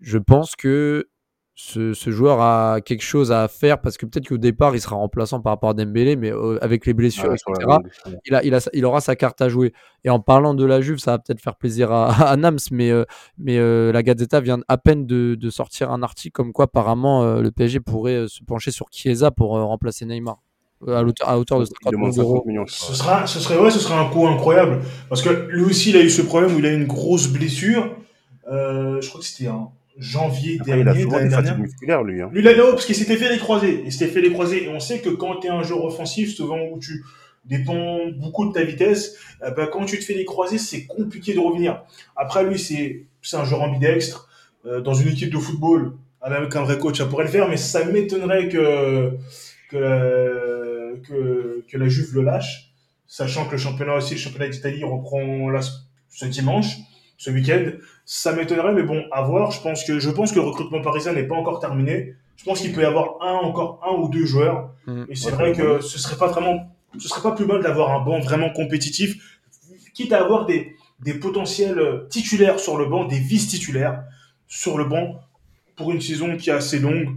Je 0.00 0.18
pense 0.18 0.56
que 0.56 1.08
ce, 1.56 1.94
ce, 1.94 2.10
joueur 2.10 2.40
a 2.40 2.80
quelque 2.80 3.02
chose 3.02 3.30
à 3.30 3.46
faire 3.46 3.80
parce 3.80 3.96
que 3.96 4.06
peut-être 4.06 4.28
qu'au 4.28 4.38
départ 4.38 4.74
il 4.74 4.80
sera 4.80 4.96
remplaçant 4.96 5.40
par 5.40 5.52
rapport 5.52 5.70
à 5.70 5.74
Dembélé, 5.74 6.16
mais 6.16 6.32
euh, 6.32 6.58
avec 6.62 6.84
les 6.84 6.94
blessures, 6.94 7.30
ah, 7.30 7.34
etc., 7.34 7.78
il, 8.26 8.34
a, 8.34 8.44
il, 8.44 8.54
a, 8.54 8.60
il, 8.72 8.84
aura 8.84 9.00
sa 9.00 9.14
carte 9.14 9.40
à 9.40 9.48
jouer. 9.48 9.72
Et 10.02 10.10
en 10.10 10.18
parlant 10.18 10.54
de 10.54 10.64
la 10.64 10.80
Juve, 10.80 10.98
ça 10.98 11.12
va 11.12 11.18
peut-être 11.20 11.40
faire 11.40 11.54
plaisir 11.54 11.92
à, 11.92 12.08
à 12.28 12.36
Nams, 12.36 12.58
mais, 12.72 12.90
euh, 12.90 13.04
mais 13.38 13.58
euh, 13.58 13.92
la 13.92 14.02
Gazzetta 14.02 14.40
vient 14.40 14.58
à 14.66 14.78
peine 14.78 15.06
de, 15.06 15.36
de, 15.36 15.50
sortir 15.50 15.92
un 15.92 16.02
article 16.02 16.32
comme 16.32 16.52
quoi 16.52 16.64
apparemment 16.64 17.22
euh, 17.22 17.40
le 17.40 17.52
PSG 17.52 17.78
pourrait 17.78 18.26
se 18.26 18.42
pencher 18.42 18.72
sur 18.72 18.86
Chiesa 18.90 19.30
pour 19.30 19.50
remplacer 19.50 20.06
Neymar. 20.06 20.42
À, 20.88 21.02
hauteur, 21.02 21.28
à 21.28 21.38
hauteur 21.38 21.60
de 21.60 21.66
50 21.66 21.94
millions 21.94 22.10
d'euros. 22.10 22.44
Ce, 22.66 22.94
sera, 22.94 23.26
ce, 23.26 23.38
serait, 23.38 23.56
ouais, 23.58 23.70
ce 23.70 23.78
serait 23.78 23.94
un 23.94 24.06
coup 24.06 24.26
incroyable. 24.26 24.82
Parce 25.08 25.22
que 25.22 25.30
lui 25.48 25.62
aussi, 25.62 25.90
il 25.90 25.96
a 25.96 26.02
eu 26.02 26.10
ce 26.10 26.20
problème 26.20 26.54
où 26.54 26.58
il 26.58 26.66
a 26.66 26.72
eu 26.72 26.76
une 26.76 26.86
grosse 26.86 27.28
blessure. 27.28 27.96
je 28.50 29.08
crois 29.08 29.20
que 29.20 29.26
c'était 29.26 29.48
un 29.48 29.70
janvier 29.96 30.58
Après, 30.60 30.82
dernier. 30.82 31.00
Il 31.00 31.00
a 31.00 31.02
souvent 31.02 31.22
des 31.22 31.30
fatigues 31.30 31.58
musculaires, 31.58 32.02
lui. 32.02 32.20
Hein. 32.20 32.30
Lui, 32.32 32.42
là, 32.42 32.56
non, 32.56 32.70
parce 32.70 32.86
qu'il 32.86 32.94
s'était 32.94 33.16
fait 33.16 33.30
les 33.30 33.38
croisés. 33.38 33.82
Il 33.84 33.92
s'était 33.92 34.10
fait 34.10 34.20
les 34.20 34.32
croisés. 34.32 34.64
Et 34.64 34.68
on 34.68 34.80
sait 34.80 35.00
que 35.00 35.10
quand 35.10 35.36
tu 35.40 35.46
es 35.46 35.50
un 35.50 35.62
joueur 35.62 35.84
offensif, 35.84 36.34
souvent 36.34 36.58
où 36.72 36.78
tu 36.78 37.04
dépends 37.44 37.98
beaucoup 38.16 38.46
de 38.46 38.52
ta 38.52 38.64
vitesse, 38.64 39.16
eh 39.46 39.50
ben, 39.52 39.66
quand 39.66 39.84
tu 39.84 39.98
te 39.98 40.04
fais 40.04 40.14
les 40.14 40.24
croisés, 40.24 40.58
c'est 40.58 40.86
compliqué 40.86 41.34
de 41.34 41.40
revenir. 41.40 41.82
Après, 42.16 42.44
lui, 42.44 42.58
c'est 42.58 43.06
un 43.36 43.44
joueur 43.44 43.62
ambidextre. 43.62 44.28
Euh, 44.66 44.80
dans 44.80 44.94
une 44.94 45.08
équipe 45.08 45.30
de 45.30 45.38
football, 45.38 45.92
avec 46.22 46.56
un 46.56 46.62
vrai 46.62 46.78
coach, 46.78 46.96
ça 46.96 47.04
pourrait 47.04 47.24
le 47.24 47.30
faire, 47.30 47.48
mais 47.50 47.58
ça 47.58 47.84
m'étonnerait 47.84 48.48
que, 48.48 49.10
que, 49.68 49.76
la, 49.76 50.98
que, 51.06 51.62
que 51.68 51.76
la 51.76 51.86
Juve 51.86 52.14
le 52.14 52.22
lâche, 52.22 52.72
sachant 53.06 53.44
que 53.44 53.52
le 53.52 53.58
championnat 53.58 53.96
aussi, 53.96 54.14
le 54.14 54.20
championnat 54.20 54.48
d'Italie 54.48 54.82
reprend 54.82 55.50
là, 55.50 55.60
ce 56.08 56.24
dimanche 56.24 56.78
ce 57.16 57.30
week-end. 57.30 57.72
Ça 58.04 58.32
m'étonnerait, 58.32 58.72
mais 58.72 58.82
bon, 58.82 59.02
à 59.12 59.22
voir. 59.22 59.50
Je 59.50 59.60
pense 59.62 59.84
que, 59.84 59.98
je 59.98 60.10
pense 60.10 60.30
que 60.32 60.36
le 60.36 60.46
recrutement 60.46 60.82
parisien 60.82 61.12
n'est 61.12 61.26
pas 61.26 61.36
encore 61.36 61.58
terminé. 61.58 62.14
Je 62.36 62.44
pense 62.44 62.60
qu'il 62.60 62.72
peut 62.72 62.82
y 62.82 62.84
avoir 62.84 63.22
un, 63.22 63.34
encore 63.34 63.80
un 63.86 63.94
ou 63.94 64.08
deux 64.08 64.26
joueurs. 64.26 64.70
Mmh. 64.86 65.04
Et 65.08 65.14
c'est 65.14 65.30
vrai 65.30 65.52
que 65.52 65.80
ce 65.80 65.98
serait 65.98 66.16
pas 66.16 66.26
vraiment, 66.26 66.70
ce 66.98 67.08
serait 67.08 67.22
pas 67.22 67.32
plus 67.32 67.46
mal 67.46 67.62
d'avoir 67.62 67.92
un 67.92 68.04
banc 68.04 68.20
vraiment 68.20 68.50
compétitif, 68.50 69.40
quitte 69.94 70.12
à 70.12 70.20
avoir 70.20 70.44
des, 70.44 70.74
des 71.00 71.14
potentiels 71.14 72.06
titulaires 72.10 72.58
sur 72.58 72.76
le 72.76 72.86
banc, 72.86 73.04
des 73.04 73.18
vices 73.18 73.48
titulaires 73.48 74.04
sur 74.48 74.76
le 74.76 74.84
banc 74.84 75.20
pour 75.76 75.90
une 75.92 76.00
saison 76.00 76.36
qui 76.36 76.50
est 76.50 76.54
assez 76.54 76.78
longue. 76.78 77.16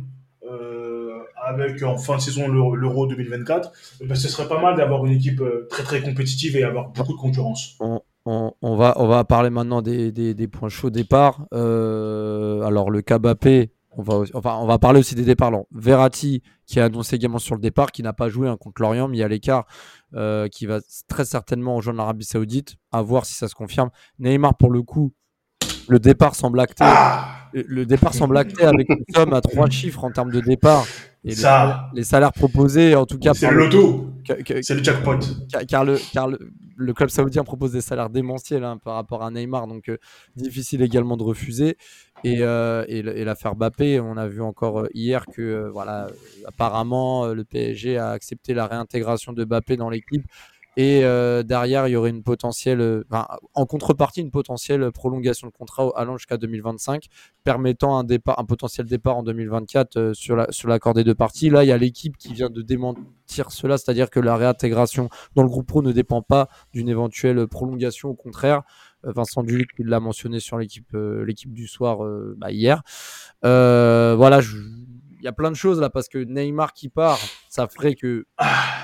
Euh, 0.50 1.20
avec 1.44 1.82
en 1.84 1.98
fin 1.98 2.18
de 2.18 2.22
saison 2.22 2.48
l'Euro 2.48 3.08
2024, 3.08 3.72
ben, 4.02 4.16
ce 4.16 4.28
serait 4.28 4.48
pas 4.48 4.62
mal 4.62 4.76
d'avoir 4.76 5.06
une 5.06 5.14
équipe 5.14 5.42
très 5.70 5.84
très 5.84 6.02
compétitive 6.02 6.58
et 6.58 6.64
avoir 6.64 6.90
beaucoup 6.90 7.14
de 7.14 7.18
concurrence. 7.18 7.76
On, 7.80 8.02
on, 8.28 8.76
va, 8.76 8.94
on 8.98 9.08
va 9.08 9.24
parler 9.24 9.50
maintenant 9.50 9.82
des, 9.82 10.12
des, 10.12 10.34
des 10.34 10.48
points 10.48 10.70
chauds 10.70 10.90
départ. 10.90 11.46
Euh, 11.54 12.62
alors, 12.64 12.90
le 12.92 13.02
cas 13.02 13.20
Bappé, 13.20 13.72
on 13.92 14.02
va, 14.02 14.22
enfin, 14.34 14.58
on 14.60 14.66
va 14.66 14.80
parler 14.80 15.00
aussi 15.00 15.16
des 15.16 15.24
départs. 15.24 15.48
Alors, 15.50 15.66
Verratti, 15.72 16.44
qui 16.66 16.80
a 16.80 16.86
annoncé 16.86 17.16
également 17.16 17.40
sur 17.40 17.56
le 17.56 17.62
départ, 17.62 17.92
qui 17.92 18.04
n'a 18.04 18.14
pas 18.14 18.30
joué 18.30 18.48
hein, 18.48 18.58
contre 18.58 18.82
Lorient, 18.82 19.08
mis 19.08 19.24
à 19.24 19.28
l'écart, 19.28 19.66
euh, 20.14 20.48
qui 20.48 20.66
va 20.66 20.80
très 21.08 21.26
certainement 21.26 21.76
rejoindre 21.76 21.98
l'Arabie 21.98 22.26
Saoudite. 22.26 22.76
À 22.92 23.02
voir 23.02 23.26
si 23.26 23.34
ça 23.34 23.48
se 23.48 23.56
confirme. 23.56 23.90
Neymar, 24.20 24.56
pour 24.56 24.72
le 24.72 24.82
coup, 24.84 25.14
le 25.88 26.00
départ 26.00 26.36
semble 26.36 26.60
acté. 26.60 26.84
Ah 26.86 27.34
le 27.54 27.86
départ 27.86 28.14
semble 28.14 28.38
acté 28.38 28.64
avec 28.66 28.90
une 28.90 29.04
somme 29.14 29.34
à 29.34 29.42
trois 29.42 29.70
chiffres 29.70 30.04
en 30.04 30.12
termes 30.12 30.32
de 30.32 30.42
départ. 30.42 30.86
Et 31.28 31.36
ça, 31.36 31.90
les, 31.94 32.00
les, 32.00 32.04
salaires 32.06 32.34
proposés, 32.34 32.96
en 32.96 33.06
tout 33.06 33.20
cas. 33.20 33.34
C'est 33.34 33.52
le 33.52 33.58
loto. 33.58 34.14
C'est 34.62 34.76
le 34.76 34.84
jackpot. 34.84 35.20
Car, 35.68 35.86
le, 35.86 35.98
car 36.14 36.28
le, 36.28 36.40
le, 36.76 36.94
club 36.94 37.10
saoudien 37.10 37.44
propose 37.44 37.74
des 37.74 37.82
salaires 37.82 38.10
démentiels 38.10 38.64
hein, 38.64 38.78
par 38.78 38.96
rapport 38.96 39.24
à 39.24 39.32
Neymar, 39.32 39.68
donc 39.68 39.90
euh, 39.90 39.98
difficile 40.36 40.82
également 40.82 41.18
de 41.18 41.24
refuser. 41.24 41.78
Et, 42.24 42.38
euh, 42.42 42.84
et, 42.88 43.00
et 43.00 43.24
l'affaire 43.24 43.56
Bappé, 43.56 44.00
on 44.00 44.18
a 44.18 44.28
vu 44.28 44.42
encore 44.42 44.80
euh, 44.82 44.90
hier 44.94 45.26
que, 45.28 45.42
euh, 45.42 45.70
voilà, 45.70 46.08
apparemment, 46.46 47.28
le 47.28 47.44
PSG 47.44 47.98
a 47.98 48.10
accepté 48.10 48.54
la 48.54 48.68
réintégration 48.68 49.34
de 49.34 49.44
Bappé 49.44 49.78
dans 49.78 49.90
l'équipe. 49.90 50.26
Et 50.80 51.04
euh, 51.04 51.42
derrière, 51.42 51.88
il 51.88 51.92
y 51.92 51.96
aurait 51.96 52.12
une 52.12 52.22
potentielle, 52.22 53.04
en 53.56 53.66
contrepartie, 53.66 54.22
une 54.22 54.30
potentielle 54.30 54.92
prolongation 54.92 55.48
de 55.48 55.52
contrat 55.52 55.92
allant 55.96 56.18
jusqu'à 56.18 56.38
2025, 56.38 57.06
permettant 57.44 57.98
un, 57.98 58.04
départ, 58.04 58.38
un 58.38 58.46
potentiel 58.46 58.86
départ 58.86 59.18
en 59.18 59.24
2024 59.24 59.98
euh, 59.98 60.14
sur, 60.14 60.36
la, 60.36 60.52
sur 60.52 60.70
l'accord 60.70 60.94
des 60.94 61.04
deux 61.04 61.16
parties. 61.16 61.50
Là, 61.50 61.64
il 61.64 61.68
y 61.68 61.72
a 61.72 61.78
l'équipe 61.80 62.16
qui 62.16 62.32
vient 62.32 62.52
de 62.52 62.62
démentir 62.62 63.50
cela, 63.50 63.80
c'est-à-dire 63.80 64.12
que 64.12 64.20
la 64.20 64.38
réintégration 64.38 65.10
dans 65.34 65.42
le 65.42 65.50
groupe 65.50 65.66
pro 65.66 65.82
ne 65.82 65.92
dépend 65.92 66.22
pas 66.22 66.48
d'une 66.74 66.90
éventuelle 66.90 67.48
prolongation. 67.48 68.10
Au 68.10 68.16
contraire, 68.16 68.62
Vincent 69.02 69.42
Dulic 69.42 69.70
il 69.80 69.88
l'a 69.88 70.00
mentionné 70.00 70.40
sur 70.40 70.60
l'équipe, 70.60 70.94
euh, 70.94 71.26
du 71.48 71.68
soir 71.68 72.00
bah, 72.38 72.52
hier. 72.52 72.84
voilà, 73.42 74.42
je 74.42 74.58
y 75.22 75.28
a 75.28 75.32
plein 75.32 75.52
de 75.52 75.56
choses 75.56 75.80
là 75.80 75.90
parce 75.90 76.08
que 76.08 76.18
Neymar 76.18 76.74
qui 76.74 76.90
part, 76.90 77.20
ça 77.50 77.68
ferait 77.68 77.96
que 77.96 78.26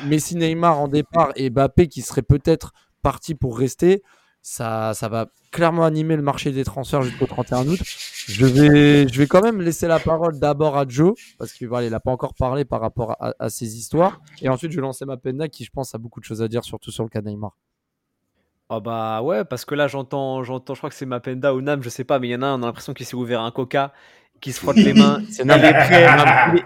Messi, 0.05 0.35
Neymar 0.35 0.79
en 0.79 0.87
départ 0.87 1.31
et 1.35 1.49
Mbappé 1.49 1.87
qui 1.87 2.01
serait 2.01 2.21
peut-être 2.21 2.73
parti 3.01 3.35
pour 3.35 3.57
rester. 3.57 4.03
Ça, 4.45 4.91
va 5.03 5.27
clairement 5.51 5.85
animer 5.85 6.17
le 6.17 6.21
marché 6.21 6.51
des 6.51 6.65
transferts 6.65 7.03
jusqu'au 7.03 7.27
31 7.27 7.65
août. 7.65 7.79
Je 7.81 8.45
vais, 8.45 9.27
quand 9.27 9.41
même 9.41 9.61
laisser 9.61 9.87
la 9.87 9.99
parole 9.99 10.37
d'abord 10.37 10.77
à 10.77 10.85
Joe 10.85 11.13
parce 11.37 11.53
qu'il 11.53 11.69
voilà, 11.69 11.87
il 11.87 11.91
n'a 11.91 12.01
pas 12.01 12.11
encore 12.11 12.33
parlé 12.33 12.65
par 12.65 12.81
rapport 12.81 13.15
à, 13.19 13.49
ces 13.49 13.77
histoires. 13.77 14.19
Et 14.41 14.49
ensuite, 14.49 14.71
je 14.71 14.75
vais 14.75 14.81
lancer 14.81 15.05
ma 15.05 15.15
penda 15.15 15.47
qui, 15.47 15.63
je 15.63 15.71
pense, 15.71 15.95
a 15.95 15.97
beaucoup 15.97 16.19
de 16.19 16.25
choses 16.25 16.41
à 16.41 16.49
dire, 16.49 16.65
surtout 16.65 16.91
sur 16.91 17.03
le 17.03 17.09
cas 17.09 17.21
Neymar. 17.21 17.55
Oh 18.69 18.81
bah 18.81 19.21
ouais, 19.21 19.45
parce 19.45 19.65
que 19.65 19.75
là 19.75 19.87
j'entends, 19.87 20.43
j'entends, 20.43 20.73
je 20.73 20.79
crois 20.79 20.89
que 20.89 20.95
c'est 20.95 21.05
Mapenda 21.05 21.53
ou 21.53 21.61
Nam, 21.61 21.83
je 21.83 21.89
sais 21.89 22.05
pas, 22.05 22.17
mais 22.17 22.29
il 22.29 22.31
y 22.31 22.35
en 22.35 22.41
a 22.41 22.47
un, 22.47 22.59
on 22.59 22.63
a 22.63 22.65
l'impression 22.65 22.93
qu'il 22.93 23.05
s'est 23.05 23.15
ouvert 23.15 23.41
un 23.41 23.51
coca 23.51 23.93
qui 24.43 24.51
se 24.51 24.59
frotte 24.59 24.75
les 24.75 24.93
mains. 24.93 25.23
il, 25.29 25.49
est 25.51 25.73
prêt, 25.73 26.05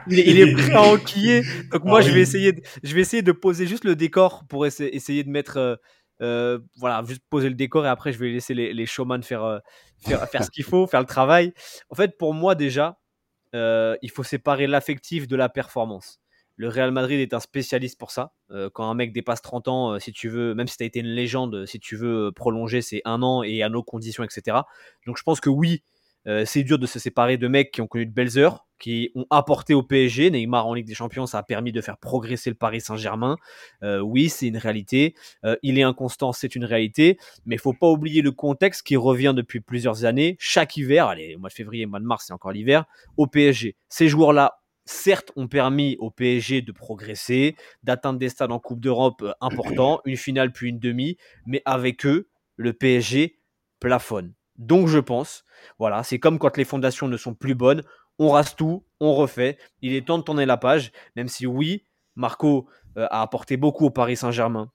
il, 0.08 0.20
est, 0.20 0.28
il, 0.28 0.40
est 0.40 0.54
prêt 0.54 0.74
à 0.74 0.82
enquiller. 0.82 1.44
Donc 1.72 1.84
moi, 1.84 2.02
je 2.02 2.12
vais 2.12 2.22
essayer, 2.22 2.52
de, 2.52 2.62
je 2.84 2.94
vais 2.94 3.02
essayer 3.02 3.22
de 3.22 3.32
poser 3.32 3.68
juste 3.68 3.84
le 3.84 3.96
décor 3.96 4.46
pour 4.50 4.66
essayer, 4.66 4.96
essayer 4.96 5.24
de 5.24 5.30
mettre, 5.30 5.58
euh, 5.58 5.76
euh, 6.22 6.60
voilà, 6.78 7.04
juste 7.08 7.22
poser 7.30 7.50
le 7.50 7.56
décor 7.56 7.86
et 7.86 7.90
après 7.90 8.12
je 8.12 8.18
vais 8.18 8.30
laisser 8.30 8.56
les, 8.56 8.74
les 8.74 8.86
showman 8.88 9.22
faire, 9.22 9.44
euh, 9.44 9.60
faire, 10.00 10.28
faire 10.28 10.44
ce 10.44 10.50
qu'il 10.50 10.64
faut, 10.64 10.88
faire 10.88 11.02
le 11.02 11.06
travail. 11.06 11.54
En 11.90 11.96
fait, 11.96 12.18
pour 12.18 12.34
moi 12.34 12.56
déjà, 12.56 12.98
il 13.54 14.10
faut 14.12 14.24
séparer 14.24 14.68
l'affectif 14.68 15.28
de 15.28 15.36
la 15.36 15.48
performance. 15.48 16.20
Le 16.58 16.70
Real 16.70 16.92
Madrid 16.92 17.20
est 17.20 17.36
un 17.36 17.40
spécialiste 17.40 18.00
pour 18.00 18.10
ça. 18.10 18.34
Euh, 18.50 18.68
quand 18.74 18.90
un 18.90 18.96
mec 18.96 19.14
dépasse 19.14 19.44
30 19.44 19.68
ans, 19.68 19.92
euh, 19.94 20.00
si 20.00 20.12
tu 20.12 20.28
veux, 20.28 20.56
même 20.56 20.68
si 20.68 20.76
tu 20.76 20.84
as 20.84 20.88
été 20.88 21.00
une 21.00 21.06
légende, 21.06 21.68
si 21.68 21.80
tu 21.80 21.96
veux 21.96 22.32
prolonger, 22.32 22.82
c'est 22.82 23.04
un 23.06 23.22
an 23.22 23.44
et 23.44 23.62
à 23.62 23.70
nos 23.70 23.84
conditions, 23.84 24.24
etc. 24.24 24.58
Donc 25.06 25.18
je 25.18 25.24
pense 25.24 25.40
que 25.40 25.52
oui, 25.52 25.84
Euh, 26.28 26.44
c'est 26.46 26.64
dur 26.64 26.78
de 26.78 26.86
se 26.86 27.00
séparer 27.00 27.38
de 27.38 27.48
mecs 27.48 27.72
qui 27.72 27.82
ont 27.82 27.88
connu 27.88 28.06
de 28.06 28.12
belles 28.12 28.38
heures, 28.38 28.68
qui 28.80 29.12
ont 29.16 29.26
apporté 29.30 29.74
au 29.74 29.84
PSG. 29.84 30.30
Neymar 30.30 30.68
en 30.68 30.74
Ligue 30.74 30.86
des 30.86 30.94
Champions, 30.94 31.26
ça 31.26 31.40
a 31.40 31.44
permis 31.44 31.72
de 31.72 31.82
faire 31.82 31.98
progresser 31.98 32.50
le 32.50 32.56
Paris 32.56 32.82
Saint-Germain. 32.82 33.38
Euh, 33.84 34.00
oui, 34.00 34.30
c'est 34.30 34.48
une 34.48 34.58
réalité. 34.58 35.16
Euh, 35.46 35.56
il 35.64 35.80
est 35.80 35.84
inconstant, 35.84 36.34
c'est 36.34 36.56
une 36.56 36.66
réalité. 36.66 37.18
Mais 37.46 37.56
il 37.56 37.60
faut 37.60 37.74
pas 37.74 37.88
oublier 37.88 38.22
le 38.22 38.32
contexte 38.32 38.86
qui 38.86 38.98
revient 38.98 39.34
depuis 39.36 39.62
plusieurs 39.62 40.06
années. 40.06 40.36
Chaque 40.40 40.76
hiver, 40.78 41.08
allez, 41.08 41.38
mois 41.38 41.50
de 41.50 41.54
février, 41.54 41.86
mois 41.86 42.00
de 42.00 42.06
mars, 42.06 42.26
c'est 42.28 42.34
encore 42.34 42.52
l'hiver, 42.52 42.86
au 43.16 43.28
PSG. 43.28 43.76
Ces 43.90 44.08
joueurs-là 44.08 44.60
certes, 44.90 45.32
ont 45.36 45.48
permis 45.48 45.98
au 46.00 46.10
PSG 46.10 46.62
de 46.62 46.72
progresser, 46.72 47.56
d'atteindre 47.84 48.20
des 48.20 48.30
stades 48.30 48.52
en 48.52 48.60
Coupe 48.60 48.80
d'Europe 48.80 49.24
importants, 49.42 50.00
une 50.06 50.18
finale 50.18 50.52
puis 50.52 50.70
une 50.70 50.80
demi, 50.80 51.18
mais 51.46 51.62
avec 51.66 52.06
eux, 52.06 52.30
le 52.56 52.74
PSG 52.74 53.38
plafonne. 53.80 54.34
Donc 54.58 54.88
je 54.88 55.00
pense, 55.00 55.44
voilà, 55.80 56.04
c'est 56.04 56.20
comme 56.20 56.40
quand 56.40 56.58
les 56.58 56.66
fondations 56.66 57.08
ne 57.08 57.18
sont 57.18 57.34
plus 57.34 57.56
bonnes, 57.56 57.84
on 58.20 58.30
rase 58.30 58.56
tout, 58.56 58.86
on 59.00 59.14
refait. 59.14 59.58
Il 59.82 59.94
est 59.94 60.08
temps 60.08 60.18
de 60.18 60.24
tourner 60.24 60.46
la 60.46 60.58
page, 60.58 60.92
même 61.16 61.28
si 61.28 61.46
oui, 61.46 61.86
Marco 62.16 62.68
euh, 62.98 63.08
a 63.12 63.22
apporté 63.22 63.58
beaucoup 63.58 63.86
au 63.86 63.92
Paris 63.92 64.18
Saint-Germain. 64.18 64.72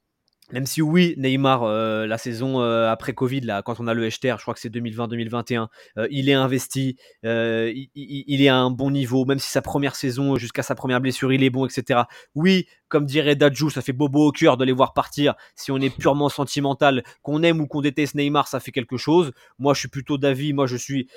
Même 0.50 0.66
si 0.66 0.82
oui, 0.82 1.14
Neymar, 1.16 1.62
euh, 1.62 2.06
la 2.06 2.18
saison 2.18 2.60
euh, 2.60 2.90
après 2.90 3.14
Covid, 3.14 3.40
là, 3.40 3.62
quand 3.62 3.80
on 3.80 3.86
a 3.86 3.94
le 3.94 4.06
HTR, 4.08 4.36
je 4.36 4.42
crois 4.42 4.52
que 4.52 4.60
c'est 4.60 4.68
2020-2021, 4.74 5.68
il 6.10 6.28
est 6.28 6.34
investi, 6.34 6.96
il, 7.22 8.42
est 8.42 8.48
à 8.48 8.56
un 8.56 8.70
bon 8.70 8.90
niveau, 8.90 9.24
même 9.24 9.38
si 9.38 9.48
sa 9.48 9.62
première 9.62 9.94
saison, 9.94 10.36
jusqu'à 10.36 10.62
sa 10.62 10.74
première 10.74 11.00
blessure, 11.00 11.32
il 11.32 11.42
est 11.42 11.48
bon, 11.48 11.64
etc. 11.64 12.00
Oui, 12.34 12.66
comme 12.88 13.06
dirait 13.06 13.36
Dadju, 13.36 13.70
ça 13.70 13.80
fait 13.80 13.94
bobo 13.94 14.28
au 14.28 14.32
cœur 14.32 14.58
de 14.58 14.66
les 14.66 14.72
voir 14.72 14.92
partir. 14.92 15.34
Si 15.56 15.70
on 15.70 15.78
est 15.78 15.88
purement 15.88 16.28
sentimental, 16.28 17.02
qu'on 17.22 17.42
aime 17.42 17.60
ou 17.60 17.66
qu'on 17.66 17.80
déteste 17.80 18.14
Neymar, 18.14 18.48
ça 18.48 18.60
fait 18.60 18.72
quelque 18.72 18.98
chose. 18.98 19.32
Moi, 19.58 19.72
je 19.72 19.80
suis 19.80 19.88
plutôt 19.88 20.18
d'avis, 20.18 20.52
moi, 20.52 20.66
je 20.66 20.76
suis, 20.76 21.08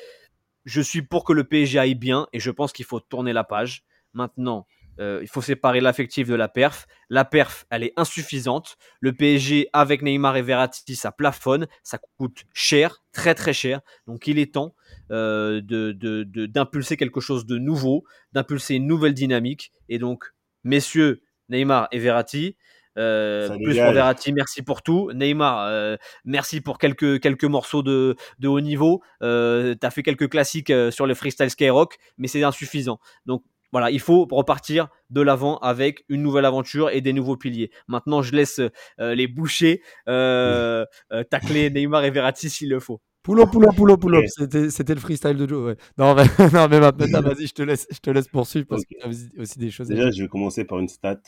je 0.63 0.79
suis 0.79 1.01
pour 1.01 1.25
que 1.25 1.33
le 1.33 1.43
PSG 1.43 1.77
aille 1.77 1.95
bien, 1.95 2.27
et 2.31 2.39
je 2.39 2.51
pense 2.51 2.71
qu'il 2.71 2.85
faut 2.85 3.01
tourner 3.01 3.33
la 3.33 3.43
page. 3.43 3.83
Maintenant, 4.13 4.65
euh, 4.99 5.19
il 5.21 5.27
faut 5.27 5.41
séparer 5.41 5.81
l'affectif 5.81 6.27
de 6.27 6.35
la 6.35 6.47
perf. 6.47 6.87
La 7.09 7.25
perf, 7.25 7.65
elle 7.69 7.83
est 7.83 7.93
insuffisante. 7.97 8.77
Le 8.99 9.13
PSG 9.13 9.69
avec 9.73 10.01
Neymar 10.01 10.37
et 10.37 10.41
Verratti, 10.41 10.95
ça 10.95 11.11
plafonne, 11.11 11.67
ça 11.83 11.99
coûte 12.17 12.43
cher, 12.53 13.03
très 13.11 13.35
très 13.35 13.53
cher. 13.53 13.81
Donc 14.07 14.27
il 14.27 14.39
est 14.39 14.53
temps 14.53 14.75
euh, 15.11 15.61
d'impulser 15.61 16.97
quelque 16.97 17.19
chose 17.19 17.45
de 17.45 17.57
nouveau, 17.57 18.03
d'impulser 18.33 18.75
une 18.75 18.87
nouvelle 18.87 19.13
dynamique. 19.13 19.71
Et 19.89 19.99
donc, 19.99 20.33
messieurs, 20.63 21.21
Neymar 21.49 21.87
et 21.91 21.99
Verratti, 21.99 22.57
euh, 22.97 23.49
plus 23.57 23.75
pour 23.75 23.91
Verratti, 23.91 24.31
merci 24.31 24.61
pour 24.61 24.81
tout. 24.81 25.11
Neymar, 25.13 25.97
merci 26.23 26.61
pour 26.61 26.77
quelques, 26.77 27.19
quelques 27.19 27.43
morceaux 27.43 27.83
de, 27.83 28.15
de 28.39 28.47
haut 28.47 28.61
niveau. 28.61 29.01
Euh, 29.21 29.75
tu 29.79 29.85
as 29.85 29.91
fait 29.91 30.03
quelques 30.03 30.29
classiques 30.29 30.71
sur 30.91 31.05
le 31.05 31.13
freestyle 31.13 31.49
skyrock, 31.49 31.97
mais 32.17 32.29
c'est 32.29 32.43
insuffisant. 32.43 32.99
Donc 33.25 33.43
voilà, 33.71 33.91
il 33.91 33.99
faut 33.99 34.27
repartir 34.31 34.87
de 35.09 35.21
l'avant 35.21 35.57
avec 35.57 36.05
une 36.09 36.21
nouvelle 36.21 36.45
aventure 36.45 36.89
et 36.89 37.01
des 37.01 37.13
nouveaux 37.13 37.37
piliers. 37.37 37.71
Maintenant, 37.87 38.21
je 38.21 38.33
laisse 38.33 38.59
euh, 38.99 39.15
les 39.15 39.27
bouchers 39.27 39.81
euh, 40.07 40.85
euh, 41.11 41.23
tacler 41.23 41.69
Neymar 41.69 42.03
et 42.05 42.11
Verratti 42.11 42.49
s'il 42.49 42.69
le 42.69 42.79
faut. 42.79 43.01
Poulot, 43.23 43.47
poulot, 43.47 43.71
poulot, 43.71 43.97
poulot. 43.97 44.21
C'était 44.27 44.93
le 44.93 44.99
freestyle 44.99 45.35
de 45.35 45.47
Joe. 45.47 45.75
Non, 45.97 46.13
mais, 46.13 46.23
non, 46.53 46.67
mais 46.69 46.79
maintenant, 46.79 47.21
vas-y, 47.21 47.47
je 47.47 47.53
te 47.53 47.63
laisse, 47.63 47.87
je 47.91 47.99
te 47.99 48.09
laisse 48.11 48.27
poursuivre 48.27 48.67
parce 48.67 48.83
que 48.85 48.95
tu 48.99 49.03
as 49.03 49.41
aussi 49.41 49.57
des 49.57 49.71
choses. 49.71 49.87
Déjà, 49.87 50.11
je 50.11 50.23
vais 50.23 50.29
commencer 50.29 50.63
par 50.63 50.79
une 50.79 50.87
stat 50.87 51.21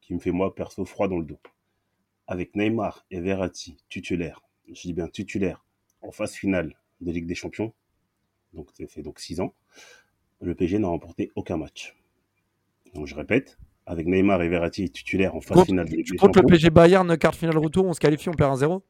qui 0.00 0.14
me 0.14 0.18
fait 0.18 0.32
moi 0.32 0.54
perso 0.54 0.84
froid 0.84 1.08
dans 1.08 1.18
le 1.18 1.24
dos. 1.24 1.40
Avec 2.26 2.54
Neymar 2.54 3.04
et 3.10 3.20
Verratti 3.20 3.78
titulaires, 3.88 4.42
je 4.68 4.82
dis 4.82 4.92
bien 4.92 5.08
titulaires, 5.08 5.64
en 6.02 6.12
phase 6.12 6.34
finale 6.34 6.76
de 7.00 7.10
Ligue 7.10 7.26
des 7.26 7.34
Champions, 7.34 7.72
donc 8.52 8.68
ça 8.74 8.86
fait 8.86 9.02
donc 9.02 9.18
6 9.18 9.40
ans 9.40 9.54
le 10.42 10.54
PSG 10.54 10.78
n'a 10.78 10.88
remporté 10.88 11.30
aucun 11.34 11.56
match. 11.56 11.96
Donc 12.94 13.06
je 13.06 13.14
répète, 13.14 13.58
avec 13.86 14.06
Neymar 14.06 14.42
et 14.42 14.48
Verratti 14.48 14.90
titulaires 14.90 15.34
en 15.34 15.40
phase 15.40 15.64
finale 15.64 15.88
de 15.88 16.02
Tu 16.02 16.14
comptes 16.14 16.36
le 16.36 16.42
PSG 16.42 16.70
Bayern 16.70 17.16
quart 17.16 17.34
finale 17.34 17.58
retour, 17.58 17.86
on 17.86 17.92
se 17.92 18.00
qualifie, 18.00 18.28
on 18.28 18.34
perd 18.34 18.58
1-0 18.60 18.80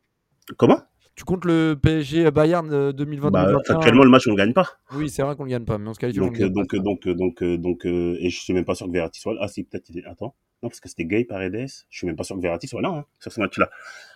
Comment? 0.57 0.81
Tu 1.15 1.25
comptes 1.25 1.45
le 1.45 1.79
PSG 1.81 2.31
Bayern 2.31 2.93
2020 2.93 3.31
bah, 3.31 3.59
Actuellement, 3.69 4.03
le 4.03 4.11
match, 4.11 4.27
on 4.27 4.33
ne 4.33 4.37
gagne 4.37 4.55
pas. 4.55 4.67
Oui, 4.95 5.11
c'est 5.11 5.23
vrai 5.23 5.37
qu'on 5.37 5.45
ne 5.45 5.51
gagne 5.51 5.65
pas, 5.65 5.77
mais 5.77 5.89
on 5.89 5.95
se 5.95 5.99
qualifie. 5.99 6.19
Donc, 6.19 6.37
on 6.41 6.47
donc, 6.49 6.75
donc, 6.75 7.07
donc, 7.07 7.45
donc, 7.45 7.87
euh, 7.87 8.17
et 8.19 8.31
je 8.31 8.41
suis 8.41 8.55
même 8.55 8.65
pas 8.65 8.75
sûr 8.75 8.87
que 8.87 8.93
Verratti 8.93 9.21
soit 9.21 9.35
là. 9.35 9.41
Ah, 9.43 9.49
si, 9.49 9.63
peut-être. 9.63 9.91
Attends. 10.07 10.35
Non, 10.63 10.71
parce 10.71 10.81
que 10.81 10.89
c'était 10.89 11.05
Gay 11.05 11.25
Paredes. 11.25 11.69
Je 11.91 11.97
suis 11.99 12.07
même 12.07 12.17
pas 12.17 12.25
sûr 12.25 12.35
que 12.37 12.41
Verratti 12.41 12.67
soit 12.67 12.81
là, 12.81 12.89
hein, 12.89 13.05
sur 13.21 13.31
ce 13.31 13.41
match-là. 13.41 13.69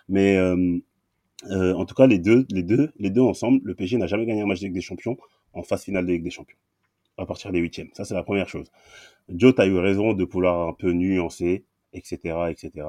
Mais, 0.09 0.37
euh, 0.37 0.79
euh, 1.51 1.73
en 1.75 1.85
tout 1.85 1.93
cas, 1.93 2.07
les 2.07 2.17
deux, 2.17 2.47
les 2.49 2.63
deux, 2.63 2.91
les 2.97 3.11
deux 3.11 3.21
ensemble, 3.21 3.59
le 3.63 3.75
PSG 3.75 3.97
n'a 3.97 4.07
jamais 4.07 4.25
gagné 4.25 4.41
un 4.41 4.47
match 4.47 4.59
de 4.59 4.65
Ligue 4.65 4.73
des 4.73 4.81
Champions 4.81 5.17
en 5.53 5.61
phase 5.61 5.83
finale 5.83 6.07
de 6.07 6.13
Ligue 6.13 6.23
des 6.23 6.31
Champions 6.31 6.57
à 7.17 7.25
partir 7.25 7.51
des 7.51 7.59
huitièmes. 7.59 7.89
Ça, 7.93 8.05
c'est 8.05 8.13
la 8.13 8.23
première 8.23 8.49
chose. 8.49 8.71
Joe, 9.29 9.53
tu 9.55 9.61
as 9.61 9.67
eu 9.67 9.77
raison 9.77 10.13
de 10.13 10.25
pouvoir 10.25 10.67
un 10.67 10.73
peu 10.73 10.91
nuancer, 10.91 11.65
etc., 11.93 12.17
etc., 12.49 12.87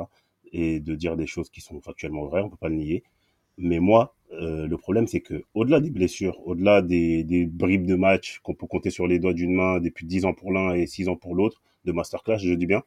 et 0.53 0.81
de 0.81 0.95
dire 0.95 1.17
des 1.17 1.27
choses 1.27 1.51
qui 1.51 1.61
sont 1.61 1.81
factuellement 1.81 2.25
vraies, 2.27 2.43
on 2.43 2.49
peut 2.49 2.57
pas 2.57 2.69
le 2.69 2.77
nier. 2.77 3.03
Mais 3.59 3.81
moi, 3.81 4.15
euh, 4.33 4.67
le 4.67 4.77
problème, 4.77 5.07
c'est 5.07 5.21
que 5.21 5.45
au-delà 5.55 5.81
des 5.81 5.91
blessures, 5.91 6.39
au-delà 6.47 6.81
des, 6.81 7.25
des 7.25 7.45
bribes 7.47 7.87
de 7.87 7.97
match 7.97 8.39
qu'on 8.41 8.55
peut 8.55 8.67
compter 8.67 8.91
sur 8.91 9.07
les 9.07 9.19
doigts 9.19 9.35
d'une 9.35 9.53
main 9.55 9.81
depuis 9.81 10.07
10 10.07 10.25
ans 10.27 10.35
pour 10.35 10.53
l'un 10.53 10.75
et 10.75 10.87
6 10.87 11.09
ans 11.09 11.17
pour 11.17 11.35
l'autre, 11.35 11.63
de 11.85 11.93
masterclass, 11.93 12.39
je 12.39 12.53
dis 12.53 12.67
bien, 12.67 12.83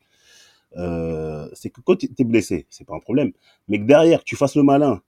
euh, 0.77 1.49
c'est 1.53 1.69
que 1.69 1.81
quand 1.81 1.97
tu 1.97 2.09
es 2.17 2.23
blessé, 2.23 2.65
c'est 2.69 2.85
pas 2.85 2.95
un 2.95 2.99
problème. 2.99 3.31
Mais 3.67 3.79
que 3.79 3.83
derrière, 3.83 4.23
tu 4.23 4.35
fasses 4.35 4.55
le 4.55 4.63
malin, 4.63 5.01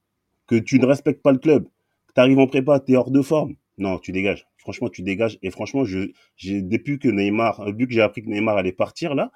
que 0.47 0.55
tu 0.55 0.79
ne 0.79 0.85
respectes 0.85 1.21
pas 1.21 1.31
le 1.31 1.37
club, 1.37 1.65
que 2.07 2.13
tu 2.13 2.21
arrives 2.21 2.39
en 2.39 2.47
prépa, 2.47 2.79
tu 2.79 2.93
es 2.93 2.95
hors 2.95 3.11
de 3.11 3.21
forme, 3.21 3.55
non, 3.77 3.99
tu 3.99 4.11
dégages. 4.11 4.47
Franchement, 4.63 4.89
tu 4.89 5.01
dégages. 5.01 5.37
Et 5.41 5.51
franchement, 5.51 5.83
je, 5.83 6.11
j'ai, 6.37 6.61
depuis 6.61 6.97
que 6.97 7.09
Neymar, 7.09 7.65
depuis 7.65 7.87
que 7.87 7.93
j'ai 7.93 8.01
appris 8.01 8.23
que 8.23 8.29
Neymar 8.29 8.57
allait 8.57 8.71
partir 8.71 9.13
là, 9.13 9.31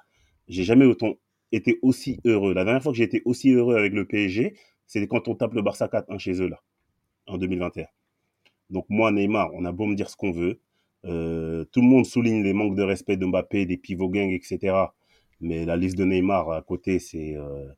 j'ai 0.48 0.64
jamais 0.64 0.86
autant 0.86 1.14
été 1.52 1.78
aussi 1.82 2.18
heureux. 2.24 2.54
La 2.54 2.64
dernière 2.64 2.82
fois 2.82 2.92
que 2.92 2.98
j'ai 2.98 3.04
été 3.04 3.20
aussi 3.26 3.52
heureux 3.52 3.76
avec 3.76 3.92
le 3.92 4.06
PSG, 4.06 4.54
c'était 4.86 5.06
quand 5.06 5.28
on 5.28 5.34
tape 5.34 5.52
le 5.52 5.62
Barça 5.62 5.86
4-1 5.86 6.18
chez 6.18 6.42
eux 6.42 6.48
là, 6.48 6.62
en 7.26 7.36
2021. 7.36 7.86
Donc 8.70 8.86
moi, 8.88 9.12
Neymar, 9.12 9.50
on 9.54 9.64
a 9.66 9.72
beau 9.72 9.86
me 9.86 9.94
dire 9.94 10.08
ce 10.08 10.16
qu'on 10.16 10.32
veut. 10.32 10.60
Euh, 11.04 11.64
tout 11.72 11.82
le 11.82 11.86
monde 11.86 12.06
souligne 12.06 12.42
les 12.42 12.54
manques 12.54 12.74
de 12.74 12.82
respect 12.82 13.16
de 13.18 13.26
Mbappé, 13.26 13.66
des 13.66 13.76
pivots 13.76 14.08
gangs, 14.08 14.32
etc. 14.32 14.74
Mais 15.40 15.66
la 15.66 15.76
liste 15.76 15.96
de 15.98 16.04
Neymar 16.04 16.50
à 16.50 16.62
côté, 16.62 16.98
c'est, 16.98 17.36
euh, 17.36 17.68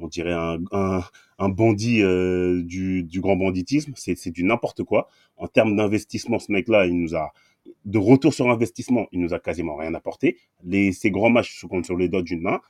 on 0.00 0.08
dirait 0.08 0.32
un, 0.32 0.58
un, 1.38 1.48
bandit 1.48 2.02
euh, 2.02 2.62
du, 2.62 3.02
du, 3.02 3.20
grand 3.20 3.36
banditisme. 3.36 3.92
C'est 3.96 4.30
du 4.30 4.44
n'importe 4.44 4.82
quoi. 4.84 5.08
En 5.36 5.46
termes 5.46 5.76
d'investissement, 5.76 6.38
ce 6.38 6.50
mec-là, 6.52 6.86
il 6.86 6.96
nous 6.96 7.14
a 7.14 7.32
de 7.84 7.98
retour 7.98 8.34
sur 8.34 8.50
investissement, 8.50 9.06
il 9.12 9.20
nous 9.20 9.34
a 9.34 9.38
quasiment 9.38 9.76
rien 9.76 9.94
apporté. 9.94 10.38
Les, 10.64 10.92
ces 10.92 11.10
grands 11.10 11.30
matchs 11.30 11.58
se 11.60 11.66
comptent 11.66 11.86
sur 11.86 11.96
les 11.96 12.08
doigts 12.08 12.22
d'une 12.22 12.42
main. 12.42 12.60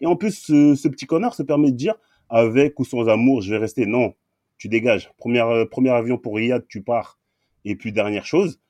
Et 0.00 0.06
en 0.06 0.16
plus, 0.16 0.32
ce, 0.32 0.88
petit 0.88 1.06
connard 1.06 1.34
se 1.34 1.42
permet 1.42 1.70
de 1.70 1.76
dire, 1.76 1.94
avec 2.28 2.78
ou 2.80 2.84
sans 2.84 3.08
amour, 3.08 3.42
je 3.42 3.50
vais 3.50 3.58
rester. 3.58 3.86
Non, 3.86 4.14
tu 4.58 4.68
dégages. 4.68 5.10
Premier, 5.16 5.40
euh, 5.40 5.66
premier 5.66 5.90
avion 5.90 6.18
pour 6.18 6.36
Riyad, 6.36 6.66
tu 6.68 6.82
pars. 6.82 7.18
Et 7.64 7.76
puis 7.76 7.92
dernière 7.92 8.26
chose, 8.26 8.60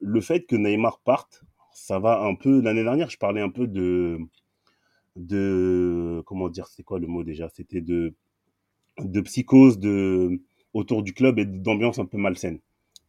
le 0.00 0.20
fait 0.20 0.42
que 0.42 0.56
Neymar 0.56 1.00
parte, 1.00 1.44
ça 1.72 1.98
va 1.98 2.20
un 2.20 2.34
peu. 2.34 2.60
L'année 2.60 2.82
dernière, 2.84 3.10
je 3.10 3.18
parlais 3.18 3.40
un 3.40 3.50
peu 3.50 3.66
de 3.66 4.18
de 5.16 6.22
comment 6.26 6.48
dire 6.48 6.66
c'est 6.68 6.82
quoi 6.82 6.98
le 6.98 7.06
mot 7.06 7.24
déjà? 7.24 7.48
C'était 7.48 7.80
de 7.80 8.14
de 8.98 9.20
psychose 9.22 9.78
de 9.78 10.40
autour 10.74 11.02
du 11.02 11.12
club 11.12 11.38
et 11.38 11.44
d'ambiance 11.44 11.98
un 11.98 12.04
peu 12.04 12.18
malsaine 12.18 12.60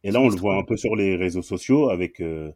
et 0.04 0.10
là 0.10 0.20
on 0.20 0.28
le 0.28 0.36
voit 0.36 0.56
un 0.56 0.64
peu 0.64 0.76
sur 0.76 0.96
les 0.96 1.16
réseaux 1.16 1.42
sociaux 1.42 1.90
avec 1.90 2.20
euh, 2.20 2.50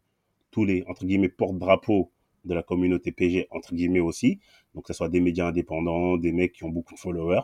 tous 0.51 0.65
les 0.65 0.83
entre 0.87 1.05
guillemets 1.05 1.29
porte-drapeaux 1.29 2.11
de 2.45 2.53
la 2.53 2.63
communauté 2.63 3.11
PG 3.11 3.47
entre 3.51 3.73
guillemets 3.73 3.99
aussi 3.99 4.39
donc 4.73 4.85
que 4.85 4.93
ce 4.93 4.97
soit 4.97 5.09
des 5.09 5.21
médias 5.21 5.47
indépendants 5.47 6.17
des 6.17 6.31
mecs 6.31 6.53
qui 6.53 6.63
ont 6.63 6.69
beaucoup 6.69 6.93
de 6.95 6.99
followers 6.99 7.41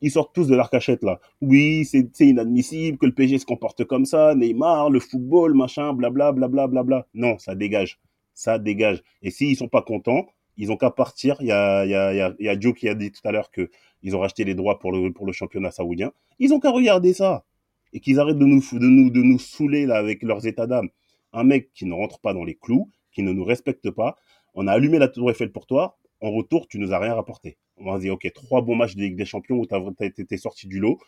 ils 0.00 0.10
sortent 0.10 0.34
tous 0.34 0.46
de 0.46 0.54
leur 0.54 0.70
cachette 0.70 1.02
là. 1.02 1.20
Oui, 1.40 1.84
c'est 1.84 2.20
inadmissible 2.20 2.98
que 2.98 3.06
le 3.06 3.14
PG 3.14 3.38
se 3.38 3.46
comporte 3.46 3.84
comme 3.84 4.04
ça, 4.04 4.34
Neymar, 4.34 4.90
le 4.90 5.00
football, 5.00 5.54
machin, 5.54 5.92
blabla, 5.94 6.32
blabla, 6.32 6.66
blabla. 6.66 7.06
Non, 7.14 7.38
ça 7.38 7.54
dégage. 7.54 7.98
Ça 8.34 8.58
dégage. 8.58 9.02
Et 9.22 9.30
s'ils 9.30 9.56
sont 9.56 9.68
pas 9.68 9.82
contents, 9.82 10.26
ils 10.56 10.72
ont 10.72 10.76
qu'à 10.76 10.90
partir. 10.90 11.36
Il 11.40 11.46
y 11.46 11.52
a, 11.52 11.84
il 11.84 11.90
y, 11.90 11.94
a, 11.94 12.34
il 12.38 12.44
y 12.46 12.48
a 12.48 12.58
Joe 12.58 12.74
qui 12.74 12.88
a 12.88 12.94
dit 12.94 13.12
tout 13.12 13.26
à 13.26 13.32
l'heure 13.32 13.50
que 13.50 13.70
ils 14.02 14.14
ont 14.14 14.20
racheté 14.20 14.44
les 14.44 14.54
droits 14.54 14.78
pour 14.78 14.92
le, 14.92 15.12
pour 15.12 15.26
le 15.26 15.32
championnat 15.32 15.70
saoudien. 15.70 16.12
Ils 16.38 16.52
ont 16.52 16.60
qu'à 16.60 16.70
regarder 16.70 17.12
ça. 17.12 17.44
Et 17.92 18.00
qu'ils 18.00 18.20
arrêtent 18.20 18.38
de 18.38 18.44
nous, 18.44 18.60
de, 18.60 18.86
nous, 18.86 19.10
de 19.10 19.22
nous 19.22 19.38
saouler 19.38 19.90
avec 19.90 20.22
leurs 20.22 20.46
états 20.46 20.66
d'âme. 20.66 20.90
Un 21.32 21.44
mec 21.44 21.72
qui 21.72 21.86
ne 21.86 21.94
rentre 21.94 22.20
pas 22.20 22.34
dans 22.34 22.44
les 22.44 22.54
clous, 22.54 22.90
qui 23.12 23.22
ne 23.22 23.32
nous 23.32 23.44
respecte 23.44 23.90
pas. 23.90 24.16
On 24.54 24.66
a 24.66 24.72
allumé 24.72 24.98
la 24.98 25.08
tour 25.08 25.30
Eiffel 25.30 25.50
pour 25.50 25.66
toi. 25.66 25.98
En 26.20 26.30
retour, 26.30 26.66
tu 26.68 26.78
nous 26.78 26.92
as 26.92 26.98
rien 26.98 27.14
rapporté. 27.14 27.58
On 27.76 27.90
va 27.90 27.98
dire, 27.98 28.14
OK, 28.14 28.30
trois 28.34 28.62
bons 28.62 28.74
matchs 28.74 28.96
de 28.96 29.02
Ligue 29.02 29.16
des 29.16 29.24
Champions 29.24 29.56
où 29.56 29.66
tu 29.66 29.74
as, 29.74 30.06
été 30.06 30.36
sorti 30.36 30.66
du 30.66 30.80
lot. 30.80 30.98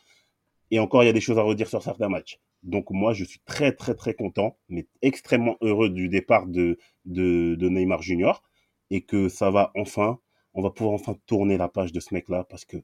Et 0.70 0.78
encore, 0.78 1.02
il 1.02 1.06
y 1.06 1.10
a 1.10 1.14
des 1.14 1.20
choses 1.20 1.38
à 1.38 1.42
redire 1.42 1.68
sur 1.68 1.82
certains 1.82 2.08
matchs. 2.08 2.38
Donc 2.62 2.90
moi, 2.90 3.12
je 3.14 3.24
suis 3.24 3.40
très, 3.46 3.72
très, 3.72 3.94
très 3.94 4.14
content, 4.14 4.56
mais 4.68 4.86
extrêmement 5.00 5.56
heureux 5.60 5.88
du 5.88 6.08
départ 6.08 6.46
de, 6.46 6.78
de, 7.06 7.54
de 7.54 7.68
Neymar 7.68 8.02
Junior 8.02 8.42
et 8.90 9.02
que 9.02 9.28
ça 9.28 9.50
va 9.50 9.70
enfin, 9.76 10.18
on 10.54 10.62
va 10.62 10.70
pouvoir 10.70 10.94
enfin 10.94 11.16
tourner 11.26 11.56
la 11.58 11.68
page 11.68 11.92
de 11.92 12.00
ce 12.00 12.14
mec-là 12.14 12.44
parce 12.44 12.64
que, 12.64 12.78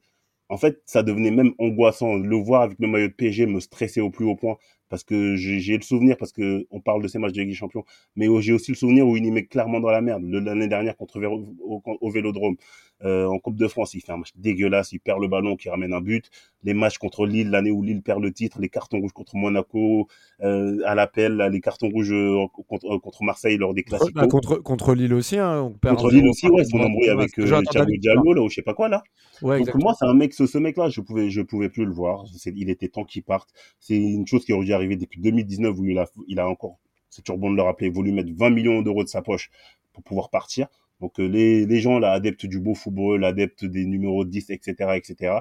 en 0.49 0.57
fait, 0.57 0.81
ça 0.85 1.03
devenait 1.03 1.31
même 1.31 1.53
angoissant. 1.59 2.15
Le 2.15 2.35
voir 2.37 2.61
avec 2.63 2.79
le 2.79 2.87
maillot 2.87 3.07
de 3.09 3.13
PSG 3.13 3.45
me 3.47 3.59
stressait 3.59 4.01
au 4.01 4.09
plus 4.11 4.25
haut 4.25 4.35
point 4.35 4.57
parce 4.89 5.03
que 5.03 5.35
j'ai 5.35 5.75
le 5.77 5.83
souvenir, 5.83 6.17
parce 6.17 6.31
que 6.31 6.65
on 6.71 6.79
parle 6.79 7.01
de 7.01 7.07
ces 7.07 7.19
matchs 7.19 7.33
de 7.33 7.39
Ligue 7.41 7.49
des 7.49 7.55
Champions, 7.55 7.83
mais 8.15 8.27
j'ai 8.41 8.53
aussi 8.53 8.71
le 8.71 8.77
souvenir 8.77 9.07
où 9.07 9.17
il 9.17 9.25
y 9.25 9.31
met 9.31 9.45
clairement 9.45 9.79
dans 9.79 9.89
la 9.91 10.01
merde. 10.01 10.23
L'année 10.25 10.67
dernière 10.67 10.95
contre 10.95 11.19
Véro- 11.19 11.55
au, 11.63 11.81
au 12.01 12.09
Vélodrome, 12.11 12.55
euh, 13.03 13.25
en 13.25 13.39
Coupe 13.39 13.57
de 13.57 13.67
France, 13.67 13.93
il 13.93 14.01
fait 14.01 14.13
un 14.13 14.17
match 14.17 14.29
dégueulasse, 14.35 14.93
il 14.93 14.99
perd 14.99 15.19
le 15.21 15.27
ballon, 15.27 15.57
qui 15.57 15.69
ramène 15.69 15.93
un 15.93 15.99
but. 16.01 16.29
Les 16.63 16.73
matchs 16.73 16.97
contre 16.97 17.25
Lille, 17.25 17.49
l'année 17.49 17.71
où 17.71 17.81
Lille 17.83 18.01
perd 18.01 18.21
le 18.21 18.31
titre, 18.31 18.59
les 18.61 18.69
cartons 18.69 18.99
rouges 18.99 19.11
contre 19.11 19.35
Monaco, 19.35 20.07
euh, 20.41 20.79
à 20.85 20.95
l'appel, 20.95 21.37
les 21.51 21.59
cartons 21.59 21.89
rouges 21.89 22.13
euh, 22.13 22.45
contre, 22.67 22.97
contre 22.99 23.23
Marseille 23.23 23.57
lors 23.57 23.73
des 23.73 23.83
classiques. 23.83 24.15
Bah, 24.15 24.27
contre, 24.27 24.55
contre 24.57 24.95
Lille 24.95 25.13
aussi, 25.13 25.37
hein, 25.37 25.61
on 25.63 25.71
perd 25.71 25.97
Contre 25.97 26.11
Lille 26.11 26.27
aussi, 26.27 26.47
ouais, 26.47 26.63
contre. 26.63 26.69
son 26.69 26.79
embrouille 26.79 27.05
Ouais, 27.07 27.09
avec 27.09 27.37
euh, 27.37 27.61
Thiago 27.69 27.91
Diallo, 27.97 28.33
là, 28.33 28.41
ou 28.41 28.49
je 28.49 28.55
sais 28.55 28.61
pas 28.61 28.73
quoi, 28.73 28.87
là. 28.87 29.03
Ouais, 29.41 29.57
Donc 29.57 29.67
exactement. 29.67 29.83
moi, 29.83 29.95
c'est 29.99 30.05
un 30.05 30.13
mec, 30.13 30.33
ce, 30.33 30.47
ce 30.47 30.57
mec-là, 30.57 30.89
je 30.89 31.01
pouvais, 31.01 31.29
je 31.29 31.41
pouvais 31.41 31.69
plus 31.69 31.85
le 31.85 31.91
voir. 31.91 32.23
Il 32.45 32.69
était 32.69 32.87
temps 32.87 33.03
qu'il 33.03 33.23
parte. 33.23 33.49
C'est 33.79 33.97
une 33.97 34.25
chose 34.25 34.45
qui 34.45 34.53
aurait 34.53 34.65
dû 34.77 34.83
arriver 34.83 34.95
depuis 34.95 35.19
2019 35.21 35.77
où 35.77 35.85
il 35.85 35.97
a, 35.97 36.05
il 36.27 36.39
a 36.39 36.47
encore, 36.47 36.77
c'est 37.09 37.21
toujours 37.21 37.37
bon 37.37 37.51
de 37.51 37.55
le 37.55 37.61
rappeler, 37.61 37.89
voulu 37.89 38.11
mettre 38.11 38.31
20 38.35 38.49
millions 38.49 38.81
d'euros 38.81 39.03
de 39.03 39.09
sa 39.09 39.21
poche 39.21 39.49
pour 39.93 40.03
pouvoir 40.03 40.29
partir. 40.29 40.67
Donc 41.01 41.19
euh, 41.19 41.25
les, 41.25 41.65
les 41.65 41.79
gens 41.79 41.99
là, 41.99 42.11
adeptes 42.11 42.45
du 42.45 42.59
beau 42.59 42.73
football, 42.73 43.23
adeptes 43.25 43.65
des 43.65 43.85
numéros 43.85 44.25
10, 44.25 44.49
etc., 44.49 44.91
etc. 44.95 45.39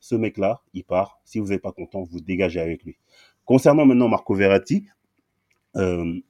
Ce 0.00 0.14
mec-là, 0.14 0.62
il 0.74 0.84
part. 0.84 1.20
Si 1.24 1.38
vous 1.38 1.48
n'êtes 1.48 1.62
pas 1.62 1.72
content, 1.72 2.02
vous 2.02 2.20
dégagez 2.20 2.60
avec 2.60 2.84
lui. 2.84 2.96
Concernant 3.44 3.86
maintenant 3.86 4.08
Marco 4.08 4.34
Verratti, 4.34 4.86
euh, 5.76 6.20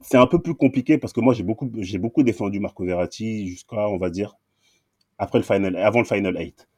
c'est 0.00 0.18
un 0.18 0.26
peu 0.26 0.40
plus 0.40 0.54
compliqué 0.54 0.98
parce 0.98 1.12
que 1.12 1.20
moi 1.20 1.32
j'ai 1.32 1.42
beaucoup, 1.42 1.70
j'ai 1.78 1.98
beaucoup 1.98 2.22
défendu 2.22 2.60
Marco 2.60 2.84
Verratti 2.84 3.48
jusqu'à, 3.48 3.88
on 3.88 3.96
va 3.96 4.10
dire, 4.10 4.36
après 5.18 5.38
le 5.38 5.44
final, 5.44 5.76
avant 5.76 6.00
le 6.00 6.04
final 6.04 6.36
8. 6.36 6.68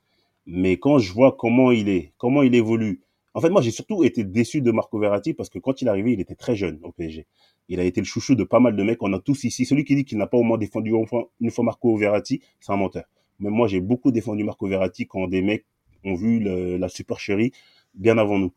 Mais 0.46 0.76
quand 0.76 0.98
je 0.98 1.12
vois 1.12 1.32
comment 1.32 1.72
il 1.72 1.88
est, 1.88 2.12
comment 2.18 2.42
il 2.42 2.54
évolue, 2.54 3.02
en 3.36 3.40
fait, 3.42 3.50
moi, 3.50 3.62
j'ai 3.62 3.70
surtout 3.70 4.04
été 4.04 4.24
déçu 4.24 4.62
de 4.62 4.72
Marco 4.72 4.98
Verratti 4.98 5.34
parce 5.34 5.50
que 5.50 5.58
quand 5.58 5.82
il 5.82 5.88
est 5.88 6.12
il 6.12 6.20
était 6.20 6.34
très 6.34 6.56
jeune 6.56 6.80
au 6.82 6.92
PSG. 6.92 7.26
Il 7.68 7.80
a 7.80 7.84
été 7.84 8.00
le 8.00 8.06
chouchou 8.06 8.34
de 8.34 8.44
pas 8.44 8.60
mal 8.60 8.76
de 8.76 8.82
mecs. 8.82 9.02
On 9.02 9.12
a 9.12 9.18
tous 9.20 9.44
ici. 9.44 9.64
Celui 9.66 9.84
qui 9.84 9.94
dit 9.96 10.04
qu'il 10.04 10.18
n'a 10.18 10.26
pas 10.26 10.38
au 10.38 10.42
moins 10.42 10.58
défendu 10.58 10.92
une 11.40 11.50
fois, 11.50 11.64
Marco 11.64 11.96
Verratti, 11.96 12.40
c'est 12.60 12.72
un 12.72 12.76
menteur. 12.76 13.04
Mais 13.40 13.50
moi, 13.50 13.68
j'ai 13.68 13.80
beaucoup 13.80 14.10
défendu 14.12 14.44
Marco 14.44 14.66
Verratti 14.66 15.06
quand 15.06 15.28
des 15.28 15.42
mecs 15.42 15.66
ont 16.04 16.14
vu 16.14 16.40
la 16.78 16.88
supercherie 16.88 17.52
bien 17.94 18.18
avant 18.18 18.38
nous. 18.38 18.52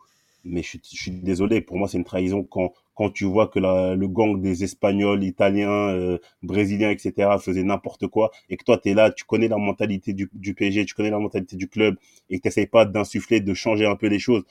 Mais 0.46 0.64
je, 0.64 0.78
suis- 0.84 1.12
désolé, 1.12 1.60
pour 1.62 1.78
moi, 1.78 1.88
c'est 1.90 1.98
une 1.98 2.06
trahison 2.06 2.44
quand, 2.44 2.72
quand 2.96 3.10
tu 3.10 3.26
vois 3.26 3.48
que 3.48 3.60
le 3.60 4.08
gang 4.08 4.40
des 4.42 4.64
Espagnols, 4.64 5.24
Italiens, 5.24 5.90
euh, 5.90 6.18
Brésiliens, 6.44 6.92
etc. 6.92 7.38
faisait 7.40 7.64
n'importe 7.64 8.08
quoi 8.08 8.32
et 8.50 8.56
que 8.56 8.64
toi, 8.64 8.78
tu 8.78 8.90
es 8.90 8.94
là, 8.94 9.12
tu 9.12 9.26
connais 9.26 9.50
la 9.50 9.58
mentalité 9.58 10.14
du, 10.14 10.30
du 10.34 10.54
PSG, 10.54 10.86
tu 10.86 10.94
connais 10.96 11.10
la 11.10 11.20
mentalité 11.20 11.58
du 11.58 11.68
club 11.68 11.98
et 12.30 12.40
que 12.40 12.48
tu 12.50 12.68
pas 12.68 12.86
d'insuffler, 12.86 13.42
de 13.42 13.54
changer 13.54 13.86
un 13.86 13.96
peu 13.98 14.08
les 14.08 14.20
choses. 14.20 14.44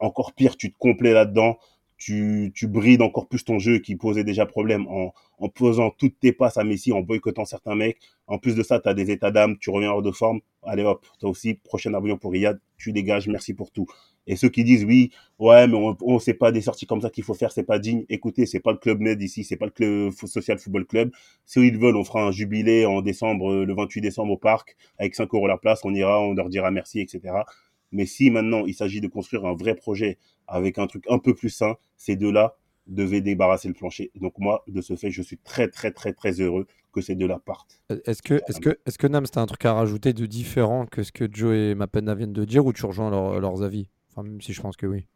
Encore 0.00 0.32
pire, 0.34 0.56
tu 0.56 0.72
te 0.72 0.78
complais 0.78 1.12
là-dedans, 1.12 1.58
tu, 1.96 2.50
tu 2.54 2.66
brides 2.66 3.02
encore 3.02 3.28
plus 3.28 3.44
ton 3.44 3.58
jeu 3.58 3.78
qui 3.78 3.94
posait 3.94 4.24
déjà 4.24 4.46
problème 4.46 4.86
en, 4.88 5.12
en 5.38 5.48
posant 5.50 5.90
toutes 5.90 6.18
tes 6.18 6.32
passes 6.32 6.56
à 6.56 6.64
Messi, 6.64 6.92
en 6.92 7.02
boycottant 7.02 7.44
certains 7.44 7.74
mecs. 7.74 7.98
En 8.26 8.38
plus 8.38 8.54
de 8.54 8.62
ça, 8.62 8.80
tu 8.80 8.88
as 8.88 8.94
des 8.94 9.10
états 9.10 9.30
d'âme, 9.30 9.58
tu 9.58 9.70
reviens 9.70 9.90
hors 9.90 10.02
de 10.02 10.10
forme. 10.10 10.40
Allez 10.62 10.82
hop, 10.82 11.06
toi 11.18 11.30
aussi, 11.30 11.54
prochain 11.54 11.92
avion 11.94 12.16
pour 12.16 12.32
Riyad, 12.32 12.58
tu 12.78 12.92
dégages, 12.92 13.28
merci 13.28 13.52
pour 13.52 13.70
tout. 13.70 13.86
Et 14.26 14.36
ceux 14.36 14.48
qui 14.48 14.64
disent 14.64 14.84
oui, 14.84 15.10
ouais, 15.38 15.66
mais 15.66 15.74
on, 15.74 15.96
on 16.02 16.18
sait 16.18 16.34
pas 16.34 16.52
des 16.52 16.60
sorties 16.60 16.86
comme 16.86 17.00
ça 17.00 17.10
qu'il 17.10 17.24
faut 17.24 17.34
faire, 17.34 17.52
c'est 17.52 17.64
pas 17.64 17.78
digne. 17.78 18.04
Écoutez, 18.08 18.46
c'est 18.46 18.60
pas 18.60 18.72
le 18.72 18.78
club 18.78 19.00
Med 19.00 19.20
ici, 19.20 19.44
c'est 19.44 19.56
pas 19.56 19.66
le 19.66 19.72
club 19.72 20.12
social 20.12 20.58
football 20.58 20.86
club. 20.86 21.10
Si 21.46 21.60
ils 21.60 21.76
veulent, 21.78 21.96
on 21.96 22.04
fera 22.04 22.22
un 22.22 22.30
jubilé 22.30 22.86
en 22.86 23.02
décembre, 23.02 23.50
euh, 23.50 23.64
le 23.66 23.74
28 23.74 24.00
décembre 24.00 24.32
au 24.32 24.36
parc, 24.38 24.76
avec 24.98 25.14
5 25.14 25.32
euros 25.34 25.46
la 25.48 25.58
place, 25.58 25.80
on 25.84 25.94
ira, 25.94 26.20
on 26.20 26.34
leur 26.34 26.48
dira 26.48 26.70
merci, 26.70 27.00
etc. 27.00 27.44
Mais 27.92 28.06
si 28.06 28.30
maintenant 28.30 28.64
il 28.66 28.74
s'agit 28.74 29.00
de 29.00 29.08
construire 29.08 29.44
un 29.44 29.54
vrai 29.54 29.74
projet 29.74 30.18
avec 30.46 30.78
un 30.78 30.86
truc 30.86 31.04
un 31.08 31.18
peu 31.18 31.34
plus 31.34 31.50
sain, 31.50 31.76
ces 31.96 32.16
deux-là 32.16 32.56
devaient 32.86 33.20
débarrasser 33.20 33.68
le 33.68 33.74
plancher. 33.74 34.10
Donc 34.14 34.34
moi, 34.38 34.64
de 34.66 34.80
ce 34.80 34.96
fait, 34.96 35.10
je 35.10 35.22
suis 35.22 35.38
très 35.38 35.68
très 35.68 35.90
très 35.92 36.12
très 36.12 36.40
heureux 36.40 36.66
que 36.92 37.00
ces 37.00 37.14
deux-là 37.14 37.38
partent. 37.44 37.80
Est-ce 38.04 38.20
que, 38.22 38.34
est-ce 38.48 38.60
que, 38.60 38.70
est-ce 38.84 38.98
que 38.98 39.06
Nams, 39.06 39.26
t'as 39.30 39.40
un 39.40 39.46
truc 39.46 39.64
à 39.64 39.74
rajouter 39.74 40.12
de 40.12 40.26
différent 40.26 40.86
que 40.86 41.02
ce 41.04 41.12
que 41.12 41.28
Joe 41.30 41.54
et 41.54 41.74
Mapenda 41.74 42.14
viennent 42.14 42.32
de 42.32 42.44
dire 42.44 42.66
ou 42.66 42.72
tu 42.72 42.84
rejoins 42.86 43.10
leur- 43.10 43.38
leurs 43.38 43.62
avis? 43.62 43.88
Enfin, 44.10 44.24
même 44.28 44.40
si 44.40 44.52
je 44.52 44.60
pense 44.60 44.76
que 44.76 44.86
oui. 44.86 45.06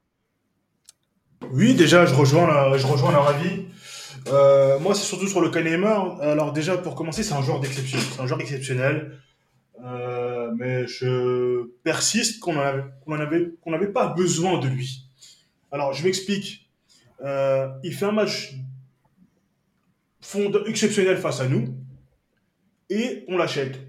Oui, 1.51 1.75
déjà, 1.75 2.07
je 2.07 2.15
rejoins, 2.15 2.47
la- 2.47 2.77
je 2.79 2.87
rejoins 2.87 3.11
leur 3.13 3.29
avis. 3.29 3.65
Euh, 4.29 4.79
moi, 4.79 4.95
c'est 4.95 5.05
surtout 5.05 5.27
sur 5.27 5.41
le 5.41 5.51
Neymar. 5.51 6.21
Alors 6.21 6.53
déjà, 6.53 6.79
pour 6.79 6.95
commencer, 6.95 7.23
c'est 7.23 7.35
un 7.35 7.43
joueur 7.43 7.61
d'exception. 7.61 7.99
C'est 7.99 8.21
un 8.21 8.27
joueur 8.27 8.41
exceptionnel. 8.41 9.19
Euh, 9.83 10.53
mais 10.57 10.87
je 10.87 11.67
persiste 11.83 12.41
qu'on 12.41 12.57
en 12.57 12.61
avait, 12.61 12.85
qu'on 13.05 13.13
en 13.17 13.21
avait, 13.21 13.51
qu'on 13.61 13.71
n'avait 13.73 13.93
pas 13.93 14.09
besoin 14.09 14.59
de 14.59 14.69
lui. 14.69 15.09
Alors, 15.73 15.93
je 15.93 16.05
m'explique. 16.05 16.71
Euh, 17.23 17.69
il 17.83 17.93
fait 17.95 18.05
un 18.05 18.13
match 18.13 18.55
fond- 20.21 20.53
exceptionnel 20.67 21.17
face 21.17 21.41
à 21.41 21.49
nous 21.49 21.75
et 22.91 23.25
on 23.29 23.37
l'achète. 23.37 23.81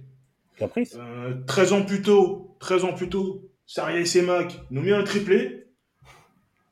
Caprice 0.57 0.95
Euh, 0.97 1.33
13 1.45 1.73
ans 1.73 1.83
plus 1.83 2.01
tôt, 2.01 2.55
13 2.59 2.83
ans 2.85 2.93
plus 2.93 3.09
tôt, 3.09 3.43
Saria 3.67 4.03
Semak 4.05 4.59
nous 4.71 4.81
met 4.81 4.93
un 4.93 5.03
triplé. 5.03 5.65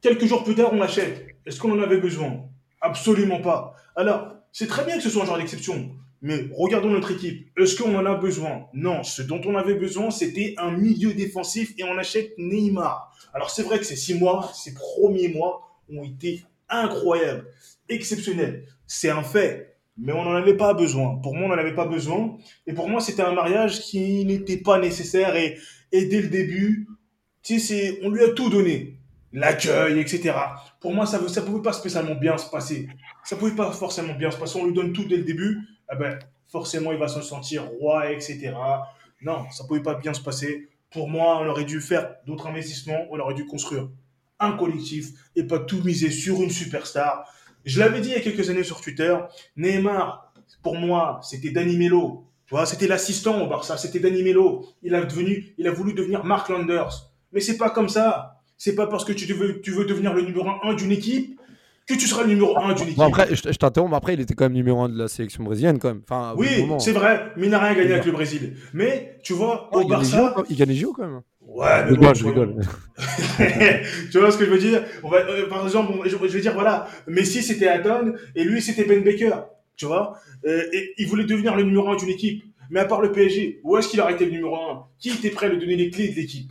Quelques 0.02 0.26
jours 0.26 0.44
plus 0.44 0.56
tard, 0.56 0.70
on 0.74 0.78
l'achète. 0.80 1.28
Est-ce 1.46 1.60
qu'on 1.60 1.72
en 1.78 1.82
avait 1.82 1.98
besoin? 2.00 2.46
Absolument 2.82 3.42
pas. 3.42 3.76
Alors, 3.96 4.34
c'est 4.52 4.68
très 4.68 4.86
bien 4.86 4.98
que 4.98 5.04
ce 5.04 5.10
soit 5.10 5.24
un 5.24 5.26
genre 5.26 5.38
d'exception, 5.38 5.96
mais 6.24 6.48
regardons 6.58 6.90
notre 6.90 7.12
équipe. 7.12 7.50
Est-ce 7.60 7.76
qu'on 7.76 7.94
en 7.96 8.06
a 8.06 8.16
besoin? 8.16 8.68
Non, 8.74 9.04
ce 9.04 9.22
dont 9.22 9.42
on 9.46 9.58
avait 9.58 9.76
besoin, 9.76 10.10
c'était 10.10 10.56
un 10.58 10.72
milieu 10.72 11.14
défensif 11.14 11.74
et 11.78 11.84
on 11.84 11.98
achète 11.98 12.32
Neymar. 12.38 13.14
Alors, 13.34 13.50
c'est 13.50 13.64
vrai 13.64 13.78
que 13.78 13.84
ces 13.84 13.98
six 13.98 14.16
mois, 14.16 14.50
ces 14.54 14.74
premiers 14.74 15.28
mois 15.28 15.78
ont 15.94 16.02
été 16.02 16.42
incroyables, 16.70 17.46
exceptionnels. 17.90 18.66
C'est 18.88 19.10
un 19.10 19.22
fait, 19.22 19.76
mais 19.98 20.14
on 20.14 20.24
n'en 20.24 20.34
avait 20.34 20.56
pas 20.56 20.74
besoin. 20.74 21.20
Pour 21.22 21.36
moi, 21.36 21.48
on 21.48 21.50
n'en 21.50 21.58
avait 21.58 21.76
pas 21.76 21.88
besoin. 21.88 22.38
Et 22.68 22.74
pour 22.74 22.88
moi, 22.88 23.02
c'était 23.02 23.24
un 23.24 23.34
mariage 23.34 23.82
qui 23.82 24.24
n'était 24.24 24.58
pas 24.58 24.80
nécessaire. 24.80 25.36
Et, 25.36 25.58
dès 25.92 26.22
le 26.22 26.30
début, 26.30 26.88
on 28.02 28.10
lui 28.10 28.24
a 28.24 28.30
tout 28.30 28.50
donné. 28.50 28.98
L'accueil, 29.34 30.00
etc. 30.00 30.36
Pour 30.80 30.94
moi, 30.94 31.06
ça 31.06 31.20
ne 31.20 31.46
pouvait 31.46 31.62
pas 31.62 31.74
spécialement 31.74 32.16
bien 32.16 32.38
se 32.38 32.50
passer. 32.50 32.88
Ça 33.26 33.36
pouvait 33.36 33.56
pas 33.56 33.72
forcément 33.72 34.14
bien 34.14 34.32
se 34.32 34.38
passer. 34.38 34.58
On 34.58 34.68
lui 34.68 34.74
donne 34.74 34.94
tout 34.94 35.04
dès 35.04 35.18
le 35.18 35.24
début. 35.24 35.60
Eh 35.92 35.96
ben, 35.96 36.20
forcément, 36.48 36.92
il 36.92 36.98
va 36.98 37.08
se 37.08 37.22
sentir 37.22 37.66
roi, 37.80 38.12
etc. 38.12 38.54
Non, 39.22 39.50
ça 39.52 39.64
pouvait 39.66 39.82
pas 39.82 39.96
bien 39.96 40.14
se 40.14 40.22
passer. 40.22 40.70
Pour 40.92 41.10
moi, 41.10 41.40
on 41.42 41.48
aurait 41.48 41.66
dû 41.66 41.82
faire 41.82 42.16
d'autres 42.28 42.48
investissements. 42.48 43.08
On 43.10 43.20
aurait 43.20 43.34
dû 43.34 43.46
construire 43.46 43.90
un 44.40 44.54
collectif 44.54 45.10
et 45.36 45.44
pas 45.44 45.60
tout 45.60 45.82
miser 45.84 46.12
sur 46.12 46.42
une 46.42 46.50
superstar. 46.50 47.26
Je 47.66 47.80
l'avais 47.80 48.02
dit 48.02 48.10
il 48.10 48.14
y 48.14 48.18
a 48.18 48.22
quelques 48.22 48.50
années 48.50 48.64
sur 48.64 48.82
Twitter. 48.82 49.16
Neymar, 49.56 50.34
pour 50.62 50.76
moi, 50.76 51.20
c'était 51.24 51.52
Danny 51.52 51.78
Melo. 51.78 52.28
C'était 52.66 52.88
l'assistant 52.88 53.42
au 53.42 53.48
Barça, 53.48 53.78
c'était 53.78 54.00
Danny 54.00 54.22
Melo. 54.22 54.66
Il 54.84 54.94
a 54.94 55.04
devenu, 55.04 55.56
il 55.58 55.68
a 55.68 55.72
voulu 55.72 55.94
devenir 55.94 56.24
Mark 56.24 56.50
Landers. 56.50 57.10
Mais 57.32 57.40
c'est 57.40 57.58
pas 57.58 57.72
comme 57.72 57.90
ça. 57.90 58.42
C'est 58.58 58.76
pas 58.76 58.86
parce 58.86 59.06
que 59.06 59.12
tu 59.12 59.26
veux, 59.34 59.60
tu 59.62 59.72
veux 59.72 59.86
devenir 59.86 60.14
le 60.14 60.22
numéro 60.22 60.48
1 60.64 60.74
d'une 60.76 60.92
équipe 60.92 61.40
que 61.88 61.94
tu 61.96 62.08
seras 62.08 62.24
le 62.24 62.30
numéro 62.30 62.58
1 62.58 62.74
d'une 62.74 62.84
équipe. 62.86 62.98
Bon, 62.98 63.04
après, 63.08 63.28
je, 63.36 63.36
je 63.52 63.58
t'interromps, 63.58 63.92
mais 63.92 63.98
après, 63.98 64.14
il 64.14 64.22
était 64.22 64.34
quand 64.36 64.46
même 64.46 64.54
numéro 64.54 64.82
1 64.82 64.90
de 64.90 64.98
la 64.98 65.08
sélection 65.08 65.44
brésilienne, 65.44 65.80
quand 65.80 65.90
même. 65.90 66.02
Enfin, 66.10 66.34
oui, 66.38 66.48
c'est 66.80 66.92
vrai, 66.94 67.32
mais 67.38 67.48
il 67.48 67.50
n'a 67.50 67.60
rien 67.60 67.74
gagné 67.76 67.94
avec 67.94 68.06
le 68.06 68.12
Brésil. 68.14 68.56
Mais 68.74 69.18
tu 69.24 69.34
vois, 69.34 69.70
Oh, 69.72 69.80
au 69.80 69.82
il, 69.84 69.88
Barça, 69.90 70.36
il 70.50 70.56
gagne 70.56 70.70
les 70.70 70.76
JO 70.76 70.94
quand 70.94 71.04
même. 71.04 71.22
ouais, 71.42 71.68
Je 71.88 71.92
mais 71.92 71.98
bon, 71.98 72.12
rigole, 72.12 72.16
je 72.16 72.26
rigole. 72.26 72.56
tu 74.12 74.20
vois 74.20 74.32
ce 74.32 74.38
que 74.38 74.46
je 74.46 74.50
veux 74.50 74.58
dire? 74.60 74.84
On 75.04 75.10
va, 75.10 75.18
euh, 75.18 75.48
Par 75.50 75.64
exemple, 75.66 75.94
je, 76.06 76.10
je 76.12 76.16
veux 76.18 76.40
dire, 76.42 76.54
voilà, 76.54 76.88
Messi 77.08 77.42
c'était 77.44 77.68
Adon 77.68 78.14
et 78.36 78.44
lui 78.44 78.62
c'était 78.62 78.86
Ben 78.86 79.04
Baker, 79.04 79.36
tu 79.76 79.86
vois? 79.86 80.18
Euh, 80.46 80.64
Et 80.74 80.94
il 80.98 81.08
voulait 81.08 81.26
devenir 81.26 81.56
le 81.56 81.64
numéro 81.64 81.90
1 81.90 81.96
d'une 81.98 82.10
équipe. 82.10 82.44
Mais 82.70 82.80
à 82.80 82.86
part 82.86 83.02
le 83.02 83.12
PSG, 83.12 83.60
où 83.64 83.78
est-ce 83.78 83.88
qu'il 83.90 84.00
aurait 84.02 84.14
été 84.14 84.26
le 84.26 84.32
numéro 84.32 84.56
1 84.56 84.86
Qui 85.00 85.10
était 85.10 85.30
prêt 85.30 85.48
à 85.48 85.50
lui 85.50 85.60
donner 85.60 85.76
les 85.76 85.90
clés 85.90 86.08
de 86.10 86.16
l'équipe? 86.16 86.50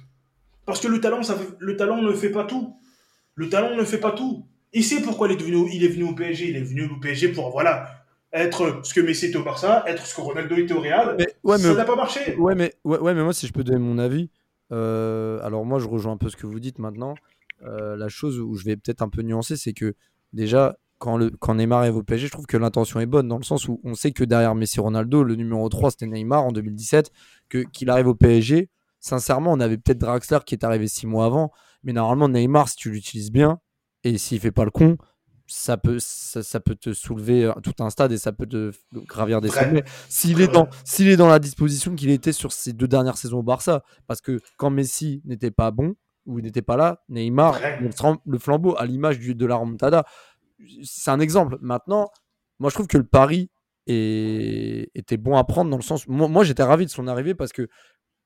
Parce 0.66 0.78
que 0.80 0.89
le 0.89 1.01
talent, 1.01 1.22
ça 1.22 1.35
fait- 1.35 1.49
le 1.59 1.76
talent 1.76 2.01
ne 2.01 2.12
fait 2.12 2.28
pas 2.30 2.45
tout. 2.45 2.76
Le 3.35 3.49
talent 3.49 3.74
ne 3.76 3.83
fait 3.85 3.99
pas 3.99 4.12
tout. 4.12 4.45
Il 4.73 4.85
sait 4.85 5.03
pourquoi 5.03 5.29
il 5.29 5.35
est, 5.35 5.37
devenu, 5.37 5.68
il 5.73 5.85
est 5.85 5.89
venu 5.89 6.05
au 6.05 6.14
PSG. 6.14 6.49
Il 6.51 6.57
est 6.57 6.62
venu 6.62 6.85
au 6.85 6.99
PSG 7.01 7.29
pour, 7.29 7.51
voilà, 7.51 8.05
être 8.33 8.81
ce 8.85 8.95
que 8.95 9.01
Messi 9.01 9.27
était 9.27 9.37
au 9.37 9.43
Barça, 9.43 9.85
être 9.87 10.07
ce 10.07 10.14
que 10.14 10.20
Ronaldo 10.20 10.57
était 10.57 10.73
au 10.73 10.81
Real. 10.81 11.16
Mais, 11.18 11.27
ouais, 11.45 11.59
mais, 11.59 11.64
ça 11.64 11.75
n'a 11.75 11.85
pas 11.85 11.97
marché. 11.97 12.37
ouais, 12.37 12.55
mais, 12.55 12.73
ouais, 12.85 12.99
ouais, 12.99 13.14
mais 13.14 13.23
moi, 13.23 13.35
si 13.35 13.47
je 13.47 13.53
peux 13.53 13.64
donner 13.64 13.79
mon 13.79 13.99
avis, 13.99 14.31
euh, 14.73 15.41
alors 15.43 15.64
moi, 15.64 15.79
je 15.79 15.87
rejoins 15.87 16.12
un 16.12 16.16
peu 16.16 16.31
ce 16.31 16.37
que 16.37 16.47
vous 16.47 16.61
dites 16.61 16.79
maintenant. 16.79 17.14
Euh, 17.64 17.97
la 17.97 18.09
chose 18.09 18.41
où 18.41 18.55
je 18.55 18.64
vais 18.64 18.77
peut-être 18.77 19.03
un 19.03 19.09
peu 19.09 19.23
nuancer, 19.23 19.57
c'est 19.57 19.75
que 19.75 19.95
déjà, 20.33 20.77
quand, 20.99 21.16
le, 21.16 21.31
quand 21.31 21.55
Neymar 21.55 21.81
arrive 21.81 21.97
au 21.97 22.03
PSG, 22.03 22.27
je 22.27 22.33
trouve 22.33 22.47
que 22.47 22.57
l'intention 22.57 23.01
est 23.01 23.07
bonne, 23.07 23.29
dans 23.29 23.39
le 23.39 23.45
sens 23.45 23.68
où 23.68 23.81
on 23.85 23.95
sait 23.95 24.12
que 24.12 24.25
derrière 24.25 24.55
Messi 24.55 24.81
Ronaldo, 24.81 25.23
le 25.23 25.37
numéro 25.37 25.68
3, 25.68 25.91
c'était 25.91 26.07
Neymar 26.07 26.45
en 26.45 26.53
2017, 26.53 27.11
que, 27.49 27.59
qu'il 27.59 27.91
arrive 27.91 28.09
au 28.09 28.14
PSG. 28.14 28.70
Sincèrement, 29.01 29.53
on 29.53 29.61
avait 29.61 29.79
peut-être 29.79 29.99
Draxler 29.99 30.39
qui 30.47 30.55
est 30.55 30.64
arrivé 30.64 30.87
six 30.87 31.07
mois 31.07 31.27
avant, 31.27 31.51
mais 31.83 31.93
normalement, 31.93 32.29
Neymar, 32.29 32.68
si 32.68 32.77
tu 32.77 32.91
l'utilises 32.91 33.33
bien, 33.33 33.61
et 34.05 34.18
s'il 34.18 34.40
fait 34.40 34.50
pas 34.53 34.64
le 34.64 34.70
con, 34.70 34.96
ça 35.46 35.76
peut, 35.76 35.98
ça, 35.98 36.42
ça 36.42 36.61
peut 36.61 36.74
te 36.76 36.92
soulever 36.92 37.44
euh, 37.44 37.53
tout 37.62 37.74
un 37.80 37.90
stade 37.90 38.12
et 38.12 38.18
ça 38.18 38.32
peut 38.32 38.46
te 38.46 38.72
gravir 39.07 39.40
des 39.40 39.48
sommets. 39.48 39.84
S'il 40.09 40.40
est, 40.40 40.48
dans, 40.48 40.68
s'il 40.84 41.09
est 41.09 41.16
dans 41.16 41.28
la 41.28 41.38
disposition 41.38 41.94
qu'il 41.94 42.11
était 42.11 42.32
sur 42.32 42.53
ses 42.53 42.72
deux 42.72 42.88
dernières 42.88 43.16
saisons 43.18 43.38
au 43.40 43.42
Barça, 43.42 43.82
parce 44.07 44.20
que 44.20 44.40
quand 44.57 44.70
Messi 44.70 45.20
n'était 45.24 45.50
pas 45.50 45.70
bon, 45.70 45.94
il 46.26 46.36
n'était 46.44 46.62
pas 46.62 46.76
là, 46.76 47.03
Neymar, 47.09 47.59
le 48.24 48.38
flambeau 48.38 48.76
à 48.78 48.86
l'image 48.86 49.18
de 49.18 49.46
la 49.46 49.57
remontada. 49.57 50.05
C'est 50.84 51.11
un 51.11 51.18
exemple. 51.20 51.59
Maintenant, 51.61 52.11
moi, 52.61 52.70
je 52.70 52.74
trouve 52.74 52.86
que 52.86 52.96
le 52.98 53.05
pari 53.05 53.50
est- 53.88 54.90
était 54.94 55.16
bon 55.16 55.36
à 55.36 55.42
prendre 55.44 55.70
dans 55.70 55.76
le 55.76 55.82
sens. 55.82 56.07
Moi, 56.07 56.28
moi, 56.28 56.44
j'étais 56.44 56.62
ravi 56.62 56.86
de 56.86 56.90
son 56.90 57.09
arrivée 57.09 57.34
parce 57.34 57.53
que 57.53 57.68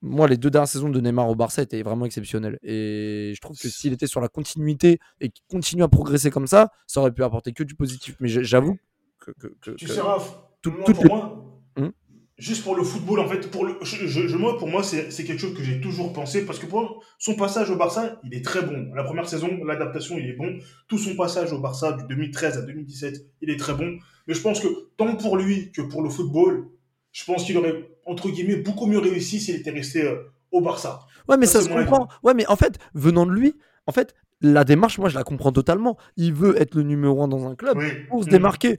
moi, 0.02 0.28
les 0.28 0.36
deux 0.36 0.50
dernières 0.50 0.68
saisons 0.68 0.88
de 0.88 1.00
Neymar 1.00 1.28
au 1.28 1.34
Barça 1.34 1.62
étaient 1.62 1.82
vraiment 1.82 2.04
exceptionnelles. 2.04 2.58
Et 2.62 3.32
je 3.34 3.40
trouve 3.40 3.58
que 3.58 3.68
s'il 3.68 3.92
était 3.92 4.06
sur 4.06 4.20
la 4.20 4.28
continuité 4.28 4.98
et 5.20 5.30
qu'il 5.30 5.44
continue 5.48 5.82
à 5.82 5.88
progresser 5.88 6.30
comme 6.30 6.46
ça, 6.46 6.70
ça 6.86 7.00
aurait 7.00 7.12
pu 7.12 7.24
apporter 7.24 7.52
que 7.52 7.64
du 7.64 7.74
positif. 7.74 8.16
Mais 8.20 8.28
j'avoue 8.28 8.76
que. 9.18 9.30
que- 9.32 9.48
que- 9.60 9.70
Tu 9.72 9.86
que- 9.86 9.92
sais, 9.92 10.00
Raph, 10.00 10.36
tout- 10.62 10.70
moi, 10.72 10.84
pour 10.84 11.02
les- 11.04 11.08
moi, 11.10 11.42
Hum 11.78 11.92
juste 12.38 12.64
pour 12.64 12.76
le 12.76 12.84
football, 12.84 13.20
en 13.20 13.28
fait, 13.28 13.50
pour 13.50 13.64
le, 13.64 13.76
je, 13.80 14.36
moi, 14.36 14.58
pour 14.58 14.68
moi, 14.68 14.82
c'est 14.82 15.10
c'est 15.10 15.24
quelque 15.24 15.40
chose 15.40 15.54
que 15.56 15.62
j'ai 15.62 15.80
toujours 15.80 16.12
pensé, 16.12 16.44
parce 16.44 16.58
que 16.58 16.66
pour 16.66 17.02
son 17.18 17.34
passage 17.34 17.70
au 17.70 17.76
Barça, 17.76 18.20
il 18.24 18.34
est 18.34 18.44
très 18.44 18.60
bon. 18.60 18.92
La 18.94 19.04
première 19.04 19.26
saison, 19.26 19.48
l'adaptation, 19.64 20.18
il 20.18 20.26
est 20.28 20.34
bon. 20.36 20.58
Tout 20.86 20.98
son 20.98 21.16
passage 21.16 21.52
au 21.54 21.58
Barça, 21.60 21.92
du 21.92 22.04
2013 22.06 22.58
à 22.58 22.62
2017, 22.62 23.24
il 23.40 23.48
est 23.48 23.56
très 23.58 23.72
bon. 23.72 23.96
Mais 24.26 24.34
je 24.34 24.42
pense 24.42 24.60
que 24.60 24.68
tant 24.98 25.16
pour 25.16 25.38
lui 25.38 25.72
que 25.72 25.80
pour 25.80 26.02
le 26.02 26.10
football, 26.10 26.68
je 27.12 27.24
pense 27.24 27.42
qu'il 27.44 27.56
aurait, 27.56 27.88
entre 28.06 28.30
guillemets, 28.30 28.56
beaucoup 28.56 28.86
mieux 28.86 28.98
réussi 28.98 29.40
s'il 29.40 29.56
était 29.56 29.70
resté 29.70 30.04
euh, 30.04 30.16
au 30.52 30.60
Barça. 30.60 31.00
Ouais, 31.28 31.36
mais 31.36 31.46
Ça, 31.46 31.60
se 31.60 31.68
comprend. 31.68 32.08
Ouais, 32.22 32.34
mais 32.34 32.46
en 32.46 32.56
fait, 32.56 32.78
venant 32.94 33.26
de 33.26 33.32
lui, 33.32 33.54
en 33.86 33.92
fait, 33.92 34.14
la 34.40 34.64
démarche, 34.64 34.98
moi, 34.98 35.08
je 35.08 35.14
la 35.16 35.24
comprends 35.24 35.52
totalement. 35.52 35.96
Il 36.16 36.32
veut 36.32 36.60
être 36.60 36.74
le 36.74 36.82
numéro 36.82 37.22
un 37.22 37.28
dans 37.28 37.46
un 37.48 37.54
club 37.54 37.76
Oui. 37.78 37.88
pour 38.08 38.22
se 38.22 38.28
Mm. 38.28 38.30
démarquer. 38.32 38.78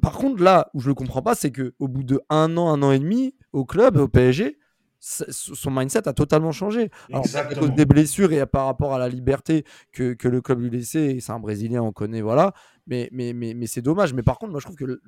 Par 0.00 0.12
contre, 0.12 0.42
là 0.42 0.70
où 0.74 0.80
je 0.80 0.88
le 0.88 0.94
comprends 0.94 1.22
pas, 1.22 1.34
c'est 1.34 1.50
que 1.50 1.74
au 1.80 1.88
bout 1.88 2.04
de 2.04 2.20
un 2.30 2.56
an, 2.56 2.68
un 2.72 2.82
an 2.82 2.92
et 2.92 2.98
demi 3.00 3.34
au 3.52 3.64
club, 3.64 3.96
au 3.96 4.06
PSG, 4.06 4.58
son 5.00 5.70
mindset 5.70 6.08
a 6.08 6.12
totalement 6.12 6.52
changé. 6.52 6.90
Alors, 7.12 7.24
à 7.34 7.54
cause 7.54 7.72
des 7.72 7.84
blessures 7.86 8.32
et 8.32 8.44
par 8.46 8.66
rapport 8.66 8.94
à 8.94 8.98
la 8.98 9.08
liberté 9.08 9.64
que, 9.92 10.12
que 10.14 10.28
le 10.28 10.40
club 10.40 10.60
lui 10.60 10.70
laissait, 10.70 11.16
et 11.16 11.20
c'est 11.20 11.32
un 11.32 11.38
Brésilien, 11.40 11.82
on 11.82 11.92
connaît, 11.92 12.20
voilà. 12.20 12.52
Mais, 12.86 13.08
mais, 13.12 13.32
mais, 13.32 13.54
mais 13.54 13.66
c'est 13.66 13.82
dommage. 13.82 14.12
Mais 14.14 14.22
par 14.22 14.38
contre, 14.38 14.52
moi, 14.52 14.60
je 14.60 14.64
trouve 14.66 14.76
que 14.76 14.84
le, 14.84 15.00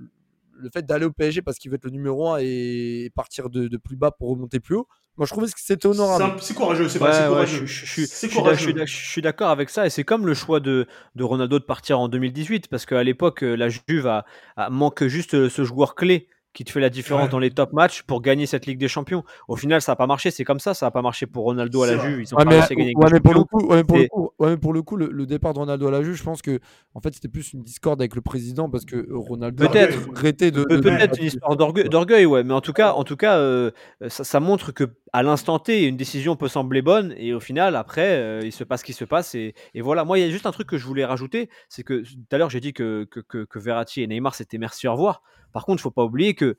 le 0.60 0.70
fait 0.70 0.84
d'aller 0.84 1.06
au 1.06 1.12
PSG 1.12 1.42
parce 1.42 1.58
qu'il 1.58 1.70
veut 1.70 1.76
être 1.76 1.84
le 1.84 1.90
numéro 1.90 2.30
un 2.30 2.38
et 2.40 3.10
partir 3.14 3.50
de, 3.50 3.68
de 3.68 3.76
plus 3.76 3.96
bas 3.96 4.10
pour 4.10 4.30
remonter 4.30 4.60
plus 4.60 4.76
haut, 4.76 4.86
moi, 5.16 5.26
je 5.26 5.32
trouvais 5.32 5.46
que 5.48 5.52
c'était 5.58 5.74
C'est 5.82 5.86
honorable. 5.88 6.40
C'est 6.40 6.54
courageux, 6.54 6.88
c'est 6.88 6.98
Ouais, 6.98 7.06
pas 7.06 7.12
c'est 7.12 7.22
ouais, 7.24 7.28
courageux. 7.28 7.58
je, 7.60 7.66
je- 7.66 7.84
je 7.86 7.90
suis- 7.90 8.06
je 8.06 9.20
d'accord 9.20 9.50
avec 9.50 9.68
ça 9.68 9.86
et 9.86 9.90
c'est 9.90 10.04
comme 10.04 10.26
le 10.26 10.34
choix 10.34 10.60
de, 10.60 10.86
de 11.14 11.24
Ronaldo 11.24 11.58
de 11.58 11.64
partir 11.64 12.00
en 12.00 12.08
2018 12.08 12.68
parce 12.68 12.86
qu'à 12.86 13.02
l'époque 13.02 13.42
euh, 13.42 13.54
la 13.54 13.68
Juve 13.68 14.06
a, 14.06 14.24
a- 14.56 14.70
manque 14.70 15.04
juste 15.06 15.34
euh, 15.34 15.50
ce 15.50 15.64
joueur 15.64 15.94
clé 15.94 16.28
qui 16.52 16.64
te 16.64 16.72
fait 16.72 16.80
la 16.80 16.90
différence 16.90 17.24
Ouais. 17.24 17.28
dans 17.30 17.38
les 17.38 17.50
top 17.50 17.72
matchs 17.72 18.02
pour 18.02 18.20
gagner 18.22 18.46
cette 18.46 18.66
Ligue 18.66 18.78
des 18.78 18.88
Champions. 18.88 19.22
Au 19.46 19.56
final, 19.56 19.80
ça 19.80 19.92
n'a 19.92 19.96
pas 19.96 20.06
marché, 20.06 20.30
c'est 20.30 20.44
comme 20.44 20.58
ça, 20.58 20.74
ça 20.74 20.86
n'a 20.86 20.90
pas 20.90 21.02
marché 21.02 21.26
pour 21.26 21.44
Ronaldo 21.44 21.82
à 21.82 21.86
la 21.86 21.96
vrai. 21.96 22.10
Juve, 22.10 22.20
ils 22.22 22.34
ont 22.34 22.38
Ouais, 22.38 22.44
pas 22.44 22.50
mais, 22.50 22.56
réussi 22.56 22.72
à 22.72 22.76
gagner 22.76 22.92
ouais, 22.96 23.08
mais 23.12 23.20
pour 23.20 23.34
le 23.34 23.44
coup, 23.44 23.66
ouais, 23.68 23.76
mais 23.76 23.84
pour 23.84 23.96
le 23.98 24.06
coup, 24.08 24.30
ouais, 24.40 24.50
mais 24.50 24.56
pour 24.56 24.72
le 24.72 24.82
coup, 24.82 24.96
le, 24.96 25.08
le 25.12 25.26
départ 25.26 25.54
de 25.54 25.60
Ronaldo 25.60 25.86
à 25.86 25.90
la 25.92 26.02
Juve, 26.02 26.14
je 26.16 26.22
pense 26.24 26.42
que 26.42 26.58
en 26.94 27.00
fait 27.00 27.14
c'était 27.14 27.28
plus 27.28 27.52
une 27.52 27.62
discorde 27.62 28.00
avec 28.02 28.14
le 28.16 28.20
président 28.20 28.68
parce 28.68 28.84
que 28.84 28.96
euh, 28.96 29.06
Ronaldo 29.10 29.68
Peut-être. 29.68 29.96
a 30.14 30.18
arrêté 30.18 30.50
de, 30.50 30.64
Pe- 30.64 30.76
de- 30.76 30.80
Peut-être 30.80 31.14
de- 31.14 31.20
une 31.20 31.26
histoire 31.26 31.56
d'orgue- 31.56 31.88
d'orgueil, 31.88 32.26
ouais, 32.26 32.42
mais 32.42 32.54
en 32.54 32.60
tout 32.60 32.72
cas, 32.72 32.92
en 32.94 33.04
tout 33.04 33.16
cas, 33.16 33.36
euh, 33.38 33.70
ça, 34.08 34.24
ça 34.24 34.40
montre 34.40 34.72
que 34.72 34.84
à 35.12 35.22
l'instant 35.22 35.58
T, 35.58 35.86
une 35.86 35.96
décision 35.96 36.34
peut 36.36 36.48
sembler 36.48 36.82
bonne 36.82 37.14
et 37.16 37.32
au 37.32 37.40
final, 37.40 37.76
après, 37.76 38.10
euh, 38.16 38.40
il 38.42 38.52
se 38.52 38.64
passe 38.64 38.80
ce 38.80 38.84
qui 38.84 38.92
se 38.92 39.04
passe 39.04 39.34
et, 39.34 39.54
et 39.74 39.80
voilà. 39.82 40.04
Moi, 40.04 40.18
il 40.18 40.24
y 40.24 40.28
a 40.28 40.30
juste 40.30 40.46
un 40.46 40.52
truc 40.52 40.68
que 40.68 40.78
je 40.78 40.86
voulais 40.86 41.04
rajouter, 41.04 41.48
c'est 41.68 41.82
que 41.84 42.02
tout 42.02 42.16
à 42.32 42.38
l'heure 42.38 42.50
j'ai 42.50 42.60
dit 42.60 42.72
que, 42.72 43.04
que, 43.10 43.20
que, 43.20 43.44
que 43.44 43.58
Verratti 43.58 44.02
et 44.02 44.06
Neymar 44.06 44.34
c'était 44.34 44.58
merci 44.58 44.88
au 44.88 44.92
revoir. 44.92 45.22
Par 45.52 45.64
contre, 45.64 45.80
il 45.80 45.82
faut 45.82 45.90
pas 45.90 46.04
oublier 46.04 46.34
que 46.34 46.56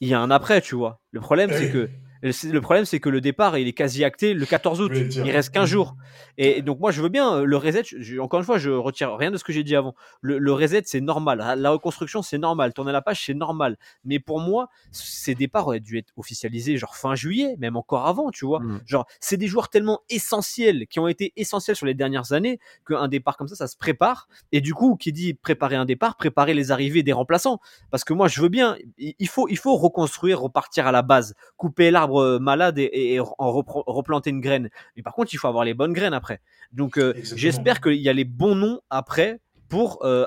il 0.00 0.08
y 0.08 0.14
a 0.14 0.20
un 0.20 0.30
après, 0.30 0.60
tu 0.60 0.74
vois. 0.74 1.00
Le 1.10 1.20
problème, 1.20 1.50
c'est 1.52 1.70
que 1.70 1.90
le 2.22 2.58
problème, 2.60 2.84
c'est 2.84 3.00
que 3.00 3.08
le 3.08 3.20
départ, 3.20 3.56
il 3.56 3.66
est 3.66 3.72
quasi 3.72 4.04
acté 4.04 4.34
le 4.34 4.44
14 4.44 4.80
août. 4.82 4.92
Il 5.24 5.30
reste 5.30 5.50
15 5.54 5.68
jours. 5.68 5.96
Et 6.36 6.60
donc, 6.62 6.78
moi, 6.80 6.90
je 6.90 7.00
veux 7.00 7.08
bien 7.08 7.36
euh, 7.36 7.44
le 7.44 7.56
reset. 7.56 7.82
je- 7.84 8.18
encore 8.18 8.40
une 8.40 8.46
fois, 8.46 8.58
je 8.58 8.70
retire 8.70 9.14
rien 9.16 9.30
de 9.30 9.36
ce 9.38 9.44
que 9.44 9.52
j'ai 9.52 9.64
dit 9.64 9.74
avant. 9.74 9.94
Le, 10.20 10.38
le 10.38 10.52
reset, 10.52 10.82
c'est 10.84 11.00
normal. 11.00 11.38
La 11.58 11.70
reconstruction, 11.70 12.20
c'est 12.22 12.38
normal. 12.38 12.72
Tourner 12.74 12.92
la 12.92 13.00
page, 13.02 13.24
c'est 13.24 13.34
normal. 13.34 13.78
Mais 14.04 14.18
pour 14.18 14.40
moi, 14.40 14.68
ces 14.90 15.34
départs 15.34 15.66
auraient 15.68 15.80
dû 15.80 15.96
être 15.98 16.12
officialisés 16.16 16.76
genre 16.76 16.94
fin 16.96 17.14
juillet, 17.14 17.56
même 17.58 17.76
encore 17.76 18.06
avant, 18.06 18.30
tu 18.30 18.44
vois. 18.44 18.60
Mm. 18.60 18.80
Genre, 18.86 19.06
c'est 19.20 19.36
des 19.38 19.46
joueurs 19.46 19.68
tellement 19.70 20.00
essentiels, 20.10 20.86
qui 20.88 20.98
ont 21.00 21.08
été 21.08 21.32
essentiels 21.36 21.76
sur 21.76 21.86
les 21.86 21.94
dernières 21.94 22.32
années, 22.32 22.58
qu'un 22.86 23.08
départ 23.08 23.36
comme 23.36 23.48
ça, 23.48 23.56
ça 23.56 23.66
se 23.66 23.76
prépare. 23.76 24.28
Et 24.52 24.60
du 24.60 24.74
coup, 24.74 24.96
qui 24.96 25.12
dit 25.12 25.32
préparer 25.34 25.76
un 25.76 25.84
départ, 25.86 26.16
préparer 26.16 26.54
les 26.54 26.70
arrivées 26.70 27.02
des 27.02 27.12
remplaçants. 27.12 27.60
Parce 27.90 28.04
que 28.04 28.12
moi, 28.12 28.28
je 28.28 28.40
veux 28.42 28.48
bien, 28.48 28.76
il 28.98 29.28
faut, 29.28 29.48
il 29.48 29.56
faut 29.58 29.76
reconstruire, 29.76 30.40
repartir 30.40 30.86
à 30.86 30.92
la 30.92 31.02
base, 31.02 31.34
couper 31.56 31.90
l'arbre 31.90 32.09
euh, 32.18 32.38
malade 32.38 32.78
et, 32.78 32.84
et- 32.84 33.14
et 33.14 33.20
en 33.20 33.52
replanter 33.52 34.30
une 34.30 34.40
graine. 34.40 34.68
Mais 34.96 35.02
par 35.02 35.14
contre, 35.14 35.32
il 35.32 35.36
faut 35.36 35.48
avoir 35.48 35.64
les 35.64 35.74
bonnes 35.74 35.92
graines 35.92 36.14
après. 36.14 36.40
Donc, 36.72 36.98
euh, 36.98 37.12
j'espère 37.36 37.80
qu'il 37.80 37.94
y 38.00 38.08
a 38.08 38.12
les 38.12 38.24
bons 38.24 38.54
noms 38.54 38.80
après 38.90 39.38
pour 39.68 40.04
euh, 40.04 40.26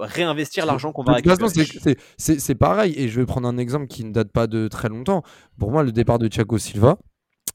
réinvestir 0.00 0.66
l'argent 0.66 0.92
qu'on 0.92 1.02
va 1.02 1.12
récupérer. 1.16 1.96
c'est 2.16 2.54
pareil. 2.54 2.94
Et 2.96 3.08
je 3.08 3.18
vais 3.20 3.26
prendre 3.26 3.48
un 3.48 3.58
exemple 3.58 3.86
qui 3.88 4.04
ne 4.04 4.12
date 4.12 4.30
pas 4.30 4.46
de 4.46 4.68
très 4.68 4.88
longtemps. 4.88 5.22
Pour 5.58 5.70
moi, 5.72 5.82
le 5.82 5.92
départ 5.92 6.18
de 6.18 6.28
Thiago 6.28 6.58
Silva 6.58 6.96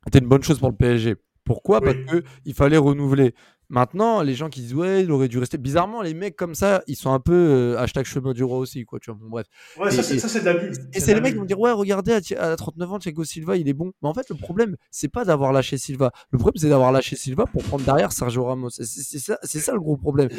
était 0.08 0.20
une 0.20 0.28
bonne 0.28 0.44
chose 0.44 0.60
pour 0.60 0.70
le 0.70 0.76
PSG. 0.76 1.16
Pourquoi? 1.46 1.80
Oui. 1.82 1.94
Parce 2.06 2.22
qu'il 2.44 2.54
fallait 2.54 2.78
renouveler. 2.78 3.34
Maintenant, 3.70 4.22
les 4.22 4.34
gens 4.34 4.50
qui 4.50 4.62
disent 4.62 4.74
ouais, 4.74 5.04
il 5.04 5.12
aurait 5.12 5.28
dû 5.28 5.40
rester. 5.40 5.58
Bizarrement, 5.58 6.02
les 6.02 6.14
mecs 6.14 6.36
comme 6.36 6.56
ça, 6.56 6.84
ils 6.88 6.96
sont 6.96 7.12
un 7.12 7.20
peu 7.20 7.34
euh, 7.34 7.78
hashtag 7.80 8.06
chemin 8.06 8.34
du 8.34 8.44
roi 8.44 8.58
aussi, 8.60 8.86
quoi. 8.86 9.00
Tu 9.00 9.12
vois, 9.12 9.20
bon, 9.22 9.28
bref. 9.30 9.48
Ouais, 9.78 9.92
ça, 9.92 10.02
Et- 10.14 10.20
ça, 10.20 10.28
c'est 10.28 10.40
de 10.42 10.46
l'abus. 10.46 10.72
Et 10.94 11.00
c'est 11.00 11.14
les 11.14 11.22
mecs 11.22 11.34
qui 11.34 11.40
vont 11.40 11.46
dire 11.46 11.60
ouais 11.60 11.72
regardez 11.72 12.14
à, 12.14 12.22
Thi- 12.22 12.36
à 12.36 12.56
39 12.56 12.92
ans 12.94 13.00
Thiago 13.00 13.24
Silva 13.24 13.58
il 13.58 13.68
est 13.68 13.74
bon 13.74 13.92
mais 14.02 14.08
en 14.10 14.14
fait 14.14 14.30
le 14.30 14.36
problème 14.36 14.76
c'est 14.92 15.08
pas 15.10 15.26
d'avoir 15.26 15.52
lâché 15.52 15.78
Silva 15.78 16.12
le 16.32 16.38
problème 16.38 16.60
c'est 16.60 16.70
d'avoir 16.70 16.92
lâché 16.92 17.16
Silva 17.16 17.46
pour 17.46 17.64
prendre 17.64 17.84
derrière 17.84 18.12
Sergio 18.12 18.46
Ramos 18.46 18.70
c'est 18.70 18.86
ça, 19.20 19.38
c'est 19.44 19.60
ça 19.60 19.74
le 19.74 19.80
gros 19.80 19.98
problème 19.98 20.30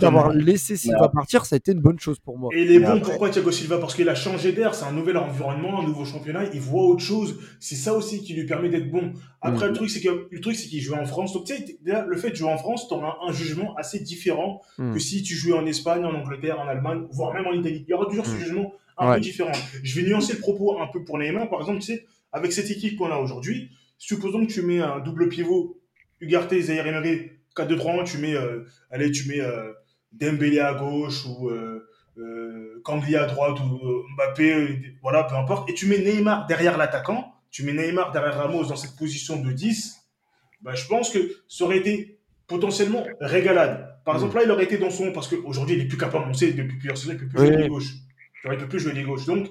d'avoir 0.00 0.30
laissé 0.32 0.76
Silva 0.76 1.08
partir 1.08 1.46
ça 1.46 1.56
a 1.56 1.58
été 1.58 1.72
une 1.72 1.80
bonne 1.80 1.98
chose 1.98 2.18
pour 2.18 2.38
moi 2.38 2.50
Et 2.54 2.62
il 2.64 2.70
est 2.72 2.78
bon, 2.80 2.88
après- 2.88 3.00
pourquoi 3.00 3.30
Thiago 3.30 3.50
Silva? 3.50 3.78
Parce 3.78 3.94
qu'il 3.94 4.08
a 4.08 4.14
changé 4.14 4.52
d'air, 4.52 4.74
c'est 4.74 4.84
un 4.84 4.92
nouvel 4.92 5.16
environnement, 5.16 5.80
un 5.80 5.84
nouveau 5.86 6.04
championnat, 6.04 6.44
il 6.52 6.60
voit 6.60 6.82
autre 6.84 7.02
chose. 7.02 7.38
C'est 7.60 7.74
ça 7.76 7.94
aussi 7.94 8.22
qui 8.22 8.34
lui 8.34 8.46
permet 8.46 8.68
d'être 8.68 8.90
bon. 8.90 9.12
Après, 9.40 9.68
le 9.68 9.74
truc, 9.74 9.90
c'est 9.90 10.00
que 10.00 10.26
le 10.30 10.40
truc, 10.40 10.56
c'est 10.56 10.68
qu'il 10.68 10.80
jouait 10.80 10.98
en 10.98 11.04
France. 11.06 11.32
Donc, 11.32 11.44
tu 11.44 11.54
sais, 11.54 11.78
le 11.84 12.16
fait 12.16 12.30
de 12.30 12.34
jouer 12.36 12.48
en 12.50 12.56
France, 12.58 12.65
tu 12.74 12.94
auras 12.94 13.16
un, 13.22 13.28
un 13.28 13.32
jugement 13.32 13.74
assez 13.76 14.00
différent 14.00 14.60
Mm. 14.78 14.92
que 14.94 14.98
si 14.98 15.22
tu 15.22 15.34
jouais 15.34 15.56
en 15.56 15.64
Espagne, 15.66 16.04
en 16.04 16.14
Angleterre, 16.14 16.60
en 16.60 16.66
Allemagne, 16.68 17.06
voire 17.10 17.32
même 17.34 17.46
en 17.46 17.52
Italie. 17.52 17.84
Il 17.86 17.90
y 17.90 17.94
aura 17.94 18.06
toujours 18.06 18.26
ce 18.26 18.34
Mm. 18.34 18.38
jugement 18.40 18.72
un 18.98 19.08
Ouais. 19.10 19.14
peu 19.16 19.20
différent. 19.20 19.52
Je 19.82 20.00
vais 20.00 20.06
nuancer 20.08 20.32
le 20.34 20.38
propos 20.40 20.80
un 20.80 20.86
peu 20.88 21.04
pour 21.04 21.18
Neymar. 21.18 21.48
Par 21.48 21.60
exemple, 21.60 21.80
tu 21.80 21.86
sais, 21.86 22.06
avec 22.32 22.52
cette 22.52 22.70
équipe 22.70 22.96
qu'on 22.98 23.10
a 23.10 23.16
aujourd'hui, 23.18 23.70
supposons 23.98 24.44
que 24.46 24.52
tu 24.52 24.62
mets 24.62 24.80
un 24.80 25.00
double 25.00 25.28
pivot, 25.28 25.80
Ugarte, 26.20 26.58
Zaire 26.60 26.86
Emery, 26.86 27.30
4-2-3-1, 27.54 28.04
tu 28.04 28.18
mets, 28.18 28.34
euh, 28.34 28.64
allez, 28.90 29.10
tu 29.10 29.28
mets 29.28 29.40
euh, 29.40 29.72
Dembélé 30.12 30.60
à 30.60 30.72
gauche 30.74 31.26
ou 31.26 31.50
euh, 31.50 31.86
euh, 32.18 32.80
Kangli 32.84 33.16
à 33.16 33.26
droite 33.26 33.58
ou 33.60 33.86
euh, 33.86 34.02
Mbappé, 34.16 34.94
voilà, 35.02 35.24
peu 35.24 35.34
importe. 35.34 35.68
Et 35.68 35.74
tu 35.74 35.86
mets 35.86 35.98
Neymar 35.98 36.46
derrière 36.46 36.78
l'attaquant, 36.78 37.34
tu 37.50 37.64
mets 37.64 37.72
Neymar 37.74 38.12
derrière 38.12 38.36
Ramos 38.38 38.64
dans 38.66 38.76
cette 38.76 38.96
position 38.96 39.36
de 39.42 39.52
10, 39.52 39.96
bah, 40.62 40.74
je 40.74 40.86
pense 40.86 41.10
que 41.10 41.18
ça 41.48 41.64
aurait 41.64 41.76
été 41.78 42.15
potentiellement 42.46 43.04
régalade. 43.20 43.96
Par 44.04 44.14
Mm. 44.14 44.16
exemple, 44.18 44.36
là, 44.36 44.42
il 44.44 44.50
aurait 44.50 44.64
été 44.64 44.78
dans 44.78 44.90
son... 44.90 45.12
Parce 45.12 45.28
qu'aujourd'hui, 45.28 45.76
il 45.76 45.82
est 45.82 45.88
plus 45.88 45.98
capable, 45.98 46.26
on 46.28 46.32
sait, 46.34 46.52
depuis 46.52 46.76
plusieurs 46.78 46.96
saisons, 46.96 47.12
il 47.14 47.18
peut 47.18 47.28
plus 47.28 47.38
jouer 47.46 47.56
les 47.56 47.68
vois, 47.68 47.80
il 48.52 48.58
peut 48.58 48.68
plus 48.68 48.78
jouer 48.80 48.92
les 48.92 49.02
gauches. 49.02 49.26
Donc, 49.26 49.50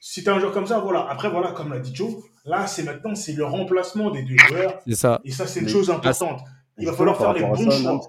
si 0.00 0.24
tu 0.24 0.30
as 0.30 0.34
un 0.34 0.40
joueur 0.40 0.52
comme 0.52 0.66
ça, 0.66 0.78
voilà. 0.80 1.06
Après, 1.10 1.28
voilà, 1.30 1.52
comme 1.52 1.70
l'a 1.72 1.78
dit 1.78 1.94
Joe, 1.94 2.14
là, 2.44 2.66
c'est 2.66 2.82
maintenant, 2.84 3.14
c'est 3.14 3.34
le 3.34 3.44
remplacement 3.44 4.10
des 4.10 4.22
deux 4.22 4.36
joueurs. 4.48 4.80
c'est 4.86 4.94
ça 4.94 5.20
Et 5.24 5.30
ça, 5.30 5.46
c'est 5.46 5.60
une 5.60 5.66
Mais- 5.66 5.72
chose 5.72 5.90
importante. 5.90 6.40
Il 6.78 6.86
va 6.86 6.92
falloir 6.94 7.18
faire 7.18 7.34
les 7.34 7.42
bons 7.42 7.54
ça, 7.54 7.70
choix. 7.70 7.92
non, 7.92 8.00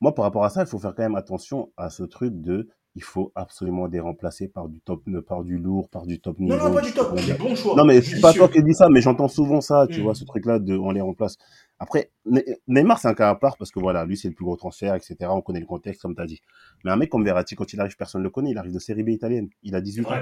Moi, 0.00 0.14
par 0.14 0.24
rapport 0.24 0.44
à 0.44 0.48
ça, 0.48 0.62
il 0.62 0.66
faut 0.66 0.78
faire 0.78 0.94
quand 0.96 1.02
même 1.02 1.14
attention 1.14 1.70
à 1.76 1.90
ce 1.90 2.02
truc 2.04 2.40
de 2.40 2.68
il 2.96 3.02
faut 3.04 3.30
absolument 3.36 3.86
des 3.86 4.00
remplacer 4.00 4.48
par 4.48 4.68
du 4.68 4.80
top, 4.80 5.02
par 5.28 5.44
du 5.44 5.58
lourd, 5.58 5.88
par 5.90 6.06
du 6.06 6.18
top 6.20 6.38
niveau. 6.40 6.56
Non, 6.56 6.68
non, 6.70 6.74
pas 6.74 6.80
du 6.80 6.92
top, 6.92 7.14
des 7.14 7.34
bons 7.34 7.54
choix. 7.54 7.76
Non, 7.76 7.84
mais 7.84 8.00
c'est 8.00 8.20
pas 8.20 8.32
toi 8.32 8.48
qui 8.48 8.62
dis 8.64 8.74
ça, 8.74 8.88
mais 8.88 9.00
j'entends 9.00 9.28
souvent 9.28 9.60
ça, 9.60 9.86
tu 9.88 10.00
Mm. 10.00 10.02
vois, 10.02 10.14
ce 10.16 10.24
truc-là 10.24 10.58
de 10.58 10.76
on 10.76 10.90
les 10.90 11.00
remplace. 11.02 11.36
Après, 11.80 12.10
Ne- 12.26 12.40
Neymar, 12.68 12.98
c'est 13.00 13.08
un 13.08 13.14
cas 13.14 13.30
à 13.30 13.34
part 13.34 13.56
parce 13.56 13.70
que 13.72 13.80
voilà, 13.80 14.04
lui, 14.04 14.16
c'est 14.16 14.28
le 14.28 14.34
plus 14.34 14.44
gros 14.44 14.56
transfert, 14.56 14.94
etc. 14.94 15.16
On 15.30 15.40
connaît 15.40 15.60
le 15.60 15.66
contexte, 15.66 16.02
comme 16.02 16.14
tu 16.14 16.20
as 16.22 16.26
dit. 16.26 16.40
Mais 16.84 16.90
un 16.90 16.96
mec 16.96 17.10
comme 17.10 17.24
Verratti, 17.24 17.56
quand 17.56 17.72
il 17.72 17.80
arrive, 17.80 17.96
personne 17.96 18.20
ne 18.20 18.24
le 18.24 18.30
connaît. 18.30 18.50
Il 18.50 18.58
arrive 18.58 18.72
de 18.74 18.78
série 18.78 19.02
B 19.02 19.08
italienne. 19.08 19.48
Il 19.62 19.74
a 19.74 19.80
18 19.80 20.06
ans. 20.06 20.20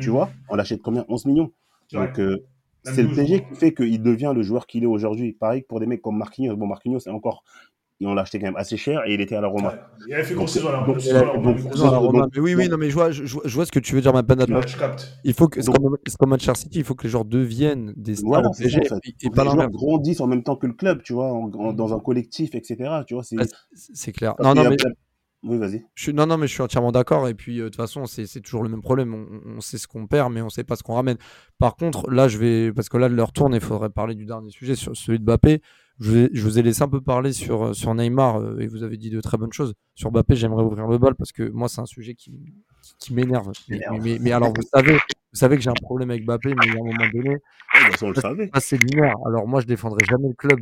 Tu 0.00 0.08
vois, 0.08 0.30
on 0.48 0.54
l'achète 0.54 0.80
combien? 0.82 1.04
11 1.08 1.26
millions. 1.26 1.52
Ouais. 1.92 2.06
Donc, 2.06 2.20
euh, 2.20 2.46
c'est 2.84 3.02
le 3.02 3.08
12, 3.08 3.16
PSG 3.16 3.34
je 3.34 3.40
crois. 3.42 3.52
qui 3.54 3.58
fait 3.60 3.74
qu'il 3.74 4.02
devient 4.02 4.32
le 4.34 4.42
joueur 4.42 4.66
qu'il 4.66 4.84
est 4.84 4.86
aujourd'hui. 4.86 5.32
Pareil 5.32 5.62
que 5.62 5.66
pour 5.66 5.80
des 5.80 5.86
mecs 5.86 6.00
comme 6.00 6.16
Marquinhos. 6.16 6.56
Bon, 6.56 6.66
Marquinhos, 6.66 7.00
c'est 7.00 7.10
encore. 7.10 7.42
Et 8.00 8.06
on 8.06 8.14
l'a 8.14 8.22
acheté 8.22 8.38
quand 8.38 8.46
même 8.46 8.56
assez 8.56 8.78
cher 8.78 9.02
et 9.06 9.12
il 9.12 9.20
était 9.20 9.36
à 9.36 9.42
la 9.42 9.48
Roma. 9.48 9.68
Ouais. 9.68 9.80
Il 10.08 10.14
avait 10.14 10.24
fait 10.24 10.34
grosse 10.34 10.52
saison 10.52 10.68
à 10.68 10.72
la 10.72 10.78
donc, 10.80 10.96
Roma. 12.00 12.26
oui 12.38 12.54
oui 12.54 12.68
non 12.68 12.78
mais 12.78 12.88
je 12.88 12.94
vois, 12.94 13.10
je, 13.10 13.22
vois- 13.24 13.42
je 13.44 13.54
vois 13.54 13.66
ce 13.66 13.72
que 13.72 13.78
tu 13.78 13.94
veux 13.94 14.00
dire 14.00 14.14
ma 14.14 14.22
je 14.22 14.76
capte. 14.78 15.18
il 15.22 15.34
faut 15.34 15.48
que 15.48 15.60
c'est 15.60 15.70
comme, 15.70 15.96
c'est 16.06 16.16
comme 16.16 16.30
Manchester 16.30 16.54
City 16.54 16.78
il 16.78 16.84
faut 16.84 16.94
que 16.94 17.04
les 17.04 17.10
joueurs 17.10 17.26
deviennent 17.26 17.92
des 17.96 18.16
stars 18.16 18.28
Voilà, 18.28 18.50
PSG 18.56 18.80
ça, 18.88 18.94
en 18.96 18.98
fait. 19.00 19.08
et, 19.08 19.10
et 19.10 19.26
Faut 19.26 19.30
que 19.30 19.36
pas 19.36 19.44
les 19.44 19.50
joueurs 19.50 19.70
grandissent 19.70 20.20
en 20.20 20.26
même 20.26 20.42
temps 20.42 20.56
que 20.56 20.66
le 20.66 20.72
club, 20.72 21.02
tu 21.02 21.12
vois, 21.12 21.30
en- 21.30 21.52
en- 21.52 21.72
dans 21.74 21.94
un 21.94 22.00
collectif, 22.00 22.54
etc. 22.54 23.02
Tu 23.06 23.14
vois, 23.14 23.22
c'est. 23.22 23.36
Ouais, 23.38 23.46
c'est 23.74 23.94
c'est 23.94 24.12
clair 24.12 24.34
non 24.42 24.54
non 24.54 24.68
mais 24.70 24.76
Oui, 25.42 25.56
vas-y. 25.56 25.84
Je 25.94 26.02
suis, 26.02 26.12
non, 26.12 26.26
non, 26.26 26.36
mais 26.36 26.46
je 26.46 26.52
suis 26.52 26.62
entièrement 26.62 26.92
d'accord. 26.92 27.26
Et 27.26 27.32
puis, 27.34 27.60
euh, 27.60 27.64
de 27.64 27.68
toute 27.70 27.76
façon, 27.76 28.04
c'est 28.04 28.26
c'est 28.26 28.40
toujours 28.42 28.62
le 28.62 28.68
même 28.68 28.82
problème. 28.82 29.14
On, 29.14 29.56
on 29.56 29.60
sait 29.62 29.78
ce 29.78 29.88
qu'on 29.88 30.06
perd, 30.06 30.30
mais 30.32 30.42
on 30.42 30.50
sait 30.50 30.64
pas 30.64 30.76
ce 30.76 30.82
qu'on 30.82 30.94
ramène. 30.94 31.16
Par 31.58 31.76
contre, 31.76 32.10
là, 32.10 32.28
je 32.28 32.36
vais. 32.36 32.72
Parce 32.74 32.90
que 32.90 32.98
là, 32.98 33.08
l'heure 33.08 33.32
tourne 33.32 33.54
et 33.54 33.56
il 33.56 33.62
faudrait 33.62 33.88
parler 33.90 34.14
du 34.14 34.26
dernier 34.26 34.50
sujet, 34.50 34.74
sur 34.74 34.94
celui 34.96 35.18
de 35.18 35.24
Mbappé. 35.24 35.62
Je 36.00 36.08
vous, 36.10 36.16
ai, 36.16 36.30
je 36.32 36.42
vous 36.42 36.58
ai 36.58 36.62
laissé 36.62 36.82
un 36.82 36.88
peu 36.88 37.00
parler 37.02 37.32
sur, 37.32 37.66
euh, 37.66 37.72
sur 37.74 37.94
Neymar 37.94 38.40
euh, 38.40 38.58
et 38.58 38.66
vous 38.66 38.82
avez 38.82 38.96
dit 38.96 39.10
de 39.10 39.20
très 39.20 39.36
bonnes 39.36 39.52
choses. 39.52 39.74
Sur 39.94 40.10
Mbappé, 40.10 40.34
j'aimerais 40.34 40.64
ouvrir 40.64 40.86
le 40.86 40.96
bal 40.98 41.14
parce 41.14 41.30
que 41.32 41.48
moi, 41.50 41.68
c'est 41.68 41.80
un 41.82 41.86
sujet 41.86 42.14
qui, 42.14 42.32
qui, 42.82 42.94
qui 42.98 43.14
m'énerve. 43.14 43.50
Mais, 43.68 43.76
M'énerve. 43.78 44.00
mais- 44.04 44.18
mais 44.18 44.32
alors, 44.32 44.48
vous 44.54 44.62
savez, 44.74 44.94
vous 44.94 44.98
savez 45.34 45.56
que 45.56 45.62
j'ai 45.62 45.68
un 45.70 45.74
problème 45.82 46.10
avec 46.10 46.24
Mbappé, 46.24 46.54
mais 46.54 46.68
à 46.68 46.72
un 46.72 46.76
moment 46.76 47.10
donné, 47.12 47.30
Ouais, 47.30 47.36
bah, 48.14 48.20
ça, 48.54 48.60
c'est 48.60 48.76
lunaire. 48.78 49.14
Alors, 49.26 49.46
moi, 49.46 49.60
je 49.60 49.66
défendrai 49.66 50.04
jamais 50.08 50.28
le 50.28 50.34
club 50.34 50.60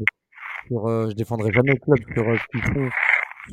sur, 0.67 0.87
euh, 0.89 1.09
je 1.11 1.15
défendrai 1.15 1.53
jamais 1.53 1.73
le 1.73 1.79
club 1.79 1.99
sur 2.13 2.29
euh, 2.29 2.37
ce 2.37 2.47
qu'ils 2.51 2.73
font, 2.75 2.89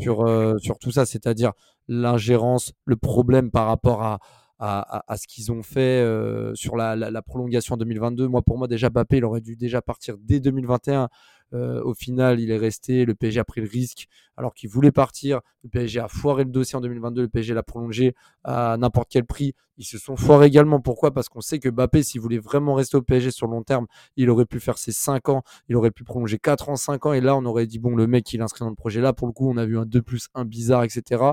sur, 0.01 0.27
euh, 0.27 0.57
sur 0.57 0.80
tout 0.80 0.91
ça, 0.91 1.05
c'est-à-dire 1.05 1.51
l'ingérence, 1.88 2.73
le 2.85 2.95
problème 2.95 3.51
par 3.51 3.68
rapport 3.68 4.01
à, 4.01 4.19
à, 4.59 4.97
à- 4.97 5.03
à 5.14 5.18
ce 5.18 5.27
qu'ils 5.27 5.51
ont 5.51 5.61
fait 5.64 6.01
euh, 6.01 6.53
sur 6.55 6.76
la, 6.76 6.95
la- 6.95 7.11
la 7.11 7.22
prolongation 7.22 7.76
en 7.76 7.77
2022. 7.77 8.27
Moi, 8.27 8.41
pour 8.41 8.57
moi, 8.57 8.68
déjà, 8.68 8.89
Mbappé, 8.89 9.18
il 9.18 9.26
aurait 9.26 9.41
dû 9.41 9.55
déjà 9.55 9.81
partir 9.81 10.15
dès 10.19 10.39
2021. 10.39 11.09
Euh, 11.53 11.81
au 11.84 11.93
final, 11.93 12.39
il 12.39 12.51
est 12.51 12.57
resté. 12.57 13.05
Le 13.05 13.15
PSG 13.15 13.39
a 13.39 13.43
pris 13.43 13.61
le 13.61 13.67
risque 13.67 14.07
alors 14.38 14.53
qu'il 14.53 14.69
voulait 14.69 14.91
partir. 14.91 15.41
Le 15.63 15.69
PSG 15.69 15.99
a 15.99 16.07
foiré 16.07 16.43
le 16.43 16.49
dossier 16.49 16.76
en 16.76 16.81
2022. 16.81 17.23
Le 17.23 17.27
PSG 17.30 17.53
l'a 17.53 17.63
prolongé 17.63 18.15
à 18.43 18.76
n'importe 18.77 19.07
quel 19.09 19.26
prix. 19.26 19.53
Ils 19.77 19.85
se 19.85 19.97
sont 19.97 20.15
foirés 20.15 20.47
également. 20.47 20.80
Pourquoi? 20.80 21.11
Parce 21.11 21.30
qu'on 21.30 21.41
sait 21.41 21.59
que 21.59 21.69
Mbappé, 21.69 22.03
s'il 22.03 22.22
voulait 22.22 22.39
vraiment 22.39 22.73
rester 22.73 22.97
au 22.97 23.01
PSG 23.01 23.31
sur 23.31 23.47
long 23.47 23.63
terme, 23.63 23.88
il 24.15 24.30
aurait 24.30 24.45
pu 24.45 24.59
faire 24.59 24.77
ses 24.77 24.91
5 24.91 25.30
ans. 25.30 25.43
Il 25.69 25.76
aurait 25.76 25.91
pu 25.91 26.03
prolonger 26.03 26.39
4 26.39 26.69
ans, 26.69 26.76
5 26.76 27.05
ans. 27.05 27.13
Et 27.13 27.22
là, 27.22 27.35
on 27.35 27.45
aurait 27.45 27.67
dit, 27.67 27.80
bon, 27.80 27.95
le 27.95 28.07
mec, 28.07 28.31
il 28.34 28.41
inscrit 28.41 28.61
dans 28.61 28.69
le 28.69 28.76
projet. 28.76 29.01
Là, 29.01 29.13
pour 29.13 29.27
le 29.27 29.34
coup, 29.34 29.49
on 29.49 29.57
a 29.57 29.65
vu 29.65 29.77
un 29.77 29.85
2 29.85 30.01
plus 30.01 30.27
1 30.34 30.45
bizarre, 30.45 30.84
etc. 30.84 31.23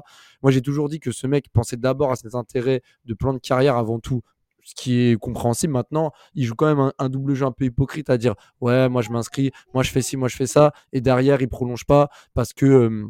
Moi, 0.42 0.52
j'ai 0.52 0.62
toujours 0.62 0.88
dit 0.88 1.00
que 1.00 1.12
ce 1.12 1.26
mec 1.26 1.48
pensait 1.52 1.76
d'abord 1.76 2.10
à 2.10 2.16
ses 2.16 2.34
intérêts 2.34 2.82
de 3.04 3.14
plan 3.14 3.32
de 3.32 3.38
carrière 3.38 3.76
avant 3.76 3.98
tout. 3.98 4.22
Ce 4.62 4.74
qui 4.74 5.00
est 5.00 5.18
compréhensible. 5.18 5.72
Maintenant, 5.72 6.12
il 6.34 6.44
joue 6.44 6.54
quand 6.54 6.66
même 6.74 6.92
un, 6.98 7.08
double 7.08 7.34
jeu 7.34 7.46
un 7.46 7.52
peu 7.52 7.64
hypocrite 7.64 8.10
à 8.10 8.18
dire 8.18 8.34
ouais 8.60 8.88
moi 8.88 9.02
je 9.02 9.10
m'inscris, 9.10 9.50
moi 9.74 9.82
je 9.82 9.90
fais 9.90 10.02
ci, 10.02 10.16
moi 10.16 10.28
je 10.28 10.36
fais 10.36 10.46
ça, 10.46 10.72
et 10.92 11.00
derrière 11.00 11.40
il 11.42 11.48
prolonge 11.48 11.84
pas 11.84 12.08
parce 12.34 12.52
que 12.52 13.04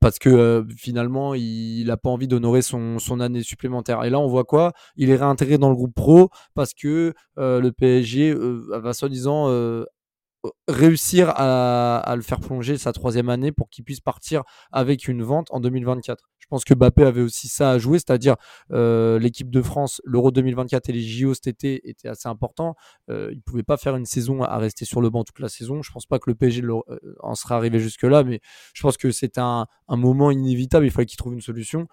parce 0.00 0.18
que 0.18 0.66
finalement 0.76 1.34
il 1.34 1.86
n'a 1.86 1.96
pas 1.96 2.10
envie 2.10 2.28
d'honorer 2.28 2.62
son, 2.62 2.98
année 3.20 3.42
supplémentaire. 3.42 4.04
Et 4.04 4.10
là 4.10 4.18
on 4.18 4.28
voit 4.28 4.44
quoi? 4.44 4.72
Il 4.96 5.10
est 5.10 5.16
réintégré 5.16 5.58
dans 5.58 5.70
le 5.70 5.76
groupe 5.76 5.94
pro 5.94 6.30
parce 6.54 6.72
que 6.74 7.14
le 7.36 7.70
PSG 7.70 8.34
va 8.34 8.92
soi-disant 8.92 9.48
réussir 10.68 11.32
à, 11.34 12.14
le 12.14 12.22
faire 12.22 12.40
plonger 12.40 12.78
sa 12.78 12.92
troisième 12.92 13.28
année 13.28 13.52
pour 13.52 13.68
qu'il 13.70 13.84
puisse 13.84 14.00
partir 14.00 14.44
avec 14.72 15.08
une 15.08 15.22
vente 15.22 15.48
en 15.50 15.60
2024. 15.60 16.24
Je 16.38 16.46
pense 16.48 16.64
que 16.64 16.72
Mbappé 16.74 17.02
avait 17.02 17.20
aussi 17.20 17.48
ça 17.48 17.72
à 17.72 17.78
jouer, 17.78 17.98
c'est-à-dire 17.98 18.36
euh, 18.72 19.18
l'équipe 19.18 19.50
de 19.50 19.60
France, 19.60 20.00
l'Euro 20.04 20.30
2024 20.30 20.88
et 20.88 20.92
les 20.92 21.02
JO 21.02 21.34
cet 21.34 21.46
été 21.46 21.88
étaient 21.88 22.08
assez 22.08 22.28
importants. 22.28 22.74
Euh, 23.10 23.28
il 23.32 23.36
ne 23.36 23.42
pouvait 23.42 23.62
pas 23.62 23.76
faire 23.76 23.96
une 23.96 24.06
saison 24.06 24.42
à 24.42 24.56
rester 24.56 24.84
sur 24.84 25.00
le 25.00 25.10
banc 25.10 25.24
toute 25.24 25.40
la 25.40 25.48
saison. 25.48 25.82
Je 25.82 25.92
pense 25.92 26.06
pas 26.06 26.18
que 26.18 26.30
le 26.30 26.34
PSG 26.34 26.62
euh, 26.62 26.80
en 27.20 27.34
serait 27.34 27.54
arrivé 27.54 27.78
jusque-là, 27.80 28.22
mais 28.24 28.40
je 28.72 28.82
pense 28.82 28.96
que 28.96 29.10
c'est 29.10 29.38
un, 29.38 29.66
moment 29.90 30.30
inévitable. 30.30 30.86
Il 30.86 30.90
fallait 30.90 31.06
qu'il 31.06 31.18
trouve 31.18 31.34
une 31.34 31.42
solution. 31.42 31.86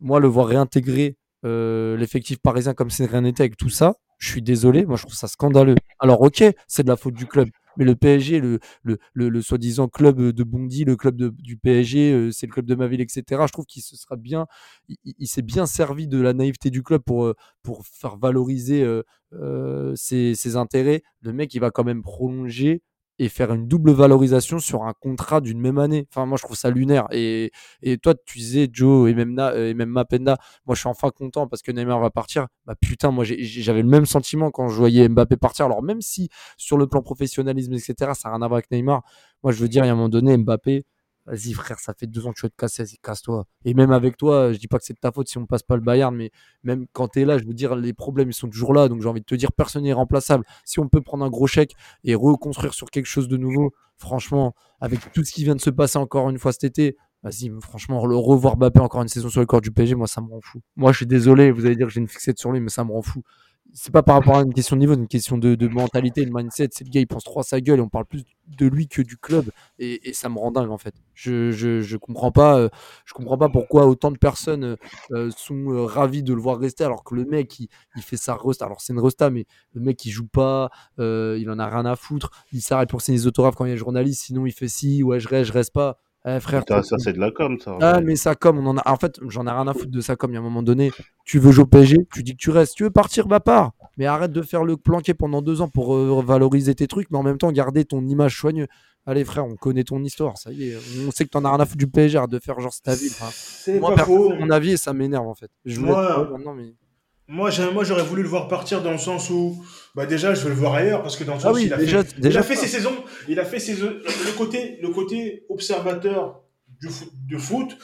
Moi, 0.00 0.20
le 0.20 0.28
voir 0.28 0.48
réintégrer 0.48 1.16
euh, 1.46 1.96
l'effectif 1.96 2.38
parisien 2.38 2.74
comme 2.74 2.90
si 2.90 3.04
rien 3.06 3.20
n'était 3.20 3.42
avec 3.42 3.56
tout 3.56 3.70
ça, 3.70 3.94
je 4.18 4.28
suis 4.30 4.42
désolé. 4.42 4.84
Moi, 4.84 4.96
je 4.96 5.02
trouve 5.02 5.14
ça 5.14 5.28
scandaleux. 5.28 5.76
Alors, 5.98 6.20
ok, 6.20 6.44
c'est 6.66 6.82
de 6.82 6.88
la 6.88 6.96
faute 6.96 7.14
du 7.14 7.26
club. 7.26 7.48
Mais 7.76 7.84
le 7.84 7.96
PSG, 7.96 8.40
le, 8.40 8.58
le, 8.82 8.98
le, 9.14 9.42
soi-disant 9.42 9.88
club 9.88 10.20
de 10.20 10.44
Bondy, 10.44 10.84
le 10.84 10.96
club 10.96 11.16
du 11.16 11.56
PSG, 11.56 12.12
euh, 12.12 12.30
c'est 12.30 12.46
le 12.46 12.52
club 12.52 12.66
de 12.66 12.74
ma 12.74 12.86
ville, 12.86 13.00
etc. 13.00 13.22
Je 13.46 13.52
trouve 13.52 13.66
qu'il 13.66 13.82
se 13.82 13.96
sera 13.96 14.16
bien, 14.16 14.46
il, 15.04 15.26
s'est 15.26 15.42
bien 15.42 15.66
servi 15.66 16.06
de 16.08 16.20
la 16.20 16.32
naïveté 16.32 16.70
du 16.70 16.82
club 16.82 17.02
pour, 17.02 17.24
euh, 17.24 17.34
pour 17.62 17.86
faire 17.86 18.16
valoriser 18.16 18.82
euh, 19.32 19.94
ses 19.96 20.56
intérêts. 20.56 21.02
Le 21.20 21.32
mec, 21.32 21.54
il 21.54 21.60
va 21.60 21.70
quand 21.70 21.84
même 21.84 22.02
prolonger 22.02 22.82
et 23.18 23.28
faire 23.28 23.52
une 23.52 23.68
double 23.68 23.92
valorisation 23.92 24.58
sur 24.58 24.84
un 24.84 24.92
contrat 24.92 25.40
d'une 25.40 25.60
même 25.60 25.78
année. 25.78 26.06
Enfin, 26.10 26.26
moi, 26.26 26.36
je 26.38 26.42
trouve 26.44 26.56
ça 26.56 26.70
lunaire. 26.70 27.06
Et, 27.12 27.52
et 27.82 27.98
toi, 27.98 28.14
tu 28.26 28.38
disais, 28.38 28.68
Joe 28.72 29.10
et 29.10 29.14
même, 29.14 29.34
Na- 29.34 29.54
et 29.56 29.74
même 29.74 29.88
Mapenda, 29.90 30.36
moi, 30.66 30.74
je 30.74 30.80
suis 30.80 30.88
enfin 30.88 31.10
content 31.10 31.46
parce 31.46 31.62
que 31.62 31.70
Neymar 31.72 32.00
va 32.00 32.10
partir. 32.10 32.46
Bah 32.66 32.74
putain, 32.80 33.10
moi, 33.10 33.24
j'avais 33.24 33.82
le 33.82 33.88
même 33.88 34.06
sentiment 34.06 34.50
quand 34.50 34.68
je 34.68 34.76
voyais 34.76 35.08
Mbappé 35.08 35.36
partir. 35.36 35.66
Alors, 35.66 35.82
même 35.82 36.00
si 36.00 36.28
sur 36.56 36.76
le 36.76 36.86
plan 36.86 37.02
professionnalisme, 37.02 37.72
etc., 37.74 38.14
ça 38.14 38.28
n'a 38.28 38.36
rien 38.36 38.42
à 38.42 38.48
voir 38.48 38.56
avec 38.58 38.70
Neymar, 38.70 39.02
moi, 39.42 39.52
je 39.52 39.60
veux 39.60 39.68
dire, 39.68 39.84
il 39.84 39.86
y 39.88 39.90
a 39.90 39.92
un 39.92 39.96
moment 39.96 40.08
donné, 40.08 40.36
Mbappé, 40.36 40.84
vas-y, 41.26 41.52
frère, 41.52 41.78
ça 41.78 41.94
fait 41.94 42.06
deux 42.06 42.26
ans 42.26 42.32
que 42.32 42.40
tu 42.40 42.46
veux 42.46 42.50
te 42.50 42.56
casser, 42.56 42.82
vas-y, 42.84 42.98
casse-toi. 42.98 43.46
Et 43.64 43.74
même 43.74 43.92
avec 43.92 44.16
toi, 44.16 44.52
je 44.52 44.58
dis 44.58 44.68
pas 44.68 44.78
que 44.78 44.84
c'est 44.84 44.94
de 44.94 44.98
ta 44.98 45.12
faute 45.12 45.28
si 45.28 45.38
on 45.38 45.46
passe 45.46 45.62
pas 45.62 45.76
le 45.76 45.82
Bayern, 45.82 46.14
mais 46.14 46.30
même 46.62 46.86
quand 46.92 47.08
tu 47.08 47.22
es 47.22 47.24
là, 47.24 47.38
je 47.38 47.44
veux 47.44 47.54
dire, 47.54 47.74
les 47.76 47.92
problèmes, 47.92 48.30
ils 48.30 48.34
sont 48.34 48.48
toujours 48.48 48.74
là. 48.74 48.88
Donc, 48.88 49.00
j'ai 49.00 49.08
envie 49.08 49.20
de 49.20 49.26
te 49.26 49.34
dire, 49.34 49.52
personne 49.52 49.84
n'est 49.84 49.92
remplaçable. 49.92 50.44
Si 50.64 50.80
on 50.80 50.88
peut 50.88 51.00
prendre 51.00 51.24
un 51.24 51.30
gros 51.30 51.46
chèque 51.46 51.74
et 52.04 52.14
reconstruire 52.14 52.74
sur 52.74 52.90
quelque 52.90 53.06
chose 53.06 53.28
de 53.28 53.36
nouveau, 53.36 53.72
franchement, 53.96 54.54
avec 54.80 55.12
tout 55.12 55.24
ce 55.24 55.32
qui 55.32 55.44
vient 55.44 55.54
de 55.56 55.60
se 55.60 55.70
passer 55.70 55.98
encore 55.98 56.28
une 56.30 56.38
fois 56.38 56.52
cet 56.52 56.64
été, 56.64 56.96
vas-y, 57.22 57.50
franchement, 57.60 58.04
le 58.06 58.16
revoir 58.16 58.56
Mbappé 58.56 58.80
encore 58.80 59.02
une 59.02 59.08
saison 59.08 59.30
sur 59.30 59.40
le 59.40 59.46
corps 59.46 59.62
du 59.62 59.70
PSG, 59.70 59.94
moi, 59.94 60.06
ça 60.06 60.20
me 60.20 60.28
rend 60.28 60.40
fou. 60.42 60.60
Moi, 60.76 60.92
je 60.92 60.98
suis 60.98 61.06
désolé, 61.06 61.50
vous 61.50 61.64
allez 61.64 61.76
dire 61.76 61.86
que 61.86 61.92
j'ai 61.92 62.00
une 62.00 62.08
fixette 62.08 62.38
sur 62.38 62.52
lui, 62.52 62.60
mais 62.60 62.68
ça 62.68 62.84
me 62.84 62.92
rend 62.92 63.02
fou. 63.02 63.22
C'est 63.76 63.90
pas 63.90 64.04
par 64.04 64.14
rapport 64.14 64.36
à 64.36 64.42
une 64.42 64.54
question 64.54 64.76
de 64.76 64.80
niveau, 64.80 64.94
une 64.94 65.08
question 65.08 65.36
de, 65.36 65.66
mentalité, 65.66 66.24
de 66.24 66.30
mindset. 66.32 66.68
C'est 66.70 66.84
le 66.84 66.90
gars, 66.90 67.00
il 67.00 67.08
pense 67.08 67.24
trop 67.24 67.40
à 67.40 67.42
sa 67.42 67.60
gueule 67.60 67.80
et 67.80 67.82
on 67.82 67.88
parle 67.88 68.04
plus 68.04 68.22
de 68.46 68.66
lui 68.66 68.86
que 68.86 69.02
du 69.02 69.16
club. 69.16 69.50
Et, 69.80 70.08
et 70.08 70.12
ça 70.12 70.28
me 70.28 70.38
rend 70.38 70.52
dingue, 70.52 70.70
en 70.70 70.78
fait. 70.78 70.94
Je, 71.12 71.50
je, 71.50 71.80
je 71.80 71.96
comprends 71.96 72.30
pas, 72.30 72.56
euh, 72.56 72.68
je 73.04 73.14
comprends 73.14 73.36
pas 73.36 73.48
pourquoi 73.48 73.86
autant 73.86 74.12
de 74.12 74.16
personnes 74.18 74.62
euh, 74.64 74.76
euh, 75.10 75.30
sont 75.36 75.72
euh, 75.72 75.86
ravis 75.86 76.22
de 76.22 76.32
le 76.32 76.40
voir 76.40 76.58
rester 76.60 76.84
alors 76.84 77.02
que 77.02 77.16
le 77.16 77.24
mec, 77.24 77.58
il, 77.58 77.68
il 77.96 78.02
fait 78.02 78.16
sa 78.16 78.36
resta. 78.36 78.64
Alors, 78.66 78.80
c'est 78.80 78.92
une 78.92 79.00
resta, 79.00 79.28
mais 79.30 79.44
le 79.72 79.80
mec, 79.80 80.04
il 80.04 80.10
joue 80.10 80.28
pas, 80.28 80.70
il 80.98 81.50
en 81.50 81.58
a 81.58 81.66
rien 81.66 81.84
à 81.84 81.96
foutre. 81.96 82.30
Il 82.52 82.62
s'arrête 82.62 82.90
pour 82.90 83.02
signer 83.02 83.18
des 83.18 83.26
autographes 83.26 83.56
quand 83.56 83.64
il 83.64 83.70
y 83.70 83.72
a 83.72 83.74
un 83.74 83.78
journaliste, 83.78 84.22
sinon 84.22 84.46
il 84.46 84.52
fait 84.52 84.68
si, 84.68 85.02
ouais, 85.02 85.18
je 85.18 85.26
reste, 85.28 85.48
je 85.48 85.52
reste 85.52 85.72
pas. 85.72 85.98
Eh, 86.26 86.40
frère, 86.40 86.62
Ça, 86.66 86.82
ça, 86.82 86.96
c'est 86.98 87.12
de 87.12 87.18
la 87.20 87.30
com, 87.30 87.58
ça. 87.60 87.76
ah, 87.82 88.00
mais 88.00 88.16
ça 88.16 88.34
comme 88.34 88.58
on 88.58 88.66
en 88.66 88.78
a. 88.78 88.90
En 88.90 88.96
fait, 88.96 89.20
j'en 89.28 89.46
ai 89.46 89.50
rien 89.50 89.66
à 89.68 89.74
foutre 89.74 89.90
de 89.90 90.00
ça 90.00 90.16
comme. 90.16 90.30
Il 90.30 90.34
y 90.34 90.36
a 90.36 90.40
un 90.40 90.42
moment 90.42 90.62
donné, 90.62 90.90
tu 91.26 91.38
veux 91.38 91.52
jouer 91.52 91.64
au 91.64 91.66
PSG, 91.66 91.98
tu 92.12 92.22
dis 92.22 92.32
que 92.32 92.38
tu 92.38 92.50
restes. 92.50 92.74
Tu 92.76 92.82
veux 92.84 92.90
partir, 92.90 93.26
bah 93.26 93.40
pars. 93.40 93.72
Mais 93.98 94.06
arrête 94.06 94.32
de 94.32 94.40
faire 94.42 94.64
le 94.64 94.76
planqué 94.78 95.12
pendant 95.12 95.42
deux 95.42 95.60
ans 95.60 95.68
pour 95.68 95.94
euh, 95.94 96.22
valoriser 96.24 96.74
tes 96.74 96.86
trucs, 96.86 97.10
mais 97.10 97.18
en 97.18 97.22
même 97.22 97.36
temps 97.38 97.52
garder 97.52 97.84
ton 97.84 98.02
image 98.06 98.38
soigneuse. 98.38 98.66
Allez 99.06 99.22
frère, 99.24 99.44
on 99.44 99.54
connaît 99.56 99.84
ton 99.84 100.02
histoire, 100.02 100.38
ça 100.38 100.50
y 100.50 100.70
est. 100.70 100.76
On 101.06 101.10
sait 101.10 101.24
que 101.26 101.30
t'en 101.30 101.44
as 101.44 101.50
rien 101.50 101.60
à 101.60 101.66
foutre 101.66 101.76
du 101.76 101.86
PSG, 101.88 102.16
arrête 102.16 102.30
de 102.30 102.38
faire 102.38 102.58
genre 102.58 102.72
c'est 102.72 102.84
ta 102.84 102.94
vie. 102.94 103.08
Enfin, 103.10 103.28
C'est 103.30 103.78
moi, 103.78 103.90
pas 103.90 103.96
perso, 103.96 104.30
faux. 104.30 104.34
mon 104.34 104.48
avis 104.48 104.72
et 104.72 104.76
ça 104.78 104.94
m'énerve 104.94 105.26
en 105.28 105.34
fait. 105.34 105.50
Je 105.66 105.78
voulais 105.78 105.92
Moi- 105.92 106.24
te 106.26 106.32
maintenant, 106.32 106.54
mais. 106.54 106.72
Moi, 107.26 107.50
j'ai- 107.50 107.70
moi, 107.70 107.84
j'aurais 107.84 108.02
voulu 108.02 108.22
le 108.22 108.28
voir 108.28 108.48
partir 108.48 108.82
dans 108.82 108.92
le 108.92 108.98
sens 108.98 109.30
où, 109.30 109.64
bah 109.94 110.04
déjà, 110.06 110.34
je 110.34 110.42
veux 110.42 110.50
le 110.50 110.54
voir 110.56 110.74
ailleurs 110.74 111.02
parce 111.02 111.16
que 111.16 111.24
dans 111.24 111.34
le 111.34 111.40
sens 111.40 111.48
Ah 111.50 111.54
oui, 111.54 111.64
il 111.66 111.72
a 111.72 111.76
déjà, 111.78 112.04
fait, 112.04 112.20
déjà 112.20 112.40
il 112.40 112.42
a 112.42 112.42
fait 112.42 112.56
ses 112.56 112.66
saisons, 112.68 112.94
il 113.28 113.40
a 113.40 113.44
fait 113.44 113.58
ses 113.60 113.74
le 113.76 114.36
côté, 114.36 114.78
le 114.82 114.88
côté 114.90 115.46
observateur 115.48 116.42
du 116.80 116.88
foot, 116.88 117.08
de 117.30 117.38
foot 117.38 117.78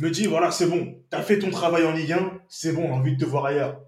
me 0.00 0.10
dit 0.10 0.26
voilà, 0.26 0.50
c'est 0.50 0.66
bon, 0.66 0.96
t'as 1.10 1.22
fait 1.22 1.38
ton 1.38 1.50
travail 1.50 1.84
en 1.84 1.92
Ligue 1.92 2.12
1, 2.12 2.32
c'est 2.48 2.72
bon, 2.72 2.86
on 2.88 2.92
a 2.94 2.96
envie 2.96 3.14
de 3.16 3.20
te 3.24 3.28
voir 3.28 3.44
ailleurs. 3.46 3.80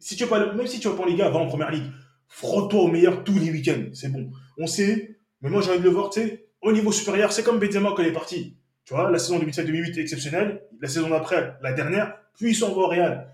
Si 0.00 0.16
tu 0.16 0.24
veux 0.24 0.28
pas, 0.30 0.52
même 0.54 0.66
si 0.66 0.80
tu 0.80 0.88
vas 0.88 0.94
pas 0.96 1.04
en 1.04 1.06
Ligue 1.06 1.22
1, 1.22 1.30
va 1.30 1.38
en 1.38 1.46
Première 1.46 1.70
Ligue. 1.70 1.90
Frotte-toi 2.26 2.80
au 2.80 2.88
meilleur 2.88 3.22
tous 3.22 3.38
les 3.38 3.50
week-ends, 3.50 3.90
c'est 3.92 4.10
bon. 4.10 4.30
On 4.58 4.66
sait, 4.66 5.18
mais 5.42 5.50
moi 5.50 5.60
j'ai 5.60 5.70
envie 5.70 5.78
de 5.78 5.84
le 5.84 5.90
voir, 5.90 6.10
tu 6.10 6.20
sais, 6.20 6.46
au 6.62 6.72
niveau 6.72 6.90
supérieur, 6.90 7.30
c'est 7.32 7.44
comme 7.44 7.60
Benzema 7.60 7.90
quand 7.94 8.02
il 8.02 8.08
est 8.08 8.12
parti. 8.12 8.56
Tu 8.84 8.94
vois, 8.94 9.08
la 9.10 9.18
saison 9.20 9.38
2007-2008 9.38 9.98
est 9.98 10.00
exceptionnelle, 10.02 10.62
la 10.80 10.88
saison 10.88 11.10
d'après, 11.10 11.54
la 11.62 11.72
dernière, 11.74 12.14
puis 12.36 12.50
il 12.50 12.54
s'en 12.56 12.70
va 12.70 12.80
au 12.80 12.88
Real. 12.88 13.28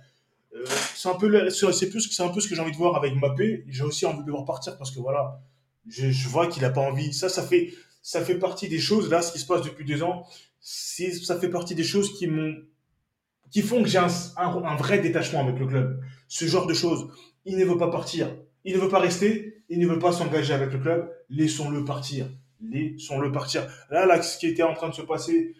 Euh, 0.58 0.64
c'est 0.94 1.08
un 1.08 1.14
peu 1.14 1.50
c'est 1.50 1.88
plus 1.88 2.10
c'est 2.10 2.22
un 2.22 2.28
peu 2.28 2.40
ce 2.40 2.48
que 2.48 2.54
j'ai 2.54 2.60
envie 2.60 2.72
de 2.72 2.76
voir 2.76 2.96
avec 2.96 3.14
Mbappé. 3.14 3.64
J'ai 3.68 3.84
aussi 3.84 4.06
envie 4.06 4.20
de 4.20 4.26
le 4.26 4.32
voir 4.32 4.44
partir 4.44 4.76
parce 4.76 4.90
que 4.90 5.00
voilà 5.00 5.40
je, 5.86 6.28
vois 6.28 6.46
qu'il 6.46 6.64
a 6.64 6.70
pas 6.70 6.80
envie. 6.80 7.12
Ça 7.12 7.28
ça 7.28 7.42
fait 7.42 7.72
ça 8.02 8.24
fait 8.24 8.36
partie 8.36 8.68
des 8.68 8.78
choses 8.78 9.10
là 9.10 9.22
ce 9.22 9.32
qui 9.32 9.38
se 9.38 9.46
passe 9.46 9.62
depuis 9.62 9.84
deux 9.84 10.02
ans. 10.02 10.26
Ça 10.60 11.38
fait 11.38 11.48
partie 11.48 11.74
des 11.74 11.84
choses 11.84 12.16
qui 12.18 12.26
m'ont 12.26 12.56
qui 13.50 13.62
font 13.62 13.82
que 13.82 13.88
j'ai 13.88 13.98
un 13.98 14.76
vrai 14.76 14.98
détachement 14.98 15.40
avec 15.40 15.58
le 15.58 15.66
club. 15.66 16.00
Ce 16.28 16.44
genre 16.46 16.66
de 16.66 16.74
choses 16.74 17.08
il 17.44 17.56
ne 17.56 17.64
veut 17.64 17.78
pas 17.78 17.90
partir. 17.90 18.34
Il 18.64 18.74
ne 18.74 18.80
veut 18.80 18.88
pas 18.88 18.98
rester. 18.98 19.62
Il 19.70 19.78
ne 19.78 19.86
veut 19.86 19.98
pas 19.98 20.12
s'engager 20.12 20.54
avec 20.54 20.72
le 20.72 20.78
club. 20.78 21.10
Laissons-le 21.30 21.84
partir. 21.84 22.26
Laissons-le 22.60 23.30
partir. 23.32 23.66
Là 23.90 24.06
là 24.06 24.20
ce 24.22 24.38
qui 24.38 24.46
était 24.46 24.62
en 24.62 24.74
train 24.74 24.88
de 24.88 24.94
se 24.94 25.02
passer 25.02 25.54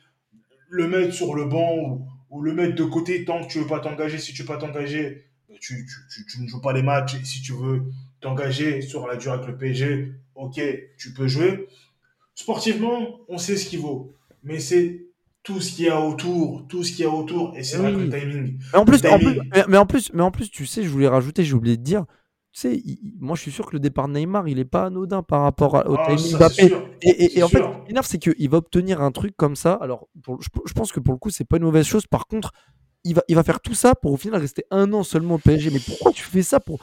le 0.68 0.86
mettre 0.86 1.14
sur 1.14 1.34
le 1.34 1.44
banc 1.44 1.76
ou, 1.76 2.08
ou 2.30 2.42
le 2.42 2.52
mettre 2.52 2.74
de 2.74 2.84
côté 2.84 3.24
tant 3.24 3.42
que 3.44 3.50
tu 3.52 3.58
veux 3.60 3.66
pas 3.66 3.80
t'engager. 3.80 4.18
Si 4.18 4.32
tu 4.32 4.42
veux 4.42 4.48
pas 4.48 4.58
t'engager, 4.58 5.24
tu, 5.60 5.86
tu, 5.86 5.94
tu, 6.12 6.26
tu 6.26 6.42
ne 6.42 6.48
joues 6.48 6.60
pas 6.60 6.72
les 6.72 6.82
matchs. 6.82 7.14
Et 7.14 7.24
si 7.24 7.40
tu 7.42 7.52
veux 7.52 7.84
t'engager 8.20 8.80
sur 8.82 9.06
la 9.06 9.16
durée 9.16 9.34
avec 9.36 9.46
le 9.48 9.56
PSG, 9.56 10.12
ok, 10.34 10.60
tu 10.98 11.12
peux 11.12 11.26
jouer. 11.28 11.66
Sportivement, 12.34 13.20
on 13.28 13.38
sait 13.38 13.56
ce 13.56 13.66
qu'il 13.68 13.80
vaut. 13.80 14.14
Mais 14.44 14.60
c'est 14.60 15.02
tout 15.42 15.60
ce 15.60 15.72
qu'il 15.72 15.86
y 15.86 15.88
a 15.88 16.00
autour, 16.00 16.66
tout 16.68 16.84
ce 16.84 16.92
qu'il 16.92 17.00
y 17.04 17.08
a 17.08 17.10
autour. 17.10 17.56
Et 17.56 17.62
c'est 17.62 17.78
vrai 17.78 17.92
que 17.92 17.96
Oui. 17.98 18.08
le 18.10 18.20
timing. 18.20 18.58
Mais 18.72 18.78
en 18.78 18.84
plus, 18.84 19.02
Le 19.02 19.10
en 19.10 19.18
plus- 19.18 19.26
timing. 19.34 19.50
mais, 19.54 19.64
mais 19.68 19.76
en 19.78 19.86
plus, 19.86 20.12
mais 20.12 20.22
en 20.22 20.30
plus, 20.30 20.50
tu 20.50 20.66
sais, 20.66 20.82
je 20.82 20.88
voulais 20.88 21.08
rajouter, 21.08 21.44
j'ai 21.44 21.54
oublié 21.54 21.76
de 21.76 21.82
dire. 21.82 22.04
Tu 22.52 22.60
sais, 22.60 22.74
il- 22.76 22.98
il- 23.02 23.14
moi, 23.20 23.36
je 23.36 23.42
suis 23.42 23.52
sûr 23.52 23.66
que 23.66 23.72
le 23.72 23.80
départ 23.80 24.08
de 24.08 24.14
Neymar, 24.14 24.48
il 24.48 24.58
est 24.58 24.64
pas 24.64 24.86
anodin 24.86 25.22
par 25.22 25.42
rapport 25.42 25.76
à- 25.76 25.88
au 25.88 25.96
Ah, 25.98 26.16
timing 26.16 26.36
Mbappé. 26.38 26.64
Et, 27.02 27.08
et- 27.24 27.28
C'est 27.28 27.38
et 27.38 27.42
en 27.42 27.48
fait, 27.48 27.58
ce 27.58 27.62
qui 27.62 27.88
m'énerve, 27.88 28.06
c'est 28.06 28.18
qu'il 28.18 28.48
va 28.50 28.56
obtenir 28.58 29.00
un 29.02 29.12
truc 29.12 29.36
comme 29.36 29.54
ça. 29.54 29.74
Alors, 29.74 30.08
pour- 30.22 30.40
je, 30.42 30.48
je 30.66 30.72
pense 30.72 30.90
que 30.90 30.98
pour 31.00 31.12
le 31.12 31.18
coup, 31.18 31.30
c'est 31.30 31.44
pas 31.44 31.58
une 31.58 31.62
mauvaise 31.64 31.86
chose. 31.86 32.06
Par 32.06 32.26
contre, 32.26 32.52
il 33.04 33.14
va, 33.14 33.22
il 33.28 33.36
va 33.36 33.44
faire 33.44 33.60
tout 33.60 33.74
ça 33.74 33.94
pour 33.94 34.12
au 34.12 34.16
final 34.16 34.40
rester 34.40 34.64
un 34.70 34.92
an 34.92 35.02
seulement 35.04 35.34
au 35.34 35.38
PSG. 35.38 35.70
Mais 35.70 35.80
pourquoi 35.86 36.10
tu 36.12 36.24
fais 36.24 36.42
ça 36.42 36.58
pour. 36.58 36.80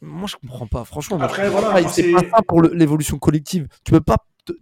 Moi, 0.00 0.26
je 0.26 0.36
comprends 0.36 0.66
pas. 0.66 0.84
Franchement, 0.84 1.18
Après, 1.20 1.48
voilà, 1.50 1.70
pas. 1.70 1.80
Et 1.80 1.84
c'est 1.88 2.02
c'est- 2.02 2.12
pas 2.12 2.20
ça 2.20 2.42
pour 2.46 2.60
le- 2.62 2.72
l'évolution 2.74 3.18
collective. 3.18 3.68
Tu 3.84 3.92
peux 3.92 4.00
pas 4.00 4.16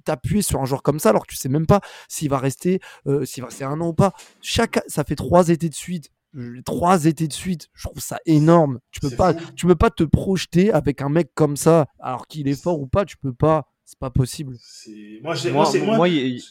t'appuyer 0.05 0.43
sur 0.43 0.61
un 0.61 0.65
joueur 0.65 0.83
comme 0.83 0.99
ça 0.99 1.11
alors 1.11 1.25
que 1.27 1.31
tu 1.33 1.37
sais 1.37 1.49
même 1.49 1.67
pas 1.67 1.81
s'il 2.09 2.29
va 2.29 2.39
rester, 2.39 2.81
euh, 3.07 3.25
s'il 3.25 3.43
va 3.43 3.49
rester 3.49 3.65
un 3.65 3.81
an 3.81 3.89
ou 3.89 3.93
pas. 3.95 4.13
Chaque, 4.43 4.81
ça 4.89 5.05
fait 5.05 5.15
trois 5.15 5.49
étés 5.49 5.69
de 5.69 5.75
suite. 5.75 6.11
Euh, 6.37 6.61
Trois 6.65 7.05
étés 7.07 7.29
de 7.29 7.33
suite, 7.33 7.69
je 7.75 7.87
trouve 7.89 8.01
ça 8.03 8.19
énorme. 8.27 8.81
Tu 8.91 9.01
peux 9.01 9.11
pas, 9.11 9.35
fou. 9.35 9.41
tu 9.57 9.67
peux 9.67 9.75
pas 9.75 9.91
te 9.91 10.05
projeter 10.05 10.73
avec 10.73 11.03
un 11.03 11.09
mec 11.09 11.31
comme 11.35 11.57
ça, 11.57 11.87
alors 12.01 12.27
qu'il 12.27 12.49
est 12.49 12.61
fort 12.61 12.81
ou 12.81 12.87
pas. 12.87 13.05
Tu 13.05 13.17
peux 13.17 13.33
pas, 13.33 13.67
c'est 13.85 13.99
pas 13.99 14.11
possible. 14.11 14.57
C'est- 14.61 15.21
Moi, 15.23 15.35
Moi- 15.45 15.53
moi, 15.53 15.67
c'est- 15.67 15.81
moi, 15.81 16.09
il- 16.09 16.43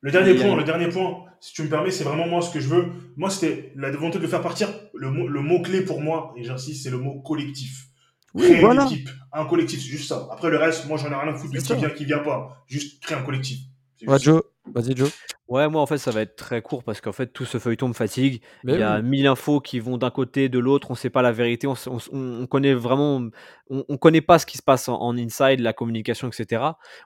le 0.00 0.10
dernier 0.10 0.38
a- 0.38 0.42
point, 0.42 0.56
le 0.56 0.64
dernier 0.64 0.88
point, 0.88 1.24
si 1.40 1.52
tu 1.54 1.62
me 1.62 1.68
permets, 1.68 1.90
c'est 1.90 2.04
vraiment 2.04 2.26
moi 2.28 2.42
ce 2.42 2.52
que 2.52 2.60
je 2.60 2.68
veux. 2.68 2.86
Moi, 3.16 3.30
c'était 3.30 3.72
la 3.76 3.90
volonté 3.90 4.18
de 4.18 4.22
le 4.22 4.28
faire 4.28 4.42
partir. 4.42 4.68
Le 4.94 5.10
mot, 5.10 5.26
le 5.28 5.40
mot 5.40 5.62
clé 5.62 5.80
pour 5.82 6.00
moi, 6.02 6.32
et 6.36 6.44
j'insiste, 6.44 6.82
c'est 6.84 6.90
le 6.90 6.98
mot 6.98 7.20
collectif. 7.22 7.86
Oui, 8.34 8.42
Créer 8.46 8.60
voilà. 8.60 8.82
une 8.82 8.88
équipe, 8.92 9.08
un 9.32 9.44
collectif, 9.46 9.80
c'est 9.80 9.88
juste 9.88 10.08
ça. 10.08 10.28
Après 10.32 10.50
le 10.50 10.56
reste, 10.58 10.86
moi, 10.88 10.98
j'en 10.98 11.06
ai 11.10 11.14
rien 11.14 11.32
à 11.32 11.34
foutre 11.34 11.52
de 11.54 11.58
qui 11.60 11.74
vient, 11.76 11.90
qui 11.90 12.04
vient 12.04 12.18
pas. 12.18 12.64
Juste 12.66 13.00
créer 13.02 13.16
un 13.16 13.22
collectif. 13.22 13.60
Ouais, 14.06 14.18
Joe, 14.18 14.42
vas-y 14.74 14.94
Joe. 14.96 15.10
Ouais, 15.46 15.68
moi 15.68 15.82
en 15.82 15.86
fait 15.86 15.98
ça 15.98 16.10
va 16.10 16.22
être 16.22 16.36
très 16.36 16.62
court 16.62 16.82
parce 16.82 17.02
qu'en 17.02 17.12
fait 17.12 17.26
tout 17.26 17.44
ce 17.44 17.58
feuilleton 17.58 17.88
me 17.88 17.92
fatigue. 17.92 18.40
Mais 18.64 18.72
Il 18.74 18.78
y 18.78 18.82
a 18.82 18.96
oui. 18.96 19.02
mille 19.02 19.26
infos 19.26 19.60
qui 19.60 19.78
vont 19.78 19.98
d'un 19.98 20.10
côté, 20.10 20.48
de 20.48 20.58
l'autre, 20.58 20.90
on 20.90 20.94
sait 20.94 21.10
pas 21.10 21.20
la 21.20 21.32
vérité, 21.32 21.66
on, 21.66 21.74
s- 21.74 21.86
on 21.86 21.98
s- 21.98 22.08
on- 22.12 22.40
on 22.42 22.46
connaît 22.46 22.72
vraiment, 22.72 23.28
on, 23.68 23.84
on 23.88 23.96
connaît 23.98 24.22
pas 24.22 24.38
ce 24.38 24.46
qui 24.46 24.56
se 24.56 24.62
passe 24.62 24.88
en, 24.88 24.94
en 25.00 25.16
inside, 25.18 25.60
la 25.60 25.74
communication, 25.74 26.28
etc. 26.28 26.62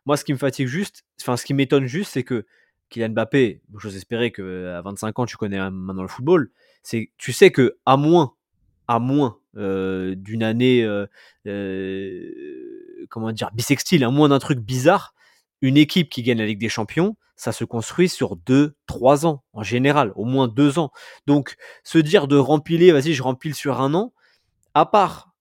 Moi 0.06 0.16
ce 0.16 0.24
qui 0.24 0.32
me 0.32 0.38
fatigue 0.38 0.68
juste, 0.68 1.02
enfin 1.20 1.36
ce 1.36 1.44
qui 1.44 1.52
m'étonne 1.52 1.86
juste, 1.86 2.12
c'est 2.12 2.22
que 2.22 2.46
Kylian 2.90 3.08
Mbappé, 3.10 3.60
j'ose 3.76 3.96
espérer 3.96 4.30
que 4.30 4.68
à 4.68 4.82
25 4.82 5.18
ans 5.18 5.26
tu 5.26 5.36
connais 5.36 5.58
maintenant 5.58 6.02
le 6.02 6.08
football, 6.08 6.50
c'est 6.84 7.10
tu 7.18 7.32
sais 7.32 7.50
que 7.50 7.76
à 7.86 7.96
moins, 7.96 8.34
à 8.86 9.00
moins 9.00 9.38
euh, 9.56 10.14
d'une 10.14 10.44
année, 10.44 10.84
euh, 10.84 11.06
euh, 11.46 12.30
comment 13.10 13.32
dire, 13.32 13.50
bisextile, 13.52 14.04
à 14.04 14.10
moins 14.10 14.28
d'un 14.28 14.38
truc 14.38 14.58
bizarre, 14.60 15.14
une 15.60 15.76
équipe 15.76 16.08
qui 16.08 16.22
gagne 16.22 16.38
la 16.38 16.46
Ligue 16.46 16.60
des 16.60 16.68
Champions, 16.68 17.16
ça 17.38 17.52
se 17.52 17.64
construit 17.64 18.08
sur 18.10 18.36
2-3 18.36 19.24
ans, 19.24 19.44
en 19.54 19.62
général, 19.62 20.12
au 20.16 20.24
moins 20.24 20.48
2 20.48 20.78
ans. 20.78 20.90
Donc, 21.26 21.56
se 21.84 21.96
dire 21.96 22.28
de 22.28 22.36
rempiler, 22.36 22.92
vas-y, 22.92 23.14
je 23.14 23.22
rempile 23.22 23.54
sur 23.54 23.80
un 23.80 23.94
an, 23.94 24.12
à 24.74 24.84
part 24.84 25.32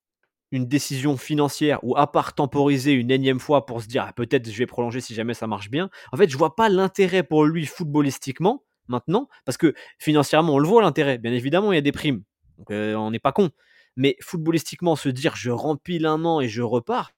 une 0.52 0.68
décision 0.68 1.18
financière 1.18 1.80
ou 1.84 1.98
à 1.98 2.10
part 2.10 2.34
temporiser 2.34 2.94
une 2.94 3.11
énième 3.11 3.40
fois 3.40 3.65
pour 3.65 3.82
se 3.82 3.88
dire 3.88 4.06
ah, 4.07 4.14
peut-être 4.14 4.49
je 4.49 4.57
vais 4.57 4.65
prolonger 4.65 5.02
si 5.02 5.14
jamais 5.14 5.34
ça 5.34 5.48
marche 5.48 5.69
bien, 5.69 5.90
en 6.14 6.18
fait, 6.18 6.30
je 6.30 6.38
vois 6.38 6.56
pas 6.56 6.69
l'intérêt 6.69 7.24
pour 7.24 7.44
lui 7.45 7.65
footballistiquement 7.65 8.64
maintenant, 8.88 9.28
parce 9.44 9.57
que 9.57 9.74
financièrement, 9.99 10.53
on 10.53 10.60
le 10.60 10.68
voit 10.68 10.82
l'intérêt. 10.82 11.18
Bien 11.18 11.34
évidemment, 11.34 11.74
il 11.74 11.76
y 11.76 11.80
a 11.80 11.82
des 11.82 11.91
primes. 11.91 12.24
Donc, 12.57 12.72
euh, 12.72 12.95
on 12.95 13.11
n'est 13.11 13.19
pas 13.19 13.34
con. 13.34 13.49
Mais 13.98 14.15
footballistiquement, 14.22 14.95
se 14.95 15.10
dire 15.10 15.36
je 15.36 15.49
rempile 15.49 16.06
un 16.06 16.24
an 16.24 16.40
et 16.40 16.48
je 16.48 16.61
repars, 16.61 17.11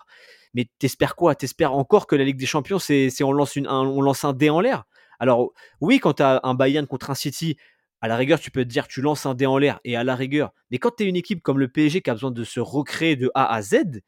mais 0.54 0.68
t'espères 0.80 1.16
quoi? 1.16 1.36
T'espères 1.36 1.74
encore 1.74 2.08
que 2.08 2.16
la 2.16 2.24
Ligue 2.24 2.38
des 2.38 2.46
Champions, 2.46 2.80
c'est 2.80 3.12
on, 3.24 3.32
lance 3.32 3.58
un, 3.58 3.66
on 3.66 4.02
lance 4.02 4.24
un 4.24 4.34
dé 4.34 4.50
en 4.50 4.60
l'air? 4.60 4.84
Alors, 5.20 5.52
oui, 5.82 6.00
quand 6.00 6.14
tu 6.14 6.24
as 6.24 6.40
un 6.44 6.54
Bayern 6.54 6.88
contre 6.88 7.10
un 7.10 7.16
City, 7.16 7.58
à 8.02 8.08
la 8.08 8.16
rigueur, 8.16 8.40
tu 8.40 8.52
peux 8.52 8.64
te 8.64 8.70
dire 8.70 8.88
tu 8.88 9.02
lances 9.02 9.26
un 9.26 9.34
dé 9.36 9.46
en 9.46 9.58
l'air 9.58 9.80
et 9.84 9.96
à 9.96 10.04
la 10.04 10.16
rigueur. 10.16 10.54
Mais 10.72 10.78
quand 10.78 10.96
tu 10.96 11.04
es 11.04 11.08
une 11.08 11.18
équipe 11.18 11.42
comme 11.42 11.60
le 11.60 11.68
PSG 11.68 12.02
qui 12.02 12.10
a 12.10 12.14
besoin 12.14 12.32
de 12.32 12.44
se 12.44 12.60
recréer 12.60 13.16
de 13.16 13.30
A 13.36 13.54
à 13.54 13.62
Z, 13.62 14.02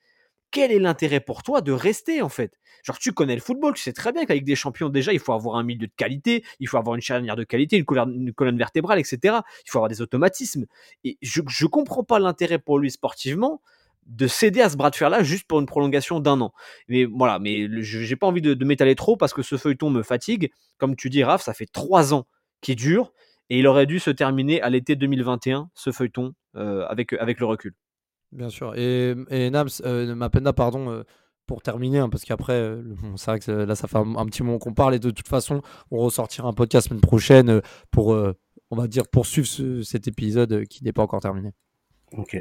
quel 0.50 0.72
est 0.72 0.80
l'intérêt 0.80 1.20
pour 1.20 1.44
toi 1.44 1.62
de 1.62 1.72
rester 1.72 2.22
en 2.22 2.30
fait? 2.30 2.58
Genre, 2.84 2.98
tu 2.98 3.14
connais 3.14 3.36
le 3.36 3.42
football, 3.42 3.74
tu 3.74 3.84
sais 3.84 3.94
très 3.94 4.12
bien 4.12 4.26
qu'avec 4.26 4.44
des 4.44 4.56
Champions, 4.56 4.90
déjà, 4.90 5.14
il 5.14 5.20
faut 5.20 5.34
avoir 5.34 5.56
un 5.56 5.64
milieu 5.64 5.88
de 5.88 5.94
qualité, 5.96 6.44
il 6.60 6.68
faut 6.68 6.78
avoir 6.78 6.96
une 6.96 7.02
charnière 7.02 7.36
de 7.36 7.44
qualité, 7.44 7.78
une 7.78 7.86
colonne, 7.86 8.14
une 8.16 8.34
colonne 8.34 8.58
vertébrale, 8.58 9.00
etc. 9.00 9.20
Il 9.66 9.70
faut 9.70 9.78
avoir 9.78 9.90
des 9.90 10.02
automatismes. 10.02 10.66
Et 11.04 11.18
je 11.22 11.42
ne 11.42 11.68
comprends 11.68 12.04
pas 12.04 12.20
l'intérêt 12.20 12.60
pour 12.60 12.80
lui 12.80 12.92
sportivement 12.92 13.62
de 14.08 14.28
céder 14.28 14.62
à 14.62 14.70
ce 14.70 14.78
bras 14.78 14.90
de 14.90 14.96
fer-là 14.96 15.24
juste 15.24 15.48
pour 15.48 15.60
une 15.60 15.66
prolongation 15.66 16.20
d'un 16.20 16.42
an. 16.42 16.52
Mais 16.88 17.06
voilà, 17.06 17.40
mais 17.40 17.68
j'ai 17.82 18.16
pas 18.16 18.28
envie 18.28 18.42
de, 18.42 18.54
de 18.54 18.66
m'étaler 18.66 18.96
trop 18.96 19.16
parce 19.18 19.34
que 19.34 19.42
ce 19.42 19.58
feuilleton 19.58 19.90
me 19.90 20.04
fatigue. 20.04 20.52
Comme 20.78 20.96
tu 20.96 21.10
dis, 21.10 21.24
Raph, 21.24 21.42
ça 21.44 21.54
fait 21.54 21.68
trois 21.72 22.14
ans 22.14 22.26
qu'il 22.62 22.76
dure 22.76 23.14
et 23.50 23.60
il 23.60 23.68
aurait 23.68 23.86
dû 23.86 24.00
se 24.00 24.10
terminer 24.12 24.62
à 24.62 24.70
l'été 24.70 24.96
2021, 24.96 25.70
ce 25.74 25.92
feuilleton, 25.92 26.34
euh, 26.56 26.86
avec, 26.88 27.14
avec 27.14 27.40
le 27.40 27.46
recul. 27.46 27.74
Bien 28.32 28.50
sûr. 28.50 28.74
Et, 28.78 29.14
et 29.30 29.50
Nams, 29.50 29.68
euh, 29.86 30.16
Mapenda, 30.16 30.54
pardon, 30.54 30.90
euh, 30.90 31.04
pour 31.48 31.62
terminer, 31.62 32.00
hein, 32.00 32.08
parce 32.10 32.24
qu'après, 32.24 32.54
euh, 32.54 32.82
bon, 32.84 33.18
c'est 33.18 33.30
vrai 33.32 33.40
que 33.42 33.52
là, 33.52 33.76
ça 33.76 33.90
fait 33.90 33.98
un, 33.98 34.16
un 34.16 34.26
petit 34.26 34.42
moment 34.42 34.58
qu'on 34.58 34.74
parle, 34.74 34.96
et 34.96 35.00
de 35.00 35.12
toute 35.12 35.28
façon, 35.28 35.62
on 35.92 35.98
ressortira 35.98 36.48
un 36.48 36.54
podcast 36.54 36.88
semaine 36.88 37.02
prochaine 37.02 37.62
pour, 37.92 38.14
euh, 38.14 38.34
on 38.70 38.78
va 38.78 38.88
dire, 38.88 39.04
poursuivre 39.10 39.48
ce- 39.48 39.82
cet 39.84 40.08
épisode 40.08 40.64
qui 40.68 40.84
n'est 40.86 40.94
pas 40.94 41.02
encore 41.04 41.20
terminé. 41.20 41.52
Ok. 42.18 42.38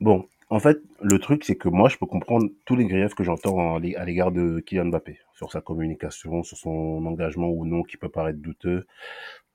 Bon, 0.00 0.26
en 0.50 0.60
fait, 0.60 0.78
le 1.02 1.18
truc, 1.18 1.44
c'est 1.44 1.56
que 1.56 1.68
moi, 1.68 1.88
je 1.88 1.96
peux 1.96 2.06
comprendre 2.06 2.50
tous 2.64 2.76
les 2.76 2.86
griefs 2.86 3.14
que 3.14 3.24
j'entends 3.24 3.56
en- 3.58 3.76
à 3.76 4.04
l'égard 4.04 4.32
de 4.32 4.60
Kylian 4.60 4.86
Mbappé, 4.86 5.18
sur 5.34 5.50
sa 5.50 5.60
communication, 5.60 6.42
sur 6.42 6.56
son 6.56 7.04
engagement 7.06 7.48
ou 7.48 7.64
non 7.66 7.82
qui 7.82 7.96
peut 7.96 8.08
paraître 8.08 8.38
douteux 8.40 8.86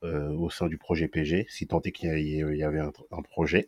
euh, 0.03 0.29
au 0.33 0.49
sein 0.49 0.67
du 0.67 0.77
projet 0.77 1.07
PG, 1.07 1.45
si 1.49 1.67
tant 1.67 1.81
est 1.81 1.91
qu'il 1.91 2.09
y, 2.09 2.63
avait 2.63 2.79
un, 2.79 3.21
projet. 3.23 3.67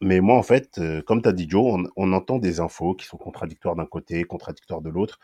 Mais 0.00 0.20
moi, 0.20 0.36
en 0.36 0.42
fait, 0.42 0.78
euh, 0.78 1.02
comme 1.02 1.22
tu 1.22 1.32
dit 1.32 1.46
Joe, 1.48 1.86
on 1.96 2.12
entend 2.12 2.38
des 2.38 2.60
infos 2.60 2.94
qui 2.94 3.06
sont 3.06 3.16
contradictoires 3.18 3.76
d'un 3.76 3.86
côté, 3.86 4.24
contradictoires 4.24 4.82
de 4.82 4.90
l'autre. 4.90 5.18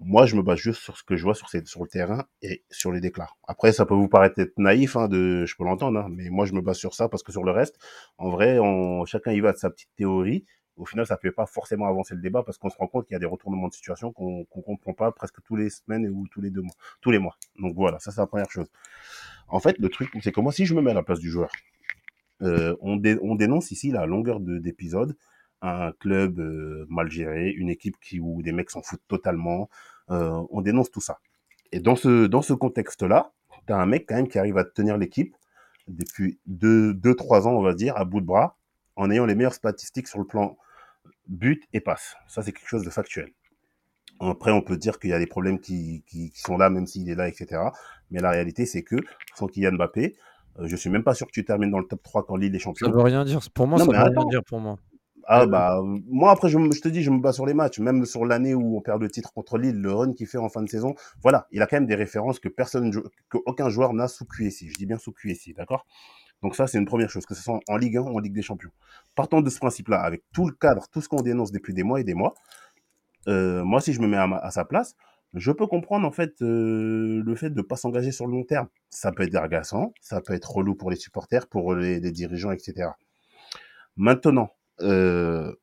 Moi, 0.00 0.26
je 0.26 0.34
me 0.36 0.42
base 0.42 0.58
juste 0.58 0.82
sur 0.82 0.96
ce 0.96 1.04
que 1.04 1.16
je 1.16 1.22
vois 1.22 1.34
sur, 1.34 1.48
le 1.52 1.86
terrain 1.88 2.24
et 2.42 2.64
sur 2.70 2.90
les 2.92 3.00
déclats. 3.00 3.30
Après, 3.46 3.72
ça 3.72 3.86
peut 3.86 3.94
vous 3.94 4.08
paraître 4.08 4.40
naïf, 4.58 4.96
hein, 4.96 5.08
de, 5.08 5.46
je 5.46 5.56
peux 5.56 5.64
l'entendre, 5.64 6.00
hein, 6.00 6.08
mais 6.10 6.30
moi, 6.30 6.46
je 6.46 6.52
me 6.52 6.60
base 6.60 6.76
sur 6.78 6.94
ça 6.94 7.08
parce 7.08 7.22
que 7.22 7.30
sur 7.32 7.44
le 7.44 7.52
reste, 7.52 7.78
en 8.18 8.30
vrai, 8.30 8.58
on, 8.58 9.04
chacun 9.06 9.32
y 9.32 9.40
va 9.40 9.52
de 9.52 9.56
sa 9.56 9.70
petite 9.70 9.90
théorie. 9.96 10.44
Au 10.76 10.84
final, 10.84 11.06
ça 11.06 11.14
ne 11.14 11.20
fait 11.20 11.30
pas 11.30 11.46
forcément 11.46 11.86
avancer 11.86 12.16
le 12.16 12.20
débat 12.20 12.42
parce 12.42 12.58
qu'on 12.58 12.68
se 12.68 12.76
rend 12.76 12.88
compte 12.88 13.06
qu'il 13.06 13.14
y 13.14 13.16
a 13.16 13.20
des 13.20 13.26
retournements 13.26 13.68
de 13.68 13.72
situation 13.72 14.12
qu'on 14.12 14.44
qu'on 14.46 14.60
comprend 14.62 14.92
pas 14.92 15.12
presque 15.12 15.40
tous 15.44 15.54
les 15.54 15.70
semaines 15.70 16.08
ou 16.08 16.26
tous 16.26 16.40
les 16.40 16.50
deux 16.50 16.62
mois, 16.62 16.74
tous 17.00 17.12
les 17.12 17.20
mois. 17.20 17.36
Donc 17.60 17.76
voilà, 17.76 18.00
ça 18.00 18.10
c'est 18.10 18.20
la 18.20 18.26
première 18.26 18.50
chose. 18.50 18.66
En 19.48 19.60
fait, 19.60 19.78
le 19.78 19.88
truc, 19.88 20.10
c'est 20.22 20.32
que 20.32 20.40
moi, 20.40 20.52
si 20.52 20.66
je 20.66 20.74
me 20.74 20.82
mets 20.82 20.92
à 20.92 20.94
la 20.94 21.04
place 21.04 21.20
du 21.20 21.30
joueur, 21.30 21.50
euh, 22.42 22.76
on, 22.80 22.96
dé- 22.96 23.18
on 23.22 23.34
dénonce 23.34 23.70
ici 23.70 23.90
la 23.90 24.06
longueur 24.06 24.40
de- 24.40 24.58
d'épisode, 24.58 25.16
un 25.66 25.92
club 25.92 26.38
euh, 26.40 26.86
mal 26.88 27.10
géré, 27.10 27.50
une 27.50 27.68
équipe 27.70 27.96
qui 28.00 28.20
où 28.20 28.42
des 28.42 28.52
mecs 28.52 28.70
s'en 28.70 28.82
foutent 28.82 29.06
totalement. 29.08 29.68
euh, 30.10 30.42
on 30.50 30.60
dénonce 30.60 30.90
tout 30.90 31.00
ça. 31.00 31.18
Et 31.72 31.80
dans 31.80 31.96
ce 31.96 32.26
dans 32.26 32.42
ce 32.42 32.52
contexte-là, 32.52 33.32
t'as 33.66 33.76
un 33.76 33.86
mec 33.86 34.04
quand 34.08 34.16
même 34.16 34.28
qui 34.28 34.38
arrive 34.38 34.58
à 34.58 34.64
tenir 34.64 34.98
l'équipe 34.98 35.34
depuis 35.88 36.38
deux 36.46 36.92
deux 36.94 37.14
trois 37.14 37.46
ans, 37.48 37.52
on 37.52 37.62
va 37.62 37.74
dire, 37.74 37.96
à 37.96 38.04
bout 38.04 38.20
de 38.20 38.26
bras, 38.26 38.56
en 38.96 39.10
ayant 39.10 39.24
les 39.26 39.34
meilleures 39.34 39.54
statistiques 39.54 40.08
sur 40.08 40.18
le 40.18 40.26
plan 40.26 40.56
but 41.28 41.64
et 41.72 41.80
passe. 41.80 42.16
Ça, 42.28 42.42
c'est 42.42 42.52
quelque 42.52 42.68
chose 42.68 42.84
de 42.84 42.90
factuel. 42.90 43.32
Après, 44.20 44.52
on 44.52 44.60
peut 44.62 44.76
dire 44.76 44.98
qu'il 44.98 45.10
y 45.10 45.12
a 45.14 45.18
des 45.18 45.26
problèmes 45.26 45.58
qui, 45.58 46.02
qui, 46.06 46.30
qui 46.30 46.40
sont 46.40 46.56
là, 46.56 46.70
même 46.70 46.86
s'il 46.86 47.08
est 47.10 47.14
là, 47.16 47.28
etc. 47.28 47.60
Mais 48.10 48.20
la 48.20 48.30
réalité, 48.30 48.64
c'est 48.66 48.82
que 48.82 48.96
sans 49.34 49.48
Kylian 49.48 49.72
Mbappé, 49.72 50.16
euh, 50.60 50.66
je 50.68 50.76
suis 50.76 50.88
même 50.90 51.02
pas 51.02 51.14
sûr 51.14 51.26
que 51.26 51.32
tu 51.32 51.44
termines 51.44 51.70
dans 51.70 51.80
le 51.80 51.86
top 51.86 52.02
3 52.02 52.24
quand 52.26 52.36
Lille 52.36 52.54
est 52.54 52.58
Ça 52.58 52.64
champion. 52.64 52.90
veut 52.92 53.00
rien 53.02 53.24
dire. 53.24 53.40
Pour 53.52 53.66
moi, 53.66 53.78
Non, 53.78 53.86
ça 53.86 53.90
veut 53.90 53.98
rien 53.98 54.24
dire 54.30 54.44
pour 54.44 54.60
moi. 54.60 54.78
Ah 55.26 55.42
Euh, 55.42 55.46
bah 55.46 55.80
moi 56.06 56.32
après 56.32 56.48
je, 56.50 56.58
te 56.80 56.88
dis 56.88 57.02
je 57.02 57.10
me 57.10 57.18
bats 57.20 57.32
sur 57.32 57.46
les 57.46 57.54
matchs. 57.54 57.78
Même 57.78 58.04
sur 58.04 58.26
l'année 58.26 58.54
où 58.54 58.76
on 58.76 58.80
perd 58.82 59.00
le 59.00 59.10
titre 59.10 59.32
contre 59.32 59.56
Lille 59.58 59.80
le 59.80 59.92
run 59.92 60.12
qu'il 60.12 60.26
fait 60.26 60.38
en 60.38 60.48
fin 60.50 60.62
de 60.62 60.68
saison 60.68 60.94
voilà. 61.22 61.46
Il 61.50 61.62
a 61.62 61.66
quand 61.66 61.76
même 61.76 61.86
des 61.86 61.94
références 61.94 62.38
que 62.40 62.48
personne 62.48 62.90
que 63.30 63.38
aucun 63.46 63.68
joueur 63.70 63.94
n'a 63.94 64.08
sous 64.08 64.26
QSI 64.26 64.68
je 64.70 64.74
dis 64.76 64.86
bien 64.86 64.98
sous 64.98 65.12
QSI 65.12 65.54
d'accord? 65.54 65.86
Donc 66.42 66.56
ça 66.56 66.66
c'est 66.66 66.78
une 66.78 66.86
première 66.86 67.10
chose 67.10 67.26
que 67.26 67.34
ce 67.34 67.42
soit 67.42 67.60
en 67.68 67.76
Ligue 67.76 67.96
1 67.98 68.02
ou 68.02 68.16
en 68.16 68.18
Ligue 68.20 68.34
des 68.34 68.42
Champions. 68.42 68.70
Partant 69.16 69.40
de 69.42 69.50
ce 69.50 69.58
principe 69.58 69.88
là 69.88 70.00
avec 70.02 70.24
tout 70.34 70.46
le 70.46 70.54
cadre 70.54 70.86
tout 70.92 71.00
ce 71.00 71.08
qu'on 71.08 71.22
dénonce 71.22 71.52
depuis 71.52 71.74
des 71.74 71.84
mois 71.84 72.00
et 72.00 72.04
des 72.04 72.14
mois. 72.14 72.34
Euh, 73.28 73.64
moi 73.64 73.80
si 73.80 73.92
je 73.94 74.00
me 74.00 74.06
mets 74.08 74.16
à, 74.18 74.26
ma- 74.26 74.38
à 74.38 74.50
sa 74.50 74.64
place 74.64 74.94
je 75.34 75.50
peux 75.52 75.66
comprendre 75.66 76.06
en 76.06 76.12
fait 76.12 76.40
euh, 76.42 77.22
le 77.24 77.34
fait 77.36 77.50
de 77.50 77.62
pas 77.62 77.76
s'engager 77.76 78.12
sur 78.12 78.26
le 78.26 78.32
long 78.32 78.44
terme. 78.44 78.68
Ça 78.90 79.12
peut 79.12 79.24
être 79.24 79.36
agaçant 79.36 79.92
ça 80.00 80.20
peut 80.20 80.34
être 80.34 80.50
relou 80.52 80.74
pour 80.74 80.90
les 80.90 80.96
supporters 80.96 81.46
pour 81.48 81.74
les, 81.74 82.00
les 82.00 82.12
dirigeants 82.12 82.52
etc 82.52 82.90
maintenant 83.96 84.54
euh, 84.80 85.54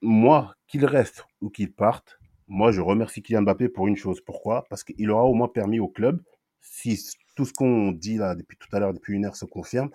moi, 0.00 0.54
qu'il 0.66 0.84
reste 0.84 1.24
ou 1.40 1.50
qu'il 1.50 1.72
parte, 1.72 2.18
moi, 2.46 2.72
je 2.72 2.80
remercie 2.80 3.22
Kylian 3.22 3.42
Mbappé 3.42 3.68
pour 3.68 3.88
une 3.88 3.96
chose. 3.96 4.20
Pourquoi? 4.20 4.66
Parce 4.70 4.82
qu'il 4.82 5.10
aura 5.10 5.24
au 5.24 5.34
moins 5.34 5.48
permis 5.48 5.80
au 5.80 5.88
club, 5.88 6.22
si 6.60 6.98
tout 7.36 7.44
ce 7.44 7.52
qu'on 7.52 7.92
dit 7.92 8.16
là 8.16 8.34
depuis 8.34 8.56
tout 8.56 8.74
à 8.74 8.80
l'heure, 8.80 8.94
depuis 8.94 9.14
une 9.14 9.26
heure, 9.26 9.36
se 9.36 9.44
confirme, 9.44 9.90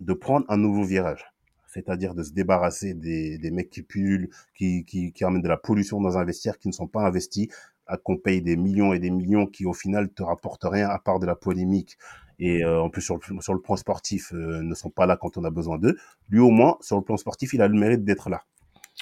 de 0.00 0.12
prendre 0.14 0.46
un 0.48 0.56
nouveau 0.56 0.82
virage. 0.82 1.24
C'est-à-dire 1.66 2.14
de 2.14 2.22
se 2.24 2.32
débarrasser 2.32 2.94
des, 2.94 3.38
des 3.38 3.50
mecs 3.50 3.70
qui 3.70 3.82
pullulent, 3.82 4.30
qui, 4.56 4.84
qui, 4.84 5.12
qui 5.12 5.24
amènent 5.24 5.42
de 5.42 5.48
la 5.48 5.56
pollution 5.56 6.00
dans 6.00 6.18
un 6.18 6.24
vestiaire, 6.24 6.58
qui 6.58 6.68
ne 6.68 6.72
sont 6.72 6.88
pas 6.88 7.06
investis, 7.06 7.48
à 7.90 7.96
qu'on 7.96 8.16
paye 8.16 8.42
des 8.42 8.56
millions 8.56 8.92
et 8.92 8.98
des 8.98 9.10
millions 9.10 9.46
qui, 9.46 9.66
au 9.66 9.72
final, 9.72 10.12
te 10.12 10.22
rapportent 10.22 10.64
rien 10.64 10.88
à 10.88 10.98
part 10.98 11.18
de 11.18 11.26
la 11.26 11.34
polémique. 11.34 11.96
Et 12.38 12.64
euh, 12.64 12.80
en 12.80 12.88
plus, 12.88 13.02
sur 13.02 13.16
le, 13.16 13.40
sur 13.40 13.52
le 13.52 13.60
plan 13.60 13.76
sportif, 13.76 14.32
euh, 14.32 14.62
ne 14.62 14.74
sont 14.74 14.90
pas 14.90 15.06
là 15.06 15.16
quand 15.16 15.36
on 15.36 15.44
a 15.44 15.50
besoin 15.50 15.78
d'eux. 15.78 15.96
Lui, 16.28 16.40
au 16.40 16.50
moins, 16.50 16.78
sur 16.80 16.96
le 16.96 17.02
plan 17.02 17.16
sportif, 17.16 17.52
il 17.52 17.62
a 17.62 17.68
le 17.68 17.78
mérite 17.78 18.04
d'être 18.04 18.30
là. 18.30 18.44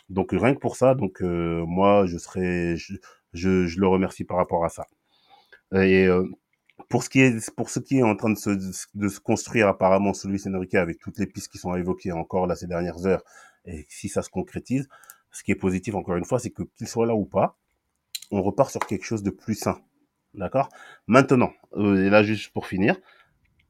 Donc 0.08 0.30
rien 0.32 0.54
que 0.54 0.60
pour 0.60 0.76
ça, 0.76 0.94
donc 0.94 1.22
euh, 1.22 1.64
moi 1.66 2.06
je 2.06 2.18
serais, 2.18 2.76
je, 2.76 2.94
je, 3.32 3.78
le 3.78 3.86
remercie 3.86 4.24
par 4.24 4.36
rapport 4.36 4.64
à 4.64 4.68
ça. 4.68 4.86
Et 5.74 6.08
pour 6.88 7.02
ce 7.02 7.10
qui 7.10 7.20
est 7.20 7.54
pour 7.54 7.68
ce 7.68 7.80
qui 7.80 7.98
est 7.98 8.02
en 8.02 8.16
train 8.16 8.30
de 8.30 8.38
se 8.38 8.50
de 8.94 9.08
se 9.08 9.20
construire 9.20 9.68
apparemment 9.68 10.14
sous 10.14 10.28
Luis 10.28 10.42
Enrique 10.46 10.76
avec 10.76 10.98
toutes 10.98 11.18
les 11.18 11.26
pistes 11.26 11.48
qui 11.52 11.58
sont 11.58 11.74
évoquées 11.74 12.12
encore 12.12 12.46
là 12.46 12.56
ces 12.56 12.66
dernières 12.66 13.06
heures 13.06 13.22
et 13.66 13.86
si 13.88 14.08
ça 14.08 14.22
se 14.22 14.30
concrétise, 14.30 14.88
ce 15.30 15.44
qui 15.44 15.52
est 15.52 15.56
positif 15.56 15.94
encore 15.94 16.16
une 16.16 16.24
fois, 16.24 16.38
c'est 16.38 16.50
que 16.50 16.62
qu'il 16.76 16.88
soit 16.88 17.06
là 17.06 17.14
ou 17.14 17.24
pas, 17.24 17.58
on 18.30 18.42
repart 18.42 18.70
sur 18.70 18.80
quelque 18.80 19.04
chose 19.04 19.22
de 19.22 19.30
plus 19.30 19.54
sain. 19.54 19.80
D'accord? 20.34 20.68
Maintenant, 21.06 21.52
euh, 21.76 22.06
et 22.06 22.10
là 22.10 22.22
juste 22.22 22.52
pour 22.52 22.66
finir, 22.66 22.96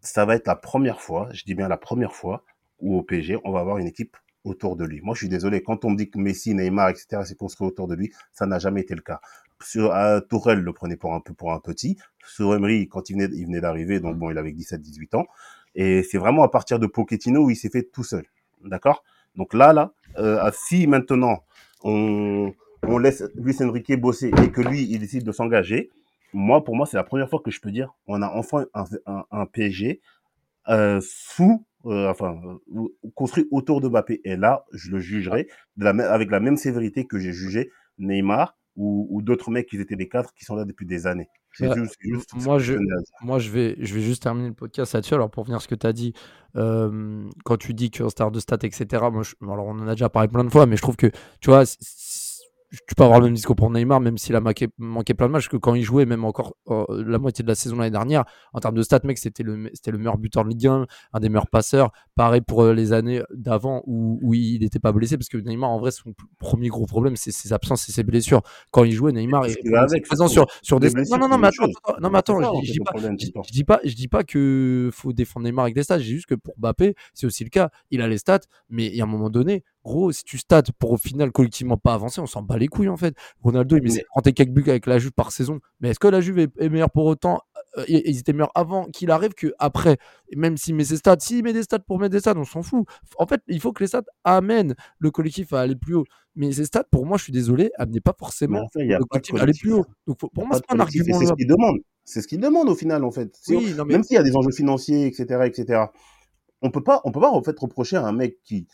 ça 0.00 0.24
va 0.24 0.36
être 0.36 0.46
la 0.46 0.56
première 0.56 1.00
fois, 1.00 1.28
je 1.32 1.44
dis 1.44 1.54
bien 1.54 1.68
la 1.68 1.76
première 1.76 2.14
fois, 2.14 2.44
où 2.80 2.96
au 2.96 3.02
PSG, 3.02 3.38
on 3.44 3.52
va 3.52 3.60
avoir 3.60 3.78
une 3.78 3.86
équipe 3.86 4.16
autour 4.44 4.76
de 4.76 4.84
lui. 4.84 5.00
Moi, 5.02 5.14
je 5.14 5.20
suis 5.20 5.28
désolé, 5.28 5.62
quand 5.62 5.84
on 5.84 5.90
me 5.90 5.96
dit 5.96 6.10
que 6.10 6.18
Messi, 6.18 6.54
Neymar, 6.54 6.90
etc., 6.90 7.22
c'est 7.24 7.36
construit 7.36 7.66
autour 7.66 7.88
de 7.88 7.94
lui, 7.94 8.12
ça 8.32 8.46
n'a 8.46 8.58
jamais 8.58 8.82
été 8.82 8.94
le 8.94 9.02
cas. 9.02 9.20
Sur 9.60 9.94
euh, 9.94 10.20
Tourelle 10.20 10.60
le 10.60 10.72
prenait 10.72 10.96
pour 10.96 11.14
un 11.14 11.20
peu 11.20 11.34
pour 11.34 11.52
un 11.52 11.58
petit. 11.58 11.96
Sur 12.24 12.54
Emery, 12.54 12.88
quand 12.88 13.10
il 13.10 13.14
venait, 13.14 13.28
il 13.34 13.46
venait 13.46 13.60
d'arriver, 13.60 13.98
donc 13.98 14.16
bon, 14.16 14.30
il 14.30 14.38
avait 14.38 14.52
17-18 14.52 15.16
ans. 15.16 15.26
Et 15.74 16.02
c'est 16.02 16.18
vraiment 16.18 16.44
à 16.44 16.48
partir 16.48 16.78
de 16.78 16.86
Pochettino 16.86 17.44
où 17.44 17.50
il 17.50 17.56
s'est 17.56 17.70
fait 17.70 17.82
tout 17.82 18.04
seul. 18.04 18.24
D'accord? 18.64 19.02
Donc 19.34 19.54
là, 19.54 19.72
là, 19.72 19.92
euh, 20.18 20.50
si 20.52 20.86
maintenant 20.86 21.44
on, 21.82 22.52
on 22.84 22.98
laisse 22.98 23.22
Luis 23.34 23.56
Enrique 23.62 23.98
bosser 24.00 24.30
et 24.42 24.50
que 24.50 24.60
lui, 24.60 24.82
il 24.90 24.98
décide 24.98 25.24
de 25.24 25.32
s'engager, 25.32 25.90
moi, 26.32 26.62
pour 26.64 26.76
moi, 26.76 26.86
c'est 26.86 26.96
la 26.96 27.04
première 27.04 27.28
fois 27.30 27.40
que 27.44 27.50
je 27.50 27.60
peux 27.60 27.70
dire 27.70 27.92
on 28.06 28.20
a 28.22 28.28
enfin 28.28 28.66
un, 28.74 28.84
un, 29.06 29.24
un 29.30 29.46
PSG 29.46 30.00
euh, 30.68 31.00
sous, 31.02 31.64
euh, 31.86 32.08
enfin, 32.10 32.38
euh, 32.76 32.88
construit 33.14 33.48
autour 33.50 33.80
de 33.80 33.88
Mbappé. 33.88 34.20
Et 34.24 34.36
là, 34.36 34.64
je 34.72 34.90
le 34.90 34.98
jugerai 34.98 35.48
de 35.76 35.84
la, 35.84 35.92
même- 35.94 36.10
avec 36.10 36.30
la 36.30 36.40
même 36.40 36.56
sévérité 36.58 37.06
que 37.06 37.18
j'ai 37.18 37.32
jugé 37.32 37.70
Neymar 37.98 38.56
ou, 38.76 39.06
ou 39.10 39.22
d'autres 39.22 39.50
mecs 39.50 39.66
qui 39.68 39.76
étaient 39.80 39.96
des 39.96 40.08
cadres 40.08 40.30
qui 40.34 40.44
sont 40.44 40.54
là 40.54 40.64
depuis 40.66 40.84
des 40.86 41.06
années. 41.06 41.28
Juste, 42.00 42.28
moi, 42.44 42.58
que 42.58 42.62
je-. 42.62 42.74
Moi, 43.22 43.38
je 43.38 43.50
vais, 43.50 43.76
je 43.80 43.94
vais 43.94 44.02
juste 44.02 44.22
terminer 44.22 44.48
le 44.48 44.54
podcast 44.54 44.92
là-dessus. 44.92 45.14
Alors, 45.14 45.30
pour 45.30 45.44
venir 45.44 45.56
à 45.56 45.60
ce 45.60 45.66
que 45.68 45.74
tu 45.74 45.86
as 45.86 45.92
dit, 45.94 46.12
quand 46.54 47.56
tu 47.58 47.72
dis 47.74 47.90
qu'en 47.90 48.10
star 48.10 48.30
de 48.30 48.38
stats, 48.38 48.58
etc., 48.62 48.86
moi, 49.10 49.22
je- 49.22 49.34
alors 49.42 49.66
on 49.66 49.78
en 49.78 49.88
a 49.88 49.92
déjà 49.92 50.08
parlé 50.10 50.28
plein 50.28 50.44
de 50.44 50.50
fois, 50.50 50.66
mais 50.66 50.76
je 50.76 50.82
trouve 50.82 50.96
que, 50.96 51.06
tu 51.40 51.50
vois, 51.50 51.64
tu 52.70 52.94
peux 52.94 53.02
avoir 53.02 53.18
le 53.20 53.26
même 53.26 53.34
discours 53.34 53.56
pour 53.56 53.70
Neymar, 53.70 54.00
même 54.00 54.18
s'il 54.18 54.36
a 54.36 54.40
manqué, 54.40 54.68
manqué 54.76 55.14
plein 55.14 55.26
de 55.28 55.32
matchs, 55.32 55.48
que 55.48 55.56
quand 55.56 55.74
il 55.74 55.82
jouait, 55.82 56.04
même 56.04 56.24
encore 56.24 56.54
euh, 56.68 56.84
la 57.06 57.18
moitié 57.18 57.42
de 57.42 57.48
la 57.48 57.54
saison 57.54 57.76
l'année 57.76 57.90
dernière, 57.90 58.24
en 58.52 58.60
termes 58.60 58.74
de 58.74 58.82
stats, 58.82 59.00
mec, 59.04 59.16
c'était 59.18 59.42
le, 59.42 59.56
me- 59.56 59.70
c'était 59.72 59.90
le 59.90 59.96
meilleur 59.98 60.18
buteur 60.18 60.44
de 60.44 60.50
Ligue 60.50 60.66
1, 60.66 60.86
un 61.14 61.20
des 61.20 61.28
meilleurs 61.30 61.48
passeurs. 61.48 61.92
Pareil 62.14 62.40
pour 62.42 62.62
euh, 62.62 62.74
les 62.74 62.92
années 62.92 63.22
d'avant 63.34 63.82
où, 63.86 64.18
où 64.22 64.34
il 64.34 64.60
n'était 64.60 64.78
pas 64.80 64.92
blessé, 64.92 65.16
parce 65.16 65.28
que 65.28 65.38
Neymar, 65.38 65.70
en 65.70 65.78
vrai, 65.78 65.90
son 65.92 66.12
premier 66.38 66.68
gros 66.68 66.84
problème, 66.84 67.16
c'est 67.16 67.30
ses 67.32 67.52
absences 67.54 67.88
et 67.88 67.92
ses 67.92 68.02
blessures. 68.04 68.42
Quand 68.70 68.84
il 68.84 68.92
jouait, 68.92 69.12
Neymar, 69.12 69.44
avec, 69.44 70.04
présent 70.06 70.28
sur, 70.28 70.46
sur 70.62 70.78
des 70.78 70.90
Non, 70.92 71.18
non, 71.18 71.28
non, 71.28 71.38
mais 71.38 71.48
attends, 71.48 71.64
attends, 71.64 72.00
non, 72.02 72.10
mais 72.10 72.18
attends, 72.18 72.40
ça, 72.42 72.50
je, 72.62 72.66
je 72.66 72.72
dis 72.72 72.78
pas, 72.80 72.90
problème, 72.90 73.16
je, 73.18 73.26
c'est 73.26 73.32
ça. 73.32 73.40
je 73.46 73.52
dis 73.52 73.64
pas, 73.64 73.80
je 73.84 73.94
dis 73.94 74.08
pas 74.08 74.24
que 74.24 74.90
faut 74.92 75.12
défendre 75.14 75.44
Neymar 75.46 75.64
avec 75.64 75.74
des 75.74 75.82
stats. 75.84 75.98
J'ai 75.98 76.12
juste 76.14 76.26
que 76.26 76.34
pour 76.34 76.54
Mbappé, 76.58 76.94
c'est 77.14 77.26
aussi 77.26 77.44
le 77.44 77.50
cas. 77.50 77.70
Il 77.90 78.02
a 78.02 78.08
les 78.08 78.18
stats, 78.18 78.40
mais 78.68 78.86
il 78.86 78.94
y 78.94 79.00
a 79.00 79.04
un 79.04 79.08
moment 79.08 79.30
donné, 79.30 79.64
gros, 79.88 80.12
si 80.12 80.22
tu 80.24 80.38
stats 80.38 80.62
pour 80.78 80.92
au 80.92 80.96
final 80.96 81.32
collectivement 81.32 81.76
pas 81.76 81.94
avancer, 81.94 82.20
on 82.20 82.26
s'en 82.26 82.42
bat 82.42 82.58
les 82.58 82.68
couilles 82.68 82.88
en 82.88 82.96
fait. 82.96 83.14
Ronaldo, 83.42 83.76
il 83.76 83.82
met 83.82 83.90
ses 83.90 84.04
30 84.04 84.26
et 84.26 84.32
quelques 84.32 84.50
buts 84.50 84.64
avec 84.68 84.86
la 84.86 84.98
Juve 84.98 85.12
par 85.12 85.32
saison. 85.32 85.60
Mais 85.80 85.90
est-ce 85.90 85.98
que 85.98 86.08
la 86.08 86.20
Juve 86.20 86.38
est, 86.38 86.68
meilleure 86.68 86.90
pour 86.90 87.06
autant? 87.06 87.40
Euh, 87.76 87.84
ils 87.88 88.18
étaient 88.18 88.32
meilleurs 88.32 88.52
avant 88.54 88.84
qu'il 88.86 89.10
arrive 89.10 89.34
que 89.34 89.52
après. 89.58 89.96
Et 90.28 90.36
même 90.36 90.56
s'il 90.56 90.74
met 90.74 90.84
ses 90.84 90.96
stats, 90.96 91.16
s'il 91.20 91.42
met 91.42 91.52
des 91.52 91.62
stats 91.62 91.80
pour 91.80 91.98
mettre 91.98 92.12
des 92.12 92.20
stats, 92.20 92.34
on 92.36 92.44
s'en 92.44 92.62
fout. 92.62 92.86
En 93.18 93.26
fait, 93.26 93.42
il 93.48 93.60
faut 93.60 93.72
que 93.72 93.82
les 93.82 93.88
stats 93.88 94.02
amènent 94.24 94.74
le 94.98 95.10
collectif 95.10 95.52
à 95.52 95.60
aller 95.60 95.76
plus 95.76 95.94
haut. 95.94 96.04
Mais 96.36 96.52
ces 96.52 96.66
stats, 96.66 96.84
pour 96.90 97.04
moi, 97.06 97.16
je 97.18 97.24
suis 97.24 97.32
désolé, 97.32 97.70
amenaient 97.76 98.00
pas 98.00 98.14
forcément 98.16 98.60
enfin, 98.64 98.84
le 98.84 99.04
collectif 99.04 99.34
à 99.36 99.42
aller 99.42 99.52
plus 99.58 99.72
haut. 99.72 99.86
Donc 100.06 100.18
pour 100.18 100.46
moi, 100.46 100.56
c'est 100.56 100.66
pas 100.66 100.74
un 100.74 100.80
argument. 100.80 101.18
c'est 101.18 101.26
ce 101.26 101.32
qu'ils 101.34 101.48
demandent. 101.48 101.80
C'est 102.04 102.22
ce 102.22 102.28
qu'ils 102.28 102.40
demandent 102.40 102.68
au 102.68 102.74
final, 102.74 103.04
en 103.04 103.10
fait. 103.10 103.36
Oui, 103.48 103.74
non, 103.76 103.84
mais 103.84 103.94
Même 103.94 104.02
s'il 104.02 104.14
y 104.14 104.18
a 104.18 104.22
des 104.22 104.36
enjeux 104.36 104.52
financiers, 104.52 105.06
etc., 105.06 105.40
etc., 105.44 105.86
on 106.62 106.70
peut 106.70 106.82
pas, 106.82 107.00
on 107.04 107.12
peut 107.12 107.20
pas 107.20 107.30
en 107.30 107.42
fait 107.42 107.58
reprocher 107.58 107.96
à 107.96 108.04
un 108.04 108.12
mec 108.12 108.38
qui, 108.42 108.66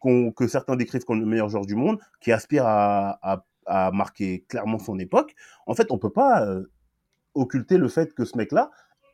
que 0.00 0.46
certains 0.46 0.76
décrivent 0.76 1.04
comme 1.04 1.20
le 1.20 1.26
meilleur 1.26 1.48
joueur 1.48 1.66
du 1.66 1.74
monde, 1.74 1.98
qui 2.20 2.32
aspire 2.32 2.66
à, 2.66 3.18
à, 3.22 3.44
à 3.66 3.90
marquer 3.90 4.44
clairement 4.48 4.78
son 4.78 4.98
époque. 4.98 5.34
En 5.66 5.74
fait, 5.74 5.90
on 5.90 5.98
peut 5.98 6.10
pas 6.12 6.44
euh, 6.46 6.70
occulter 7.34 7.78
le 7.78 7.88
fait 7.88 8.14
que 8.14 8.24
ce 8.24 8.36
mec-là 8.36 8.70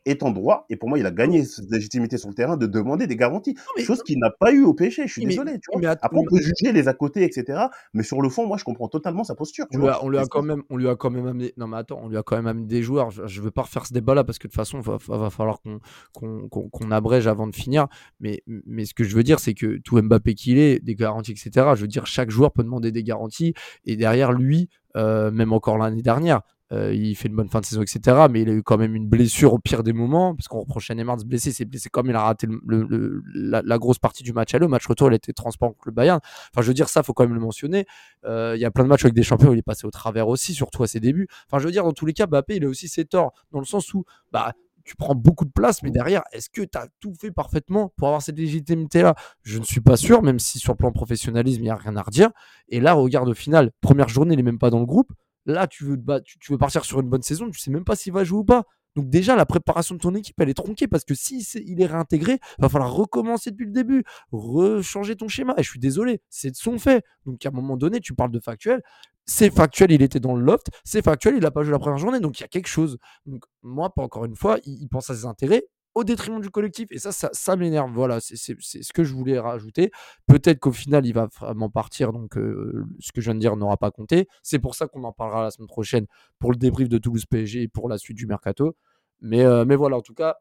est 0.07 0.23
en 0.23 0.31
droit, 0.31 0.67
et 0.69 0.77
pour 0.77 0.89
moi, 0.89 0.99
il 0.99 1.07
a 1.07 1.11
gagné 1.11 1.45
cette 1.45 1.71
légitimité 1.71 2.19
sur 2.19 2.29
le 2.29 2.35
terrain 2.35 2.57
de 2.57 2.67
demander 2.67 3.07
des 3.07 3.17
garanties. 3.17 3.55
mais- 3.77 3.85
chose 3.85 4.03
qu'il 4.03 4.19
n'a 4.19 4.31
pas 4.31 4.53
eu 4.53 4.63
au 4.63 4.75
péché. 4.75 5.07
Je 5.07 5.13
suis 5.13 5.23
mais- 5.23 5.31
désolé. 5.31 5.53
Tu 5.55 5.71
vois. 5.73 5.81
mais 5.81 5.87
Après, 5.87 6.09
on 6.19 6.25
peut 6.25 6.41
juger 6.41 6.73
les 6.73 6.89
à 6.89 6.95
côté, 6.95 7.23
etc. 7.25 7.59
Mais 7.95 8.03
sur 8.03 8.21
le 8.23 8.29
fond, 8.29 8.47
moi, 8.47 8.57
je 8.59 8.65
comprends 8.65 8.89
totalement 8.89 9.25
sa 9.25 9.35
posture. 9.35 9.67
tu 9.71 9.79
On 9.79 9.81
lui, 9.83 9.89
a, 9.89 10.05
on 10.05 10.09
lui 10.09 10.19
a 10.19 10.23
Et 10.23 10.27
quand 10.29 10.43
même, 10.43 10.63
on 10.71 10.77
lui 10.77 10.89
a 10.89 10.97
quand 10.97 11.11
même 11.11 11.27
amené. 11.27 11.53
Non 11.57 11.67
mais 11.67 11.77
attends, 11.79 12.01
on 12.03 12.09
lui 12.09 12.17
a 12.17 12.23
quand 12.23 12.37
même 12.37 12.47
amené 12.47 12.67
des 12.67 12.83
joueurs. 12.83 13.11
Je, 13.11 13.27
je 13.27 13.41
veux 13.41 13.51
pas 13.51 13.63
refaire 13.63 13.87
ce 13.87 13.93
débat-là 13.95 14.25
parce 14.25 14.39
que 14.39 14.47
de 14.47 14.53
toute 14.53 14.57
façon, 14.57 14.81
va, 14.81 14.99
va, 15.09 15.31
falloir 15.31 15.61
qu'on 15.63 15.79
qu'on 16.13 16.49
qu'on- 16.49 16.69
qu'on 16.69 16.91
abrège 16.91 17.27
avant 17.27 17.47
de 17.47 17.55
finir. 17.55 17.87
Mais, 18.21 18.43
mais 18.47 18.85
ce 18.85 18.95
que 18.95 19.05
je 19.05 19.15
veux 19.17 19.23
dire, 19.23 19.39
c'est 19.41 19.55
que 19.55 19.79
tout 19.79 20.01
Mbappé 20.01 20.35
qu'il 20.35 20.59
est, 20.59 20.81
des 20.81 20.95
garanties, 20.95 21.33
etc. 21.33 21.51
Je 21.75 21.81
veux 21.83 21.89
dire, 21.89 22.07
chaque 22.07 22.31
joueur 22.31 22.53
peut 22.53 22.63
demander 22.63 22.93
des 22.93 23.03
garanties 23.03 23.55
et 23.85 23.97
derrière 23.97 24.33
lui, 24.33 24.69
euh, 24.97 25.31
même 25.31 25.53
encore 25.53 25.79
l'année 25.79 26.03
dernière. 26.03 26.43
Euh, 26.73 26.93
il 26.95 27.15
fait 27.15 27.29
une 27.29 27.37
bonne 27.37 27.49
fin 27.49 27.61
de 27.61 27.67
saison, 27.67 27.83
etc. 27.83 28.27
Mais 28.31 28.43
il 28.43 28.49
a 28.49 28.53
eu 28.53 28.63
quand 28.63 28.79
même 28.79 28.95
une 28.95 29.09
blessure 29.09 29.53
au 29.55 29.59
pire 29.59 29.83
des 29.83 29.93
moments, 29.93 30.35
parce 30.35 30.49
qu'on 30.49 30.61
reproche 30.61 30.91
à 30.91 30.95
Neymar 30.95 31.17
de 31.17 31.21
se 31.23 31.27
blesser. 31.27 31.53
C'est 31.53 31.65
blessé 31.65 31.89
comme 31.91 32.07
il 32.09 32.17
a 32.17 32.23
raté 32.23 32.47
le- 32.47 32.61
le- 32.67 32.85
le- 32.89 33.23
la, 33.65 33.79
grosse 33.79 33.99
partie 33.99 34.23
du 34.23 34.33
match. 34.33 34.55
Aller, 34.55 34.65
au 34.65 34.69
match 34.69 34.87
retour, 34.87 35.09
il 35.09 35.13
a 35.13 35.17
été 35.17 35.33
transparent 35.33 35.73
contre 35.73 35.89
le 35.89 35.93
Bayern. 35.93 36.21
Enfin, 36.53 36.63
je 36.63 36.69
veux 36.69 36.75
dire, 36.75 36.89
ça, 36.89 37.03
faut 37.03 37.13
quand 37.13 37.25
même 37.25 37.35
le 37.35 37.41
mentionner. 37.41 37.85
Euh, 38.25 38.55
Il 38.57 38.61
y 38.61 38.65
a 38.65 38.71
plein 38.71 38.85
de 38.85 38.89
matchs 38.89 39.05
avec 39.05 39.15
des 39.15 39.23
champions 39.23 39.51
où 39.51 39.53
il 39.53 39.59
est 39.59 39.63
passé 39.63 39.87
au 39.87 39.91
travers 39.91 40.29
aussi, 40.29 40.55
surtout 40.55 40.83
à 40.83 40.87
ses 40.87 41.01
débuts. 41.01 41.29
Enfin, 41.49 41.59
je 41.59 41.67
veux 41.67 41.73
dire, 41.73 41.85
dans 41.85 41.93
tous 41.93 42.07
les 42.07 42.13
cas, 42.13 42.27
Mbappé, 42.27 42.57
il 42.57 42.65
a 42.65 42.69
aussi 42.69 42.89
ses 42.89 43.05
torts, 43.05 43.33
dans 43.53 43.59
le 43.61 43.65
sens 43.67 43.93
où 43.95 44.05
bah, 44.33 44.53
tu 44.85 44.97
prends 44.97 45.15
beaucoup 45.15 45.45
de 45.47 45.51
place, 45.51 45.83
mais 45.83 45.91
derrière, 45.91 46.23
est-ce 46.33 46.51
que 46.51 46.61
tu 46.63 46.77
as 46.79 46.89
tout 47.01 47.15
fait 47.19 47.31
parfaitement 47.31 47.93
pour 47.97 48.09
avoir 48.09 48.21
cette 48.23 48.39
légitimité-là? 48.39 49.15
Je 49.43 49.59
ne 49.59 49.65
suis 49.65 49.81
pas 49.81 49.97
sûr, 49.97 50.23
même 50.23 50.39
si 50.39 50.59
sur 50.59 50.73
le 50.73 50.77
plan 50.77 50.93
professionnalisme, 50.93 51.61
il 51.61 51.65
n'y 51.65 51.71
a 51.71 51.77
rien 51.77 51.97
à 51.97 52.03
redire. 52.03 52.31
Et 52.69 52.81
là, 52.81 52.93
regarde 52.95 53.29
au 53.29 53.35
final, 53.35 53.71
première 53.81 54.09
journée, 54.09 54.35
il 54.35 54.37
n'est 54.37 54.43
même 54.43 54.59
pas 54.59 54.71
dans 54.71 54.81
le 54.81 54.87
groupe. 54.87 55.11
Là, 55.47 55.67
tu 55.67 55.85
veux, 55.85 55.97
battre- 55.97 56.25
tu, 56.25 56.39
tu 56.39 56.53
veux 56.53 56.59
partir 56.59 56.85
sur 56.85 57.01
une 57.01 57.09
bonne 57.09 57.23
saison, 57.23 57.51
tu 57.51 57.59
sais 57.59 57.71
même 57.71 57.85
pas 57.85 57.97
s'il 57.97 58.13
va 58.13 58.25
jouer 58.25 58.39
ou 58.41 58.45
pas. 58.45 58.65
Donc 58.97 59.09
déjà, 59.11 59.35
la 59.35 59.45
préparation 59.45 59.97
de 59.97 60.01
ton 60.01 60.15
équipe, 60.15 60.41
elle 60.41 60.49
est 60.49 60.55
tronquée 60.55 60.87
parce 60.87 61.05
que 61.05 61.15
si 61.15 61.41
il 61.67 61.81
est 61.83 61.87
réintégré, 61.87 62.39
il 62.59 62.63
va 62.63 62.69
falloir 62.69 62.93
recommencer 62.93 63.51
depuis 63.51 63.67
le 63.67 63.73
début, 63.73 64.05
rechanger 64.31 65.17
ton 65.17 65.27
schéma. 65.27 65.55
Et 65.59 65.63
je 65.63 65.71
suis 65.71 65.81
désolé, 65.81 66.23
c'est 66.31 66.51
de 66.53 66.57
son 66.57 66.79
fait. 66.79 67.05
Donc 67.27 67.45
à 67.45 67.49
un 67.49 67.53
moment 67.53 67.77
donné, 67.77 68.01
tu 68.01 68.15
parles 68.15 68.31
de 68.31 68.39
factuel. 68.39 68.83
C'est 69.27 69.51
factuel, 69.51 69.91
il 69.91 70.03
était 70.03 70.21
dans 70.21 70.37
le 70.37 70.45
loft. 70.45 70.69
C'est 70.85 71.03
factuel, 71.03 71.35
il 71.37 71.41
n'a 71.41 71.51
pas 71.51 71.63
joué 71.63 71.73
la 71.73 71.79
première 71.79 71.99
journée. 71.99 72.21
Donc 72.21 72.39
il 72.39 72.43
y 72.43 72.45
a 72.45 72.49
quelque 72.49 72.69
chose. 72.69 72.99
Donc 73.27 73.45
moi, 73.63 73.93
encore 73.97 74.27
une 74.27 74.37
fois, 74.37 74.59
il 74.65 74.87
pense 74.89 75.11
à 75.11 75.15
ses 75.15 75.25
intérêts 75.25 75.65
au 75.95 76.05
détriment 76.05 76.41
du 76.41 76.51
collectif. 76.51 76.89
Et 76.91 76.99
ça, 76.99 77.13
ça, 77.13 77.57
m'énerve. 77.57 77.91
Voilà, 77.93 78.21
c'est 78.21 78.37
ce 78.37 78.93
que 78.93 79.05
je 79.05 79.15
voulais 79.15 79.39
rajouter. 79.39 79.91
Peut-être 80.27 80.61
qu'au 80.61 80.73
final, 80.73 81.07
il 81.07 81.13
va 81.13 81.27
vraiment 81.27 81.71
partir. 81.71 82.13
Donc 82.13 82.37
euh, 82.37 82.85
ce 83.01 83.13
que 83.13 83.21
je 83.21 83.27
viens 83.27 83.35
de 83.35 83.41
dire 83.41 83.57
n'aura 83.57 83.77
pas 83.77 83.91
compté. 83.91 84.29
C'est 84.43 84.59
pour 84.59 84.75
ça 84.75 84.87
qu'on 84.87 85.05
en 85.05 85.13
parlera 85.13 85.43
la 85.43 85.51
semaine 85.51 85.69
prochaine 85.69 86.07
pour 86.39 86.51
le 86.51 86.57
débrief 86.57 86.89
de 86.89 86.99
Toulouse 86.99 87.27
PSG 87.27 87.63
et 87.63 87.69
pour 87.69 87.89
la 87.89 87.99
suite 87.99 88.17
du 88.17 88.27
mercato. 88.27 88.77
Mais, 89.21 89.43
euh, 89.43 89.65
mais 89.65 89.77
voilà, 89.77 89.97
en 89.97 90.03
tout 90.03 90.15
cas, 90.15 90.37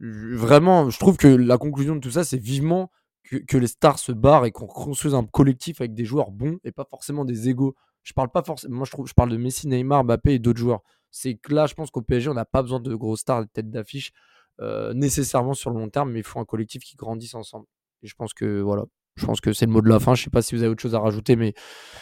vraiment, 0.00 0.90
je 0.90 0.98
trouve 0.98 1.16
que 1.16 1.28
la 1.28 1.58
conclusion 1.58 1.96
de 1.96 2.00
tout 2.00 2.12
ça, 2.12 2.24
c'est 2.24 2.38
vivement 2.38 2.90
que, 3.24 3.36
que 3.36 3.56
les 3.56 3.66
stars 3.66 3.98
se 3.98 4.12
barrent 4.12 4.46
et 4.46 4.52
qu'on 4.52 4.66
construise 4.66 5.14
un 5.14 5.24
collectif 5.24 5.80
avec 5.80 5.94
des 5.94 6.04
joueurs 6.04 6.30
bons 6.30 6.58
et 6.64 6.72
pas 6.72 6.86
forcément 6.88 7.24
des 7.24 7.48
égaux. 7.48 7.74
Je 8.04 8.14
parle 8.14 8.30
pas 8.30 8.42
forcément, 8.42 8.76
moi 8.76 8.86
je 8.86 8.90
trouve, 8.92 9.06
je 9.06 9.14
parle 9.14 9.30
de 9.30 9.36
Messi, 9.36 9.68
Neymar, 9.68 10.04
Mbappé 10.04 10.34
et 10.34 10.38
d'autres 10.38 10.60
joueurs. 10.60 10.82
C'est 11.10 11.34
que 11.34 11.54
là, 11.54 11.66
je 11.66 11.74
pense 11.74 11.90
qu'au 11.90 12.02
PSG, 12.02 12.28
on 12.30 12.34
n'a 12.34 12.44
pas 12.44 12.62
besoin 12.62 12.80
de 12.80 12.94
grosses 12.94 13.20
stars, 13.20 13.42
de 13.44 13.48
têtes 13.52 13.70
d'affiche 13.70 14.12
euh, 14.60 14.92
nécessairement 14.94 15.54
sur 15.54 15.70
le 15.70 15.78
long 15.78 15.88
terme, 15.88 16.12
mais 16.12 16.20
il 16.20 16.24
faut 16.24 16.40
un 16.40 16.44
collectif 16.44 16.82
qui 16.82 16.96
grandisse 16.96 17.34
ensemble. 17.34 17.66
Et 18.02 18.06
je 18.06 18.14
pense 18.14 18.34
que 18.34 18.60
voilà, 18.60 18.84
je 19.16 19.24
pense 19.26 19.40
que 19.40 19.52
c'est 19.52 19.66
le 19.66 19.72
mot 19.72 19.80
de 19.82 19.88
la 19.88 20.00
fin. 20.00 20.14
Je 20.14 20.24
sais 20.24 20.30
pas 20.30 20.42
si 20.42 20.54
vous 20.54 20.62
avez 20.62 20.70
autre 20.72 20.82
chose 20.82 20.94
à 20.94 21.00
rajouter, 21.00 21.36
mais 21.36 21.54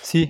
Si, 0.02 0.28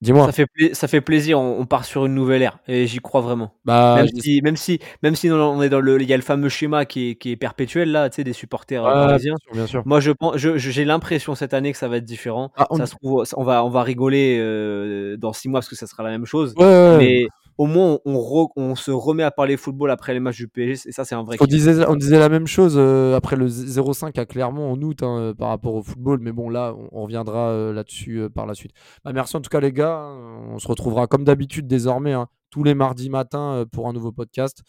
dis-moi. 0.00 0.26
ça 0.26 0.32
fait, 0.32 0.46
ça 0.74 0.88
fait 0.88 1.00
plaisir, 1.00 1.38
on, 1.40 1.60
on 1.60 1.66
part 1.66 1.84
sur 1.84 2.06
une 2.06 2.14
nouvelle 2.14 2.42
ère 2.42 2.58
et 2.66 2.86
j'y 2.86 2.98
crois 2.98 3.20
vraiment. 3.20 3.54
Bah, 3.64 3.96
même, 3.96 4.06
si, 4.20 4.40
même 4.42 4.56
si, 4.56 4.78
même 5.02 5.14
si 5.16 5.30
on 5.30 5.62
est 5.62 5.68
dans 5.68 5.80
le, 5.80 6.00
il 6.00 6.08
y 6.08 6.12
a 6.12 6.16
le 6.16 6.22
fameux 6.22 6.48
schéma 6.48 6.84
qui 6.86 7.10
est, 7.10 7.14
qui 7.16 7.30
est 7.30 7.36
perpétuel 7.36 7.90
là, 7.92 8.10
tu 8.10 8.16
sais, 8.16 8.24
des 8.24 8.32
supporters 8.32 8.84
euh, 8.84 8.94
parisiens. 8.94 9.34
bien 9.34 9.36
sûr, 9.44 9.54
bien 9.54 9.66
sûr. 9.66 9.84
Moi, 9.86 10.00
je 10.00 10.10
pense, 10.12 10.36
je- 10.36 10.56
j'ai 10.58 10.84
l'impression 10.84 11.34
cette 11.34 11.54
année 11.54 11.72
que 11.72 11.78
ça 11.78 11.88
va 11.88 11.96
être 11.98 12.04
différent. 12.04 12.52
Ah, 12.56 12.66
on- 12.70 12.76
Ça 12.78 12.86
se 12.86 12.94
trouve, 12.96 13.24
on 13.36 13.44
va, 13.44 13.64
on 13.64 13.70
va 13.70 13.82
rigoler 13.82 14.38
euh, 14.40 15.16
dans 15.16 15.32
six 15.32 15.48
mois 15.48 15.60
parce 15.60 15.68
que 15.68 15.76
ça 15.76 15.86
sera 15.86 16.02
la 16.02 16.10
même 16.10 16.26
chose. 16.26 16.54
Ouais, 16.56 16.64
ouais, 16.64 16.96
ouais. 16.96 17.28
Au 17.56 17.66
moins, 17.66 17.98
on, 18.04 18.14
re- 18.14 18.50
on 18.56 18.74
se 18.74 18.90
remet 18.90 19.22
à 19.22 19.30
parler 19.30 19.56
football 19.56 19.90
après 19.90 20.12
les 20.12 20.20
matchs 20.20 20.38
du 20.38 20.48
PSG. 20.48 20.88
Et 20.88 20.92
ça, 20.92 21.04
c'est 21.04 21.14
un 21.14 21.22
vrai. 21.22 21.36
On 21.40 21.46
disait, 21.46 21.86
on 21.86 21.96
disait 21.96 22.18
la 22.18 22.28
même 22.28 22.46
chose 22.46 22.74
euh, 22.76 23.14
après 23.16 23.36
le 23.36 23.46
0-5 23.48 24.18
à 24.18 24.26
Clermont 24.26 24.72
en 24.72 24.80
août 24.82 25.02
hein, 25.02 25.34
par 25.38 25.50
rapport 25.50 25.74
au 25.74 25.82
football, 25.82 26.18
mais 26.20 26.32
bon 26.32 26.48
là 26.50 26.74
on, 26.76 26.88
on 26.92 27.02
reviendra 27.04 27.50
euh, 27.50 27.72
là-dessus 27.72 28.18
euh, 28.22 28.28
par 28.28 28.46
la 28.46 28.54
suite. 28.54 28.72
Bah, 29.04 29.12
merci 29.12 29.36
en 29.36 29.40
tout 29.40 29.50
cas 29.50 29.60
les 29.60 29.72
gars, 29.72 29.96
hein. 29.98 30.46
on 30.50 30.58
se 30.58 30.66
retrouvera 30.68 31.06
comme 31.06 31.24
d'habitude 31.24 31.66
désormais 31.66 32.12
hein, 32.12 32.26
tous 32.50 32.64
les 32.64 32.74
mardis 32.74 33.08
matins 33.10 33.64
pour 33.72 33.88
un 33.88 33.92
nouveau 33.92 34.10
podcast. 34.12 34.62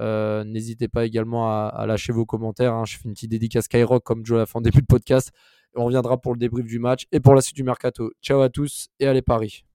N'hésitez 0.00 0.88
pas 0.88 1.04
également 1.04 1.48
à, 1.50 1.66
à 1.68 1.86
lâcher 1.86 2.12
vos 2.12 2.24
commentaires. 2.26 2.74
hein. 2.74 2.84
Je 2.86 2.96
fais 2.96 3.04
une 3.04 3.12
petite 3.14 3.30
dédicace 3.30 3.64
Skyrock 3.66 4.02
comme 4.02 4.24
Joe 4.26 4.38
l'a 4.38 4.46
fait 4.46 4.58
en 4.58 4.62
début 4.62 4.80
de 4.80 4.86
podcast. 4.86 5.30
On 5.76 5.84
reviendra 5.84 6.20
pour 6.20 6.32
le 6.32 6.38
débrief 6.38 6.66
du 6.66 6.78
match 6.78 7.06
et 7.12 7.20
pour 7.20 7.34
la 7.34 7.40
suite 7.40 7.56
du 7.56 7.62
mercato. 7.62 8.10
Ciao 8.20 8.40
à 8.40 8.48
tous 8.48 8.88
et 9.00 9.06
allez 9.06 9.22
Paris. 9.22 9.71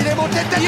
Il 0.00 0.06
est 0.06 0.14
monté 0.14 0.38
de 0.38 0.44
tête. 0.44 0.60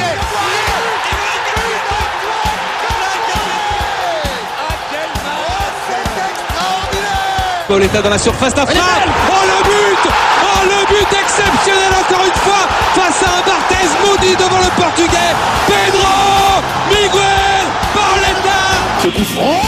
C'est 5.88 6.20
extraordinaire 6.30 7.66
Pauletta 7.66 8.02
dans 8.02 8.10
la 8.10 8.18
surface 8.18 8.54
d'affaire. 8.54 8.82
Oh 9.28 9.44
le 9.46 9.62
but. 9.64 10.02
Oh 10.44 10.62
le 10.64 10.84
but 10.86 11.12
exceptionnel 11.18 11.92
encore 11.98 12.26
une 12.26 12.40
fois 12.42 12.68
face 12.94 13.22
à 13.22 13.38
un 13.38 13.42
Barthez 13.46 13.88
maudit 14.04 14.36
devant 14.36 14.58
le 14.58 14.70
portugais. 14.80 15.32
Pedro 15.66 16.62
Miguel 16.90 17.66
Barletta. 17.94 18.60
Ce 19.02 19.08
coup 19.08 19.24
franc. 19.34 19.62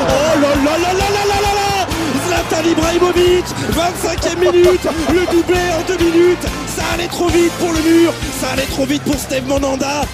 Oh 0.00 0.40
là 0.40 0.48
là 0.64 0.78
là 0.78 0.92
là 0.94 1.08
là 1.10 1.22
là 1.28 1.38
là 1.42 1.52
là. 1.54 1.86
Zlatan 2.26 2.64
Ibrahimovic 2.66 3.46
25e 3.72 4.38
minute. 4.38 4.84
Le 5.12 5.26
doublé 5.26 5.62
en 5.78 5.82
deux 5.86 5.98
minutes 5.98 6.46
Ça 6.88 6.94
allait 6.94 7.08
trop 7.08 7.28
vite 7.28 7.52
pour 7.58 7.70
le 7.70 7.82
mur 7.82 8.14
Ça 8.40 8.52
allait 8.52 8.64
trop 8.64 8.86
vite 8.86 9.02
pour 9.02 9.18
Steve 9.18 9.46
Monanda 9.46 10.06